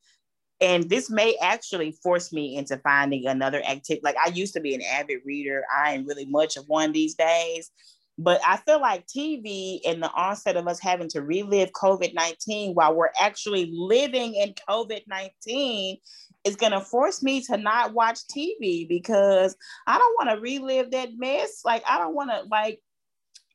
And 0.59 0.87
this 0.89 1.09
may 1.09 1.35
actually 1.41 1.97
force 2.03 2.31
me 2.31 2.55
into 2.55 2.77
finding 2.77 3.25
another 3.25 3.63
activity. 3.63 4.01
Like 4.03 4.17
I 4.23 4.29
used 4.29 4.53
to 4.53 4.61
be 4.61 4.75
an 4.75 4.83
avid 4.83 5.19
reader. 5.25 5.63
I 5.75 5.93
am 5.93 6.05
really 6.05 6.25
much 6.25 6.55
of 6.55 6.65
one 6.67 6.91
these 6.91 7.15
days. 7.15 7.71
But 8.17 8.39
I 8.45 8.57
feel 8.57 8.79
like 8.79 9.07
TV 9.07 9.79
and 9.87 10.03
the 10.03 10.11
onset 10.11 10.55
of 10.55 10.67
us 10.67 10.79
having 10.79 11.07
to 11.09 11.23
relive 11.23 11.71
COVID 11.71 12.13
19 12.13 12.73
while 12.75 12.93
we're 12.93 13.09
actually 13.19 13.71
living 13.73 14.35
in 14.35 14.53
COVID 14.69 15.01
19 15.07 15.97
is 16.43 16.55
going 16.55 16.71
to 16.71 16.81
force 16.81 17.23
me 17.23 17.41
to 17.45 17.57
not 17.57 17.93
watch 17.93 18.19
TV 18.27 18.87
because 18.87 19.55
I 19.87 19.97
don't 19.97 20.15
want 20.19 20.35
to 20.35 20.41
relive 20.41 20.91
that 20.91 21.09
mess. 21.15 21.61
Like, 21.63 21.83
I 21.87 21.97
don't 21.97 22.15
want 22.15 22.31
to, 22.31 22.43
like, 22.51 22.79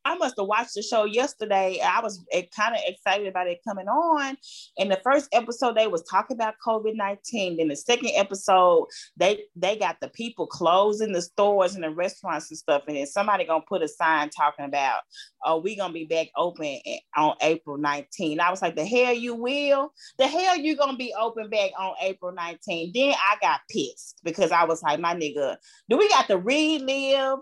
I 0.07 0.17
must 0.17 0.37
have 0.39 0.47
watched 0.47 0.75
the 0.75 0.83
show 0.83 1.05
yesterday. 1.05 1.81
I 1.85 2.01
was 2.01 2.25
eh, 2.31 2.43
kind 2.57 2.77
of 2.77 2.81
excited 2.87 3.27
about 3.27 3.49
it 3.49 3.59
coming 3.67 3.89
on. 3.89 4.37
And 4.79 4.89
the 4.89 5.01
first 5.03 5.29
episode, 5.33 5.77
they 5.77 5.89
was 5.89 6.05
talking 6.05 6.37
about 6.37 6.55
COVID 6.65 6.95
nineteen. 6.95 7.57
Then 7.57 7.69
the 7.69 7.77
second 7.77 8.13
episode, 8.15 8.87
they 9.17 9.43
they 9.57 9.77
got 9.77 9.97
the 10.01 10.09
people 10.09 10.47
closing 10.47 11.13
the 11.13 11.23
stores 11.23 11.75
and 11.75 11.83
the 11.83 11.91
restaurants 11.91 12.51
and 12.51 12.59
stuff. 12.59 12.83
And 12.87 12.97
then 12.97 13.07
somebody 13.07 13.45
gonna 13.45 13.65
put 13.69 13.83
a 13.83 13.89
sign 13.89 14.31
talking 14.31 14.65
about, 14.65 15.01
"Oh, 15.45 15.59
we 15.59 15.75
gonna 15.75 15.93
be 15.93 16.05
back 16.05 16.29
open 16.37 16.81
eh, 16.87 16.99
on 17.17 17.35
April 17.41 17.77
19." 17.77 18.39
I 18.39 18.51
was 18.51 18.63
like, 18.63 18.77
"The 18.77 18.87
hell 18.87 19.13
you 19.13 19.35
will? 19.35 19.93
The 20.19 20.29
hell 20.29 20.57
you 20.57 20.77
gonna 20.77 20.97
be 20.97 21.13
open 21.19 21.51
back 21.51 21.73
on 21.77 21.95
April 22.01 22.33
19?" 22.33 22.93
Then 22.95 23.13
I 23.13 23.37
got 23.41 23.61
pissed 23.69 24.21
because 24.23 24.53
I 24.53 24.67
was 24.67 24.85
like, 24.85 25.01
"My 25.01 25.17
nigga, 25.17 25.57
do 25.91 25.97
we 25.97 26.09
got 26.09 26.29
to 26.29 26.39
relive?" 26.39 27.41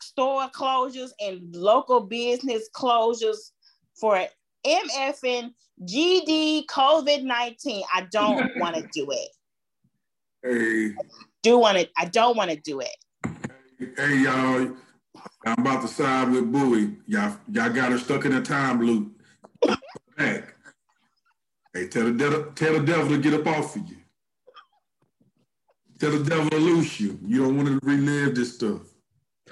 Store 0.00 0.48
closures 0.48 1.10
and 1.20 1.54
local 1.54 2.00
business 2.00 2.68
closures 2.74 3.52
for 3.98 4.26
MFN 4.66 5.52
GD 5.82 6.66
COVID 6.66 7.22
19. 7.22 7.82
I 7.94 8.06
don't 8.10 8.50
want 8.56 8.76
to 8.76 8.88
do 8.92 9.08
it. 9.10 9.28
Hey. 10.42 10.94
Do 11.42 11.58
want 11.58 11.78
to, 11.78 11.88
I 11.96 12.06
don't 12.06 12.36
want 12.36 12.50
to 12.50 12.56
do 12.56 12.80
it. 12.80 12.96
Hey, 13.96 14.18
y'all. 14.18 14.76
I'm 15.44 15.58
about 15.58 15.82
to 15.82 15.88
side 15.88 16.30
with 16.30 16.52
Boowee. 16.52 16.96
Y'all, 17.06 17.36
y'all 17.50 17.70
got 17.70 17.92
her 17.92 17.98
stuck 17.98 18.24
in 18.24 18.32
a 18.32 18.42
time 18.42 18.80
loop. 18.80 19.20
Back. 20.16 20.54
Hey, 21.72 21.88
tell 21.88 22.04
the 22.04 22.12
devil, 22.12 22.52
tell 22.54 22.74
the 22.74 22.80
devil 22.80 23.08
to 23.08 23.18
get 23.18 23.34
up 23.34 23.46
off 23.46 23.76
of 23.76 23.88
you. 23.88 23.96
Tell 25.98 26.10
the 26.10 26.28
devil 26.28 26.50
to 26.50 26.56
loose 26.56 27.00
you. 27.00 27.18
You 27.24 27.42
don't 27.42 27.56
want 27.56 27.68
to 27.68 27.86
relive 27.86 28.34
this 28.34 28.54
stuff 28.54 28.91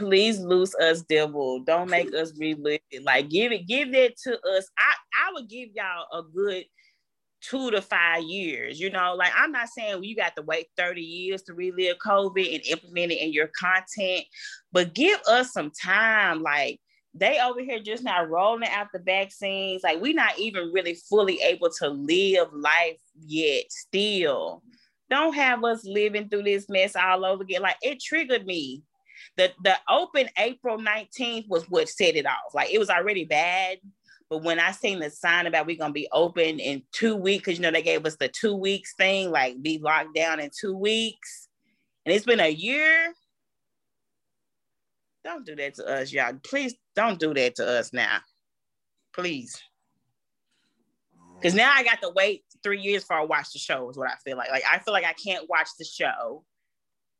please 0.00 0.40
loose 0.40 0.74
us, 0.76 1.02
devil. 1.02 1.60
Don't 1.60 1.90
make 1.90 2.14
us 2.14 2.32
relive 2.38 2.80
it. 2.90 3.04
Like 3.04 3.28
give 3.28 3.52
it, 3.52 3.68
give 3.68 3.92
that 3.92 4.16
to 4.24 4.32
us. 4.32 4.68
I 4.78 4.92
I 5.14 5.32
would 5.34 5.48
give 5.48 5.68
y'all 5.74 6.06
a 6.18 6.22
good 6.22 6.64
two 7.42 7.70
to 7.70 7.82
five 7.82 8.22
years. 8.22 8.80
You 8.80 8.88
know, 8.90 9.14
like 9.14 9.32
I'm 9.36 9.52
not 9.52 9.68
saying 9.68 10.02
you 10.02 10.16
got 10.16 10.34
to 10.36 10.42
wait 10.42 10.68
30 10.78 11.02
years 11.02 11.42
to 11.42 11.54
relive 11.54 11.98
COVID 11.98 12.54
and 12.54 12.64
implement 12.66 13.12
it 13.12 13.22
in 13.22 13.32
your 13.32 13.48
content, 13.48 14.24
but 14.72 14.94
give 14.94 15.20
us 15.28 15.52
some 15.52 15.70
time. 15.70 16.42
Like 16.42 16.80
they 17.12 17.38
over 17.38 17.60
here 17.60 17.80
just 17.80 18.02
now 18.02 18.24
rolling 18.24 18.70
out 18.70 18.86
the 18.94 19.00
vaccines. 19.00 19.82
Like 19.84 20.00
we're 20.00 20.14
not 20.14 20.38
even 20.38 20.72
really 20.72 20.94
fully 20.94 21.42
able 21.42 21.68
to 21.78 21.88
live 21.88 22.48
life 22.54 23.00
yet. 23.26 23.64
Still, 23.68 24.62
don't 25.10 25.34
have 25.34 25.62
us 25.62 25.84
living 25.84 26.30
through 26.30 26.44
this 26.44 26.70
mess 26.70 26.96
all 26.96 27.26
over 27.26 27.42
again. 27.42 27.60
Like 27.60 27.76
it 27.82 28.00
triggered 28.00 28.46
me 28.46 28.82
the 29.36 29.52
the 29.62 29.76
open 29.88 30.28
April 30.38 30.78
19th 30.78 31.48
was 31.48 31.64
what 31.70 31.88
set 31.88 32.16
it 32.16 32.26
off. 32.26 32.54
Like 32.54 32.70
it 32.72 32.78
was 32.78 32.90
already 32.90 33.24
bad. 33.24 33.78
But 34.28 34.44
when 34.44 34.60
I 34.60 34.70
seen 34.70 35.00
the 35.00 35.10
sign 35.10 35.46
about 35.46 35.66
we're 35.66 35.76
gonna 35.76 35.92
be 35.92 36.08
open 36.12 36.60
in 36.60 36.82
two 36.92 37.16
weeks, 37.16 37.44
because 37.44 37.58
you 37.58 37.62
know 37.62 37.70
they 37.70 37.82
gave 37.82 38.06
us 38.06 38.16
the 38.16 38.28
two 38.28 38.54
weeks 38.54 38.94
thing, 38.94 39.30
like 39.30 39.60
be 39.60 39.78
locked 39.78 40.14
down 40.14 40.40
in 40.40 40.50
two 40.58 40.76
weeks, 40.76 41.48
and 42.04 42.14
it's 42.14 42.24
been 42.26 42.40
a 42.40 42.50
year. 42.50 43.12
Don't 45.24 45.44
do 45.44 45.56
that 45.56 45.74
to 45.74 45.86
us, 45.86 46.12
y'all. 46.12 46.32
Please 46.44 46.74
don't 46.94 47.18
do 47.18 47.34
that 47.34 47.56
to 47.56 47.66
us 47.66 47.92
now. 47.92 48.18
Please. 49.12 49.60
Because 51.34 51.54
now 51.54 51.72
I 51.74 51.82
got 51.82 52.00
to 52.02 52.10
wait 52.14 52.44
three 52.62 52.80
years 52.80 53.02
before 53.02 53.18
I 53.18 53.24
watch 53.24 53.52
the 53.52 53.58
show, 53.58 53.88
is 53.90 53.96
what 53.96 54.08
I 54.08 54.14
feel 54.24 54.36
like. 54.36 54.50
Like 54.50 54.64
I 54.70 54.78
feel 54.78 54.92
like 54.92 55.04
I 55.04 55.14
can't 55.14 55.48
watch 55.48 55.68
the 55.78 55.84
show 55.84 56.44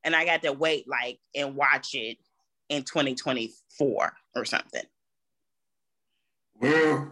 and 0.04 0.14
I 0.14 0.24
got 0.24 0.42
to 0.42 0.52
wait 0.52 0.88
like 0.88 1.18
and 1.34 1.54
watch 1.54 1.94
it 1.94 2.18
in 2.68 2.82
2024 2.82 4.12
or 4.36 4.44
something. 4.44 4.84
Well, 6.60 7.10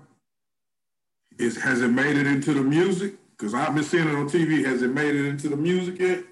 is 1.38 1.56
has 1.56 1.80
it 1.80 1.88
made 1.88 2.16
it 2.16 2.26
into 2.26 2.52
the 2.52 2.62
music? 2.62 3.14
Because 3.30 3.54
I've 3.54 3.74
been 3.74 3.84
seeing 3.84 4.08
it 4.08 4.14
on 4.14 4.28
TV. 4.28 4.64
Has 4.64 4.82
it 4.82 4.88
made 4.88 5.14
it 5.14 5.26
into 5.26 5.48
the 5.48 5.56
music 5.56 5.98
yet? 6.00 6.24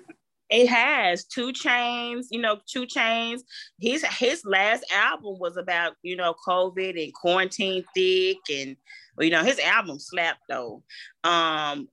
It 0.48 0.68
has 0.68 1.24
2 1.24 1.52
Chainz, 1.52 2.26
you 2.30 2.40
know, 2.40 2.58
2 2.68 2.86
Chainz. 2.86 3.40
His 3.80 4.04
his 4.04 4.42
last 4.44 4.84
album 4.92 5.38
was 5.38 5.56
about, 5.56 5.94
you 6.02 6.16
know, 6.16 6.34
COVID 6.46 7.02
and 7.02 7.12
quarantine 7.14 7.84
thick 7.94 8.38
and 8.52 8.76
you 9.18 9.30
know, 9.30 9.42
his 9.42 9.58
album 9.58 9.98
slapped 9.98 10.42
though. 10.48 10.82
Um 11.24 11.88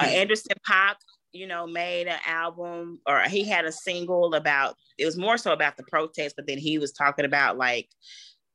uh, 0.00 0.04
Anderson 0.04 0.56
.Paak 0.68 0.94
you 1.32 1.46
know, 1.46 1.66
made 1.66 2.06
an 2.06 2.18
album 2.26 3.00
or 3.06 3.20
he 3.22 3.44
had 3.44 3.64
a 3.64 3.72
single 3.72 4.34
about 4.34 4.76
it 4.98 5.06
was 5.06 5.16
more 5.16 5.38
so 5.38 5.52
about 5.52 5.76
the 5.76 5.84
protest, 5.84 6.36
but 6.36 6.46
then 6.46 6.58
he 6.58 6.78
was 6.78 6.92
talking 6.92 7.24
about 7.24 7.56
like 7.56 7.88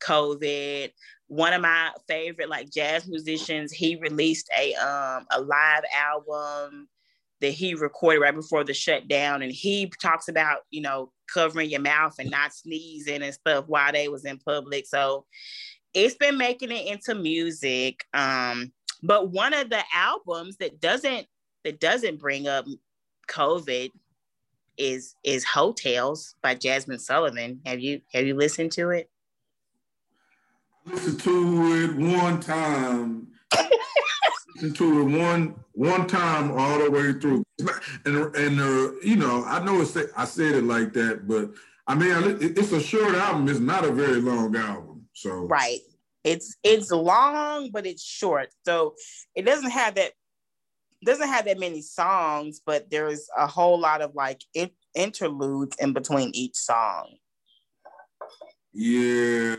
COVID. 0.02 0.92
One 1.28 1.54
of 1.54 1.62
my 1.62 1.92
favorite 2.08 2.50
like 2.50 2.70
jazz 2.70 3.08
musicians, 3.08 3.72
he 3.72 3.96
released 3.98 4.50
a 4.58 4.74
um 4.76 5.26
a 5.32 5.42
live 5.42 5.84
album 5.96 6.88
that 7.42 7.52
he 7.52 7.74
recorded 7.74 8.20
right 8.20 8.36
before 8.36 8.64
the 8.64 8.74
shutdown 8.74 9.42
and 9.42 9.52
he 9.52 9.92
talks 10.02 10.28
about, 10.28 10.60
you 10.72 10.82
know, 10.82 11.12
covering 11.32 11.70
your 11.70 11.82
mouth 11.82 12.16
and 12.20 12.32
not 12.32 12.54
sneezing 12.54 13.22
and 13.22 13.34
stuff 13.34 13.66
while 13.68 13.92
they 13.92 14.08
was 14.08 14.26
in 14.26 14.40
public. 14.40 14.88
So 14.88 15.26
it's 15.94 16.16
been 16.16 16.38
making 16.38 16.72
it 16.72 16.88
into 16.88 17.16
music. 17.16 18.06
Um 18.14 18.72
but 19.04 19.32
one 19.32 19.54
of 19.54 19.70
the 19.70 19.84
albums 19.94 20.58
that 20.58 20.80
doesn't 20.80 21.28
that 21.68 21.82
doesn't 21.82 22.18
bring 22.18 22.48
up 22.48 22.66
COVID 23.28 23.92
is 24.78 25.16
is 25.26 25.46
Tales 25.76 26.36
by 26.42 26.56
Jazmine 26.56 27.00
Sullivan. 27.00 27.60
Have 27.66 27.82
you 27.82 28.02
have 28.14 28.26
you 28.26 28.36
listened 28.36 28.72
to 28.74 28.92
it? 28.92 29.10
Listened 30.86 31.20
to 31.22 31.84
it 31.84 31.96
one 31.98 32.40
time. 32.40 33.28
listened 34.56 34.78
to 34.78 35.02
it 35.02 35.20
one 35.20 35.56
one 35.74 36.08
time 36.08 36.52
all 36.52 36.80
the 36.80 36.90
way 36.90 37.12
through. 37.20 37.44
And 38.06 38.34
and 38.36 38.62
uh, 38.62 38.94
you 39.04 39.18
know, 39.18 39.44
I 39.44 39.62
know 39.62 39.82
it's 39.82 39.98
I 40.16 40.24
said 40.24 40.56
it 40.56 40.64
like 40.64 40.94
that, 40.94 41.28
but 41.28 41.52
I 41.86 41.96
mean, 41.96 42.38
it's 42.40 42.72
a 42.72 42.80
short 42.80 43.14
album. 43.16 43.50
It's 43.50 43.60
not 43.60 43.84
a 43.84 43.92
very 43.92 44.22
long 44.22 44.56
album. 44.56 45.06
So 45.12 45.32
right, 45.48 45.80
it's 46.24 46.56
it's 46.64 46.92
long, 46.92 47.72
but 47.72 47.86
it's 47.86 48.04
short. 48.04 48.54
So 48.66 48.96
it 49.36 49.42
doesn't 49.42 49.72
have 49.72 49.96
that 49.96 50.14
doesn't 51.06 51.28
have 51.28 51.46
that 51.46 51.60
many 51.60 51.82
songs, 51.82 52.62
but 52.66 52.90
there's 52.90 53.28
a 53.38 53.48
whole 53.48 53.80
lot 53.80 54.02
of 54.02 54.16
like 54.16 54.42
in- 54.54 54.72
interludes 54.96 55.76
in 55.80 55.94
between 55.94 56.32
each 56.34 56.56
song. 56.56 57.18
Yeah. 58.74 59.56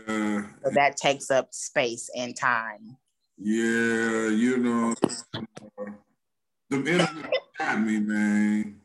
So 0.63 0.71
that 0.73 0.97
takes 0.97 1.31
up 1.31 1.53
space 1.53 2.09
and 2.15 2.35
time. 2.35 2.97
Yeah, 3.37 4.27
you 4.27 4.57
know, 4.57 4.95
the 6.69 6.77
internet 6.77 7.33
got 7.57 7.81
me, 7.81 7.99
man. 7.99 8.81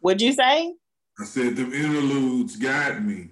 What'd 0.00 0.22
you 0.22 0.32
say? 0.32 0.74
I 1.18 1.24
said 1.24 1.56
the 1.56 1.64
interludes 1.64 2.56
got 2.56 3.02
me. 3.02 3.30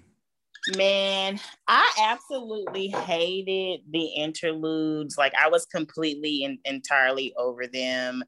Man, 0.77 1.41
I 1.67 1.91
absolutely 2.03 2.89
hated 2.89 3.81
the 3.91 4.07
interludes. 4.07 5.17
Like 5.17 5.33
I 5.35 5.49
was 5.49 5.65
completely 5.67 6.45
and 6.45 6.59
entirely 6.65 7.33
over 7.37 7.67
them. 7.67 8.23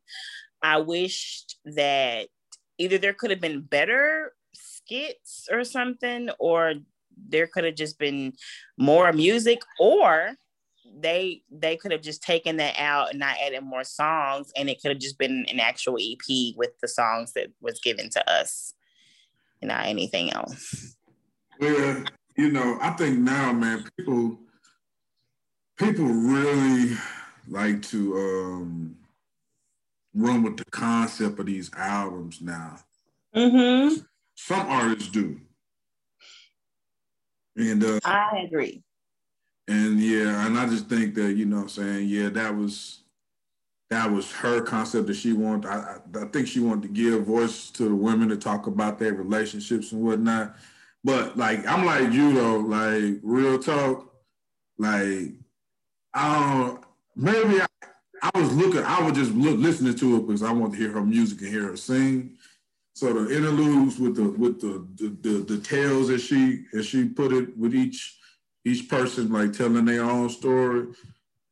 I 0.62 0.78
wished 0.78 1.58
that 1.64 2.28
either 2.78 2.98
there 2.98 3.12
could 3.12 3.30
have 3.30 3.40
been 3.40 3.62
better 3.62 4.32
skits 4.54 5.48
or 5.50 5.64
something, 5.64 6.30
or 6.38 6.74
there 7.28 7.46
could 7.46 7.64
have 7.64 7.74
just 7.74 7.98
been 7.98 8.32
more 8.78 9.12
music, 9.12 9.60
or 9.78 10.30
they 10.98 11.42
they 11.50 11.76
could 11.76 11.92
have 11.92 12.02
just 12.02 12.22
taken 12.22 12.56
that 12.56 12.74
out 12.78 13.10
and 13.10 13.18
not 13.18 13.36
added 13.44 13.62
more 13.62 13.84
songs, 13.84 14.50
and 14.56 14.70
it 14.70 14.80
could 14.80 14.90
have 14.90 15.00
just 15.00 15.18
been 15.18 15.44
an 15.50 15.60
actual 15.60 15.98
EP 16.00 16.54
with 16.56 16.70
the 16.80 16.88
songs 16.88 17.32
that 17.34 17.48
was 17.60 17.80
given 17.80 18.08
to 18.10 18.30
us, 18.30 18.74
and 19.60 19.68
not 19.68 19.86
anything 19.86 20.32
else. 20.32 20.96
Yeah, 21.60 22.04
you 22.40 22.50
know, 22.50 22.78
I 22.80 22.90
think 22.92 23.18
now, 23.18 23.52
man, 23.52 23.84
people 23.98 24.38
people 25.76 26.06
really 26.06 26.96
like 27.48 27.82
to 27.82 28.16
um, 28.16 28.96
run 30.14 30.42
with 30.42 30.56
the 30.56 30.64
concept 30.66 31.38
of 31.38 31.46
these 31.46 31.70
albums 31.76 32.40
now. 32.40 32.76
Mm-hmm. 33.36 33.96
Some 34.36 34.66
artists 34.66 35.10
do. 35.10 35.38
And 37.56 37.84
uh, 37.84 38.00
I 38.04 38.44
agree. 38.46 38.82
And 39.68 40.00
yeah, 40.00 40.46
and 40.46 40.58
I 40.58 40.66
just 40.66 40.88
think 40.88 41.14
that, 41.16 41.34
you 41.34 41.44
know 41.44 41.58
I'm 41.58 41.68
saying, 41.68 42.08
yeah, 42.08 42.30
that 42.30 42.56
was 42.56 43.02
that 43.90 44.10
was 44.10 44.32
her 44.32 44.62
concept 44.62 45.08
that 45.08 45.14
she 45.14 45.34
wanted. 45.34 45.68
I, 45.68 45.98
I, 46.14 46.22
I 46.22 46.24
think 46.28 46.48
she 46.48 46.60
wanted 46.60 46.82
to 46.82 46.88
give 46.88 47.26
voice 47.26 47.70
to 47.72 47.88
the 47.88 47.94
women 47.94 48.30
to 48.30 48.36
talk 48.36 48.66
about 48.66 48.98
their 48.98 49.12
relationships 49.12 49.92
and 49.92 50.02
whatnot. 50.02 50.56
But 51.02 51.36
like 51.36 51.66
I'm 51.66 51.84
like 51.84 52.12
you 52.12 52.34
though, 52.34 52.58
like 52.58 53.20
real 53.22 53.58
talk, 53.58 54.12
like 54.78 55.34
I 56.12 56.52
don't 56.62 56.84
maybe 57.16 57.60
I, 57.60 57.66
I 58.22 58.38
was 58.38 58.54
looking, 58.54 58.82
I 58.82 59.02
was 59.02 59.16
just 59.16 59.32
look, 59.32 59.58
listening 59.58 59.94
to 59.96 60.16
it 60.16 60.26
because 60.26 60.42
I 60.42 60.52
want 60.52 60.72
to 60.72 60.78
hear 60.78 60.92
her 60.92 61.04
music 61.04 61.40
and 61.40 61.48
hear 61.48 61.68
her 61.68 61.76
sing. 61.76 62.36
So 62.94 63.12
the 63.12 63.34
interludes 63.34 63.98
with 63.98 64.16
the 64.16 64.30
with 64.30 64.60
the 64.60 64.86
the, 64.96 65.16
the, 65.20 65.54
the 65.56 65.60
tales 65.60 66.10
as 66.10 66.22
she 66.22 66.64
as 66.74 66.86
she 66.86 67.08
put 67.08 67.32
it 67.32 67.56
with 67.56 67.74
each 67.74 68.18
each 68.64 68.88
person 68.88 69.32
like 69.32 69.52
telling 69.52 69.86
their 69.86 70.04
own 70.04 70.28
story. 70.28 70.88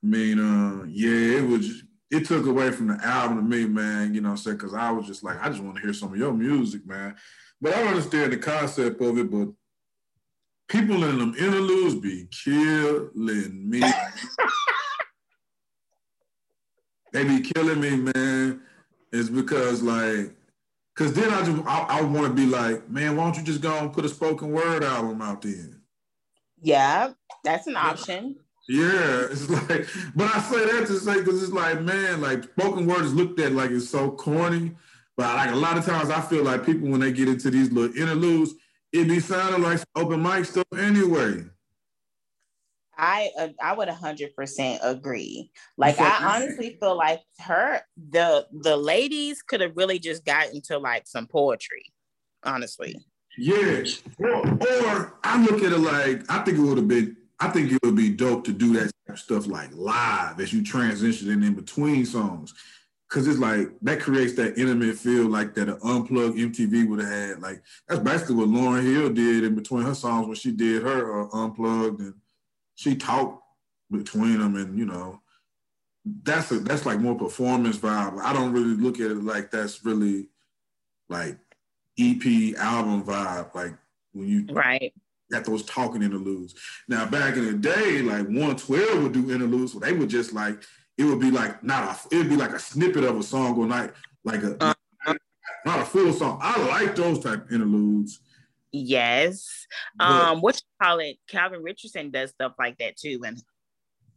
I 0.03 0.07
mean, 0.07 0.39
uh, 0.39 0.85
yeah, 0.87 1.39
it 1.39 1.49
was 1.49 1.85
it 2.11 2.27
took 2.27 2.47
away 2.47 2.70
from 2.70 2.89
the 2.89 3.05
album 3.05 3.39
to 3.39 3.43
me, 3.43 3.66
man. 3.66 4.15
You 4.15 4.20
know 4.20 4.29
what 4.29 4.33
I'm 4.33 4.39
saying? 4.39 4.57
Because 4.59 4.75
I 4.75 4.91
was 4.91 5.07
just 5.07 5.23
like, 5.23 5.43
I 5.43 5.49
just 5.49 5.62
want 5.62 5.77
to 5.77 5.83
hear 5.83 5.93
some 5.93 6.12
of 6.12 6.19
your 6.19 6.33
music, 6.33 6.87
man. 6.87 7.16
But 7.60 7.74
I 7.74 7.89
understand 7.89 8.32
the 8.32 8.36
concept 8.36 9.01
of 9.01 9.18
it, 9.18 9.30
but 9.30 9.48
people 10.68 11.02
in 11.05 11.18
them 11.18 11.35
interludes 11.35 11.97
be 11.97 12.28
killing 12.30 13.68
me. 13.68 13.80
they 17.12 17.24
be 17.24 17.40
killing 17.40 17.80
me, 17.80 17.97
man. 17.97 18.60
It's 19.12 19.28
because 19.28 19.82
like, 19.82 20.32
cause 20.94 21.14
then 21.14 21.32
I 21.32 21.44
just 21.44 21.66
I, 21.66 21.86
I 21.89 22.02
want 22.02 22.26
to 22.26 22.32
be 22.32 22.47
like, 22.47 22.89
man, 22.89 23.16
why 23.16 23.24
don't 23.24 23.36
you 23.36 23.43
just 23.43 23.60
go 23.60 23.76
and 23.78 23.93
put 23.93 24.05
a 24.05 24.09
spoken 24.09 24.52
word 24.52 24.85
album 24.85 25.20
out 25.20 25.43
there? 25.43 25.80
Yeah, 26.60 27.12
that's 27.43 27.66
an 27.66 27.76
option. 27.76 28.36
Yeah, 28.68 29.28
it's 29.30 29.48
like, 29.48 29.89
but 30.14 30.35
I 30.35 30.40
say 30.40 30.66
that 30.66 30.86
to 30.89 31.01
say 31.01 31.20
because 31.20 31.43
it's 31.43 31.52
like, 31.52 31.80
man, 31.80 32.20
like 32.20 32.44
spoken 32.44 32.86
word 32.86 33.05
is 33.05 33.14
looked 33.14 33.40
at 33.40 33.52
like 33.52 33.70
it's 33.70 33.89
so 33.89 34.10
corny. 34.10 34.76
But 35.19 35.35
like 35.35 35.51
a 35.51 35.57
lot 35.57 35.77
of 35.77 35.85
times, 35.85 36.11
I 36.11 36.20
feel 36.20 36.45
like 36.45 36.65
people 36.65 36.89
when 36.89 37.01
they 37.01 37.11
get 37.11 37.27
into 37.28 37.51
these 37.51 37.73
little 37.73 37.95
interludes, 38.01 38.55
it 38.93 39.09
be 39.09 39.19
sounding 39.19 39.62
like 39.62 39.81
open 39.97 40.23
mic 40.23 40.45
stuff 40.45 40.65
anyway. 40.78 41.45
I 42.97 43.31
uh, 43.36 43.49
I 43.61 43.74
would 43.74 43.89
hundred 43.89 44.36
percent 44.36 44.81
agree. 44.85 45.51
Like 45.77 45.99
I 45.99 46.36
honestly 46.36 46.77
feel 46.81 46.97
like 46.97 47.20
her 47.40 47.81
the 47.97 48.47
the 48.53 48.77
ladies 48.77 49.43
could 49.43 49.61
have 49.61 49.77
really 49.77 49.99
just 49.99 50.24
got 50.24 50.53
into 50.55 50.78
like 50.78 51.09
some 51.09 51.27
poetry, 51.27 51.93
honestly. 52.45 52.95
Yeah, 53.36 53.85
or, 54.19 54.49
or 54.49 55.19
I 55.24 55.45
look 55.45 55.65
at 55.65 55.73
it 55.73 55.78
like 55.78 56.31
I 56.31 56.45
think 56.45 56.59
it 56.59 56.62
would 56.62 56.78
have 56.78 56.89
been 56.89 57.16
I 57.40 57.49
think 57.49 57.73
it 57.73 57.81
would 57.82 57.97
be 57.97 58.11
dope 58.11 58.45
to 58.45 58.53
do 58.53 58.73
that 58.74 58.85
type 58.85 59.15
of 59.15 59.19
stuff 59.19 59.49
like 59.49 59.70
live 59.73 60.39
as 60.39 60.53
you 60.53 60.62
transition 60.62 61.43
in 61.43 61.55
between 61.55 62.07
songs. 62.07 62.55
Cause 63.09 63.26
it's 63.26 63.39
like 63.39 63.70
that 63.80 64.01
creates 64.01 64.35
that 64.35 64.59
intimate 64.59 64.97
feel 64.98 65.28
like 65.28 65.55
that 65.55 65.70
an 65.70 65.78
unplugged 65.82 66.36
MTV 66.36 66.86
would 66.89 67.01
have 67.01 67.09
had. 67.09 67.40
Like 67.40 67.62
that's 67.89 68.01
basically 68.01 68.35
what 68.35 68.48
Lauryn 68.48 68.85
Hill 68.85 69.09
did 69.10 69.44
in 69.44 69.55
between 69.55 69.85
her 69.85 69.94
songs 69.94 70.26
when 70.26 70.36
she 70.36 70.52
did 70.52 70.82
her 70.82 71.22
uh, 71.22 71.28
unplugged 71.32 72.01
and 72.01 72.14
she 72.74 72.97
talked 72.97 73.43
between 73.90 74.39
them 74.39 74.56
and 74.56 74.78
you 74.78 74.85
know 74.85 75.22
that's 76.22 76.51
a, 76.52 76.59
that's 76.59 76.85
like 76.85 77.01
more 77.01 77.16
performance 77.16 77.78
vibe. 77.78 78.20
I 78.20 78.32
don't 78.35 78.52
really 78.52 78.76
look 78.76 79.01
at 79.01 79.10
it 79.10 79.22
like 79.22 79.51
that's 79.51 79.85
really 79.85 80.28
like 81.09 81.39
EP 81.98 82.56
album 82.59 83.05
vibe. 83.05 83.55
Like 83.55 83.74
when 84.12 84.28
you 84.28 84.47
right 84.52 84.93
got 85.30 85.44
those 85.44 85.64
talking 85.64 86.02
interludes. 86.02 86.55
Now 86.89 87.06
back 87.06 87.36
in 87.36 87.47
the 87.47 87.55
day, 87.55 88.02
like 88.02 88.26
112 88.26 89.02
would 89.02 89.12
do 89.12 89.30
interludes, 89.30 89.72
so 89.72 89.78
they 89.78 89.93
would 89.93 90.09
just 90.09 90.32
like 90.32 90.62
it 90.99 91.05
would 91.05 91.20
be 91.20 91.31
like 91.31 91.62
not 91.62 91.85
a 91.85 92.15
it 92.15 92.19
would 92.19 92.29
be 92.29 92.37
like 92.37 92.53
a 92.53 92.59
snippet 92.59 93.05
of 93.05 93.16
a 93.16 93.23
song 93.23 93.57
or 93.57 93.66
night, 93.66 93.93
like 94.25 94.43
a 94.43 94.57
uh, 94.62 94.75
not 95.65 95.81
a 95.81 95.85
full 95.85 96.12
song. 96.12 96.39
I 96.43 96.61
like 96.66 96.97
those 96.97 97.20
type 97.20 97.47
of 97.47 97.53
interludes. 97.53 98.20
Yes. 98.73 99.66
Um, 99.99 100.41
what 100.41 100.57
you 100.57 100.87
call 100.87 100.99
it? 100.99 101.16
Calvin 101.29 101.62
Richardson 101.62 102.11
does 102.11 102.31
stuff 102.31 102.53
like 102.59 102.77
that 102.79 102.97
too. 102.97 103.20
And 103.25 103.43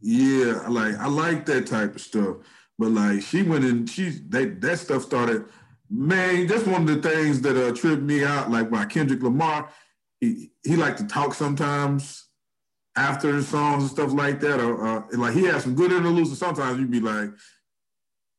yeah, 0.00 0.66
like 0.68 0.96
I 0.96 1.06
like 1.06 1.46
that 1.46 1.66
type 1.66 1.94
of 1.94 2.00
stuff. 2.00 2.36
But 2.78 2.90
like 2.90 3.22
she 3.22 3.42
went 3.42 3.64
in, 3.64 3.86
she 3.86 4.10
that 4.28 4.60
that 4.60 4.78
stuff 4.78 5.02
started. 5.02 5.46
Man, 5.88 6.46
that's 6.46 6.66
one 6.66 6.88
of 6.88 7.02
the 7.02 7.08
things 7.08 7.42
that 7.42 7.56
uh, 7.56 7.72
tripped 7.72 8.02
me 8.02 8.24
out. 8.24 8.50
Like 8.50 8.70
by 8.70 8.86
Kendrick 8.86 9.22
Lamar, 9.22 9.70
he 10.20 10.50
he 10.64 10.76
liked 10.76 10.98
to 10.98 11.06
talk 11.06 11.34
sometimes 11.34 12.28
after 12.96 13.32
the 13.32 13.42
songs 13.42 13.84
and 13.84 13.92
stuff 13.92 14.12
like 14.12 14.40
that. 14.40 14.60
Or 14.60 14.86
uh, 14.86 15.02
like 15.12 15.34
he 15.34 15.44
had 15.44 15.62
some 15.62 15.74
good 15.74 15.92
interludes, 15.92 16.30
and 16.30 16.38
sometimes 16.38 16.78
you'd 16.78 16.90
be 16.90 17.00
like, 17.00 17.30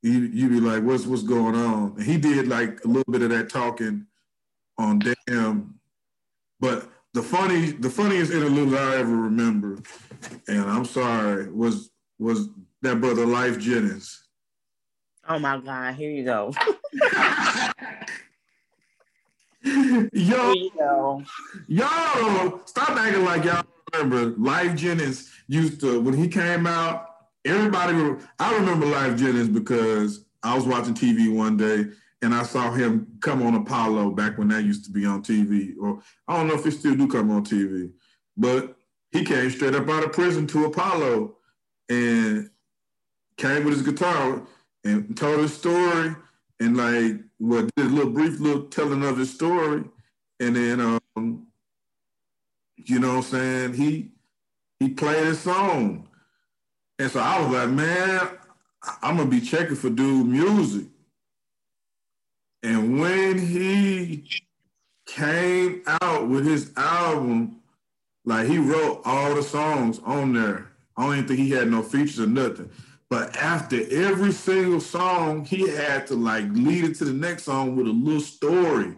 you 0.02 0.20
you 0.22 0.50
be 0.50 0.60
like, 0.60 0.84
what's 0.84 1.06
what's 1.06 1.24
going 1.24 1.56
on? 1.56 1.94
And 1.98 2.04
he 2.04 2.18
did 2.18 2.48
like 2.48 2.84
a 2.84 2.88
little 2.88 3.12
bit 3.12 3.22
of 3.22 3.30
that 3.30 3.50
talking 3.50 4.06
on 4.78 5.00
Damn. 5.28 5.80
But 6.60 6.90
the 7.14 7.22
funny, 7.22 7.72
the 7.72 7.90
funniest 7.90 8.32
interlude 8.32 8.74
I 8.74 8.98
ever 8.98 9.16
remember, 9.16 9.80
and 10.48 10.62
I'm 10.62 10.86
sorry, 10.86 11.50
was 11.52 11.92
was 12.20 12.50
that 12.82 13.02
brother 13.02 13.26
Lyfe 13.26 13.60
Jennings. 13.60 14.28
Oh 15.28 15.40
my 15.40 15.58
God! 15.58 15.96
Here 15.96 16.12
you 16.12 16.26
go. 16.26 16.54
yo, 20.14 20.54
yo, 21.68 22.62
stop 22.66 22.90
acting 22.92 23.24
like 23.24 23.46
y'all 23.46 23.64
remember. 23.94 24.32
Lyfe 24.40 24.76
Jennings 24.76 25.32
used 25.48 25.80
to 25.82 26.02
when 26.02 26.14
he 26.14 26.28
came 26.28 26.68
out. 26.68 27.10
Everybody, 27.46 27.94
I 28.40 28.56
remember 28.56 28.86
Lyfe 28.86 29.18
Jennings 29.18 29.50
because 29.50 30.26
I 30.44 30.56
was 30.56 30.66
watching 30.66 30.94
TV 30.94 31.34
one 31.34 31.58
day 31.58 31.86
and 32.22 32.34
I 32.34 32.44
saw 32.44 32.72
him 32.72 33.08
come 33.20 33.44
on 33.44 33.56
Apollo 33.56 34.12
back 34.12 34.38
when 34.38 34.48
that 34.50 34.64
used 34.64 34.86
to 34.86 34.92
be 34.92 35.06
on 35.06 35.22
TV. 35.24 35.74
Or 35.82 36.02
I 36.28 36.38
don't 36.38 36.48
know 36.48 36.56
if 36.56 36.64
he 36.64 36.72
still 36.72 36.96
do 36.96 37.08
come 37.08 37.32
on 37.32 37.44
TV, 37.44 37.92
but 38.38 38.76
he 39.12 39.26
came 39.26 39.50
straight 39.50 39.76
up 39.76 39.90
out 39.90 40.06
of 40.06 40.14
prison 40.14 40.48
to 40.48 40.66
Apollo 40.66 41.36
and 41.90 42.50
came 43.38 43.66
with 43.66 43.74
his 43.74 43.82
guitar 43.82 44.42
and 44.86 45.16
told 45.18 45.42
his 45.42 45.54
story 45.54 46.16
and 46.62 46.78
like 46.78 47.20
what 47.40 47.70
did 47.76 47.88
a 47.88 47.90
little 47.90 48.12
brief 48.12 48.40
little 48.40 48.64
telling 48.64 49.04
of 49.04 49.18
his 49.18 49.34
story. 49.34 49.84
And 50.40 50.56
then 50.56 50.80
um, 51.16 51.43
you 52.78 53.00
know 53.00 53.10
what 53.10 53.18
I'm 53.18 53.24
saying, 53.24 53.74
he 53.74 54.12
he 54.80 54.90
played 54.90 55.26
his 55.26 55.40
song. 55.40 56.08
And 57.00 57.12
so 57.12 57.20
I 57.20 57.42
was 57.42 57.52
like, 57.52 57.70
man, 57.70 58.30
I'm 59.02 59.18
gonna 59.18 59.30
be 59.30 59.42
checking 59.42 59.76
for 59.76 59.90
dude 59.90 60.28
music. 60.28 60.88
And 62.62 63.00
when 63.00 63.38
he 63.38 64.26
came 65.06 65.84
out 66.02 66.28
with 66.30 66.46
his 66.46 66.72
album, 66.78 67.62
like 68.26 68.48
he 68.48 68.58
wrote 68.58 69.02
all 69.06 69.36
the 69.36 69.44
songs 69.44 70.00
on 70.06 70.34
there. 70.34 70.70
I 70.96 71.04
don't 71.04 71.14
even 71.14 71.28
think 71.28 71.40
he 71.40 71.50
had 71.50 71.70
no 71.70 71.82
features 71.82 72.20
or 72.20 72.28
nothing. 72.28 72.70
But 73.10 73.36
after 73.36 73.80
every 73.92 74.32
single 74.32 74.80
song, 74.80 75.46
he 75.46 75.70
had 75.70 76.08
to 76.08 76.16
like 76.16 76.46
lead 76.52 76.86
it 76.86 76.96
to 76.96 77.06
the 77.06 77.14
next 77.14 77.44
song 77.44 77.76
with 77.76 77.88
a 77.88 77.92
little 77.92 78.22
story. 78.22 78.96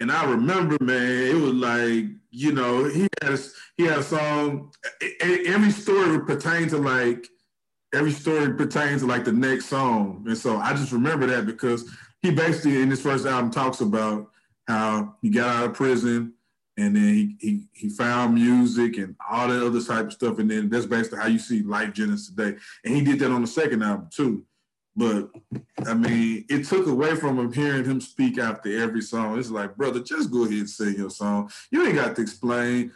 And 0.00 0.12
I 0.12 0.24
remember, 0.30 0.76
man, 0.80 1.26
it 1.26 1.34
was 1.34 1.54
like, 1.54 2.04
you 2.30 2.52
know, 2.52 2.84
he 2.84 3.08
had 3.22 3.32
a, 3.32 3.38
he 3.76 3.84
had 3.84 3.98
a 3.98 4.02
song. 4.02 4.72
Every 5.20 5.70
story 5.70 6.20
pertained 6.20 6.70
to 6.70 6.78
like 6.78 7.26
every 7.94 8.10
story 8.10 8.52
pertains 8.54 9.02
to 9.02 9.06
like 9.06 9.24
the 9.24 9.32
next 9.32 9.66
song. 9.66 10.24
And 10.26 10.36
so 10.36 10.58
I 10.58 10.72
just 10.74 10.92
remember 10.92 11.26
that 11.26 11.46
because 11.46 11.90
he 12.22 12.30
basically 12.30 12.82
in 12.82 12.90
his 12.90 13.00
first 13.00 13.26
album 13.26 13.50
talks 13.50 13.80
about 13.80 14.30
how 14.66 15.14
he 15.22 15.30
got 15.30 15.48
out 15.48 15.64
of 15.70 15.74
prison 15.74 16.34
and 16.76 16.94
then 16.94 17.14
he 17.14 17.36
he, 17.40 17.68
he 17.72 17.88
found 17.88 18.34
music 18.34 18.98
and 18.98 19.16
all 19.30 19.48
that 19.48 19.64
other 19.64 19.82
type 19.82 20.06
of 20.06 20.12
stuff. 20.12 20.38
And 20.38 20.50
then 20.50 20.68
that's 20.68 20.86
basically 20.86 21.18
how 21.18 21.26
you 21.26 21.38
see 21.38 21.62
Lyfe 21.62 21.94
Jennings 21.94 22.28
today. 22.28 22.56
And 22.84 22.94
he 22.94 23.02
did 23.02 23.18
that 23.20 23.30
on 23.30 23.40
the 23.40 23.46
second 23.46 23.82
album 23.82 24.08
too. 24.12 24.44
But 24.98 25.30
I 25.86 25.94
mean, 25.94 26.44
it 26.48 26.64
took 26.66 26.88
away 26.88 27.14
from 27.14 27.38
him 27.38 27.52
hearing 27.52 27.84
him 27.84 28.00
speak 28.00 28.36
after 28.36 28.82
every 28.82 29.00
song. 29.00 29.38
It's 29.38 29.48
like, 29.48 29.76
brother, 29.76 30.00
just 30.00 30.32
go 30.32 30.42
ahead 30.42 30.58
and 30.58 30.68
sing 30.68 30.96
your 30.96 31.10
song. 31.10 31.52
You 31.70 31.86
ain't 31.86 31.94
got 31.94 32.16
to 32.16 32.22
explain. 32.22 32.90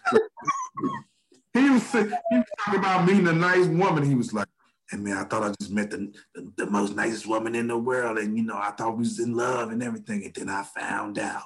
he 1.54 1.70
was 1.70 1.92
he 1.92 1.98
was 2.00 2.44
talking 2.64 2.80
about 2.80 3.06
meeting 3.06 3.28
a 3.28 3.32
nice 3.32 3.66
woman. 3.66 4.04
He 4.04 4.16
was 4.16 4.34
like, 4.34 4.48
and 4.90 5.04
man, 5.04 5.16
I 5.16 5.22
thought 5.22 5.44
I 5.44 5.54
just 5.60 5.70
met 5.70 5.90
the, 5.90 6.12
the, 6.34 6.52
the, 6.56 6.66
most 6.66 6.96
nicest 6.96 7.28
woman 7.28 7.54
in 7.54 7.68
the 7.68 7.78
world. 7.78 8.18
And, 8.18 8.36
you 8.36 8.42
know, 8.42 8.58
I 8.58 8.72
thought 8.72 8.96
we 8.96 9.04
was 9.04 9.20
in 9.20 9.36
love 9.36 9.70
and 9.70 9.80
everything. 9.80 10.24
And 10.24 10.34
then 10.34 10.48
I 10.48 10.64
found 10.64 11.20
out 11.20 11.44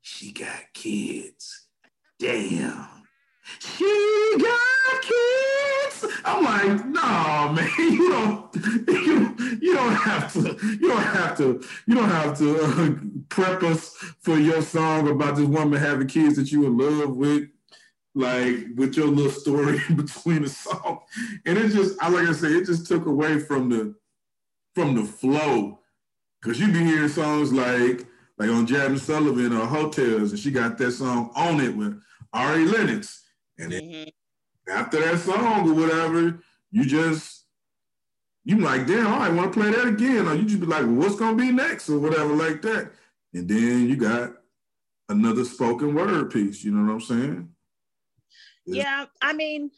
she 0.00 0.30
got 0.30 0.72
kids. 0.72 1.66
Damn. 2.20 2.86
She 3.58 4.36
got 4.38 5.02
kids. 5.02 5.79
I'm 6.24 6.44
like, 6.44 6.86
no, 6.86 7.52
man, 7.52 7.70
you 7.78 8.10
don't, 8.10 8.54
you, 8.88 9.58
you 9.60 9.74
don't 9.74 9.94
have 9.94 10.32
to, 10.34 10.58
you 10.62 10.88
don't 10.88 11.02
have 11.02 11.36
to, 11.38 11.62
you 11.86 11.94
don't 11.94 12.08
have 12.08 12.38
to 12.38 12.60
uh, 12.60 12.94
prep 13.28 13.62
us 13.62 13.90
for 14.20 14.38
your 14.38 14.62
song 14.62 15.08
about 15.08 15.36
this 15.36 15.46
woman 15.46 15.80
having 15.80 16.08
kids 16.08 16.36
that 16.36 16.52
you 16.52 16.66
in 16.66 16.76
love 16.76 17.16
with 17.16 17.48
like 18.14 18.66
with 18.74 18.96
your 18.96 19.06
little 19.06 19.30
story 19.30 19.80
in 19.88 19.96
between 19.96 20.42
the 20.42 20.48
song. 20.48 21.00
And 21.46 21.58
it 21.58 21.70
just, 21.70 22.02
I 22.02 22.08
like 22.08 22.28
I 22.28 22.32
said, 22.32 22.52
it 22.52 22.66
just 22.66 22.86
took 22.86 23.06
away 23.06 23.38
from 23.40 23.68
the 23.68 23.94
from 24.74 24.94
the 24.94 25.04
flow. 25.04 25.78
Cause 26.42 26.58
you 26.58 26.72
be 26.72 26.82
hearing 26.82 27.08
songs 27.08 27.52
like 27.52 28.06
like 28.38 28.48
on 28.48 28.66
Jazmine 28.66 28.98
Sullivan 28.98 29.52
or 29.52 29.66
Heaux 29.66 29.90
Tales, 29.90 30.30
and 30.30 30.40
she 30.40 30.50
got 30.50 30.78
that 30.78 30.92
song 30.92 31.30
on 31.36 31.60
it 31.60 31.76
with 31.76 32.00
Ari 32.32 32.64
Lennox. 32.64 33.22
And 33.58 33.72
then 33.72 33.82
mm-hmm. 33.82 34.08
After 34.70 35.00
that 35.00 35.18
song 35.18 35.68
or 35.68 35.74
whatever, 35.74 36.42
you 36.70 36.84
just 36.84 37.44
you 38.44 38.58
like, 38.58 38.86
damn, 38.86 39.06
I 39.06 39.28
want 39.28 39.52
to 39.52 39.60
play 39.60 39.70
that 39.70 39.86
again. 39.86 40.26
Or 40.26 40.34
you 40.34 40.44
just 40.44 40.60
be 40.60 40.66
like, 40.66 40.82
well, 40.82 40.94
what's 40.94 41.16
gonna 41.16 41.36
be 41.36 41.52
next 41.52 41.88
or 41.88 41.98
whatever 41.98 42.34
like 42.34 42.62
that. 42.62 42.90
And 43.34 43.48
then 43.48 43.88
you 43.88 43.96
got 43.96 44.32
another 45.08 45.44
spoken 45.44 45.94
word 45.94 46.30
piece, 46.30 46.64
you 46.64 46.72
know 46.72 46.84
what 46.84 46.92
I'm 46.92 47.00
saying? 47.00 47.48
Yeah, 48.66 49.06
I 49.20 49.32
mean, 49.32 49.70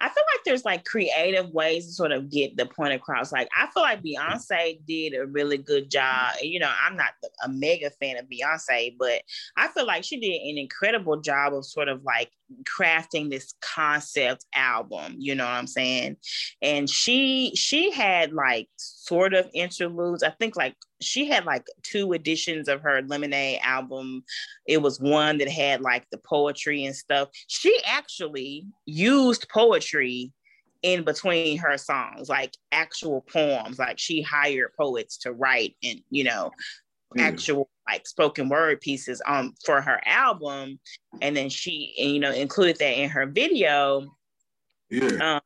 I 0.00 0.08
feel 0.08 0.24
like 0.32 0.44
there's 0.44 0.64
like 0.64 0.84
creative 0.84 1.50
ways 1.50 1.86
to 1.86 1.92
sort 1.92 2.12
of 2.12 2.30
get 2.30 2.56
the 2.56 2.66
point 2.66 2.92
across. 2.92 3.32
Like 3.32 3.48
I 3.56 3.66
feel 3.68 3.82
like 3.82 4.02
Beyonce 4.02 4.78
did 4.86 5.14
a 5.14 5.26
really 5.26 5.58
good 5.58 5.90
job. 5.90 6.34
You 6.40 6.60
know, 6.60 6.70
I'm 6.84 6.96
not 6.96 7.10
a 7.44 7.48
mega 7.48 7.90
fan 7.90 8.16
of 8.16 8.26
Beyonce, 8.26 8.94
but 8.98 9.22
I 9.56 9.68
feel 9.68 9.86
like 9.86 10.04
she 10.04 10.20
did 10.20 10.32
an 10.32 10.58
incredible 10.58 11.20
job 11.20 11.54
of 11.54 11.64
sort 11.64 11.88
of 11.88 12.04
like 12.04 12.30
crafting 12.64 13.30
this 13.30 13.54
concept 13.60 14.44
album. 14.54 15.16
You 15.18 15.34
know 15.34 15.44
what 15.44 15.52
I'm 15.52 15.66
saying? 15.66 16.16
And 16.62 16.88
she 16.88 17.52
she 17.54 17.90
had 17.90 18.32
like 18.32 18.68
sort 18.76 19.34
of 19.34 19.48
interludes. 19.54 20.22
I 20.22 20.30
think 20.30 20.56
like 20.56 20.74
she 21.00 21.26
had 21.26 21.44
like 21.44 21.66
two 21.82 22.12
editions 22.12 22.68
of 22.68 22.82
her 22.82 23.02
Lemonade 23.02 23.60
album. 23.62 24.24
It 24.66 24.82
was 24.82 25.00
one 25.00 25.38
that 25.38 25.48
had 25.48 25.80
like 25.80 26.06
the 26.10 26.18
poetry 26.18 26.84
and 26.84 26.96
stuff. 26.96 27.28
She 27.46 27.78
actually 27.86 28.66
used 28.86 29.48
poetry 29.48 30.32
in 30.82 31.02
between 31.02 31.58
her 31.58 31.76
songs, 31.76 32.28
like 32.28 32.54
actual 32.72 33.22
poems. 33.32 33.78
Like 33.78 33.98
she 33.98 34.22
hired 34.22 34.72
poets 34.78 35.18
to 35.18 35.32
write 35.32 35.76
and, 35.82 36.00
you 36.10 36.24
know, 36.24 36.50
mm. 37.16 37.20
actual 37.20 37.68
like 37.88 38.06
spoken 38.06 38.48
word 38.48 38.80
pieces 38.80 39.22
um 39.26 39.54
for 39.64 39.80
her 39.80 40.00
album. 40.04 40.78
And 41.20 41.36
then 41.36 41.48
she, 41.48 41.94
you 41.96 42.20
know, 42.20 42.32
included 42.32 42.78
that 42.78 42.98
in 42.98 43.08
her 43.08 43.26
video. 43.26 44.06
Yeah. 44.90 45.34
Um, 45.36 45.40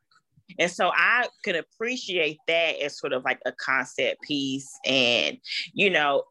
and 0.58 0.70
so 0.70 0.90
I 0.94 1.28
could 1.44 1.56
appreciate 1.56 2.38
that 2.46 2.78
as 2.80 2.98
sort 2.98 3.12
of 3.12 3.24
like 3.24 3.40
a 3.46 3.52
concept 3.52 4.22
piece. 4.22 4.70
And, 4.84 5.38
you 5.72 5.90
know, 5.90 6.24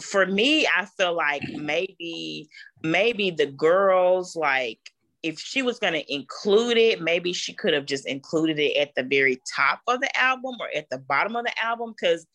for 0.00 0.26
me, 0.26 0.66
I 0.66 0.86
feel 0.86 1.14
like 1.14 1.42
maybe, 1.48 2.48
maybe 2.82 3.30
the 3.30 3.46
girls 3.46 4.34
like 4.34 4.80
if 5.22 5.40
she 5.40 5.60
was 5.60 5.80
going 5.80 5.92
to 5.92 6.14
include 6.14 6.76
it, 6.76 7.00
maybe 7.00 7.32
she 7.32 7.52
could 7.52 7.74
have 7.74 7.86
just 7.86 8.06
included 8.06 8.60
it 8.60 8.76
at 8.76 8.94
the 8.94 9.02
very 9.02 9.40
top 9.56 9.80
of 9.88 10.00
the 10.00 10.16
album 10.16 10.54
or 10.60 10.68
at 10.74 10.88
the 10.88 10.98
bottom 10.98 11.34
of 11.34 11.44
the 11.44 11.62
album 11.62 11.92
because 11.96 12.26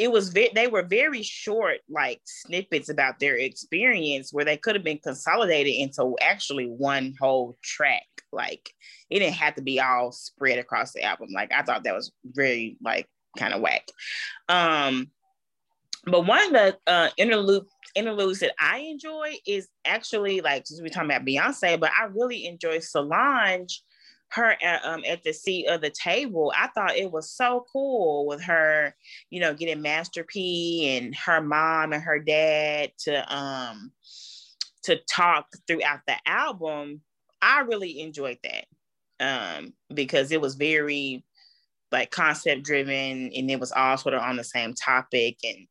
it 0.00 0.10
was 0.10 0.30
ve- 0.30 0.50
they 0.54 0.66
were 0.66 0.82
very 0.82 1.22
short 1.22 1.78
like 1.90 2.22
snippets 2.24 2.88
about 2.88 3.18
their 3.18 3.36
experience 3.36 4.32
where 4.32 4.46
they 4.46 4.56
could 4.56 4.74
have 4.74 4.82
been 4.82 4.98
consolidated 4.98 5.74
into 5.74 6.16
actually 6.22 6.64
one 6.64 7.14
whole 7.20 7.58
track 7.62 8.06
like 8.32 8.70
it 9.10 9.18
didn't 9.18 9.34
have 9.34 9.56
to 9.56 9.62
be 9.62 9.78
all 9.78 10.10
spread 10.10 10.58
across 10.58 10.92
the 10.92 11.02
album. 11.02 11.28
Like 11.34 11.52
I 11.52 11.62
thought 11.62 11.84
that 11.84 11.94
was 11.94 12.12
very 12.24 12.78
like 12.82 13.08
kind 13.36 13.52
of 13.52 13.60
whack. 13.60 13.88
Um, 14.48 15.10
but 16.06 16.26
one 16.26 16.46
of 16.46 16.52
the 16.52 16.78
uh, 16.86 17.10
interlude 17.18 17.66
interludes 17.94 18.40
that 18.40 18.54
I 18.58 18.78
enjoy 18.78 19.34
is 19.46 19.68
actually 19.84 20.40
like 20.40 20.66
since 20.66 20.80
we're 20.80 20.88
talking 20.88 21.10
about 21.10 21.26
Beyonce, 21.26 21.78
but 21.78 21.90
I 21.90 22.04
really 22.06 22.46
enjoy 22.46 22.78
Solange. 22.78 23.82
Her 24.30 24.56
at, 24.62 24.84
um, 24.84 25.02
at 25.06 25.22
the 25.22 25.32
seat 25.32 25.66
of 25.66 25.80
the 25.80 25.90
table, 25.90 26.52
I 26.56 26.68
thought 26.68 26.96
it 26.96 27.10
was 27.10 27.30
so 27.30 27.66
cool 27.72 28.26
with 28.26 28.42
her, 28.44 28.94
you 29.30 29.40
know, 29.40 29.54
getting 29.54 29.82
Master 29.82 30.24
P 30.24 30.96
and 30.96 31.14
her 31.16 31.40
mom 31.40 31.92
and 31.92 32.02
her 32.02 32.18
dad 32.18 32.92
to 33.00 33.34
um 33.34 33.92
to 34.84 34.98
talk 35.08 35.46
throughout 35.66 36.00
the 36.06 36.16
album 36.26 37.02
I 37.42 37.60
really 37.60 38.00
enjoyed 38.00 38.38
that 38.44 38.66
um, 39.20 39.72
because 39.92 40.32
it 40.32 40.40
was 40.40 40.54
very 40.54 41.24
like 41.92 42.10
concept 42.10 42.62
driven 42.62 43.30
and 43.34 43.50
it 43.50 43.58
was 43.58 43.72
all 43.72 43.96
sort 43.96 44.14
of 44.14 44.22
on 44.22 44.36
the 44.36 44.44
same 44.44 44.74
topic. 44.74 45.38
And, 45.42 45.66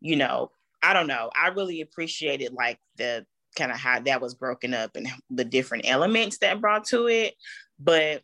you 0.00 0.16
know, 0.16 0.50
I 0.82 0.92
don't 0.92 1.06
know. 1.06 1.30
I 1.40 1.48
really 1.48 1.80
appreciated 1.80 2.52
like 2.52 2.78
the 2.96 3.26
kind 3.56 3.70
of 3.70 3.78
how 3.78 4.00
that 4.00 4.20
was 4.20 4.34
broken 4.34 4.74
up 4.74 4.96
and 4.96 5.06
the 5.30 5.44
different 5.44 5.84
elements 5.86 6.38
that 6.38 6.60
brought 6.60 6.84
to 6.86 7.06
it. 7.06 7.34
But 7.82 8.22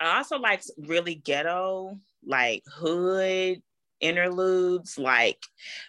I 0.00 0.18
also 0.18 0.38
like 0.38 0.62
really 0.78 1.14
ghetto, 1.14 1.98
like 2.24 2.62
hood 2.66 3.62
interludes. 4.00 4.98
Like 4.98 5.38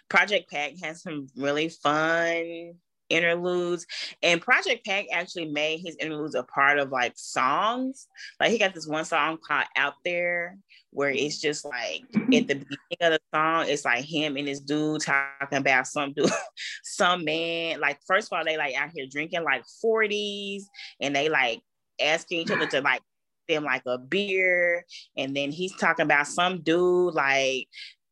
Project 0.08 0.50
Pat 0.50 0.72
has 0.82 1.02
some 1.02 1.28
really 1.36 1.68
fun 1.68 2.74
interludes. 3.08 3.86
And 4.22 4.40
Project 4.40 4.84
Pat 4.84 5.06
actually 5.12 5.46
made 5.46 5.80
his 5.80 5.96
interludes 5.96 6.34
a 6.34 6.42
part 6.42 6.78
of 6.78 6.90
like 6.90 7.12
songs. 7.16 8.06
Like 8.40 8.50
he 8.50 8.58
got 8.58 8.74
this 8.74 8.86
one 8.86 9.04
song 9.04 9.38
called 9.46 9.66
Out 9.76 9.94
There, 10.04 10.58
where 10.90 11.10
it's 11.10 11.38
just 11.38 11.64
like 11.64 12.02
at 12.12 12.28
the 12.28 12.54
beginning 12.54 12.98
of 13.00 13.12
the 13.12 13.20
song, 13.34 13.66
it's 13.68 13.84
like 13.84 14.04
him 14.04 14.36
and 14.36 14.48
this 14.48 14.60
dude 14.60 15.02
talking 15.02 15.58
about 15.58 15.86
some 15.86 16.12
dude, 16.12 16.30
some 16.82 17.24
man. 17.24 17.80
Like, 17.80 18.00
first 18.06 18.30
of 18.30 18.36
all, 18.36 18.44
they 18.44 18.56
like 18.56 18.74
out 18.74 18.90
here 18.94 19.06
drinking 19.10 19.44
like 19.44 19.64
40s 19.84 20.64
and 21.00 21.14
they 21.14 21.28
like 21.28 21.62
asking 22.00 22.40
each 22.40 22.50
other 22.50 22.66
to 22.66 22.80
like 22.80 23.02
them 23.48 23.64
like 23.64 23.82
a 23.86 23.98
beer. 23.98 24.84
And 25.16 25.34
then 25.34 25.50
he's 25.50 25.74
talking 25.76 26.04
about 26.04 26.26
some 26.26 26.60
dude 26.60 27.14
like 27.14 27.68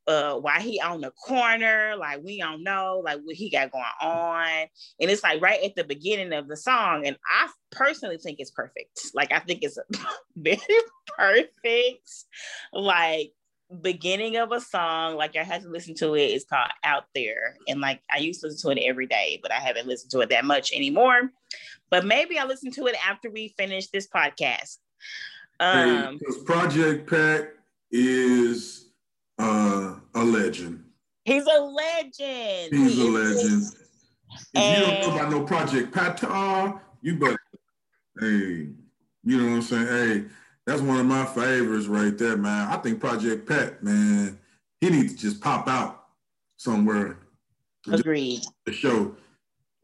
uh 0.08 0.34
why 0.34 0.60
he 0.60 0.80
on 0.80 1.00
the 1.00 1.10
corner. 1.10 1.94
Like 1.96 2.22
we 2.22 2.38
don't 2.38 2.64
know 2.64 3.02
like 3.04 3.20
what 3.22 3.36
he 3.36 3.50
got 3.50 3.70
going 3.70 3.84
on. 4.00 4.66
And 5.00 5.10
it's 5.10 5.22
like 5.22 5.40
right 5.40 5.62
at 5.62 5.76
the 5.76 5.84
beginning 5.84 6.32
of 6.32 6.48
the 6.48 6.56
song. 6.56 7.06
And 7.06 7.16
i 7.30 7.48
personally 7.70 8.18
think 8.18 8.40
it's 8.40 8.50
perfect. 8.50 9.10
Like 9.14 9.32
i 9.32 9.38
think 9.38 9.62
it's 9.62 9.78
a 9.78 9.82
very 10.36 10.58
perfect. 11.16 12.10
Like 12.72 13.32
beginning 13.82 14.36
of 14.36 14.52
a 14.52 14.60
song 14.60 15.16
like 15.16 15.34
i 15.34 15.42
had 15.42 15.62
to 15.62 15.68
listen 15.68 15.94
to 15.96 16.14
it. 16.14 16.26
It's 16.26 16.44
called 16.44 16.70
out 16.84 17.04
there. 17.14 17.56
And 17.68 17.80
like 17.80 18.00
i 18.14 18.18
used 18.18 18.40
to 18.40 18.46
listen 18.46 18.70
to 18.70 18.78
it 18.78 18.86
every 18.86 19.06
day 19.06 19.40
but 19.42 19.52
i 19.52 19.56
haven't 19.56 19.88
listened 19.88 20.12
to 20.12 20.20
it 20.20 20.30
that 20.30 20.44
much 20.44 20.72
anymore 20.72 21.32
but 21.90 22.04
maybe 22.04 22.38
i'll 22.38 22.48
listen 22.48 22.70
to 22.70 22.86
it 22.86 22.96
after 23.06 23.30
we 23.30 23.54
finish 23.56 23.88
this 23.88 24.08
podcast 24.08 24.78
um 25.60 26.18
hey, 26.18 26.44
project 26.44 27.08
Pat 27.08 27.52
is 27.90 28.86
uh, 29.38 29.94
a 30.14 30.24
legend. 30.24 30.84
He's 31.24 31.44
a 31.44 31.60
legend. 31.60 32.72
He's 32.72 32.94
he 32.94 33.06
a 33.06 33.10
legend. 33.10 33.62
If 33.62 34.62
and... 34.62 34.78
you 34.78 34.86
don't 34.86 35.00
know 35.00 35.14
about 35.14 35.30
no 35.30 35.44
Project 35.44 35.94
Patar, 35.94 36.80
you 37.02 37.18
better, 37.18 37.38
hey, 38.20 38.68
you 39.24 39.38
know 39.38 39.44
what 39.44 39.56
I'm 39.56 39.62
saying? 39.62 39.86
Hey, 39.86 40.24
that's 40.66 40.82
one 40.82 40.98
of 40.98 41.06
my 41.06 41.24
favorites 41.24 41.86
right 41.86 42.16
there, 42.16 42.36
man. 42.36 42.68
I 42.68 42.76
think 42.76 43.00
Project 43.00 43.48
Pat, 43.48 43.82
man, 43.82 44.38
he 44.80 44.90
needs 44.90 45.14
to 45.14 45.18
just 45.18 45.40
pop 45.40 45.68
out 45.68 46.04
somewhere. 46.56 47.18
Agreed. 47.90 48.42
The 48.64 48.72
show, 48.72 49.14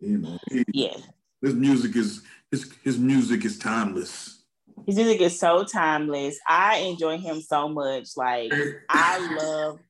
you 0.01 0.19
know. 0.19 0.39
He, 0.51 0.65
yeah. 0.73 0.97
His 1.43 1.55
music 1.55 1.97
is 1.97 2.23
his 2.51 2.73
his 2.85 2.99
music 2.99 3.45
is 3.45 3.59
timeless. 3.59 4.45
His 4.87 4.97
music 4.97 5.21
is 5.21 5.39
so 5.39 5.65
timeless. 5.65 6.39
I 6.47 6.77
enjoy 6.79 7.19
him 7.19 7.41
so 7.41 7.69
much. 7.69 8.11
Like 8.17 8.53
I 8.89 9.37
love 9.37 9.81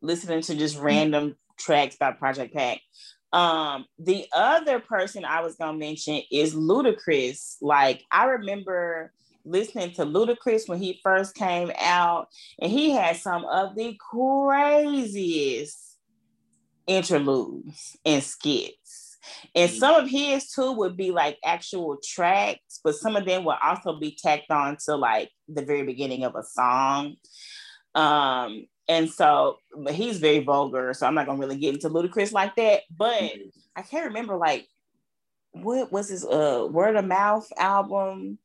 listening 0.00 0.42
to 0.42 0.54
just 0.54 0.78
random 0.78 1.36
tracks 1.58 1.96
by 1.96 2.12
Project 2.12 2.54
Pat. 2.54 2.78
Um, 3.32 3.86
the 3.98 4.26
other 4.34 4.80
person 4.80 5.24
I 5.24 5.40
was 5.40 5.56
gonna 5.56 5.78
mention 5.78 6.22
is 6.30 6.54
Ludacris. 6.54 7.56
Like 7.60 8.04
I 8.12 8.26
remember 8.26 9.12
listening 9.44 9.92
to 9.92 10.04
Ludacris 10.04 10.68
when 10.68 10.78
he 10.78 11.00
first 11.02 11.34
came 11.34 11.72
out, 11.78 12.28
and 12.60 12.70
he 12.70 12.90
had 12.90 13.16
some 13.16 13.44
of 13.46 13.74
the 13.74 13.96
craziest 13.98 15.96
interludes 16.86 17.96
and 18.04 18.22
skits. 18.22 18.99
And 19.54 19.70
some 19.70 19.94
of 19.94 20.08
his 20.08 20.50
too 20.50 20.72
would 20.72 20.96
be 20.96 21.10
like 21.10 21.38
actual 21.44 21.98
tracks, 22.02 22.80
but 22.82 22.94
some 22.94 23.16
of 23.16 23.24
them 23.24 23.44
would 23.44 23.56
also 23.62 23.98
be 23.98 24.16
tacked 24.20 24.50
on 24.50 24.76
to 24.86 24.96
like 24.96 25.30
the 25.48 25.64
very 25.64 25.82
beginning 25.82 26.24
of 26.24 26.34
a 26.34 26.42
song. 26.42 27.16
Um, 27.94 28.66
and 28.88 29.08
so, 29.10 29.58
but 29.76 29.94
he's 29.94 30.18
very 30.18 30.40
vulgar, 30.40 30.92
so 30.94 31.06
I'm 31.06 31.14
not 31.14 31.26
gonna 31.26 31.38
really 31.38 31.58
get 31.58 31.74
into 31.74 31.88
Ludacris 31.88 32.32
like 32.32 32.56
that. 32.56 32.82
But 32.96 33.22
mm-hmm. 33.22 33.48
I 33.76 33.82
can't 33.82 34.06
remember 34.06 34.36
like 34.36 34.66
what 35.52 35.92
was 35.92 36.08
his 36.08 36.24
uh 36.24 36.66
word 36.70 36.96
of 36.96 37.04
mouth 37.04 37.50
album. 37.56 38.38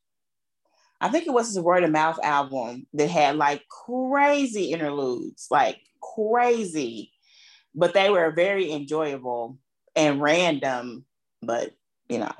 I 1.02 1.10
think 1.10 1.28
it 1.28 1.34
was 1.34 1.48
his 1.48 1.60
word 1.60 1.84
of 1.84 1.92
mouth 1.92 2.20
album 2.24 2.88
that 2.94 3.10
had 3.10 3.38
like 3.38 3.64
crazy 3.70 4.72
interludes, 4.72 5.48
like 5.52 5.80
crazy, 6.02 7.12
but 7.74 7.94
they 7.94 8.10
were 8.10 8.32
very 8.32 8.72
enjoyable 8.72 9.58
and 9.96 10.22
random, 10.22 11.06
but 11.42 11.72
you 12.10 12.20
know, 12.20 12.34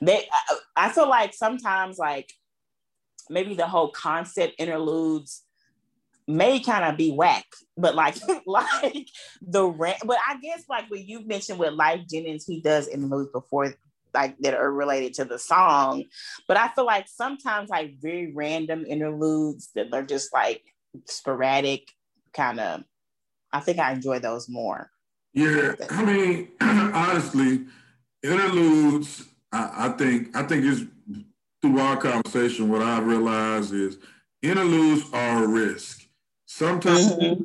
they 0.00 0.28
I, 0.32 0.58
I 0.76 0.88
feel 0.90 1.08
like 1.08 1.34
sometimes 1.34 1.98
like 1.98 2.32
maybe 3.30 3.54
the 3.54 3.66
whole 3.66 3.90
concept 3.90 4.54
interludes 4.58 5.44
may 6.26 6.60
kind 6.60 6.84
of 6.84 6.96
be 6.96 7.10
whack, 7.10 7.46
but 7.76 7.94
like 7.94 8.16
like 8.46 9.08
the 9.40 9.66
rent. 9.66 9.98
But 10.04 10.18
I 10.26 10.38
guess 10.38 10.64
like 10.68 10.90
what 10.90 11.00
you 11.00 11.26
mentioned 11.26 11.58
with 11.58 11.74
Lyfe 11.74 12.08
Jennings, 12.08 12.46
he 12.46 12.60
does 12.60 12.86
interludes 12.86 13.32
before 13.32 13.74
like 14.14 14.38
that 14.38 14.54
are 14.54 14.72
related 14.72 15.14
to 15.14 15.24
the 15.24 15.38
song. 15.38 16.04
But 16.46 16.56
I 16.56 16.68
feel 16.68 16.86
like 16.86 17.06
sometimes 17.08 17.70
like 17.70 18.00
very 18.00 18.32
random 18.32 18.84
interludes 18.86 19.70
that 19.74 19.92
are 19.92 20.02
just 20.02 20.32
like 20.32 20.62
sporadic, 21.06 21.90
kind 22.32 22.60
of. 22.60 22.84
I 23.52 23.60
think 23.60 23.78
I 23.78 23.92
enjoy 23.92 24.18
those 24.18 24.48
more. 24.48 24.90
Yeah, 25.34 25.74
I 25.90 26.04
mean, 26.04 26.48
honestly, 26.60 27.66
interludes. 28.22 29.24
I, 29.52 29.86
I 29.86 29.88
think 29.90 30.36
I 30.36 30.42
think 30.42 30.64
it's 30.64 30.82
through 31.62 31.78
our 31.80 31.96
conversation. 31.96 32.68
What 32.68 32.82
I 32.82 33.00
realized 33.00 33.72
is 33.72 33.98
interludes 34.42 35.04
are 35.12 35.44
a 35.44 35.46
risk. 35.46 36.02
Sometimes, 36.46 37.12
mm-hmm. 37.12 37.42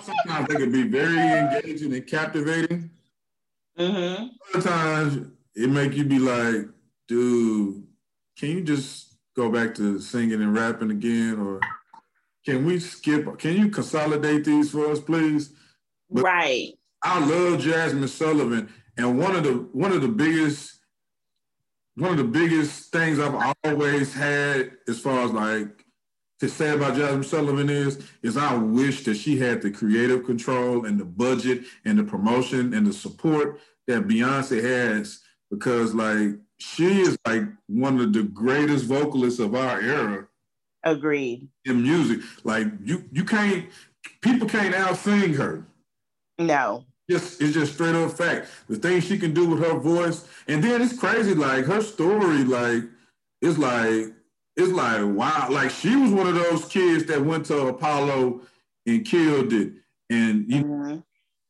sometimes 0.00 0.48
they 0.48 0.54
can 0.54 0.72
be 0.72 0.84
very 0.84 1.18
engaging 1.18 1.92
and 1.92 2.06
captivating. 2.06 2.90
Mm-hmm. 3.78 4.26
Sometimes 4.52 5.28
it 5.54 5.68
make 5.68 5.94
you 5.94 6.04
be 6.04 6.18
like, 6.18 6.68
dude, 7.08 7.84
can 8.38 8.50
you 8.50 8.62
just 8.62 9.16
go 9.36 9.50
back 9.50 9.74
to 9.74 10.00
singing 10.00 10.40
and 10.40 10.54
rapping 10.54 10.90
again, 10.90 11.38
or 11.40 11.60
can 12.44 12.64
we 12.64 12.78
skip? 12.78 13.38
Can 13.38 13.56
you 13.56 13.68
consolidate 13.68 14.44
these 14.44 14.70
for 14.70 14.90
us, 14.90 15.00
please? 15.00 15.52
But 16.10 16.22
right. 16.22 16.74
I 17.04 17.18
love 17.18 17.60
Jazmine 17.60 18.08
Sullivan, 18.08 18.72
and 18.96 19.18
one 19.18 19.36
of 19.36 19.44
the 19.44 19.52
one 19.72 19.92
of 19.92 20.00
the 20.00 20.08
biggest 20.08 20.80
one 21.96 22.12
of 22.12 22.16
the 22.16 22.24
biggest 22.24 22.90
things 22.90 23.20
I've 23.20 23.54
always 23.62 24.14
had 24.14 24.72
as 24.88 24.98
far 24.98 25.20
as 25.20 25.30
like 25.30 25.84
to 26.40 26.48
say 26.48 26.70
about 26.70 26.94
Jazmine 26.94 27.24
Sullivan 27.26 27.68
is 27.68 28.02
is 28.22 28.38
I 28.38 28.54
wish 28.54 29.04
that 29.04 29.16
she 29.16 29.38
had 29.38 29.60
the 29.60 29.70
creative 29.70 30.24
control 30.24 30.86
and 30.86 30.98
the 30.98 31.04
budget 31.04 31.64
and 31.84 31.98
the 31.98 32.04
promotion 32.04 32.72
and 32.72 32.86
the 32.86 32.92
support 32.92 33.60
that 33.86 34.08
Beyonce 34.08 34.64
has 34.64 35.20
because 35.50 35.94
like 35.94 36.38
she 36.58 37.02
is 37.02 37.18
like 37.26 37.42
one 37.66 38.00
of 38.00 38.14
the 38.14 38.22
greatest 38.22 38.86
vocalists 38.86 39.40
of 39.40 39.54
our 39.54 39.78
era. 39.78 40.26
Agreed. 40.84 41.48
In 41.66 41.82
music, 41.82 42.20
like 42.44 42.68
you 42.82 43.04
you 43.12 43.24
can't 43.24 43.68
people 44.22 44.48
can't 44.48 44.74
out 44.74 44.96
sing 44.96 45.34
her. 45.34 45.66
No 46.38 46.86
just 47.08 47.40
it's 47.40 47.52
just 47.52 47.74
straight 47.74 47.94
up 47.94 48.12
fact. 48.12 48.48
The 48.68 48.76
things 48.76 49.04
she 49.04 49.18
can 49.18 49.34
do 49.34 49.48
with 49.48 49.60
her 49.60 49.78
voice, 49.78 50.26
and 50.48 50.62
then 50.62 50.80
it's 50.80 50.98
crazy. 50.98 51.34
Like 51.34 51.64
her 51.66 51.82
story, 51.82 52.44
like 52.44 52.84
it's 53.42 53.58
like 53.58 54.14
it's 54.56 54.72
like 54.72 55.04
wow. 55.04 55.48
Like 55.50 55.70
she 55.70 55.96
was 55.96 56.12
one 56.12 56.26
of 56.26 56.34
those 56.34 56.64
kids 56.66 57.04
that 57.06 57.24
went 57.24 57.46
to 57.46 57.66
Apollo 57.66 58.42
and 58.86 59.04
killed 59.04 59.52
it, 59.52 59.72
and 60.10 60.50
you 60.50 60.64
mm-hmm. 60.64 60.98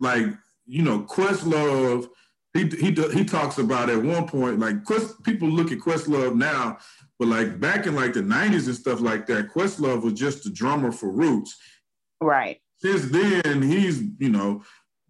like 0.00 0.26
you 0.66 0.82
know 0.82 1.00
Questlove. 1.00 2.08
He 2.52 2.68
he 2.68 2.92
he 2.92 3.24
talks 3.24 3.58
about 3.58 3.90
at 3.90 4.02
one 4.02 4.26
point 4.26 4.60
like 4.60 4.84
Quest. 4.84 5.22
People 5.24 5.48
look 5.48 5.72
at 5.72 5.78
Questlove 5.78 6.36
now, 6.36 6.78
but 7.18 7.28
like 7.28 7.60
back 7.60 7.86
in 7.86 7.94
like 7.94 8.12
the 8.12 8.22
'90s 8.22 8.66
and 8.66 8.76
stuff 8.76 9.00
like 9.00 9.26
that, 9.26 9.52
Questlove 9.52 10.02
was 10.02 10.14
just 10.14 10.46
a 10.46 10.50
drummer 10.50 10.92
for 10.92 11.10
Roots. 11.10 11.56
Right. 12.20 12.60
Since 12.78 13.10
then, 13.10 13.62
he's 13.62 14.02
you 14.18 14.28
know 14.28 14.62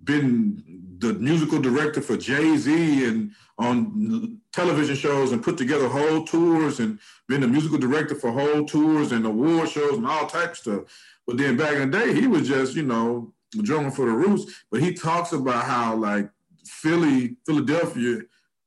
been 0.05 0.63
the 0.99 1.15
musical 1.15 1.61
director 1.61 2.01
for 2.01 2.17
Jay 2.17 2.57
Z 2.57 3.05
and 3.05 3.33
on 3.59 4.41
television 4.53 4.97
shows 4.97 5.33
and 5.33 5.43
put 5.43 5.57
together 5.57 5.89
whole 5.89 6.25
tours 6.25 6.81
and 6.81 6.99
been 7.29 7.41
the 7.41 7.49
musical 7.49 7.79
director 7.79 8.15
for 8.15 8.33
whole 8.33 8.65
tours 8.65 9.13
and 9.13 9.27
award 9.27 9.69
shows 9.69 9.97
and 9.97 10.07
all 10.07 10.27
type 10.27 10.53
of 10.53 10.57
stuff. 10.57 10.83
But 11.27 11.39
then 11.39 11.57
back 11.57 11.75
in 11.75 11.91
the 11.91 11.99
day, 11.99 12.15
he 12.15 12.27
was 12.27 12.49
just, 12.49 12.75
you 12.75 12.83
know, 12.83 13.33
drumming 13.63 13.93
for 13.93 14.07
the 14.07 14.13
Roots. 14.13 14.65
But 14.71 14.83
he 14.83 14.93
talks 14.93 15.33
about 15.33 15.65
how 15.65 15.95
like 15.95 16.29
Philly, 16.67 17.37
Philadelphia 17.47 18.21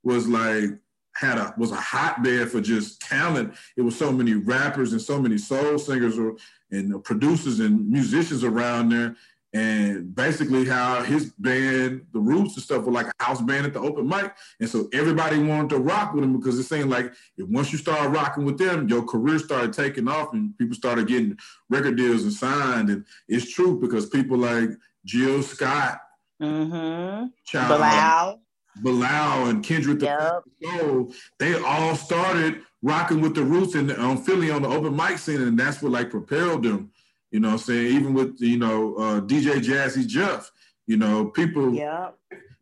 was 0.03 0.27
like 0.27 0.69
had 1.15 1.37
a 1.37 1.53
was 1.57 1.71
a 1.71 1.75
hotbed 1.75 2.49
for 2.49 2.61
just 2.61 3.01
talent. 3.01 3.53
It 3.75 3.81
was 3.81 3.97
so 3.97 4.11
many 4.11 4.35
rappers 4.35 4.91
and 4.91 5.01
so 5.01 5.19
many 5.19 5.37
soul 5.37 5.77
singers 5.79 6.17
or 6.17 6.35
and 6.71 7.03
producers 7.03 7.59
and 7.59 7.89
musicians 7.89 8.43
around 8.43 8.89
there 8.89 9.15
and 9.57 10.15
basically 10.15 10.65
how 10.65 11.01
his 11.01 11.31
band, 11.31 12.05
the 12.13 12.19
Roots 12.19 12.55
and 12.55 12.63
stuff, 12.63 12.83
were 12.83 12.91
like 12.91 13.07
a 13.07 13.23
house 13.23 13.41
band 13.41 13.65
at 13.65 13.73
the 13.73 13.79
open 13.79 14.07
mic, 14.07 14.31
and 14.59 14.69
so 14.69 14.87
everybody 14.93 15.39
wanted 15.39 15.69
to 15.69 15.79
rock 15.79 16.13
with 16.13 16.23
him 16.23 16.37
because 16.37 16.59
it 16.59 16.63
seemed 16.63 16.91
like 16.91 17.11
if 17.37 17.47
once 17.47 17.71
you 17.71 17.79
start 17.79 18.11
rocking 18.11 18.45
with 18.45 18.59
them, 18.59 18.87
your 18.87 19.03
career 19.03 19.39
started 19.39 19.73
taking 19.73 20.07
off, 20.07 20.33
and 20.33 20.55
people 20.57 20.75
started 20.75 21.07
getting 21.07 21.37
record 21.69 21.97
deals 21.97 22.23
and 22.23 22.33
signed. 22.33 22.89
And 22.89 23.05
it's 23.27 23.51
true 23.51 23.79
because 23.79 24.07
people 24.07 24.37
like 24.37 24.69
Jill 25.05 25.41
Scott, 25.41 26.01
mm-hmm. 26.39 27.27
Child, 27.45 27.69
Bilal, 27.69 28.41
Bilal, 28.83 29.47
and 29.47 29.63
Kendrick 29.63 30.01
yep. 30.03 30.43
the 30.61 31.15
they 31.39 31.59
all 31.63 31.95
started 31.95 32.61
rocking 32.83 33.21
with 33.21 33.33
the 33.33 33.43
Roots 33.43 33.73
and 33.73 33.91
on 33.91 34.17
Philly 34.17 34.51
on 34.51 34.61
the 34.61 34.69
open 34.69 34.95
mic 34.95 35.17
scene, 35.17 35.41
and 35.41 35.57
that's 35.57 35.81
what 35.81 35.91
like 35.91 36.11
propelled 36.11 36.61
them 36.61 36.91
you 37.31 37.39
know 37.39 37.49
I'm 37.49 37.57
saying? 37.57 37.95
Even 37.95 38.13
with, 38.13 38.39
you 38.39 38.57
know, 38.57 38.95
uh, 38.95 39.21
DJ 39.21 39.55
Jazzy 39.55 40.07
Jeff, 40.07 40.51
you 40.85 40.97
know, 40.97 41.25
people 41.25 41.73
yeah. 41.73 42.11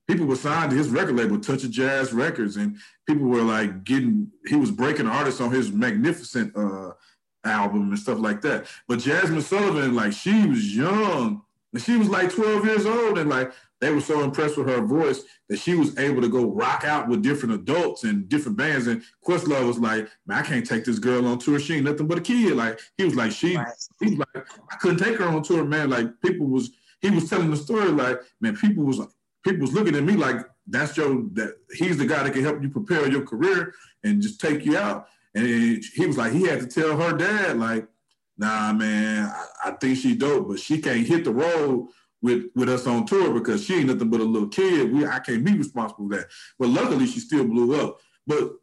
people 0.08 0.26
were 0.26 0.36
signed 0.36 0.72
to 0.72 0.78
his 0.78 0.90
record 0.90 1.16
label, 1.16 1.40
Touch 1.40 1.64
of 1.64 1.72
Jazz 1.72 2.14
Records, 2.14 2.58
and 2.58 2.78
people 3.08 3.28
were 3.28 3.44
like 3.44 3.84
getting 3.84 4.32
he 4.48 4.56
was 4.56 4.72
breaking 4.72 5.08
artists 5.08 5.42
on 5.42 5.52
his 5.52 5.72
magnificent 5.72 6.56
uh 6.56 6.92
album 7.44 7.90
and 7.90 8.00
stuff 8.00 8.20
like 8.20 8.42
that. 8.42 8.66
But 8.88 9.00
Jazmine 9.00 9.42
Sullivan, 9.42 9.96
like 9.96 10.14
she 10.14 10.48
was 10.48 10.76
young 10.76 11.44
and 11.74 11.82
she 11.82 11.98
was 11.98 12.10
like 12.10 12.34
12 12.34 12.66
years 12.66 12.86
old 12.86 13.18
and 13.18 13.30
like 13.30 13.52
they 13.82 13.92
were 13.92 14.02
so 14.02 14.24
impressed 14.24 14.58
with 14.58 14.68
her 14.68 14.82
voice 14.82 15.24
that 15.50 15.60
she 15.60 15.76
was 15.76 15.98
able 15.98 16.22
to 16.22 16.30
go 16.30 16.46
rock 16.46 16.86
out 16.86 17.08
with 17.08 17.22
different 17.22 17.56
adults 17.56 18.04
and 18.04 18.30
different 18.30 18.58
bands. 18.58 18.88
And 18.88 19.04
Questlove 19.26 19.68
was 19.68 19.80
like, 19.80 20.08
man, 20.26 20.40
I 20.40 20.42
can't 20.42 20.66
take 20.66 20.86
this 20.86 21.00
girl 21.00 21.28
on 21.28 21.40
tour. 21.40 21.60
She 21.60 21.76
ain't 21.76 21.86
nothing 21.86 22.08
but 22.08 22.18
a 22.18 22.22
kid. 22.22 22.56
Like 22.56 22.80
he 22.98 23.04
was 23.04 23.16
like, 23.16 23.32
she, 23.32 23.58
right. 23.58 23.68
he 24.00 24.16
was 24.16 24.20
like, 24.20 24.48
I 24.72 24.76
couldn't 24.78 25.00
take 25.00 25.18
her 25.18 25.28
on 25.28 25.44
tour, 25.44 25.66
man. 25.66 25.90
Like 25.90 26.08
people 26.22 26.48
was, 26.48 26.72
he 27.02 27.10
was 27.10 27.30
telling 27.30 27.52
the 27.52 27.58
story 27.58 27.90
like, 27.90 28.22
man, 28.40 28.56
people 28.56 28.84
was 28.84 29.00
people 29.44 29.62
was 29.62 29.74
looking 29.74 29.96
at 29.96 30.04
me 30.04 30.14
like 30.14 30.38
that's 30.68 30.98
your 30.98 31.24
that 31.34 31.56
he's 31.74 31.98
the 31.98 32.06
guy 32.06 32.24
that 32.24 32.34
can 32.34 32.44
help 32.44 32.62
you 32.62 32.70
prepare 32.70 33.10
your 33.10 33.26
career 33.26 33.74
and 34.04 34.22
just 34.22 34.42
take 34.42 34.66
you 34.66 34.78
out. 34.78 35.08
And 35.36 35.46
he 35.46 36.06
was 36.06 36.18
like, 36.18 36.32
he 36.32 36.44
had 36.44 36.62
to 36.62 36.68
tell 36.68 36.98
her 36.98 37.16
dad, 37.16 37.60
like, 37.60 37.88
nah, 38.38 38.72
man, 38.74 39.26
I, 39.26 39.70
I 39.70 39.72
think 39.72 39.98
she 39.98 40.16
dope, 40.16 40.48
but 40.48 40.60
she 40.60 40.82
can't 40.82 41.06
hit 41.06 41.26
the 41.26 41.34
road 41.34 41.90
with 42.26 42.46
with 42.56 42.70
us 42.70 42.88
on 42.88 43.06
tour 43.06 43.34
because 43.34 43.64
she 43.64 43.76
ain't 43.76 43.88
nothing 43.88 44.10
but 44.10 44.20
a 44.20 44.24
little 44.24 44.50
kid. 44.50 44.92
We 44.92 45.06
I 45.06 45.20
can't 45.20 45.46
be 45.46 45.58
responsible 45.58 46.10
for 46.10 46.18
that. 46.18 46.28
But 46.60 46.70
luckily, 46.70 47.06
she 47.06 47.20
still 47.20 47.46
blew 47.46 47.80
up. 47.80 48.00
But 48.26 48.54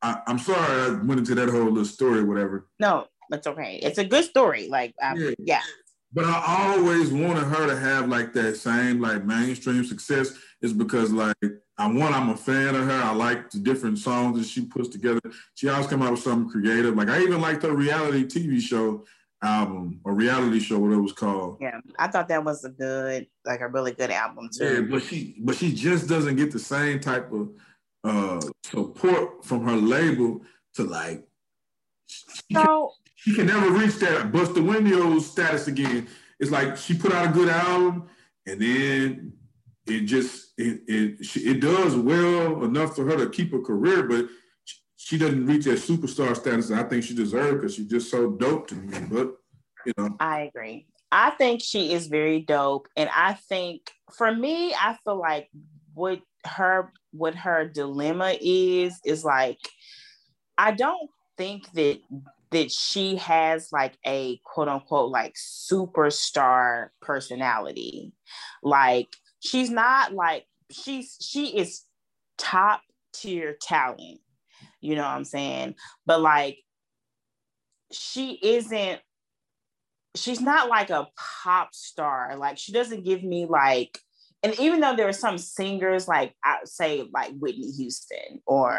I, 0.00 0.20
am 0.28 0.38
sorry 0.38 0.56
I 0.58 0.88
went 1.02 1.18
into 1.18 1.34
that 1.34 1.48
whole 1.48 1.64
little 1.64 1.84
story, 1.84 2.22
whatever. 2.22 2.68
No, 2.78 3.08
that's 3.28 3.48
okay. 3.48 3.80
It's 3.82 3.98
a 3.98 4.04
good 4.04 4.24
story. 4.24 4.68
Like, 4.68 4.94
um, 5.02 5.18
yeah. 5.18 5.30
yeah. 5.38 5.60
But 6.12 6.26
I 6.26 6.76
always 6.76 7.10
wanted 7.12 7.44
her 7.44 7.66
to 7.66 7.76
have 7.76 8.08
like 8.08 8.32
that 8.34 8.56
same 8.56 9.00
like 9.00 9.24
mainstream 9.24 9.84
success. 9.84 10.32
Is 10.62 10.72
because 10.72 11.12
like 11.12 11.36
I 11.76 11.86
want 11.86 12.14
I'm 12.14 12.30
a 12.30 12.36
fan 12.36 12.74
of 12.74 12.86
her. 12.86 13.02
I 13.02 13.12
like 13.12 13.50
the 13.50 13.58
different 13.58 13.98
songs 13.98 14.38
that 14.38 14.46
she 14.46 14.64
puts 14.64 14.88
together. 14.88 15.20
She 15.54 15.68
always 15.68 15.88
come 15.88 16.02
out 16.02 16.12
with 16.12 16.20
something 16.20 16.50
creative. 16.50 16.96
Like 16.96 17.08
I 17.08 17.20
even 17.20 17.40
liked 17.40 17.64
her 17.64 17.74
reality 17.74 18.24
TV 18.24 18.60
show 18.60 19.04
album 19.42 20.00
or 20.04 20.14
reality 20.14 20.58
show, 20.58 20.78
what 20.78 20.92
it 20.92 20.96
was 20.96 21.12
called. 21.12 21.58
Yeah, 21.60 21.80
I 21.98 22.08
thought 22.08 22.28
that 22.28 22.44
was 22.44 22.64
a 22.64 22.70
good, 22.70 23.26
like 23.44 23.60
a 23.60 23.68
really 23.68 23.92
good 23.92 24.10
album 24.10 24.50
too. 24.52 24.64
Yeah, 24.64 24.80
but 24.80 25.02
she, 25.02 25.36
but 25.40 25.56
she 25.56 25.72
just 25.72 26.08
doesn't 26.08 26.36
get 26.36 26.50
the 26.52 26.58
same 26.58 27.00
type 27.00 27.32
of 27.32 27.50
uh 28.04 28.40
support 28.64 29.44
from 29.44 29.64
her 29.64 29.76
label 29.76 30.42
to 30.74 30.84
like. 30.84 31.24
She, 32.06 32.54
so, 32.54 32.64
can, 32.64 32.88
she 33.16 33.34
can 33.34 33.46
never 33.46 33.70
reach 33.70 33.96
that 33.96 34.32
bust 34.32 34.54
the 34.54 34.62
windows 34.62 35.30
status 35.30 35.68
again. 35.68 36.08
It's 36.40 36.50
like 36.50 36.76
she 36.76 36.94
put 36.94 37.12
out 37.12 37.28
a 37.28 37.32
good 37.32 37.48
album, 37.48 38.08
and 38.46 38.60
then 38.60 39.32
it 39.86 40.00
just 40.00 40.52
it 40.56 40.82
it 40.86 41.36
it 41.36 41.60
does 41.60 41.96
well 41.96 42.64
enough 42.64 42.94
for 42.94 43.04
her 43.04 43.16
to 43.16 43.30
keep 43.30 43.52
a 43.52 43.60
career, 43.60 44.02
but 44.04 44.26
she 45.00 45.16
doesn't 45.16 45.46
reach 45.46 45.64
that 45.64 45.78
superstar 45.78 46.36
status 46.36 46.68
that 46.68 46.84
I 46.84 46.88
think 46.88 47.04
she 47.04 47.14
deserves 47.14 47.54
because 47.54 47.74
she's 47.74 47.86
just 47.86 48.10
so 48.10 48.32
dope 48.32 48.66
to 48.66 48.74
me. 48.74 48.98
But 49.08 49.32
you 49.86 49.92
know, 49.96 50.16
I 50.18 50.40
agree. 50.40 50.88
I 51.12 51.30
think 51.30 51.62
she 51.62 51.92
is 51.92 52.08
very 52.08 52.40
dope, 52.40 52.88
and 52.96 53.08
I 53.14 53.34
think 53.34 53.90
for 54.12 54.34
me, 54.34 54.74
I 54.74 54.98
feel 55.04 55.16
like 55.16 55.48
what 55.94 56.20
her 56.44 56.92
what 57.12 57.36
her 57.36 57.68
dilemma 57.68 58.36
is 58.40 58.98
is 59.04 59.24
like 59.24 59.60
I 60.58 60.72
don't 60.72 61.08
think 61.36 61.70
that 61.72 62.00
that 62.50 62.72
she 62.72 63.16
has 63.16 63.68
like 63.72 63.96
a 64.04 64.40
quote 64.44 64.68
unquote 64.68 65.12
like 65.12 65.34
superstar 65.36 66.88
personality. 67.00 68.12
Like 68.64 69.14
she's 69.38 69.70
not 69.70 70.12
like 70.12 70.44
she's 70.72 71.16
she 71.20 71.56
is 71.56 71.84
top 72.36 72.82
tier 73.12 73.56
talent 73.62 74.20
you 74.80 74.94
know 74.94 75.02
what 75.02 75.10
I'm 75.10 75.24
saying? 75.24 75.74
But 76.06 76.20
like, 76.20 76.58
she 77.92 78.38
isn't, 78.42 79.00
she's 80.14 80.40
not 80.40 80.68
like 80.68 80.90
a 80.90 81.08
pop 81.42 81.74
star. 81.74 82.36
Like 82.36 82.58
she 82.58 82.72
doesn't 82.72 83.04
give 83.04 83.22
me 83.22 83.46
like, 83.46 83.98
and 84.42 84.58
even 84.60 84.80
though 84.80 84.94
there 84.94 85.08
are 85.08 85.12
some 85.12 85.36
singers 85.36 86.06
like 86.06 86.32
I 86.44 86.58
say 86.64 87.04
like 87.12 87.32
Whitney 87.32 87.72
Houston 87.72 88.40
or 88.46 88.78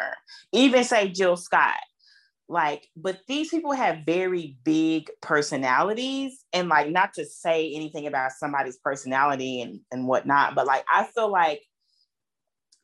even 0.54 0.84
say 0.84 1.10
Jill 1.10 1.36
Scott, 1.36 1.76
like, 2.48 2.88
but 2.96 3.20
these 3.28 3.50
people 3.50 3.74
have 3.74 4.06
very 4.06 4.58
big 4.64 5.12
personalities, 5.22 6.44
and 6.52 6.68
like 6.68 6.90
not 6.90 7.14
to 7.14 7.26
say 7.26 7.72
anything 7.74 8.08
about 8.08 8.32
somebody's 8.32 8.78
personality 8.78 9.62
and 9.62 9.82
and 9.92 10.08
whatnot, 10.08 10.56
but 10.56 10.66
like 10.66 10.84
I 10.92 11.04
feel 11.04 11.32
like 11.32 11.62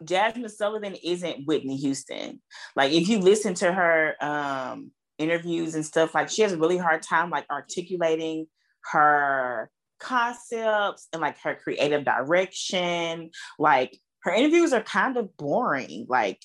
Jazmine 0.04 0.50
Sullivan 0.50 0.96
isn't 1.04 1.46
Whitney 1.46 1.78
Houston. 1.78 2.42
Like 2.76 2.92
if 2.92 3.08
you 3.08 3.20
listen 3.20 3.54
to 3.56 3.72
her 3.72 4.16
um 4.24 4.92
interviews 5.18 5.76
and 5.76 5.86
stuff 5.86 6.14
like 6.14 6.30
she 6.30 6.42
has 6.42 6.52
a 6.52 6.58
really 6.58 6.78
hard 6.78 7.02
time 7.02 7.30
like 7.30 7.46
articulating 7.50 8.48
her 8.92 9.70
concepts 10.00 11.08
and 11.14 11.22
like 11.22 11.40
her 11.42 11.56
creative 11.56 12.04
direction. 12.04 13.32
Like 13.58 13.98
her 14.24 14.34
interviews 14.34 14.74
are 14.74 14.82
kind 14.82 15.18
of 15.18 15.36
boring. 15.38 16.06
Like 16.10 16.42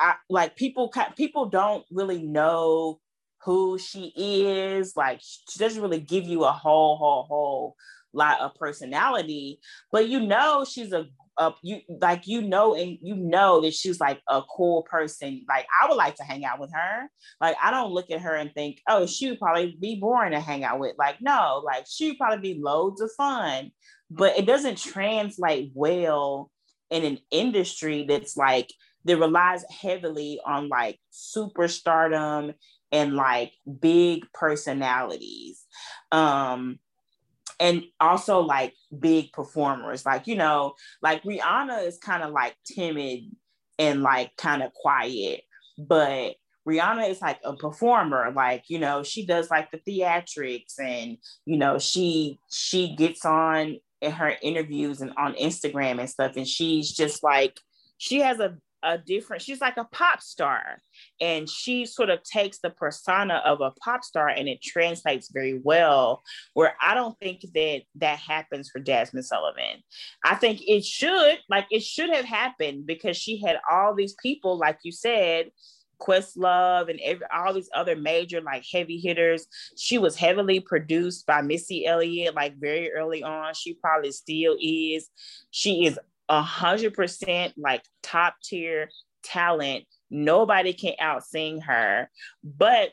I, 0.00 0.14
like 0.28 0.56
people 0.56 0.92
people 1.16 1.46
don't 1.46 1.84
really 1.90 2.22
know 2.22 3.00
who 3.44 3.78
she 3.78 4.12
is. 4.16 4.94
Like 4.96 5.20
she 5.20 5.58
doesn't 5.58 5.82
really 5.82 6.00
give 6.00 6.24
you 6.24 6.44
a 6.44 6.52
whole 6.52 6.96
whole 6.96 7.24
whole 7.24 7.76
lot 8.14 8.40
of 8.40 8.54
personality 8.54 9.60
but 9.92 10.08
you 10.08 10.18
know 10.18 10.64
she's 10.64 10.92
a 10.94 11.06
up 11.38 11.56
you 11.62 11.80
like 12.00 12.26
you 12.26 12.42
know 12.42 12.74
and 12.74 12.98
you 13.00 13.14
know 13.14 13.60
that 13.60 13.74
she's 13.74 14.00
like 14.00 14.20
a 14.28 14.42
cool 14.42 14.82
person. 14.82 15.44
Like 15.48 15.66
i 15.80 15.88
would 15.88 15.96
like 15.96 16.16
to 16.16 16.24
hang 16.24 16.44
out 16.44 16.60
with 16.60 16.72
her. 16.72 17.08
Like 17.40 17.56
i 17.62 17.70
don't 17.70 17.92
look 17.92 18.10
at 18.10 18.20
her 18.20 18.34
and 18.34 18.52
think 18.52 18.80
oh 18.88 19.06
she 19.06 19.30
would 19.30 19.38
probably 19.38 19.76
be 19.80 19.96
boring 19.96 20.32
to 20.32 20.40
hang 20.40 20.64
out 20.64 20.78
with. 20.78 20.96
Like 20.98 21.16
no 21.20 21.62
like 21.64 21.86
she 21.88 22.08
would 22.08 22.18
probably 22.18 22.54
be 22.54 22.60
loads 22.60 23.00
of 23.00 23.10
fun. 23.16 23.70
But 24.10 24.38
it 24.38 24.46
doesn't 24.46 24.78
translate 24.78 25.72
well 25.74 26.50
in 26.90 27.04
an 27.04 27.18
industry 27.30 28.06
that's 28.08 28.36
like 28.36 28.72
that 29.04 29.18
relies 29.18 29.64
heavily 29.70 30.40
on 30.44 30.68
like 30.68 30.98
superstardom 31.12 32.54
and 32.92 33.14
like 33.14 33.52
big 33.80 34.24
personalities. 34.32 35.64
Um 36.10 36.78
and 37.60 37.84
also 38.00 38.40
like 38.40 38.74
big 38.98 39.32
performers. 39.32 40.04
Like 40.06 40.26
you 40.26 40.36
know 40.36 40.74
like 41.02 41.22
rihanna 41.22 41.86
is 41.86 41.98
kind 41.98 42.22
of 42.22 42.32
like 42.32 42.54
timid 42.64 43.30
and 43.78 44.02
like 44.02 44.36
kind 44.36 44.62
of 44.62 44.72
quiet 44.74 45.42
but 45.78 46.34
rihanna 46.68 47.08
is 47.08 47.22
like 47.22 47.38
a 47.44 47.56
performer. 47.56 48.32
Like 48.34 48.64
you 48.68 48.78
know 48.78 49.02
she 49.02 49.24
does 49.24 49.50
like 49.50 49.70
the 49.70 49.78
theatrics 49.78 50.78
and 50.78 51.18
you 51.46 51.56
know 51.56 51.78
she 51.78 52.40
she 52.50 52.94
gets 52.96 53.24
on 53.24 53.78
in 54.00 54.12
her 54.12 54.34
interviews 54.42 55.00
and 55.00 55.12
on 55.18 55.34
instagram 55.34 55.98
and 55.98 56.08
stuff 56.08 56.36
and 56.36 56.46
she's 56.46 56.92
just 56.92 57.24
like 57.24 57.58
she 57.96 58.20
has 58.20 58.38
a 58.38 58.56
a 58.82 58.96
different 58.96 59.42
she's 59.42 59.60
like 59.60 59.76
a 59.76 59.84
pop 59.84 60.20
star 60.20 60.78
and 61.20 61.48
she 61.48 61.84
sort 61.84 62.10
of 62.10 62.22
takes 62.22 62.58
the 62.58 62.70
persona 62.70 63.42
of 63.44 63.60
a 63.60 63.72
pop 63.82 64.04
star 64.04 64.28
and 64.28 64.48
it 64.48 64.62
translates 64.62 65.30
very 65.32 65.60
well 65.64 66.22
where 66.54 66.74
i 66.80 66.94
don't 66.94 67.18
think 67.18 67.40
that 67.54 67.82
that 67.94 68.18
happens 68.18 68.70
for 68.70 68.80
jazmine 68.80 69.24
sullivan 69.24 69.82
i 70.24 70.34
think 70.34 70.60
it 70.66 70.84
should 70.84 71.38
like 71.48 71.66
it 71.70 71.82
should 71.82 72.10
have 72.10 72.24
happened 72.24 72.86
because 72.86 73.16
she 73.16 73.40
had 73.40 73.58
all 73.70 73.94
these 73.94 74.14
people 74.22 74.56
like 74.58 74.78
you 74.82 74.92
said 74.92 75.50
Questlove 76.00 76.88
and 76.88 77.00
every, 77.02 77.26
all 77.34 77.52
these 77.52 77.70
other 77.74 77.96
major 77.96 78.40
like 78.40 78.64
heavy 78.72 78.98
hitters. 78.98 79.46
She 79.76 79.98
was 79.98 80.16
heavily 80.16 80.60
produced 80.60 81.26
by 81.26 81.42
Missy 81.42 81.86
Elliott 81.86 82.34
like 82.34 82.56
very 82.56 82.92
early 82.92 83.22
on. 83.22 83.52
She 83.54 83.74
probably 83.74 84.12
still 84.12 84.56
is. 84.60 85.10
She 85.50 85.86
is 85.86 85.98
a 86.28 86.42
hundred 86.42 86.94
percent 86.94 87.54
like 87.56 87.82
top 88.02 88.36
tier 88.42 88.90
talent. 89.22 89.84
Nobody 90.10 90.72
can 90.72 90.94
out 91.00 91.24
sing 91.24 91.60
her, 91.62 92.10
but 92.42 92.90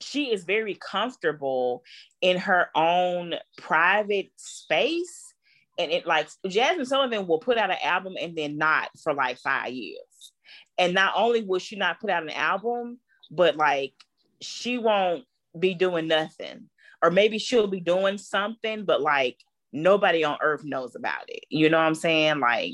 she 0.00 0.32
is 0.32 0.44
very 0.44 0.74
comfortable 0.74 1.82
in 2.20 2.36
her 2.38 2.68
own 2.74 3.34
private 3.56 4.30
space. 4.36 5.32
And 5.78 5.90
it 5.90 6.06
like 6.06 6.28
Jazmine 6.46 6.86
Sullivan 6.86 7.26
will 7.26 7.38
put 7.38 7.58
out 7.58 7.70
an 7.70 7.78
album 7.82 8.14
and 8.20 8.36
then 8.36 8.58
not 8.58 8.88
for 9.02 9.14
like 9.14 9.38
five 9.38 9.72
years. 9.72 10.32
And 10.78 10.94
not 10.94 11.14
only 11.16 11.42
will 11.42 11.58
she 11.58 11.76
not 11.76 12.00
put 12.00 12.10
out 12.10 12.22
an 12.22 12.30
album, 12.30 12.98
but 13.30 13.56
like 13.56 13.92
she 14.40 14.78
won't 14.78 15.24
be 15.58 15.74
doing 15.74 16.08
nothing. 16.08 16.68
Or 17.02 17.10
maybe 17.10 17.38
she'll 17.38 17.66
be 17.66 17.80
doing 17.80 18.18
something, 18.18 18.84
but 18.84 19.00
like 19.00 19.38
nobody 19.76 20.24
on 20.24 20.38
earth 20.42 20.64
knows 20.64 20.96
about 20.96 21.24
it. 21.28 21.44
You 21.50 21.68
know 21.68 21.78
what 21.78 21.84
I'm 21.84 21.94
saying? 21.94 22.40
Like, 22.40 22.72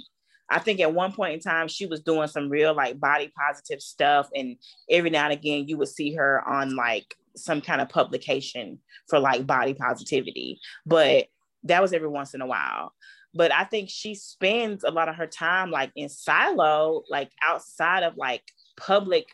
I 0.48 0.58
think 0.58 0.80
at 0.80 0.94
one 0.94 1.12
point 1.12 1.34
in 1.34 1.40
time, 1.40 1.68
she 1.68 1.86
was 1.86 2.00
doing 2.00 2.28
some 2.28 2.48
real 2.48 2.74
like 2.74 3.00
body 3.00 3.32
positive 3.36 3.80
stuff. 3.80 4.28
And 4.34 4.56
every 4.90 5.10
now 5.10 5.24
and 5.24 5.32
again, 5.32 5.66
you 5.66 5.76
would 5.78 5.88
see 5.88 6.14
her 6.14 6.46
on 6.46 6.76
like 6.76 7.14
some 7.36 7.60
kind 7.60 7.80
of 7.80 7.88
publication 7.88 8.78
for 9.08 9.18
like 9.18 9.46
body 9.46 9.74
positivity. 9.74 10.60
But 10.86 11.26
that 11.64 11.82
was 11.82 11.92
every 11.92 12.08
once 12.08 12.34
in 12.34 12.42
a 12.42 12.46
while. 12.46 12.92
But 13.34 13.52
I 13.52 13.64
think 13.64 13.88
she 13.88 14.14
spends 14.14 14.84
a 14.84 14.90
lot 14.90 15.08
of 15.08 15.16
her 15.16 15.26
time 15.26 15.70
like 15.70 15.90
in 15.96 16.08
silo, 16.08 17.02
like 17.08 17.30
outside 17.42 18.02
of 18.02 18.16
like 18.16 18.42
public, 18.76 19.24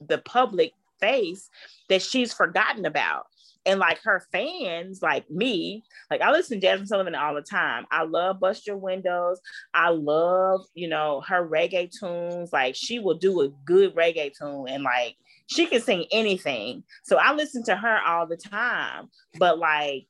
the 0.00 0.18
public 0.18 0.72
face 0.98 1.50
that 1.90 2.00
she's 2.00 2.32
forgotten 2.32 2.86
about 2.86 3.26
and 3.66 3.80
like 3.80 4.00
her 4.04 4.24
fans, 4.32 5.02
like 5.02 5.28
me, 5.30 5.84
like 6.10 6.22
I 6.22 6.30
listen 6.30 6.60
to 6.60 6.66
Jazmine 6.66 6.86
Sullivan 6.86 7.14
all 7.14 7.34
the 7.34 7.42
time. 7.42 7.84
I 7.90 8.04
love 8.04 8.40
Bust 8.40 8.66
Your 8.66 8.76
Windows. 8.76 9.40
I 9.74 9.90
love, 9.90 10.64
you 10.74 10.88
know, 10.88 11.22
her 11.26 11.46
reggae 11.46 11.90
tunes. 11.90 12.52
Like 12.52 12.76
she 12.76 12.98
will 13.00 13.18
do 13.18 13.42
a 13.42 13.48
good 13.64 13.94
reggae 13.94 14.32
tune 14.36 14.68
and 14.68 14.84
like 14.84 15.16
she 15.48 15.66
can 15.66 15.80
sing 15.80 16.06
anything. 16.12 16.84
So 17.04 17.16
I 17.16 17.34
listen 17.34 17.64
to 17.64 17.76
her 17.76 17.98
all 18.06 18.26
the 18.26 18.36
time. 18.36 19.08
But 19.38 19.58
like 19.58 20.06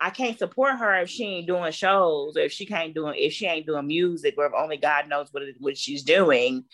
I 0.00 0.10
can't 0.10 0.38
support 0.38 0.78
her 0.78 1.00
if 1.00 1.08
she 1.08 1.24
ain't 1.24 1.46
doing 1.46 1.72
shows, 1.72 2.36
or 2.36 2.40
if 2.40 2.52
she 2.52 2.66
can't 2.66 2.94
doing 2.94 3.14
if 3.16 3.32
she 3.32 3.46
ain't 3.46 3.66
doing 3.66 3.86
music, 3.86 4.34
or 4.36 4.46
if 4.46 4.52
only 4.56 4.76
God 4.76 5.08
knows 5.08 5.28
what 5.30 5.42
it, 5.42 5.56
what 5.60 5.78
she's 5.78 6.02
doing, 6.02 6.64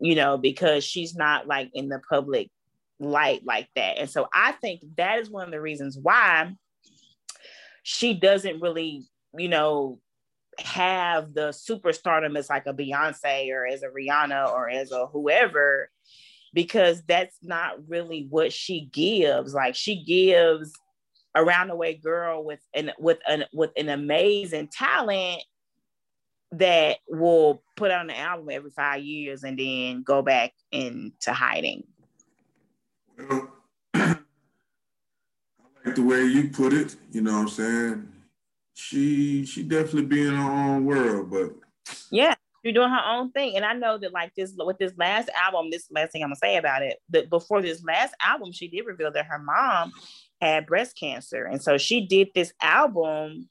you 0.00 0.14
know, 0.14 0.38
because 0.38 0.84
she's 0.84 1.14
not 1.14 1.46
like 1.46 1.70
in 1.74 1.88
the 1.88 2.00
public 2.08 2.50
light 3.00 3.42
like 3.44 3.68
that. 3.74 3.98
And 3.98 4.08
so 4.08 4.28
I 4.32 4.52
think 4.52 4.82
that 4.96 5.18
is 5.18 5.30
one 5.30 5.46
of 5.46 5.50
the 5.50 5.60
reasons 5.60 5.98
why 6.00 6.52
she 7.82 8.14
doesn't 8.14 8.60
really, 8.60 9.02
you 9.36 9.48
know, 9.48 9.98
have 10.58 11.32
the 11.32 11.48
superstardom 11.48 12.36
as 12.36 12.50
like 12.50 12.66
a 12.66 12.74
Beyonce 12.74 13.50
or 13.50 13.66
as 13.66 13.82
a 13.82 13.88
Rihanna 13.88 14.52
or 14.52 14.68
as 14.68 14.92
a 14.92 15.06
whoever, 15.06 15.90
because 16.52 17.02
that's 17.08 17.36
not 17.42 17.88
really 17.88 18.26
what 18.28 18.52
she 18.52 18.88
gives. 18.92 19.54
Like 19.54 19.74
she 19.74 20.04
gives 20.04 20.72
around 21.34 21.68
the 21.68 21.76
way 21.76 21.94
girl 21.94 22.44
with 22.44 22.60
an 22.74 22.92
with 22.98 23.18
an 23.26 23.44
with 23.52 23.70
an 23.76 23.88
amazing 23.88 24.68
talent 24.68 25.42
that 26.52 26.98
will 27.08 27.62
put 27.76 27.90
out 27.90 28.04
an 28.04 28.10
album 28.10 28.48
every 28.50 28.72
five 28.72 29.02
years 29.02 29.44
and 29.44 29.58
then 29.58 30.02
go 30.02 30.20
back 30.20 30.52
into 30.72 31.32
hiding. 31.32 31.84
I 33.94 34.16
like 35.84 35.94
the 35.94 36.02
way 36.02 36.24
you 36.24 36.48
put 36.48 36.72
it. 36.72 36.96
You 37.10 37.22
know 37.22 37.32
what 37.32 37.40
I'm 37.40 37.48
saying? 37.48 38.08
She 38.74 39.44
she 39.44 39.62
definitely 39.62 40.06
be 40.06 40.26
in 40.26 40.34
her 40.34 40.50
own 40.50 40.84
world, 40.84 41.30
but 41.30 41.54
yeah, 42.10 42.34
she's 42.64 42.74
doing 42.74 42.90
her 42.90 43.04
own 43.04 43.30
thing. 43.32 43.56
And 43.56 43.64
I 43.64 43.72
know 43.72 43.98
that 43.98 44.12
like 44.12 44.34
this 44.34 44.54
with 44.56 44.78
this 44.78 44.92
last 44.96 45.28
album, 45.38 45.70
this 45.70 45.86
last 45.90 46.12
thing 46.12 46.22
I'm 46.22 46.30
gonna 46.30 46.36
say 46.36 46.56
about 46.56 46.82
it, 46.82 46.98
that 47.10 47.30
before 47.30 47.62
this 47.62 47.82
last 47.84 48.14
album, 48.22 48.52
she 48.52 48.68
did 48.68 48.86
reveal 48.86 49.12
that 49.12 49.26
her 49.26 49.38
mom 49.38 49.92
had 50.40 50.66
breast 50.66 50.96
cancer. 50.98 51.44
And 51.44 51.62
so 51.62 51.78
she 51.78 52.06
did 52.06 52.28
this 52.34 52.52
album 52.62 53.48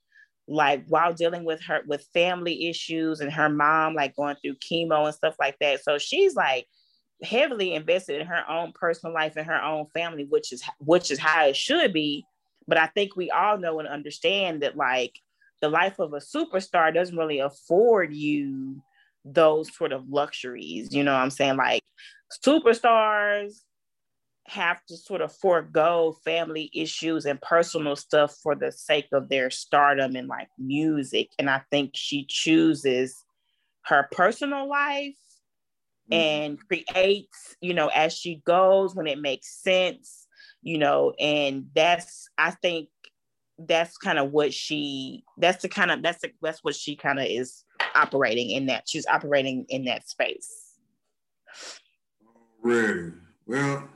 like 0.47 0.83
while 0.87 1.13
dealing 1.13 1.43
with 1.43 1.61
her 1.61 1.81
with 1.85 2.07
family 2.13 2.69
issues 2.69 3.19
and 3.19 3.31
her 3.31 3.49
mom 3.49 3.93
like 3.93 4.15
going 4.15 4.35
through 4.41 4.55
chemo 4.55 5.05
and 5.05 5.13
stuff 5.13 5.35
like 5.39 5.57
that. 5.59 5.83
So 5.83 5.97
she's 5.97 6.35
like 6.35 6.65
heavily 7.23 7.73
invested 7.73 8.21
in 8.21 8.27
her 8.27 8.43
own 8.49 8.71
personal 8.73 9.13
life 9.13 9.33
and 9.35 9.47
her 9.47 9.61
own 9.61 9.85
family, 9.93 10.25
which 10.25 10.51
is 10.53 10.63
which 10.79 11.11
is 11.11 11.19
how 11.19 11.45
it 11.45 11.55
should 11.55 11.93
be. 11.93 12.25
But 12.67 12.77
I 12.77 12.87
think 12.87 13.15
we 13.15 13.31
all 13.31 13.57
know 13.57 13.79
and 13.79 13.87
understand 13.87 14.61
that 14.61 14.77
like 14.77 15.19
the 15.61 15.69
life 15.69 15.99
of 15.99 16.13
a 16.13 16.17
superstar 16.17 16.93
doesn't 16.93 17.17
really 17.17 17.39
afford 17.39 18.13
you 18.13 18.81
those 19.25 19.75
sort 19.75 19.91
of 19.91 20.09
luxuries. 20.09 20.93
You 20.93 21.03
know 21.03 21.13
what 21.13 21.21
I'm 21.21 21.29
saying? 21.29 21.57
Like 21.57 21.83
superstars 22.45 23.53
have 24.47 24.83
to 24.87 24.97
sort 24.97 25.21
of 25.21 25.35
forego 25.35 26.15
family 26.23 26.71
issues 26.73 27.25
and 27.25 27.41
personal 27.41 27.95
stuff 27.95 28.35
for 28.41 28.55
the 28.55 28.71
sake 28.71 29.07
of 29.11 29.29
their 29.29 29.49
stardom 29.49 30.15
and 30.15 30.27
like 30.27 30.47
music. 30.57 31.29
And 31.37 31.49
I 31.49 31.61
think 31.69 31.91
she 31.93 32.25
chooses 32.27 33.23
her 33.85 34.07
personal 34.11 34.67
life 34.67 35.15
mm-hmm. 36.11 36.13
and 36.13 36.59
creates, 36.67 37.55
you 37.61 37.73
know, 37.73 37.87
as 37.87 38.13
she 38.13 38.41
goes 38.45 38.95
when 38.95 39.07
it 39.07 39.19
makes 39.19 39.61
sense, 39.61 40.27
you 40.61 40.77
know, 40.77 41.13
and 41.19 41.67
that's 41.75 42.29
I 42.37 42.51
think 42.51 42.89
that's 43.57 43.97
kind 43.97 44.17
of 44.17 44.31
what 44.31 44.53
she 44.53 45.23
that's 45.37 45.61
the 45.61 45.69
kind 45.69 45.91
of 45.91 46.01
that's 46.01 46.21
the, 46.21 46.31
that's 46.41 46.63
what 46.63 46.75
she 46.75 46.95
kind 46.95 47.19
of 47.19 47.25
is 47.25 47.63
operating 47.95 48.51
in 48.51 48.67
that 48.67 48.87
she's 48.87 49.05
operating 49.07 49.65
in 49.69 49.85
that 49.85 50.07
space. 50.07 50.75
Ready. 52.61 53.11
Well, 53.45 53.89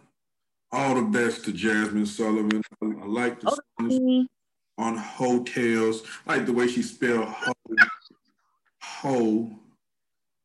all 0.72 0.96
the 0.96 1.02
best 1.04 1.46
to 1.46 1.52
Jazmine 1.52 2.08
Sullivan. 2.08 2.62
I 2.82 3.06
like 3.06 3.40
the 3.40 3.58
songs 3.80 4.28
on 4.78 4.98
Heaux 4.98 5.44
Tales. 5.44 6.04
I 6.26 6.38
like 6.38 6.46
the 6.46 6.54
way 6.54 6.68
she 6.68 6.82
spelled 6.82 7.28
ho, 7.28 7.54
ho. 8.82 9.60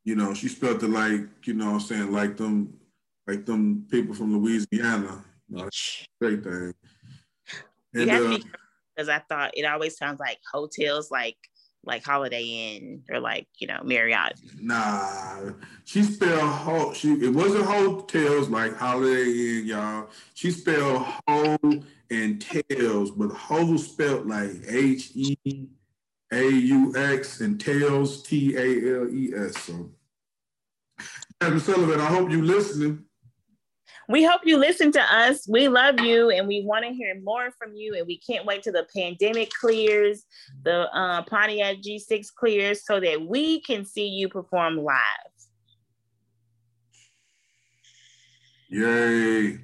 You 0.09 0.17
know, 0.17 0.33
she 0.33 0.49
spelled 0.49 0.83
it 0.83 0.89
like, 0.89 1.21
you 1.47 1.53
know 1.53 1.73
I'm 1.73 1.81
saying, 1.81 2.11
like 2.11 2.39
them, 2.39 2.73
like 3.27 3.45
them 3.45 3.85
people 3.91 4.15
from 4.15 4.35
Louisiana. 4.39 5.23
You 5.51 5.57
know, 5.59 5.69
great 6.19 6.43
thing. 6.43 6.73
And, 7.93 8.11
uh, 8.11 8.39
because 8.97 9.11
I 9.11 9.19
thought 9.19 9.51
it 9.53 9.67
always 9.67 9.99
sounds 9.99 10.19
like 10.19 10.39
hotels, 10.51 11.11
like 11.11 11.37
like 11.85 12.03
Holiday 12.03 12.43
Inn 12.43 13.03
or 13.11 13.21
like 13.21 13.49
you 13.59 13.67
know 13.67 13.81
Marriott. 13.85 14.41
Nah, 14.59 15.51
she 15.85 16.03
spelled 16.03 16.41
ho. 16.41 16.95
She 16.95 17.13
it 17.13 17.35
wasn't 17.35 17.67
hotels 17.67 18.49
like 18.49 18.79
Holiday 18.79 19.59
Inn, 19.59 19.67
y'all. 19.67 20.09
She 20.33 20.51
spelled 20.53 21.03
ho 21.29 21.59
and 22.11 22.41
tales, 22.41 23.11
but 23.11 23.29
ho 23.29 23.77
spelled 23.77 24.27
like 24.27 24.53
H 24.67 25.11
E 25.15 25.37
A 26.33 26.49
U 26.49 26.97
X 26.97 27.43
and 27.43 27.61
tales 27.61 28.23
T 28.23 28.57
A 28.57 29.01
L 29.01 29.09
E 29.11 29.35
S. 29.37 29.59
So, 29.65 29.91
Kevin 31.41 31.61
Sullivan, 31.61 32.01
I 32.01 32.07
hope 32.07 32.31
you 32.31 32.43
listening 32.43 33.05
we 34.09 34.25
hope 34.25 34.41
you 34.45 34.57
listen 34.57 34.91
to 34.93 35.03
us. 35.03 35.47
We 35.47 35.69
love 35.69 36.01
you 36.01 36.31
and 36.31 36.49
we 36.49 36.63
want 36.65 36.85
to 36.87 36.93
hear 36.93 37.21
more 37.23 37.51
from 37.59 37.75
you. 37.75 37.95
And 37.95 38.07
we 38.07 38.19
can't 38.19 38.47
wait 38.47 38.63
till 38.63 38.73
the 38.73 38.87
pandemic 38.97 39.51
clears, 39.51 40.25
the 40.65 40.91
uh, 40.97 41.23
Pontiac 41.25 41.77
G6 41.77 42.35
clears, 42.35 42.87
so 42.87 43.01
that 43.01 43.21
we 43.21 43.61
can 43.61 43.85
see 43.85 44.09
you 44.09 44.29
perform 44.29 44.79
live. 44.79 44.97
Yay. 48.71 49.59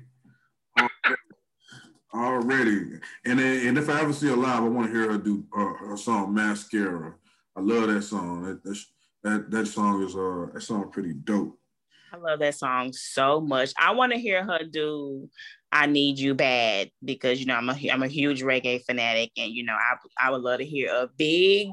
Already. 2.14 3.00
And, 3.24 3.40
and 3.40 3.78
if 3.78 3.88
I 3.88 4.02
ever 4.02 4.12
see 4.12 4.28
her 4.28 4.36
live, 4.36 4.62
I 4.62 4.68
want 4.68 4.88
to 4.88 4.92
hear 4.92 5.12
her 5.12 5.18
do 5.18 5.44
uh, 5.56 5.72
her 5.88 5.96
song 5.96 6.34
Mascara. 6.34 7.14
I 7.56 7.60
love 7.60 7.88
that 7.88 8.02
song. 8.02 8.60
That, 8.62 8.84
that, 9.22 9.50
that 9.50 9.66
song 9.66 10.02
is 10.02 10.14
uh 10.14 10.46
that 10.52 10.60
song 10.60 10.90
pretty 10.90 11.14
dope. 11.14 11.58
I 12.14 12.16
love 12.16 12.38
that 12.40 12.54
song 12.54 12.92
so 12.92 13.40
much. 13.40 13.72
I 13.78 13.92
want 13.92 14.12
to 14.12 14.18
hear 14.18 14.44
her 14.44 14.64
do 14.64 15.28
"I 15.72 15.86
Need 15.86 16.18
You 16.18 16.34
Bad" 16.34 16.90
because 17.04 17.40
you 17.40 17.46
know 17.46 17.54
I'm 17.54 17.68
a 17.68 17.76
I'm 17.90 18.02
a 18.02 18.08
huge 18.08 18.42
reggae 18.42 18.84
fanatic, 18.84 19.30
and 19.36 19.52
you 19.52 19.64
know 19.64 19.74
I 19.74 19.96
I 20.18 20.30
would 20.30 20.42
love 20.42 20.58
to 20.58 20.64
hear 20.64 20.90
a 20.90 21.08
big 21.16 21.70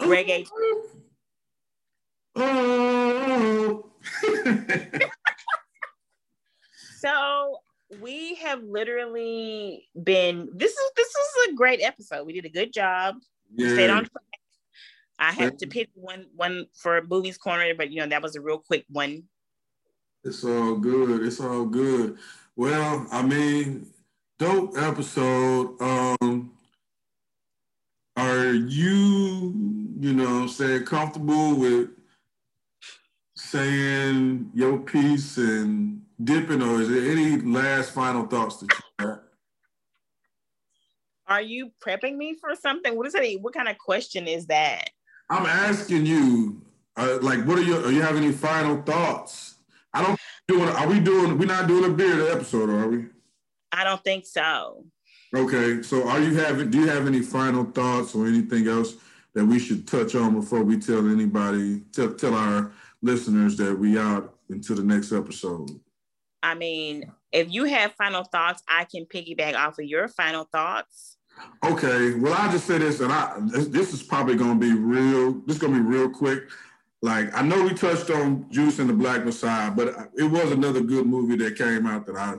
reggae. 0.00 0.46
So 6.98 7.58
we 8.00 8.34
have 8.36 8.64
literally 8.64 9.86
been. 10.02 10.48
This 10.52 10.72
is 10.72 10.90
this 10.96 11.06
is 11.06 11.50
a 11.50 11.54
great 11.54 11.80
episode. 11.80 12.26
We 12.26 12.32
did 12.32 12.44
a 12.44 12.48
good 12.48 12.72
job. 12.72 13.16
Yeah. 13.54 13.74
Stayed 13.74 13.90
on. 13.90 14.08
I 15.18 15.32
had 15.32 15.58
to 15.60 15.66
pick 15.66 15.88
one 15.94 16.26
one 16.34 16.66
for 16.74 17.00
Boowee's 17.00 17.38
Corner, 17.38 17.74
but 17.74 17.90
you 17.90 18.00
know 18.00 18.08
that 18.08 18.22
was 18.22 18.36
a 18.36 18.40
real 18.40 18.58
quick 18.58 18.84
one. 18.88 19.24
It's 20.24 20.44
all 20.44 20.76
good. 20.76 21.24
It's 21.24 21.40
all 21.40 21.64
good. 21.64 22.18
Well, 22.56 23.06
I 23.10 23.22
mean, 23.22 23.86
dope 24.38 24.76
episode. 24.76 25.80
Um, 25.80 26.52
are 28.16 28.52
you, 28.52 29.54
you 30.00 30.12
know, 30.12 30.46
saying 30.46 30.84
comfortable 30.84 31.54
with 31.54 31.90
saying 33.36 34.50
your 34.54 34.78
piece 34.78 35.36
and 35.36 36.02
dipping, 36.22 36.62
or 36.62 36.80
is 36.80 36.88
there 36.88 37.10
any 37.10 37.38
last 37.38 37.92
final 37.92 38.26
thoughts 38.26 38.56
that 38.58 38.72
you 38.72 39.06
have? 39.06 39.20
Are 41.28 41.42
you 41.42 41.72
prepping 41.84 42.16
me 42.16 42.34
for 42.40 42.54
something? 42.54 42.96
What 42.96 43.06
is 43.06 43.14
it? 43.14 43.40
What 43.40 43.54
kind 43.54 43.68
of 43.68 43.78
question 43.78 44.26
is 44.26 44.46
that? 44.46 44.90
I'm 45.28 45.46
asking 45.46 46.06
you, 46.06 46.62
uh, 46.96 47.18
like, 47.20 47.44
what 47.44 47.58
are 47.58 47.62
your? 47.62 47.86
Are 47.86 47.92
you 47.92 48.02
have 48.02 48.16
any 48.16 48.32
final 48.32 48.82
thoughts? 48.82 49.56
I 49.92 50.04
don't 50.04 50.18
doing. 50.48 50.68
Are 50.68 50.88
we 50.88 51.00
doing? 51.00 51.38
We're 51.38 51.46
not 51.46 51.66
doing 51.66 51.90
a 51.90 51.94
beard 51.94 52.30
episode, 52.30 52.70
are 52.70 52.88
we? 52.88 53.06
I 53.72 53.84
don't 53.84 54.02
think 54.04 54.26
so. 54.26 54.84
Okay, 55.34 55.82
so 55.82 56.08
are 56.08 56.20
you 56.20 56.34
having? 56.34 56.70
Do 56.70 56.78
you 56.78 56.88
have 56.88 57.06
any 57.06 57.20
final 57.20 57.64
thoughts 57.64 58.14
or 58.14 58.26
anything 58.26 58.68
else 58.68 58.94
that 59.34 59.44
we 59.44 59.58
should 59.58 59.86
touch 59.86 60.14
on 60.14 60.34
before 60.34 60.62
we 60.62 60.78
tell 60.78 61.10
anybody, 61.10 61.82
tell, 61.92 62.14
tell 62.14 62.34
our 62.34 62.72
listeners 63.02 63.56
that 63.56 63.76
we 63.76 63.98
out 63.98 64.34
into 64.48 64.74
the 64.74 64.82
next 64.82 65.12
episode? 65.12 65.68
I 66.42 66.54
mean, 66.54 67.12
if 67.32 67.52
you 67.52 67.64
have 67.64 67.92
final 67.92 68.22
thoughts, 68.22 68.62
I 68.68 68.84
can 68.84 69.04
piggyback 69.04 69.56
off 69.56 69.78
of 69.78 69.84
your 69.84 70.08
final 70.08 70.44
thoughts. 70.44 71.15
Okay, 71.64 72.14
well, 72.14 72.34
I'll 72.34 72.50
just 72.50 72.66
say 72.66 72.78
this, 72.78 73.00
and 73.00 73.12
I 73.12 73.38
this, 73.40 73.66
this 73.68 73.92
is 73.92 74.02
probably 74.02 74.36
going 74.36 74.60
to 74.60 74.66
be 74.66 74.72
real. 74.72 75.32
This 75.46 75.56
is 75.56 75.62
going 75.62 75.74
to 75.74 75.80
be 75.80 75.84
real 75.84 76.08
quick. 76.08 76.44
Like 77.02 77.34
I 77.36 77.42
know 77.42 77.62
we 77.62 77.74
touched 77.74 78.10
on 78.10 78.50
Judas 78.50 78.78
and 78.78 78.88
the 78.88 78.94
Black 78.94 79.24
Messiah, 79.24 79.70
but 79.70 80.10
it 80.16 80.24
was 80.24 80.50
another 80.50 80.80
good 80.80 81.06
movie 81.06 81.36
that 81.36 81.56
came 81.56 81.86
out 81.86 82.06
that 82.06 82.16
I 82.16 82.36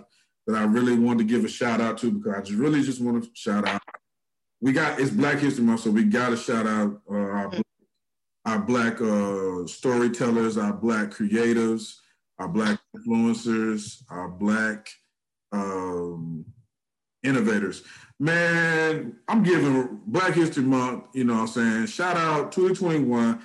that 0.47 0.55
I 0.55 0.63
really 0.63 0.97
wanted 0.97 1.19
to 1.19 1.23
give 1.25 1.45
a 1.45 1.49
shout 1.49 1.81
out 1.81 1.97
to 1.99 2.11
because 2.11 2.33
I 2.35 2.41
just 2.41 2.57
really 2.57 2.81
just 2.81 3.01
want 3.01 3.23
to 3.23 3.29
shout 3.33 3.67
out. 3.67 3.81
We 4.61 4.71
got 4.71 4.99
it's 4.99 5.11
Black 5.11 5.39
History 5.39 5.63
Month, 5.63 5.81
so 5.81 5.91
we 5.91 6.03
got 6.03 6.29
to 6.29 6.37
shout 6.37 6.65
out 6.65 7.01
uh, 7.09 7.13
our 7.13 7.51
our 8.45 8.59
black 8.59 9.01
uh, 9.01 9.67
storytellers, 9.67 10.57
our 10.57 10.73
black 10.73 11.11
creatives, 11.11 11.95
our 12.39 12.47
black 12.47 12.79
influencers, 12.95 14.03
our 14.09 14.29
black 14.29 14.89
um, 15.51 16.45
innovators. 17.23 17.83
Man, 18.19 19.15
I'm 19.27 19.43
giving 19.43 20.01
Black 20.07 20.33
History 20.33 20.63
Month, 20.63 21.05
you 21.13 21.23
know 21.23 21.33
what 21.33 21.41
I'm 21.41 21.47
saying? 21.47 21.85
Shout 21.85 22.17
out 22.17 22.51
2021. 22.51 23.39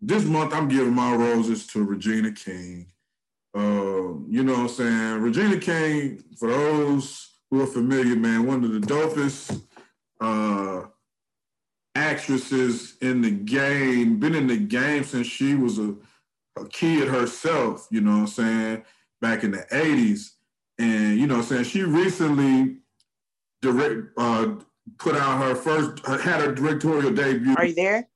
This 0.00 0.24
month, 0.24 0.54
I'm 0.54 0.68
giving 0.68 0.94
my 0.94 1.14
roses 1.14 1.66
to 1.68 1.82
Regina 1.82 2.30
King. 2.30 2.92
Uh, 3.54 4.14
you 4.28 4.44
know 4.44 4.52
what 4.52 4.60
I'm 4.60 4.68
saying? 4.68 5.22
Regina 5.22 5.58
King, 5.58 6.22
for 6.38 6.50
those 6.50 7.30
who 7.50 7.62
are 7.62 7.66
familiar, 7.66 8.14
man, 8.14 8.46
one 8.46 8.62
of 8.62 8.72
the 8.72 8.78
dopest 8.78 9.60
uh, 10.20 10.86
actresses 11.96 12.96
in 13.00 13.22
the 13.22 13.30
game, 13.30 14.20
been 14.20 14.36
in 14.36 14.46
the 14.46 14.56
game 14.56 15.02
since 15.02 15.26
she 15.26 15.56
was 15.56 15.80
a, 15.80 15.96
a 16.56 16.64
kid 16.68 17.08
herself, 17.08 17.88
you 17.90 18.00
know 18.00 18.12
what 18.12 18.20
I'm 18.20 18.26
saying, 18.28 18.84
back 19.20 19.42
in 19.42 19.50
the 19.50 19.66
80s. 19.72 20.30
And, 20.78 21.18
you 21.18 21.26
know 21.26 21.38
what 21.38 21.42
I'm 21.42 21.48
saying, 21.48 21.64
she 21.64 21.82
recently 21.82 22.81
direct 23.62 24.08
uh, 24.18 24.56
put 24.98 25.16
out 25.16 25.42
her 25.42 25.54
first 25.54 26.04
had 26.06 26.40
her 26.40 26.52
directorial 26.52 27.12
debut. 27.12 27.54
Are 27.56 27.64
you 27.64 27.74
there? 27.74 28.08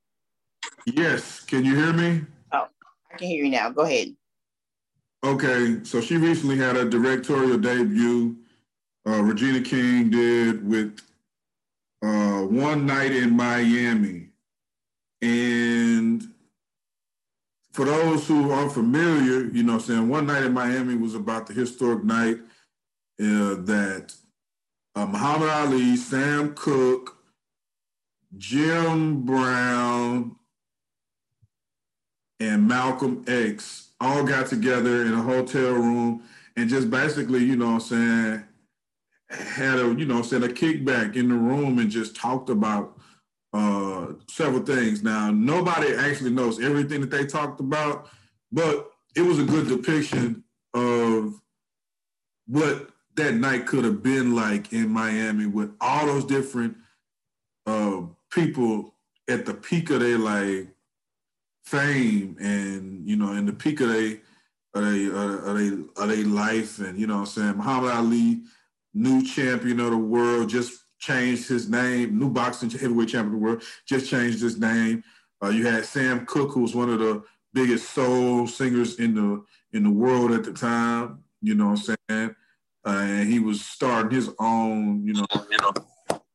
Yes. 0.86 1.40
Can 1.40 1.64
you 1.64 1.74
hear 1.74 1.92
me? 1.92 2.22
Oh, 2.52 2.66
I 3.12 3.16
can 3.16 3.28
hear 3.28 3.44
you 3.44 3.50
now. 3.50 3.70
Go 3.70 3.82
ahead. 3.82 4.14
Okay, 5.24 5.82
so 5.82 6.00
she 6.00 6.16
recently 6.18 6.56
had 6.56 6.76
a 6.76 6.84
directorial 6.84 7.58
debut. 7.58 8.36
Uh, 9.08 9.22
Regina 9.22 9.60
King 9.60 10.10
did 10.10 10.68
with 10.68 11.00
uh, 12.04 12.42
One 12.42 12.86
Night 12.86 13.12
in 13.12 13.34
Miami, 13.34 14.28
and 15.22 16.22
for 17.72 17.84
those 17.84 18.26
who 18.26 18.50
aren't 18.50 18.72
familiar, 18.72 19.46
you 19.46 19.62
know, 19.62 19.78
saying 19.78 20.08
One 20.08 20.26
Night 20.26 20.44
in 20.44 20.52
Miami 20.52 20.96
was 20.96 21.14
about 21.14 21.46
the 21.46 21.54
historic 21.54 22.04
night 22.04 22.38
uh, 23.20 23.54
that 23.64 24.12
uh, 24.96 25.06
Muhammad 25.06 25.50
Ali, 25.50 25.96
Sam 25.96 26.54
Cooke, 26.54 27.18
Jim 28.36 29.24
Brown, 29.24 30.36
and 32.40 32.66
Malcolm 32.66 33.24
X 33.28 33.90
all 34.00 34.24
got 34.24 34.46
together 34.46 35.02
in 35.02 35.12
a 35.12 35.22
hotel 35.22 35.72
room 35.72 36.22
and 36.56 36.68
just 36.68 36.90
basically, 36.90 37.44
you 37.44 37.56
know 37.56 37.74
I'm 37.74 37.80
saying, 37.80 38.44
had 39.30 39.78
a, 39.78 39.94
you 39.94 40.06
know 40.06 40.22
saying, 40.22 40.44
a 40.44 40.48
kickback 40.48 41.16
in 41.16 41.28
the 41.28 41.34
room 41.34 41.78
and 41.78 41.90
just 41.90 42.16
talked 42.16 42.48
about 42.48 42.98
uh, 43.52 44.12
several 44.28 44.62
things. 44.62 45.02
Now, 45.02 45.30
nobody 45.30 45.94
actually 45.94 46.30
knows 46.30 46.60
everything 46.60 47.00
that 47.02 47.10
they 47.10 47.26
talked 47.26 47.60
about, 47.60 48.08
but 48.50 48.90
it 49.14 49.22
was 49.22 49.38
a 49.38 49.44
good 49.44 49.68
depiction 49.68 50.44
of 50.74 51.34
what 52.46 52.90
that 53.16 53.34
night 53.34 53.66
could 53.66 53.84
have 53.84 54.02
been 54.02 54.34
like 54.34 54.72
in 54.72 54.88
Miami 54.88 55.46
with 55.46 55.74
all 55.80 56.06
those 56.06 56.24
different 56.24 56.76
uh, 57.66 58.02
people 58.30 58.94
at 59.28 59.46
the 59.46 59.54
peak 59.54 59.90
of 59.90 60.00
their 60.00 60.18
like 60.18 60.68
fame 61.64 62.36
and 62.40 63.08
you 63.08 63.16
know 63.16 63.32
in 63.32 63.46
the 63.46 63.52
peak 63.52 63.80
of 63.80 63.88
their 63.88 64.18
of 64.74 64.84
their, 64.84 65.12
of 65.14 65.58
their, 65.58 66.04
of 66.04 66.08
their 66.08 66.26
life 66.26 66.78
and 66.78 66.98
you 66.98 67.06
know 67.06 67.14
what 67.14 67.20
I'm 67.20 67.26
saying 67.26 67.56
Muhammad 67.56 67.92
Ali 67.92 68.42
new 68.96 69.22
champion 69.22 69.78
of 69.78 69.90
the 69.90 69.96
world, 69.96 70.48
just 70.48 70.82
changed 70.98 71.48
his 71.48 71.68
name, 71.68 72.18
new 72.18 72.30
boxing 72.30 72.70
heavyweight 72.70 73.10
champion 73.10 73.34
of 73.34 73.40
the 73.40 73.46
world, 73.46 73.62
just 73.86 74.10
changed 74.10 74.40
his 74.40 74.58
name. 74.58 75.04
Uh, 75.44 75.48
you 75.48 75.66
had 75.66 75.84
Sam 75.84 76.24
Cooke, 76.24 76.52
who 76.52 76.62
was 76.62 76.74
one 76.74 76.88
of 76.88 76.98
the 76.98 77.22
biggest 77.52 77.90
soul 77.90 78.46
singers 78.46 78.98
in 78.98 79.14
the 79.14 79.44
in 79.72 79.84
the 79.84 79.90
world 79.90 80.32
at 80.32 80.44
the 80.44 80.52
time. 80.52 81.22
You 81.42 81.54
know 81.54 81.68
what 81.68 81.88
I'm 81.90 81.96
saying? 82.08 82.34
Uh, 82.86 82.90
and 82.90 83.28
he 83.28 83.40
was 83.40 83.64
starting 83.64 84.12
his 84.12 84.30
own, 84.38 85.04
you 85.04 85.12
know, 85.12 85.26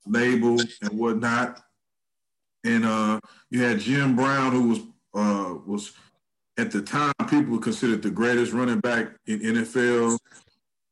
label 0.05 0.59
and 0.81 0.91
whatnot. 0.91 1.61
And 2.63 2.85
uh, 2.85 3.19
you 3.49 3.63
had 3.63 3.79
Jim 3.79 4.15
Brown, 4.15 4.51
who 4.51 4.67
was 4.69 4.79
uh, 5.13 5.55
was 5.65 5.93
at 6.57 6.71
the 6.71 6.81
time 6.81 7.13
people 7.29 7.57
considered 7.57 8.01
the 8.01 8.11
greatest 8.11 8.53
running 8.53 8.79
back 8.79 9.13
in 9.25 9.39
NFL 9.39 10.17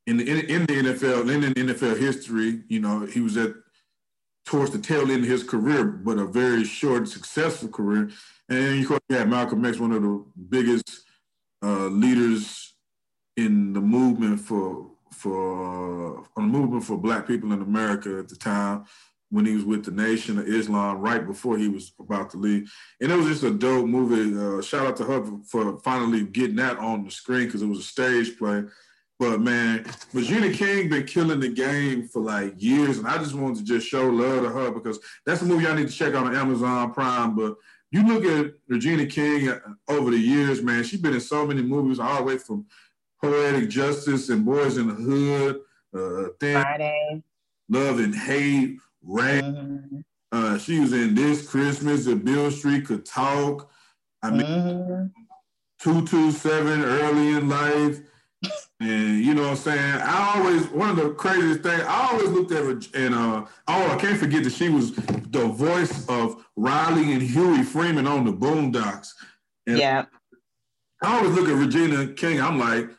in 0.08 0.18
the 0.18 0.30
in, 0.30 0.40
in 0.50 0.66
the 0.66 0.94
NFL 0.94 1.34
and 1.34 1.58
in 1.58 1.68
NFL 1.68 2.00
history. 2.00 2.62
You 2.70 2.80
know, 2.80 3.06
he 3.06 3.20
was 3.20 3.38
at 3.38 3.52
towards 4.46 4.72
the 4.72 4.80
tail 4.80 5.12
end 5.12 5.24
of 5.24 5.30
his 5.30 5.44
career, 5.44 5.84
but 5.84 6.18
a 6.18 6.26
very 6.26 6.64
short, 6.64 7.08
successful 7.08 7.70
career. 7.70 8.10
And 8.48 8.82
of 8.82 8.88
course, 8.88 9.02
you 9.10 9.18
had 9.18 9.30
Malcolm 9.30 9.64
X, 9.64 9.78
one 9.78 9.92
of 9.92 10.02
the 10.02 10.26
biggest 10.50 11.02
uh, 11.62 11.88
leaders 11.88 12.74
in 13.38 13.74
the 13.74 13.82
movement 13.82 14.40
for 14.40 14.90
for 15.20 16.20
uh, 16.20 16.24
the 16.36 16.42
movement 16.42 16.84
for 16.84 16.98
Black 16.98 17.28
people 17.28 17.52
in 17.52 17.62
America 17.62 18.20
at 18.20 18.30
the 18.30 18.36
time 18.36 18.86
when 19.32 19.46
he 19.46 19.54
was 19.54 19.64
with 19.64 19.84
the 19.84 19.92
Nation 19.92 20.40
of 20.40 20.48
Islam 20.48 21.00
right 21.00 21.26
before 21.28 21.58
he 21.58 21.68
was 21.68 21.94
about 22.00 22.30
to 22.32 22.38
leave. 22.38 22.72
And 23.00 23.12
it 23.12 23.16
was 23.16 23.28
just 23.28 23.44
a 23.44 23.52
dope 23.52 23.86
movie. 23.86 24.36
Uh, 24.36 24.62
shout 24.62 24.88
out 24.88 24.98
to 24.98 25.04
her 25.04 25.24
for 25.46 25.78
finally 25.80 26.24
getting 26.24 26.56
that 26.56 26.80
on 26.80 27.04
the 27.04 27.12
screen 27.12 27.46
because 27.46 27.62
it 27.62 27.68
was 27.68 27.80
a 27.80 27.84
stage 27.84 28.38
play. 28.38 28.64
But 29.20 29.42
man, 29.42 29.86
Regina 30.14 30.52
King 30.52 30.90
been 30.90 31.06
killing 31.06 31.42
the 31.42 31.50
game 31.50 32.08
for 32.08 32.22
like 32.22 32.54
years, 32.58 32.98
and 32.98 33.08
I 33.08 33.18
just 33.18 33.36
wanted 33.36 33.58
to 33.58 33.64
just 33.66 33.88
show 33.88 34.08
love 34.08 34.44
to 34.44 34.50
her 34.50 34.72
because 34.72 34.98
that's 35.26 35.42
a 35.42 35.46
movie 35.46 35.68
I 35.68 35.76
need 35.76 35.90
to 35.90 35.94
check 35.94 36.14
out 36.14 36.26
on 36.26 36.36
Amazon 36.36 36.94
Prime. 36.94 37.36
But 37.36 37.56
you 37.92 38.08
look 38.08 38.24
at 38.24 38.54
Regina 38.70 39.06
King 39.06 39.52
over 39.90 40.12
the 40.12 40.18
years, 40.18 40.62
man, 40.62 40.84
she's 40.84 41.02
been 41.02 41.14
in 41.14 41.20
so 41.20 41.46
many 41.46 41.62
movies, 41.62 42.00
all 42.00 42.20
the 42.20 42.24
way 42.24 42.38
from 42.38 42.66
Poetic 43.22 43.70
Justice 43.70 44.30
and 44.30 44.46
Boys 44.46 44.78
in 44.78 44.88
the 44.88 44.94
Hood, 44.94 45.62
uh, 45.94 46.30
Friday. 46.40 47.24
Love 47.70 48.00
and 48.00 48.16
Hate, 48.16 48.78
Ray. 49.04 49.42
Mm-hmm. 49.42 50.00
Uh, 50.32 50.58
she 50.58 50.80
was 50.80 50.94
in 50.94 51.16
This 51.16 51.48
Christmas, 51.48 52.08
If 52.08 52.24
Beale 52.24 52.52
Street 52.52 52.86
Could 52.86 53.06
Talk. 53.06 53.70
I 54.22 54.32
mean, 54.32 54.42
mm-hmm. 54.42 55.06
227 55.80 56.84
Early 56.84 57.30
in 57.30 57.50
Life. 57.50 58.02
And 58.80 59.24
you 59.24 59.34
know 59.34 59.42
what 59.42 59.52
I'm 59.52 59.56
saying? 59.58 60.02
I 60.02 60.36
always 60.38 60.68
one 60.70 60.90
of 60.90 60.96
the 60.96 61.10
craziest 61.12 61.62
things, 61.62 61.82
I 61.82 62.10
always 62.12 62.30
looked 62.30 62.54
at 62.54 62.64
her 62.64 62.80
and 62.94 63.14
uh 63.14 63.46
oh 63.68 63.92
I 63.92 63.98
can't 63.98 64.18
forget 64.18 64.46
that 64.46 64.54
she 64.54 64.70
was 64.70 64.96
the 64.96 65.46
voice 65.48 66.08
of 66.08 66.46
Riley 66.56 67.12
and 67.12 67.22
Huey 67.22 67.64
Freeman 67.64 68.08
on 68.08 68.24
the 68.24 68.32
Boondocks. 68.32 69.10
And 69.68 69.78
yeah. 69.78 70.06
I 71.04 71.18
always 71.18 71.36
look 71.36 71.50
at 71.50 71.56
Regina 71.56 72.14
King, 72.14 72.42
I'm 72.42 72.58
like, 72.60 72.90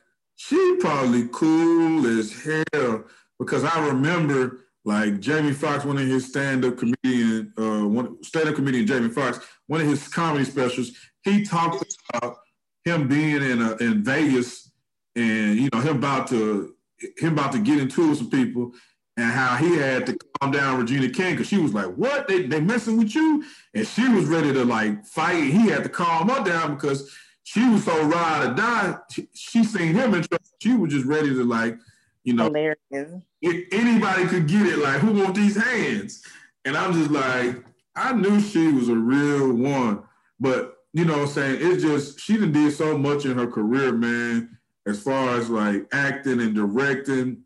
she 0.40 0.76
probably 0.76 1.28
cool 1.32 2.06
as 2.06 2.32
hell 2.72 3.04
because 3.38 3.62
I 3.62 3.86
remember 3.86 4.64
like 4.86 5.20
Jamie 5.20 5.52
Foxx, 5.52 5.84
one 5.84 5.98
of 5.98 6.06
his 6.06 6.28
stand-up 6.28 6.78
comedian, 6.78 7.52
uh, 7.58 7.86
one 7.86 8.22
stand-up 8.24 8.54
comedian 8.54 8.86
Jamie 8.86 9.10
Foxx, 9.10 9.38
one 9.66 9.82
of 9.82 9.86
his 9.86 10.08
comedy 10.08 10.46
specials, 10.46 10.92
he 11.24 11.44
talked 11.44 11.94
about 12.14 12.38
him 12.86 13.06
being 13.06 13.42
in 13.42 13.60
a, 13.60 13.76
in 13.76 14.02
Vegas 14.02 14.70
and 15.14 15.58
you 15.58 15.68
know 15.74 15.80
him 15.80 15.98
about 15.98 16.26
to 16.28 16.74
him 17.18 17.34
about 17.34 17.52
to 17.52 17.58
get 17.58 17.78
into 17.78 18.08
with 18.08 18.18
some 18.18 18.30
people 18.30 18.72
and 19.18 19.30
how 19.30 19.56
he 19.56 19.76
had 19.76 20.06
to 20.06 20.16
calm 20.40 20.52
down 20.52 20.80
Regina 20.80 21.10
King 21.10 21.34
because 21.34 21.48
she 21.48 21.58
was 21.58 21.74
like, 21.74 21.92
"What? 21.96 22.28
They 22.28 22.44
they 22.44 22.62
messing 22.62 22.96
with 22.96 23.14
you?" 23.14 23.44
And 23.74 23.86
she 23.86 24.08
was 24.08 24.24
ready 24.24 24.54
to 24.54 24.64
like 24.64 25.04
fight. 25.04 25.44
He 25.44 25.68
had 25.68 25.82
to 25.82 25.90
calm 25.90 26.30
her 26.30 26.42
down 26.42 26.76
because 26.76 27.14
she 27.51 27.68
was 27.68 27.82
so 27.82 28.05
ride 28.05 28.48
or 28.48 28.55
die. 28.55 28.97
She, 29.10 29.28
she 29.35 29.64
seen 29.64 29.93
him 29.93 30.14
in 30.14 30.22
trouble. 30.22 30.44
She 30.62 30.72
was 30.72 30.93
just 30.93 31.05
ready 31.05 31.31
to 31.31 31.43
like, 31.43 31.77
you 32.22 32.32
know, 32.32 32.44
Hilarious. 32.44 33.24
if 33.43 33.66
anybody 33.72 34.27
could 34.27 34.47
get 34.47 34.66
it, 34.66 34.78
like, 34.78 35.01
who 35.01 35.10
want 35.20 35.35
these 35.35 35.56
hands? 35.56 36.22
And 36.64 36.77
I'm 36.77 36.93
just 36.93 37.10
like, 37.10 37.64
I 37.97 38.12
knew 38.12 38.40
she 38.40 38.68
was 38.68 38.89
a 38.89 38.94
real 38.94 39.52
one, 39.52 40.05
but 40.39 40.77
you 40.93 41.05
know, 41.05 41.14
what 41.14 41.22
I'm 41.22 41.28
saying 41.28 41.59
it's 41.60 41.82
just 41.82 42.20
she 42.20 42.36
done 42.36 42.52
did 42.52 42.72
so 42.72 42.97
much 42.97 43.24
in 43.24 43.36
her 43.36 43.48
career, 43.48 43.93
man. 43.93 44.56
As 44.86 45.02
far 45.02 45.36
as 45.36 45.51
like 45.51 45.89
acting 45.93 46.40
and 46.40 46.55
directing, 46.55 47.43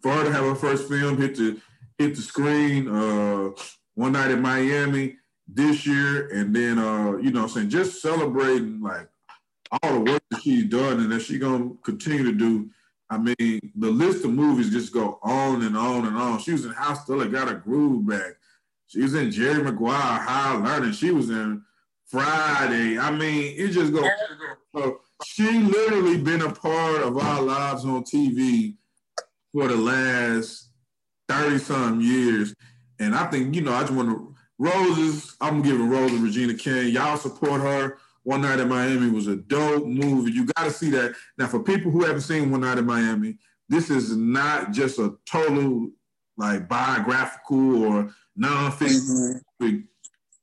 for 0.00 0.10
her 0.10 0.24
to 0.24 0.32
have 0.32 0.44
her 0.44 0.54
first 0.54 0.88
film 0.88 1.20
hit 1.20 1.36
the 1.36 1.60
hit 1.98 2.16
the 2.16 2.22
screen 2.22 2.88
uh, 2.88 3.50
one 3.94 4.12
night 4.12 4.30
in 4.30 4.40
Miami 4.40 5.16
this 5.46 5.86
year, 5.86 6.28
and 6.28 6.56
then 6.56 6.78
uh, 6.78 7.16
you 7.18 7.30
know, 7.30 7.42
I'm 7.42 7.48
saying 7.50 7.68
just 7.68 8.00
celebrating 8.00 8.80
like 8.80 9.08
all 9.70 9.92
the 9.92 10.12
work 10.12 10.22
that 10.30 10.42
she's 10.42 10.64
done 10.64 11.00
and 11.00 11.12
that 11.12 11.20
she's 11.20 11.38
gonna 11.38 11.70
continue 11.84 12.24
to 12.24 12.32
do. 12.32 12.70
I 13.10 13.18
mean, 13.18 13.60
the 13.74 13.90
list 13.90 14.24
of 14.24 14.32
movies 14.32 14.70
just 14.70 14.92
go 14.92 15.18
on 15.22 15.62
and 15.62 15.76
on 15.76 16.06
and 16.06 16.16
on. 16.16 16.38
She 16.40 16.52
was 16.52 16.66
in 16.66 16.72
How 16.72 16.94
Stella 16.94 17.26
Got 17.26 17.48
Her 17.48 17.54
Groove 17.54 18.06
Back. 18.06 18.32
She 18.86 19.00
was 19.00 19.14
in 19.14 19.30
Jerry 19.30 19.62
Maguire, 19.62 20.20
Higher 20.20 20.58
Learning. 20.58 20.92
She 20.92 21.10
was 21.10 21.30
in 21.30 21.62
Friday. 22.06 22.98
I 22.98 23.10
mean, 23.10 23.54
it 23.56 23.68
just 23.68 23.92
goes. 23.92 24.08
So 24.74 25.00
she 25.24 25.58
literally 25.60 26.18
been 26.18 26.42
a 26.42 26.52
part 26.52 27.02
of 27.02 27.16
our 27.16 27.42
lives 27.42 27.84
on 27.84 28.04
TV 28.04 28.76
for 29.52 29.68
the 29.68 29.76
last 29.76 30.68
30 31.28 31.58
some 31.58 32.00
years. 32.00 32.54
And 32.98 33.14
I 33.14 33.26
think, 33.26 33.54
you 33.54 33.62
know, 33.62 33.72
I 33.72 33.80
just 33.80 33.92
want 33.92 34.10
to 34.10 34.34
Roses, 34.58 35.36
I'm 35.40 35.62
giving 35.62 35.88
Rose 35.88 36.12
and 36.12 36.22
Regina 36.22 36.54
King. 36.54 36.92
Y'all 36.92 37.16
support 37.16 37.60
her. 37.60 37.98
One 38.28 38.42
Night 38.42 38.60
in 38.60 38.68
Miami 38.68 39.10
was 39.10 39.26
a 39.26 39.36
dope 39.36 39.86
movie. 39.86 40.32
You 40.32 40.44
got 40.44 40.64
to 40.64 40.70
see 40.70 40.90
that. 40.90 41.14
Now, 41.38 41.46
for 41.46 41.60
people 41.60 41.90
who 41.90 42.04
haven't 42.04 42.20
seen 42.20 42.50
One 42.50 42.60
Night 42.60 42.76
in 42.76 42.84
Miami, 42.84 43.38
this 43.70 43.88
is 43.88 44.14
not 44.14 44.70
just 44.70 44.98
a 44.98 45.14
total 45.24 45.88
like 46.36 46.68
biographical 46.68 47.82
or 47.84 48.10
non-fiction. 48.36 49.40
Mm-hmm. 49.62 49.78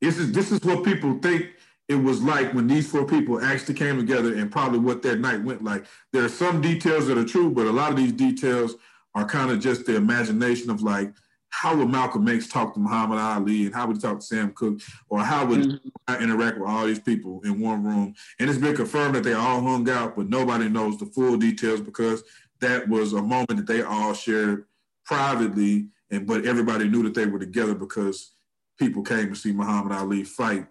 This 0.02 0.18
is 0.18 0.32
this 0.32 0.52
is 0.52 0.62
what 0.62 0.84
people 0.84 1.20
think 1.22 1.52
it 1.88 1.94
was 1.94 2.24
like 2.24 2.56
when 2.56 2.66
these 2.66 2.90
four 2.90 3.06
people 3.06 3.40
actually 3.40 3.76
came 3.76 3.98
together, 3.98 4.34
and 4.34 4.52
probably 4.52 4.80
what 4.80 5.03
that 5.03 5.20
night 5.20 5.44
went 5.44 5.64
like. 5.64 5.86
There 6.12 6.26
are 6.26 6.30
some 6.30 6.62
details 6.62 7.06
that 7.06 7.20
are 7.20 7.24
true, 7.24 7.52
but 7.52 7.68
a 7.68 7.72
lot 7.72 7.91
of 7.91 7.98
these 7.98 8.14
details 8.14 8.78
are 9.14 9.26
kind 9.26 9.52
of 9.52 9.60
just 9.60 9.86
the 9.86 9.95
imagination 9.95 10.72
of 10.72 10.82
like 10.82 11.14
how 11.61 11.76
would 11.76 11.90
Malcolm 11.90 12.27
X 12.27 12.48
talk 12.48 12.73
to 12.73 12.80
Muhammad 12.80 13.18
Ali 13.18 13.65
and 13.65 13.73
how 13.73 13.88
would 13.88 13.95
he 13.95 14.02
talk 14.02 14.19
to 14.19 14.26
Sam 14.26 14.52
Cooke 14.52 14.82
or 15.10 15.22
how 15.22 15.45
would 15.45 15.61
mm-hmm. 15.61 15.88
I 16.06 16.18
interact 16.18 16.60
with 16.60 16.69
all 16.69 16.86
these 16.86 16.99
people 16.99 17.41
in 17.45 17.61
one 17.61 17.84
room? 17.84 18.14
And 18.40 18.49
it's 18.49 18.60
been 18.60 18.76
confirmed 18.76 19.15
that 19.15 19.23
they 19.23 19.34
all 19.34 19.61
hung 19.61 19.90
out, 19.90 20.18
but 20.18 20.30
nobody 20.30 20.68
knows 20.68 20.98
the 20.98 21.06
full 21.06 21.38
details 21.38 21.80
because 21.80 22.23
that 22.60 22.90
was 22.90 23.14
a 23.14 23.22
moment 23.22 23.56
that 23.56 23.68
they 23.68 23.84
all 23.84 24.14
shared 24.14 24.65
privately. 25.06 25.88
And 26.11 26.27
but 26.27 26.45
everybody 26.45 26.90
knew 26.90 27.03
that 27.03 27.14
they 27.14 27.26
were 27.26 27.40
together 27.40 27.73
because 27.73 28.34
people 28.77 29.02
came 29.02 29.30
to 29.30 29.36
see 29.36 29.53
Muhammad 29.53 29.94
Ali 29.94 30.26
fight 30.26 30.68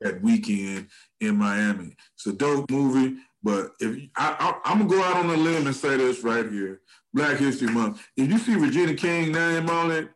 that 0.00 0.22
weekend 0.22 0.86
in 1.20 1.36
Miami. 1.36 1.96
It's 2.14 2.26
a 2.26 2.32
dope 2.32 2.70
movie, 2.70 3.16
but 3.42 3.72
if 3.80 4.08
I, 4.16 4.36
I, 4.38 4.70
I'm 4.70 4.86
gonna 4.86 4.90
go 4.90 5.02
out 5.02 5.16
on 5.16 5.30
a 5.30 5.36
limb 5.36 5.66
and 5.66 5.74
say 5.74 5.96
this 5.96 6.22
right 6.22 6.48
here. 6.48 6.82
Black 7.18 7.36
History 7.36 7.66
Month. 7.66 8.06
If 8.16 8.30
you 8.30 8.38
see 8.38 8.54
Regina 8.54 8.94
King 8.94 9.32
name 9.32 9.68
on 9.68 9.90
it, 9.90 10.08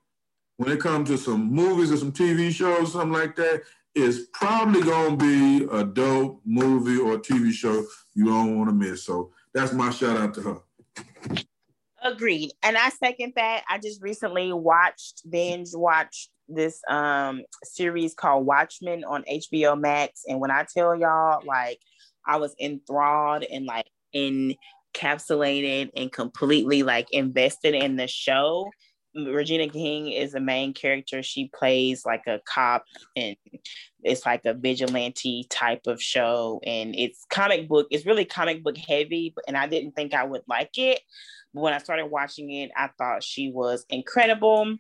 when 0.58 0.70
it 0.70 0.78
comes 0.78 1.10
to 1.10 1.18
some 1.18 1.52
movies 1.52 1.90
or 1.90 1.96
some 1.96 2.12
TV 2.12 2.52
shows, 2.52 2.92
something 2.92 3.10
like 3.10 3.34
that, 3.34 3.62
it's 3.96 4.28
probably 4.32 4.82
gonna 4.82 5.16
be 5.16 5.64
a 5.72 5.82
dope 5.82 6.40
movie 6.46 6.98
or 6.98 7.18
TV 7.18 7.50
show 7.50 7.84
you 8.14 8.26
don't 8.26 8.56
want 8.56 8.70
to 8.70 8.74
miss. 8.74 9.02
So 9.02 9.32
that's 9.52 9.72
my 9.72 9.90
shout 9.90 10.16
out 10.16 10.32
to 10.34 10.42
her. 10.42 11.44
Agreed. 12.04 12.52
And 12.62 12.76
I 12.76 12.90
second 12.90 13.32
that. 13.34 13.64
I 13.68 13.78
just 13.78 14.00
recently 14.00 14.52
watched, 14.52 15.28
binge 15.28 15.70
watched 15.74 16.30
this 16.48 16.80
um 16.88 17.42
series 17.64 18.14
called 18.14 18.46
Watchmen 18.46 19.02
on 19.02 19.24
HBO 19.24 19.76
Max. 19.78 20.22
And 20.28 20.38
when 20.38 20.52
I 20.52 20.66
tell 20.72 20.94
y'all, 20.94 21.42
like 21.44 21.80
I 22.24 22.36
was 22.36 22.54
enthralled 22.60 23.42
and 23.42 23.66
like 23.66 23.88
in 24.12 24.54
encapsulated 24.94 25.90
and 25.97 26.12
completely 26.12 26.82
like 26.82 27.09
invested 27.12 27.74
in 27.74 27.97
the 27.97 28.06
show. 28.06 28.70
Regina 29.14 29.69
King 29.69 30.09
is 30.09 30.32
the 30.32 30.40
main 30.40 30.73
character. 30.73 31.23
She 31.23 31.51
plays 31.55 32.06
like 32.06 32.23
a 32.27 32.40
cop, 32.47 32.85
and 33.14 33.36
it's 34.02 34.24
like 34.24 34.47
a 34.47 34.55
vigilante 34.55 35.44
type 35.51 35.86
of 35.86 36.01
show. 36.01 36.60
And 36.64 36.94
it's 36.97 37.27
comic 37.28 37.69
book. 37.69 37.89
It's 37.90 38.06
really 38.06 38.24
comic 38.24 38.62
book 38.62 38.78
heavy, 38.78 39.35
and 39.47 39.56
I 39.56 39.66
didn't 39.66 39.93
think 39.93 40.14
I 40.14 40.24
would 40.24 40.43
like 40.48 40.78
it. 40.78 41.01
But 41.52 41.60
when 41.60 41.74
I 41.74 41.78
started 41.78 42.06
watching 42.06 42.51
it, 42.51 42.70
I 42.74 42.89
thought 42.97 43.23
she 43.23 43.51
was 43.51 43.85
incredible. 43.90 44.77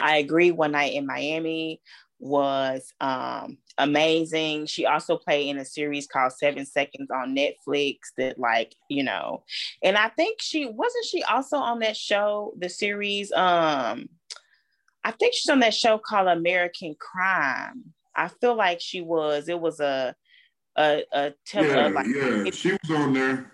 I 0.00 0.18
agree. 0.18 0.52
One 0.52 0.72
night 0.72 0.94
in 0.94 1.06
Miami 1.06 1.80
was 2.18 2.92
um, 3.00 3.58
amazing. 3.78 4.66
She 4.66 4.86
also 4.86 5.16
played 5.16 5.48
in 5.48 5.58
a 5.58 5.64
series 5.64 6.06
called 6.06 6.32
Seven 6.32 6.66
Seconds 6.66 7.10
on 7.10 7.36
Netflix 7.36 7.96
that, 8.16 8.38
like, 8.38 8.74
you 8.88 9.02
know, 9.04 9.44
and 9.82 9.96
I 9.96 10.08
think 10.08 10.40
she 10.40 10.66
wasn't 10.66 11.04
she 11.06 11.22
also 11.22 11.56
on 11.56 11.78
that 11.80 11.96
show, 11.96 12.52
the 12.58 12.68
series. 12.68 13.32
Um, 13.32 14.08
I 15.04 15.12
think 15.12 15.34
she's 15.34 15.50
on 15.50 15.60
that 15.60 15.74
show 15.74 15.98
called 15.98 16.28
American 16.28 16.96
Crime. 16.98 17.94
I 18.14 18.28
feel 18.28 18.56
like 18.56 18.80
she 18.80 19.00
was. 19.00 19.48
It 19.48 19.60
was 19.60 19.80
a 19.80 20.14
a 20.76 21.04
a 21.12 21.34
tele, 21.46 21.68
yeah, 21.68 21.86
like, 21.86 22.06
yeah. 22.06 22.44
It, 22.46 22.54
she 22.54 22.72
was 22.72 22.90
on 22.90 23.12
there. 23.12 23.52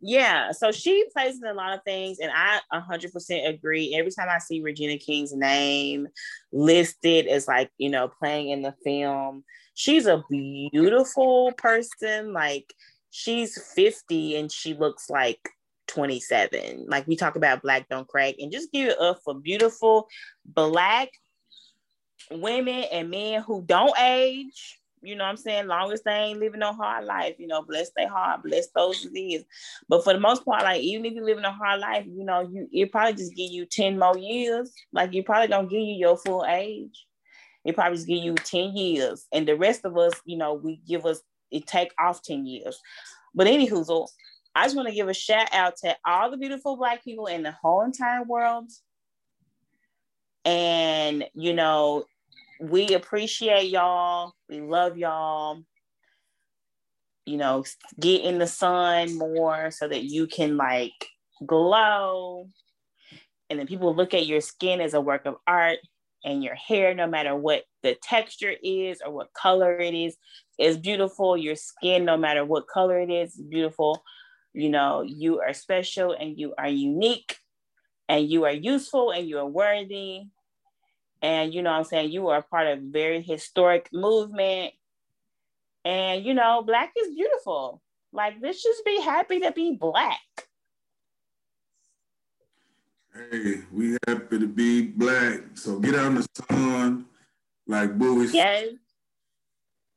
Yeah, 0.00 0.52
so 0.52 0.72
she 0.72 1.06
plays 1.12 1.38
in 1.40 1.48
a 1.48 1.54
lot 1.54 1.72
of 1.72 1.82
things, 1.82 2.18
and 2.18 2.30
I 2.34 2.60
100% 2.72 3.48
agree. 3.48 3.96
Every 3.98 4.10
time 4.10 4.28
I 4.30 4.38
see 4.38 4.60
Regina 4.60 4.98
King's 4.98 5.34
name 5.34 6.08
listed 6.52 7.26
as 7.26 7.48
like, 7.48 7.70
you 7.78 7.88
know, 7.88 8.08
playing 8.08 8.50
in 8.50 8.62
the 8.62 8.74
film, 8.84 9.42
she's 9.74 10.06
a 10.06 10.22
beautiful 10.28 11.52
person. 11.52 12.34
Like, 12.34 12.72
she's 13.10 13.60
50 13.74 14.36
and 14.36 14.52
she 14.52 14.74
looks 14.74 15.08
like 15.08 15.40
27. 15.86 16.86
Like, 16.88 17.06
we 17.06 17.16
talk 17.16 17.36
about 17.36 17.62
Black 17.62 17.88
Don't 17.88 18.06
Crack, 18.06 18.34
and 18.38 18.52
just 18.52 18.70
give 18.72 18.90
it 18.90 19.00
up 19.00 19.20
for 19.24 19.34
beautiful 19.34 20.08
Black 20.44 21.08
women 22.30 22.84
and 22.92 23.10
men 23.10 23.42
who 23.42 23.62
don't 23.62 23.98
age 23.98 24.78
you 25.06 25.16
know 25.16 25.24
what 25.24 25.30
I'm 25.30 25.36
saying? 25.36 25.66
Long 25.66 25.92
as 25.92 26.02
they 26.02 26.12
ain't 26.12 26.40
living 26.40 26.60
no 26.60 26.72
hard 26.72 27.04
life, 27.04 27.36
you 27.38 27.46
know, 27.46 27.62
bless 27.62 27.90
their 27.96 28.08
heart, 28.08 28.42
bless 28.42 28.68
those 28.74 29.02
disease. 29.02 29.44
But 29.88 30.04
for 30.04 30.12
the 30.12 30.20
most 30.20 30.44
part, 30.44 30.62
like 30.62 30.82
even 30.82 31.04
if 31.04 31.12
you're 31.12 31.24
living 31.24 31.44
a 31.44 31.52
hard 31.52 31.80
life, 31.80 32.04
you 32.06 32.24
know, 32.24 32.40
you 32.40 32.68
it 32.72 32.92
probably 32.92 33.14
just 33.14 33.34
give 33.34 33.50
you 33.50 33.66
10 33.66 33.98
more 33.98 34.18
years. 34.18 34.72
Like 34.92 35.12
you 35.12 35.22
probably 35.22 35.48
don't 35.48 35.70
give 35.70 35.80
you 35.80 35.94
your 35.94 36.16
full 36.16 36.44
age. 36.48 37.06
It 37.64 37.74
probably 37.74 37.96
just 37.96 38.08
give 38.08 38.22
you 38.22 38.34
10 38.34 38.76
years. 38.76 39.26
And 39.32 39.46
the 39.46 39.56
rest 39.56 39.84
of 39.84 39.96
us, 39.96 40.14
you 40.24 40.36
know, 40.36 40.54
we 40.54 40.80
give 40.86 41.06
us 41.06 41.20
it 41.50 41.66
take 41.66 41.92
off 41.98 42.22
10 42.22 42.46
years. 42.46 42.78
But 43.34 43.46
anywho, 43.46 43.84
so 43.84 44.08
I 44.54 44.64
just 44.64 44.76
want 44.76 44.88
to 44.88 44.94
give 44.94 45.08
a 45.08 45.14
shout 45.14 45.48
out 45.52 45.76
to 45.84 45.96
all 46.04 46.30
the 46.30 46.36
beautiful 46.36 46.76
black 46.76 47.04
people 47.04 47.26
in 47.26 47.42
the 47.42 47.52
whole 47.52 47.82
entire 47.82 48.24
world. 48.24 48.70
And 50.44 51.24
you 51.34 51.54
know, 51.54 52.04
we 52.60 52.94
appreciate 52.94 53.70
y'all. 53.70 54.34
We 54.48 54.60
love 54.60 54.96
y'all. 54.96 55.62
You 57.24 57.36
know, 57.36 57.64
get 57.98 58.22
in 58.22 58.38
the 58.38 58.46
sun 58.46 59.16
more 59.16 59.70
so 59.70 59.88
that 59.88 60.04
you 60.04 60.26
can 60.26 60.56
like 60.56 60.92
glow. 61.44 62.48
And 63.50 63.58
then 63.58 63.66
people 63.66 63.94
look 63.94 64.14
at 64.14 64.26
your 64.26 64.40
skin 64.40 64.80
as 64.80 64.94
a 64.94 65.00
work 65.00 65.26
of 65.26 65.36
art 65.46 65.78
and 66.24 66.42
your 66.42 66.54
hair, 66.54 66.94
no 66.94 67.06
matter 67.06 67.34
what 67.34 67.64
the 67.82 67.96
texture 68.02 68.54
is 68.62 69.00
or 69.04 69.12
what 69.12 69.32
color 69.32 69.78
it 69.78 69.94
is, 69.94 70.16
is 70.58 70.76
beautiful. 70.76 71.36
Your 71.36 71.54
skin, 71.54 72.04
no 72.04 72.16
matter 72.16 72.44
what 72.44 72.68
color 72.68 72.98
it 72.98 73.10
is, 73.10 73.34
is 73.34 73.42
beautiful. 73.42 74.02
You 74.52 74.70
know, 74.70 75.02
you 75.02 75.40
are 75.40 75.52
special 75.52 76.12
and 76.12 76.38
you 76.38 76.54
are 76.58 76.68
unique 76.68 77.36
and 78.08 78.28
you 78.28 78.44
are 78.44 78.52
useful 78.52 79.10
and 79.10 79.28
you 79.28 79.38
are 79.38 79.46
worthy 79.46 80.22
and 81.26 81.52
you 81.52 81.60
know 81.60 81.70
I'm 81.70 81.82
saying? 81.82 82.12
You 82.12 82.28
are 82.28 82.38
a 82.38 82.42
part 82.42 82.68
of 82.68 82.78
a 82.78 82.82
very 82.82 83.20
historic 83.20 83.88
movement. 83.92 84.72
And 85.84 86.24
you 86.24 86.34
know 86.34 86.62
black 86.62 86.92
is 86.96 87.12
beautiful. 87.14 87.82
Like 88.12 88.34
let's 88.40 88.62
just 88.62 88.84
be 88.84 89.00
happy 89.00 89.40
to 89.40 89.50
be 89.50 89.74
black. 89.74 90.20
Hey 93.12 93.62
we 93.72 93.96
happy 94.06 94.38
to 94.38 94.46
be 94.46 94.86
black. 94.86 95.40
So 95.54 95.80
get 95.80 95.96
out 95.96 96.06
in 96.06 96.14
the 96.14 96.28
sun 96.48 97.06
like 97.66 97.98
Boowee 97.98 98.32
yes. 98.32 98.68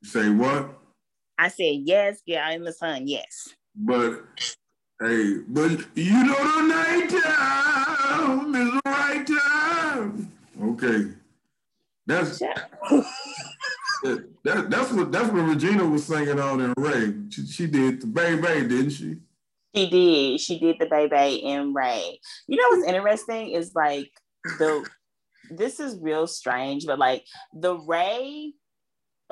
Say 0.02 0.30
what? 0.30 0.80
I 1.38 1.46
said 1.46 1.76
yes 1.84 2.22
get 2.26 2.42
out 2.42 2.54
in 2.54 2.64
the 2.64 2.72
sun 2.72 3.06
yes. 3.06 3.50
But 3.76 4.24
hey 5.00 5.36
but 5.46 5.86
you 5.94 6.24
know 6.24 6.34
the 6.34 6.62
night 6.66 7.08
time 7.08 8.54
is 8.56 8.72
the 8.72 8.80
right 8.84 9.26
time. 9.26 10.32
Okay. 10.60 11.19
That's 12.10 12.38
that, 14.02 14.28
that, 14.42 14.70
that's 14.70 14.92
what 14.92 15.12
that's 15.12 15.30
what 15.30 15.42
Regina 15.42 15.84
was 15.84 16.04
singing 16.04 16.40
on 16.40 16.60
in 16.60 16.74
Ray. 16.76 17.14
She, 17.30 17.46
she 17.46 17.66
did 17.68 18.00
the 18.00 18.08
baby, 18.08 18.66
didn't 18.66 18.90
she? 18.90 19.16
She 19.74 19.88
did. 19.88 20.40
She 20.40 20.58
did 20.58 20.76
the 20.80 20.86
baby 20.86 21.36
in 21.36 21.72
Ray. 21.72 22.18
You 22.48 22.56
know 22.56 22.76
what's 22.76 22.88
interesting 22.88 23.50
is 23.50 23.72
like 23.76 24.10
the 24.58 24.84
this 25.50 25.78
is 25.78 25.98
real 26.00 26.26
strange, 26.26 26.84
but 26.84 26.98
like 26.98 27.24
the 27.54 27.76
Ray. 27.76 28.54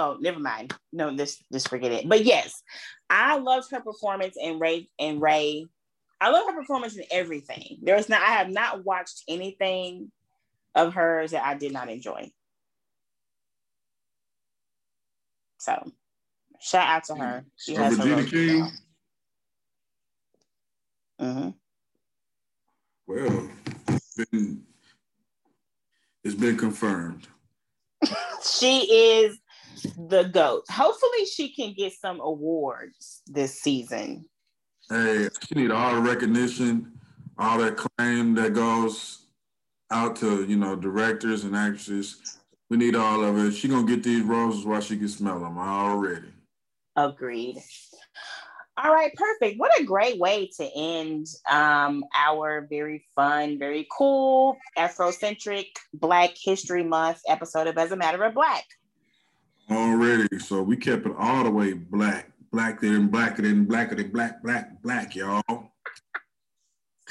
Oh, 0.01 0.17
never 0.21 0.39
mind. 0.39 0.73
No, 0.93 1.15
this 1.17 1.43
just 1.53 1.69
forget 1.69 1.91
it. 1.91 2.09
But 2.09 2.25
yes, 2.25 2.63
I 3.11 3.39
loved 3.39 3.73
her 3.73 3.81
performance 3.81 4.37
in 4.41 4.61
Ray 4.61 4.89
and 5.01 5.21
Ray. 5.21 5.67
I 6.21 6.31
love 6.31 6.47
her 6.47 6.55
performance 6.55 6.97
in 6.97 7.05
everything. 7.11 7.79
There's 7.83 8.09
not 8.09 8.23
I 8.23 8.37
have 8.37 8.51
not 8.51 8.85
watched 8.85 9.25
anything 9.27 10.13
of 10.77 10.95
hers 10.95 11.33
that 11.33 11.45
I 11.45 11.55
did 11.55 11.73
not 11.73 11.91
enjoy. 11.91 12.31
So 15.59 15.93
shout 16.61 16.89
out 16.89 17.05
to 17.05 17.15
her. 17.17 17.45
She 17.57 17.75
has 17.75 17.99
Regina 17.99 18.25
King. 18.25 18.71
Mm-hmm. 21.21 21.51
Well, 23.07 23.49
it's 23.89 24.15
been, 24.31 24.63
it's 26.23 26.35
been 26.35 26.57
confirmed. 26.57 27.27
she 28.45 28.81
is 28.93 29.39
the 29.97 30.25
GOAT. 30.25 30.65
Hopefully 30.71 31.25
she 31.27 31.53
can 31.53 31.75
get 31.75 31.93
some 31.93 32.21
awards 32.21 33.23
this 33.27 33.61
season. 33.61 34.27
Hey, 34.89 35.29
she 35.47 35.55
need 35.55 35.71
all 35.71 35.95
the 35.95 36.01
recognition, 36.01 36.93
all 37.37 37.59
that 37.59 37.77
claim 37.77 38.35
that 38.35 38.55
goes 38.55 39.27
out 39.91 40.17
to 40.17 40.45
you 40.45 40.57
know 40.57 40.77
directors 40.77 41.45
and 41.45 41.57
actresses. 41.57 42.38
We 42.70 42.77
need 42.77 42.95
all 42.95 43.24
of 43.24 43.39
it. 43.39 43.53
She 43.53 43.69
gonna 43.69 43.86
get 43.86 44.03
these 44.03 44.23
roses 44.23 44.65
while 44.65 44.81
she 44.81 44.97
can 44.97 45.09
smell 45.09 45.40
them 45.40 45.59
already. 45.59 46.28
Agreed. 46.97 47.62
All 48.77 48.93
right, 48.93 49.12
perfect. 49.15 49.59
What 49.59 49.78
a 49.81 49.85
great 49.85 50.19
way 50.19 50.51
to 50.57 50.70
end 50.77 51.27
um, 51.51 52.05
our 52.15 52.66
very 52.69 53.05
fun, 53.16 53.59
very 53.59 53.89
cool 53.90 54.57
Afrocentric 54.77 55.66
Black 55.95 56.31
History 56.36 56.85
Month 56.85 57.20
episode 57.28 57.66
of 57.66 57.77
As 57.77 57.90
a 57.90 57.97
Matter 57.97 58.23
of 58.23 58.35
Black. 58.35 58.65
Already, 59.70 60.39
so 60.39 60.62
we 60.62 60.77
kept 60.77 61.07
it 61.07 61.12
all 61.19 61.45
the 61.45 61.51
way 61.51 61.73
black, 61.73 62.31
blacker 62.53 62.89
than 62.89 63.09
blacker 63.09 63.43
than 63.43 63.65
blacker 63.65 63.97
than 63.97 64.11
black, 64.11 64.43
black, 64.43 64.81
black, 64.82 65.16
y'all 65.16 65.43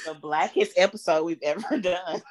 the 0.05 0.13
blackest 0.13 0.73
episode 0.77 1.23
we've 1.23 1.41
ever 1.43 1.77
done. 1.81 2.21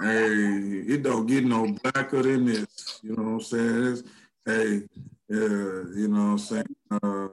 Hey, 0.00 0.84
it 0.86 1.02
don't 1.02 1.26
get 1.26 1.44
no 1.44 1.66
blacker 1.82 2.22
than 2.22 2.46
this. 2.46 3.00
You 3.02 3.16
know 3.16 3.22
what 3.22 3.30
I'm 3.30 3.40
saying? 3.40 3.84
It's, 3.84 4.02
hey, 4.44 4.82
yeah, 5.28 5.38
you 5.96 6.08
know 6.08 6.24
what 6.24 6.30
I'm 6.32 6.38
saying? 6.38 6.76
Uh, 6.90 7.28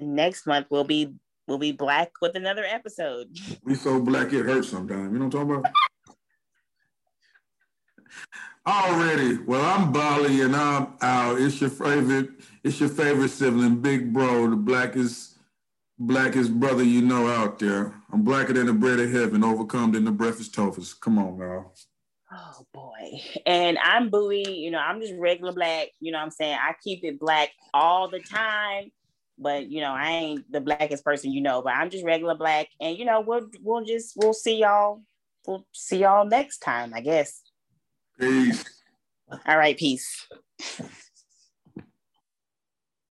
Next 0.00 0.46
month 0.46 0.66
we'll 0.70 0.84
be 0.84 1.14
we'll 1.46 1.58
be 1.58 1.72
black 1.72 2.10
with 2.20 2.34
another 2.34 2.64
episode. 2.64 3.28
We 3.64 3.74
so 3.74 4.00
black 4.00 4.32
it 4.32 4.44
hurts 4.44 4.68
sometimes. 4.68 5.12
You 5.12 5.18
know 5.18 5.26
what 5.26 5.34
I'm 5.34 5.48
talking 5.48 5.54
about? 5.56 5.72
Already, 8.66 9.38
well, 9.42 9.62
I'm 9.62 9.92
Bali 9.92 10.40
and 10.40 10.56
I'm 10.56 10.94
out. 11.02 11.38
It's 11.38 11.60
your 11.60 11.68
favorite, 11.68 12.30
it's 12.62 12.80
your 12.80 12.88
favorite 12.88 13.28
sibling, 13.28 13.76
Big 13.82 14.10
Bro, 14.10 14.50
the 14.50 14.56
blackest 14.56 15.38
blackest 15.98 16.58
brother 16.58 16.82
you 16.82 17.02
know 17.02 17.28
out 17.28 17.58
there. 17.58 17.94
I'm 18.14 18.22
blacker 18.22 18.52
than 18.52 18.66
the 18.66 18.72
bread 18.72 19.00
of 19.00 19.10
heaven, 19.10 19.42
overcome 19.42 19.90
than 19.90 20.04
the 20.04 20.12
breakfast 20.12 20.54
toast. 20.54 21.00
Come 21.00 21.18
on, 21.18 21.36
y'all. 21.36 21.74
Oh 22.32 22.64
boy. 22.72 23.20
And 23.44 23.76
I'm 23.82 24.08
Boowee, 24.08 24.60
you 24.60 24.70
know, 24.70 24.78
I'm 24.78 25.00
just 25.00 25.14
regular 25.18 25.52
black, 25.52 25.88
you 25.98 26.12
know 26.12 26.18
what 26.18 26.26
I'm 26.26 26.30
saying? 26.30 26.56
I 26.62 26.76
keep 26.80 27.02
it 27.02 27.18
black 27.18 27.50
all 27.74 28.08
the 28.08 28.20
time. 28.20 28.92
But 29.36 29.68
you 29.68 29.80
know, 29.80 29.90
I 29.90 30.10
ain't 30.10 30.52
the 30.52 30.60
blackest 30.60 31.04
person 31.04 31.32
you 31.32 31.40
know, 31.40 31.60
but 31.60 31.72
I'm 31.74 31.90
just 31.90 32.04
regular 32.04 32.36
black. 32.36 32.68
And 32.80 32.96
you 32.96 33.04
know, 33.04 33.20
we'll 33.20 33.48
we'll 33.60 33.84
just 33.84 34.12
we'll 34.14 34.32
see 34.32 34.60
y'all. 34.60 35.02
We'll 35.44 35.66
see 35.72 35.98
y'all 35.98 36.24
next 36.24 36.58
time, 36.58 36.92
I 36.94 37.00
guess. 37.00 37.42
Peace. 38.20 38.64
All 39.44 39.58
right, 39.58 39.76
peace. 39.76 40.28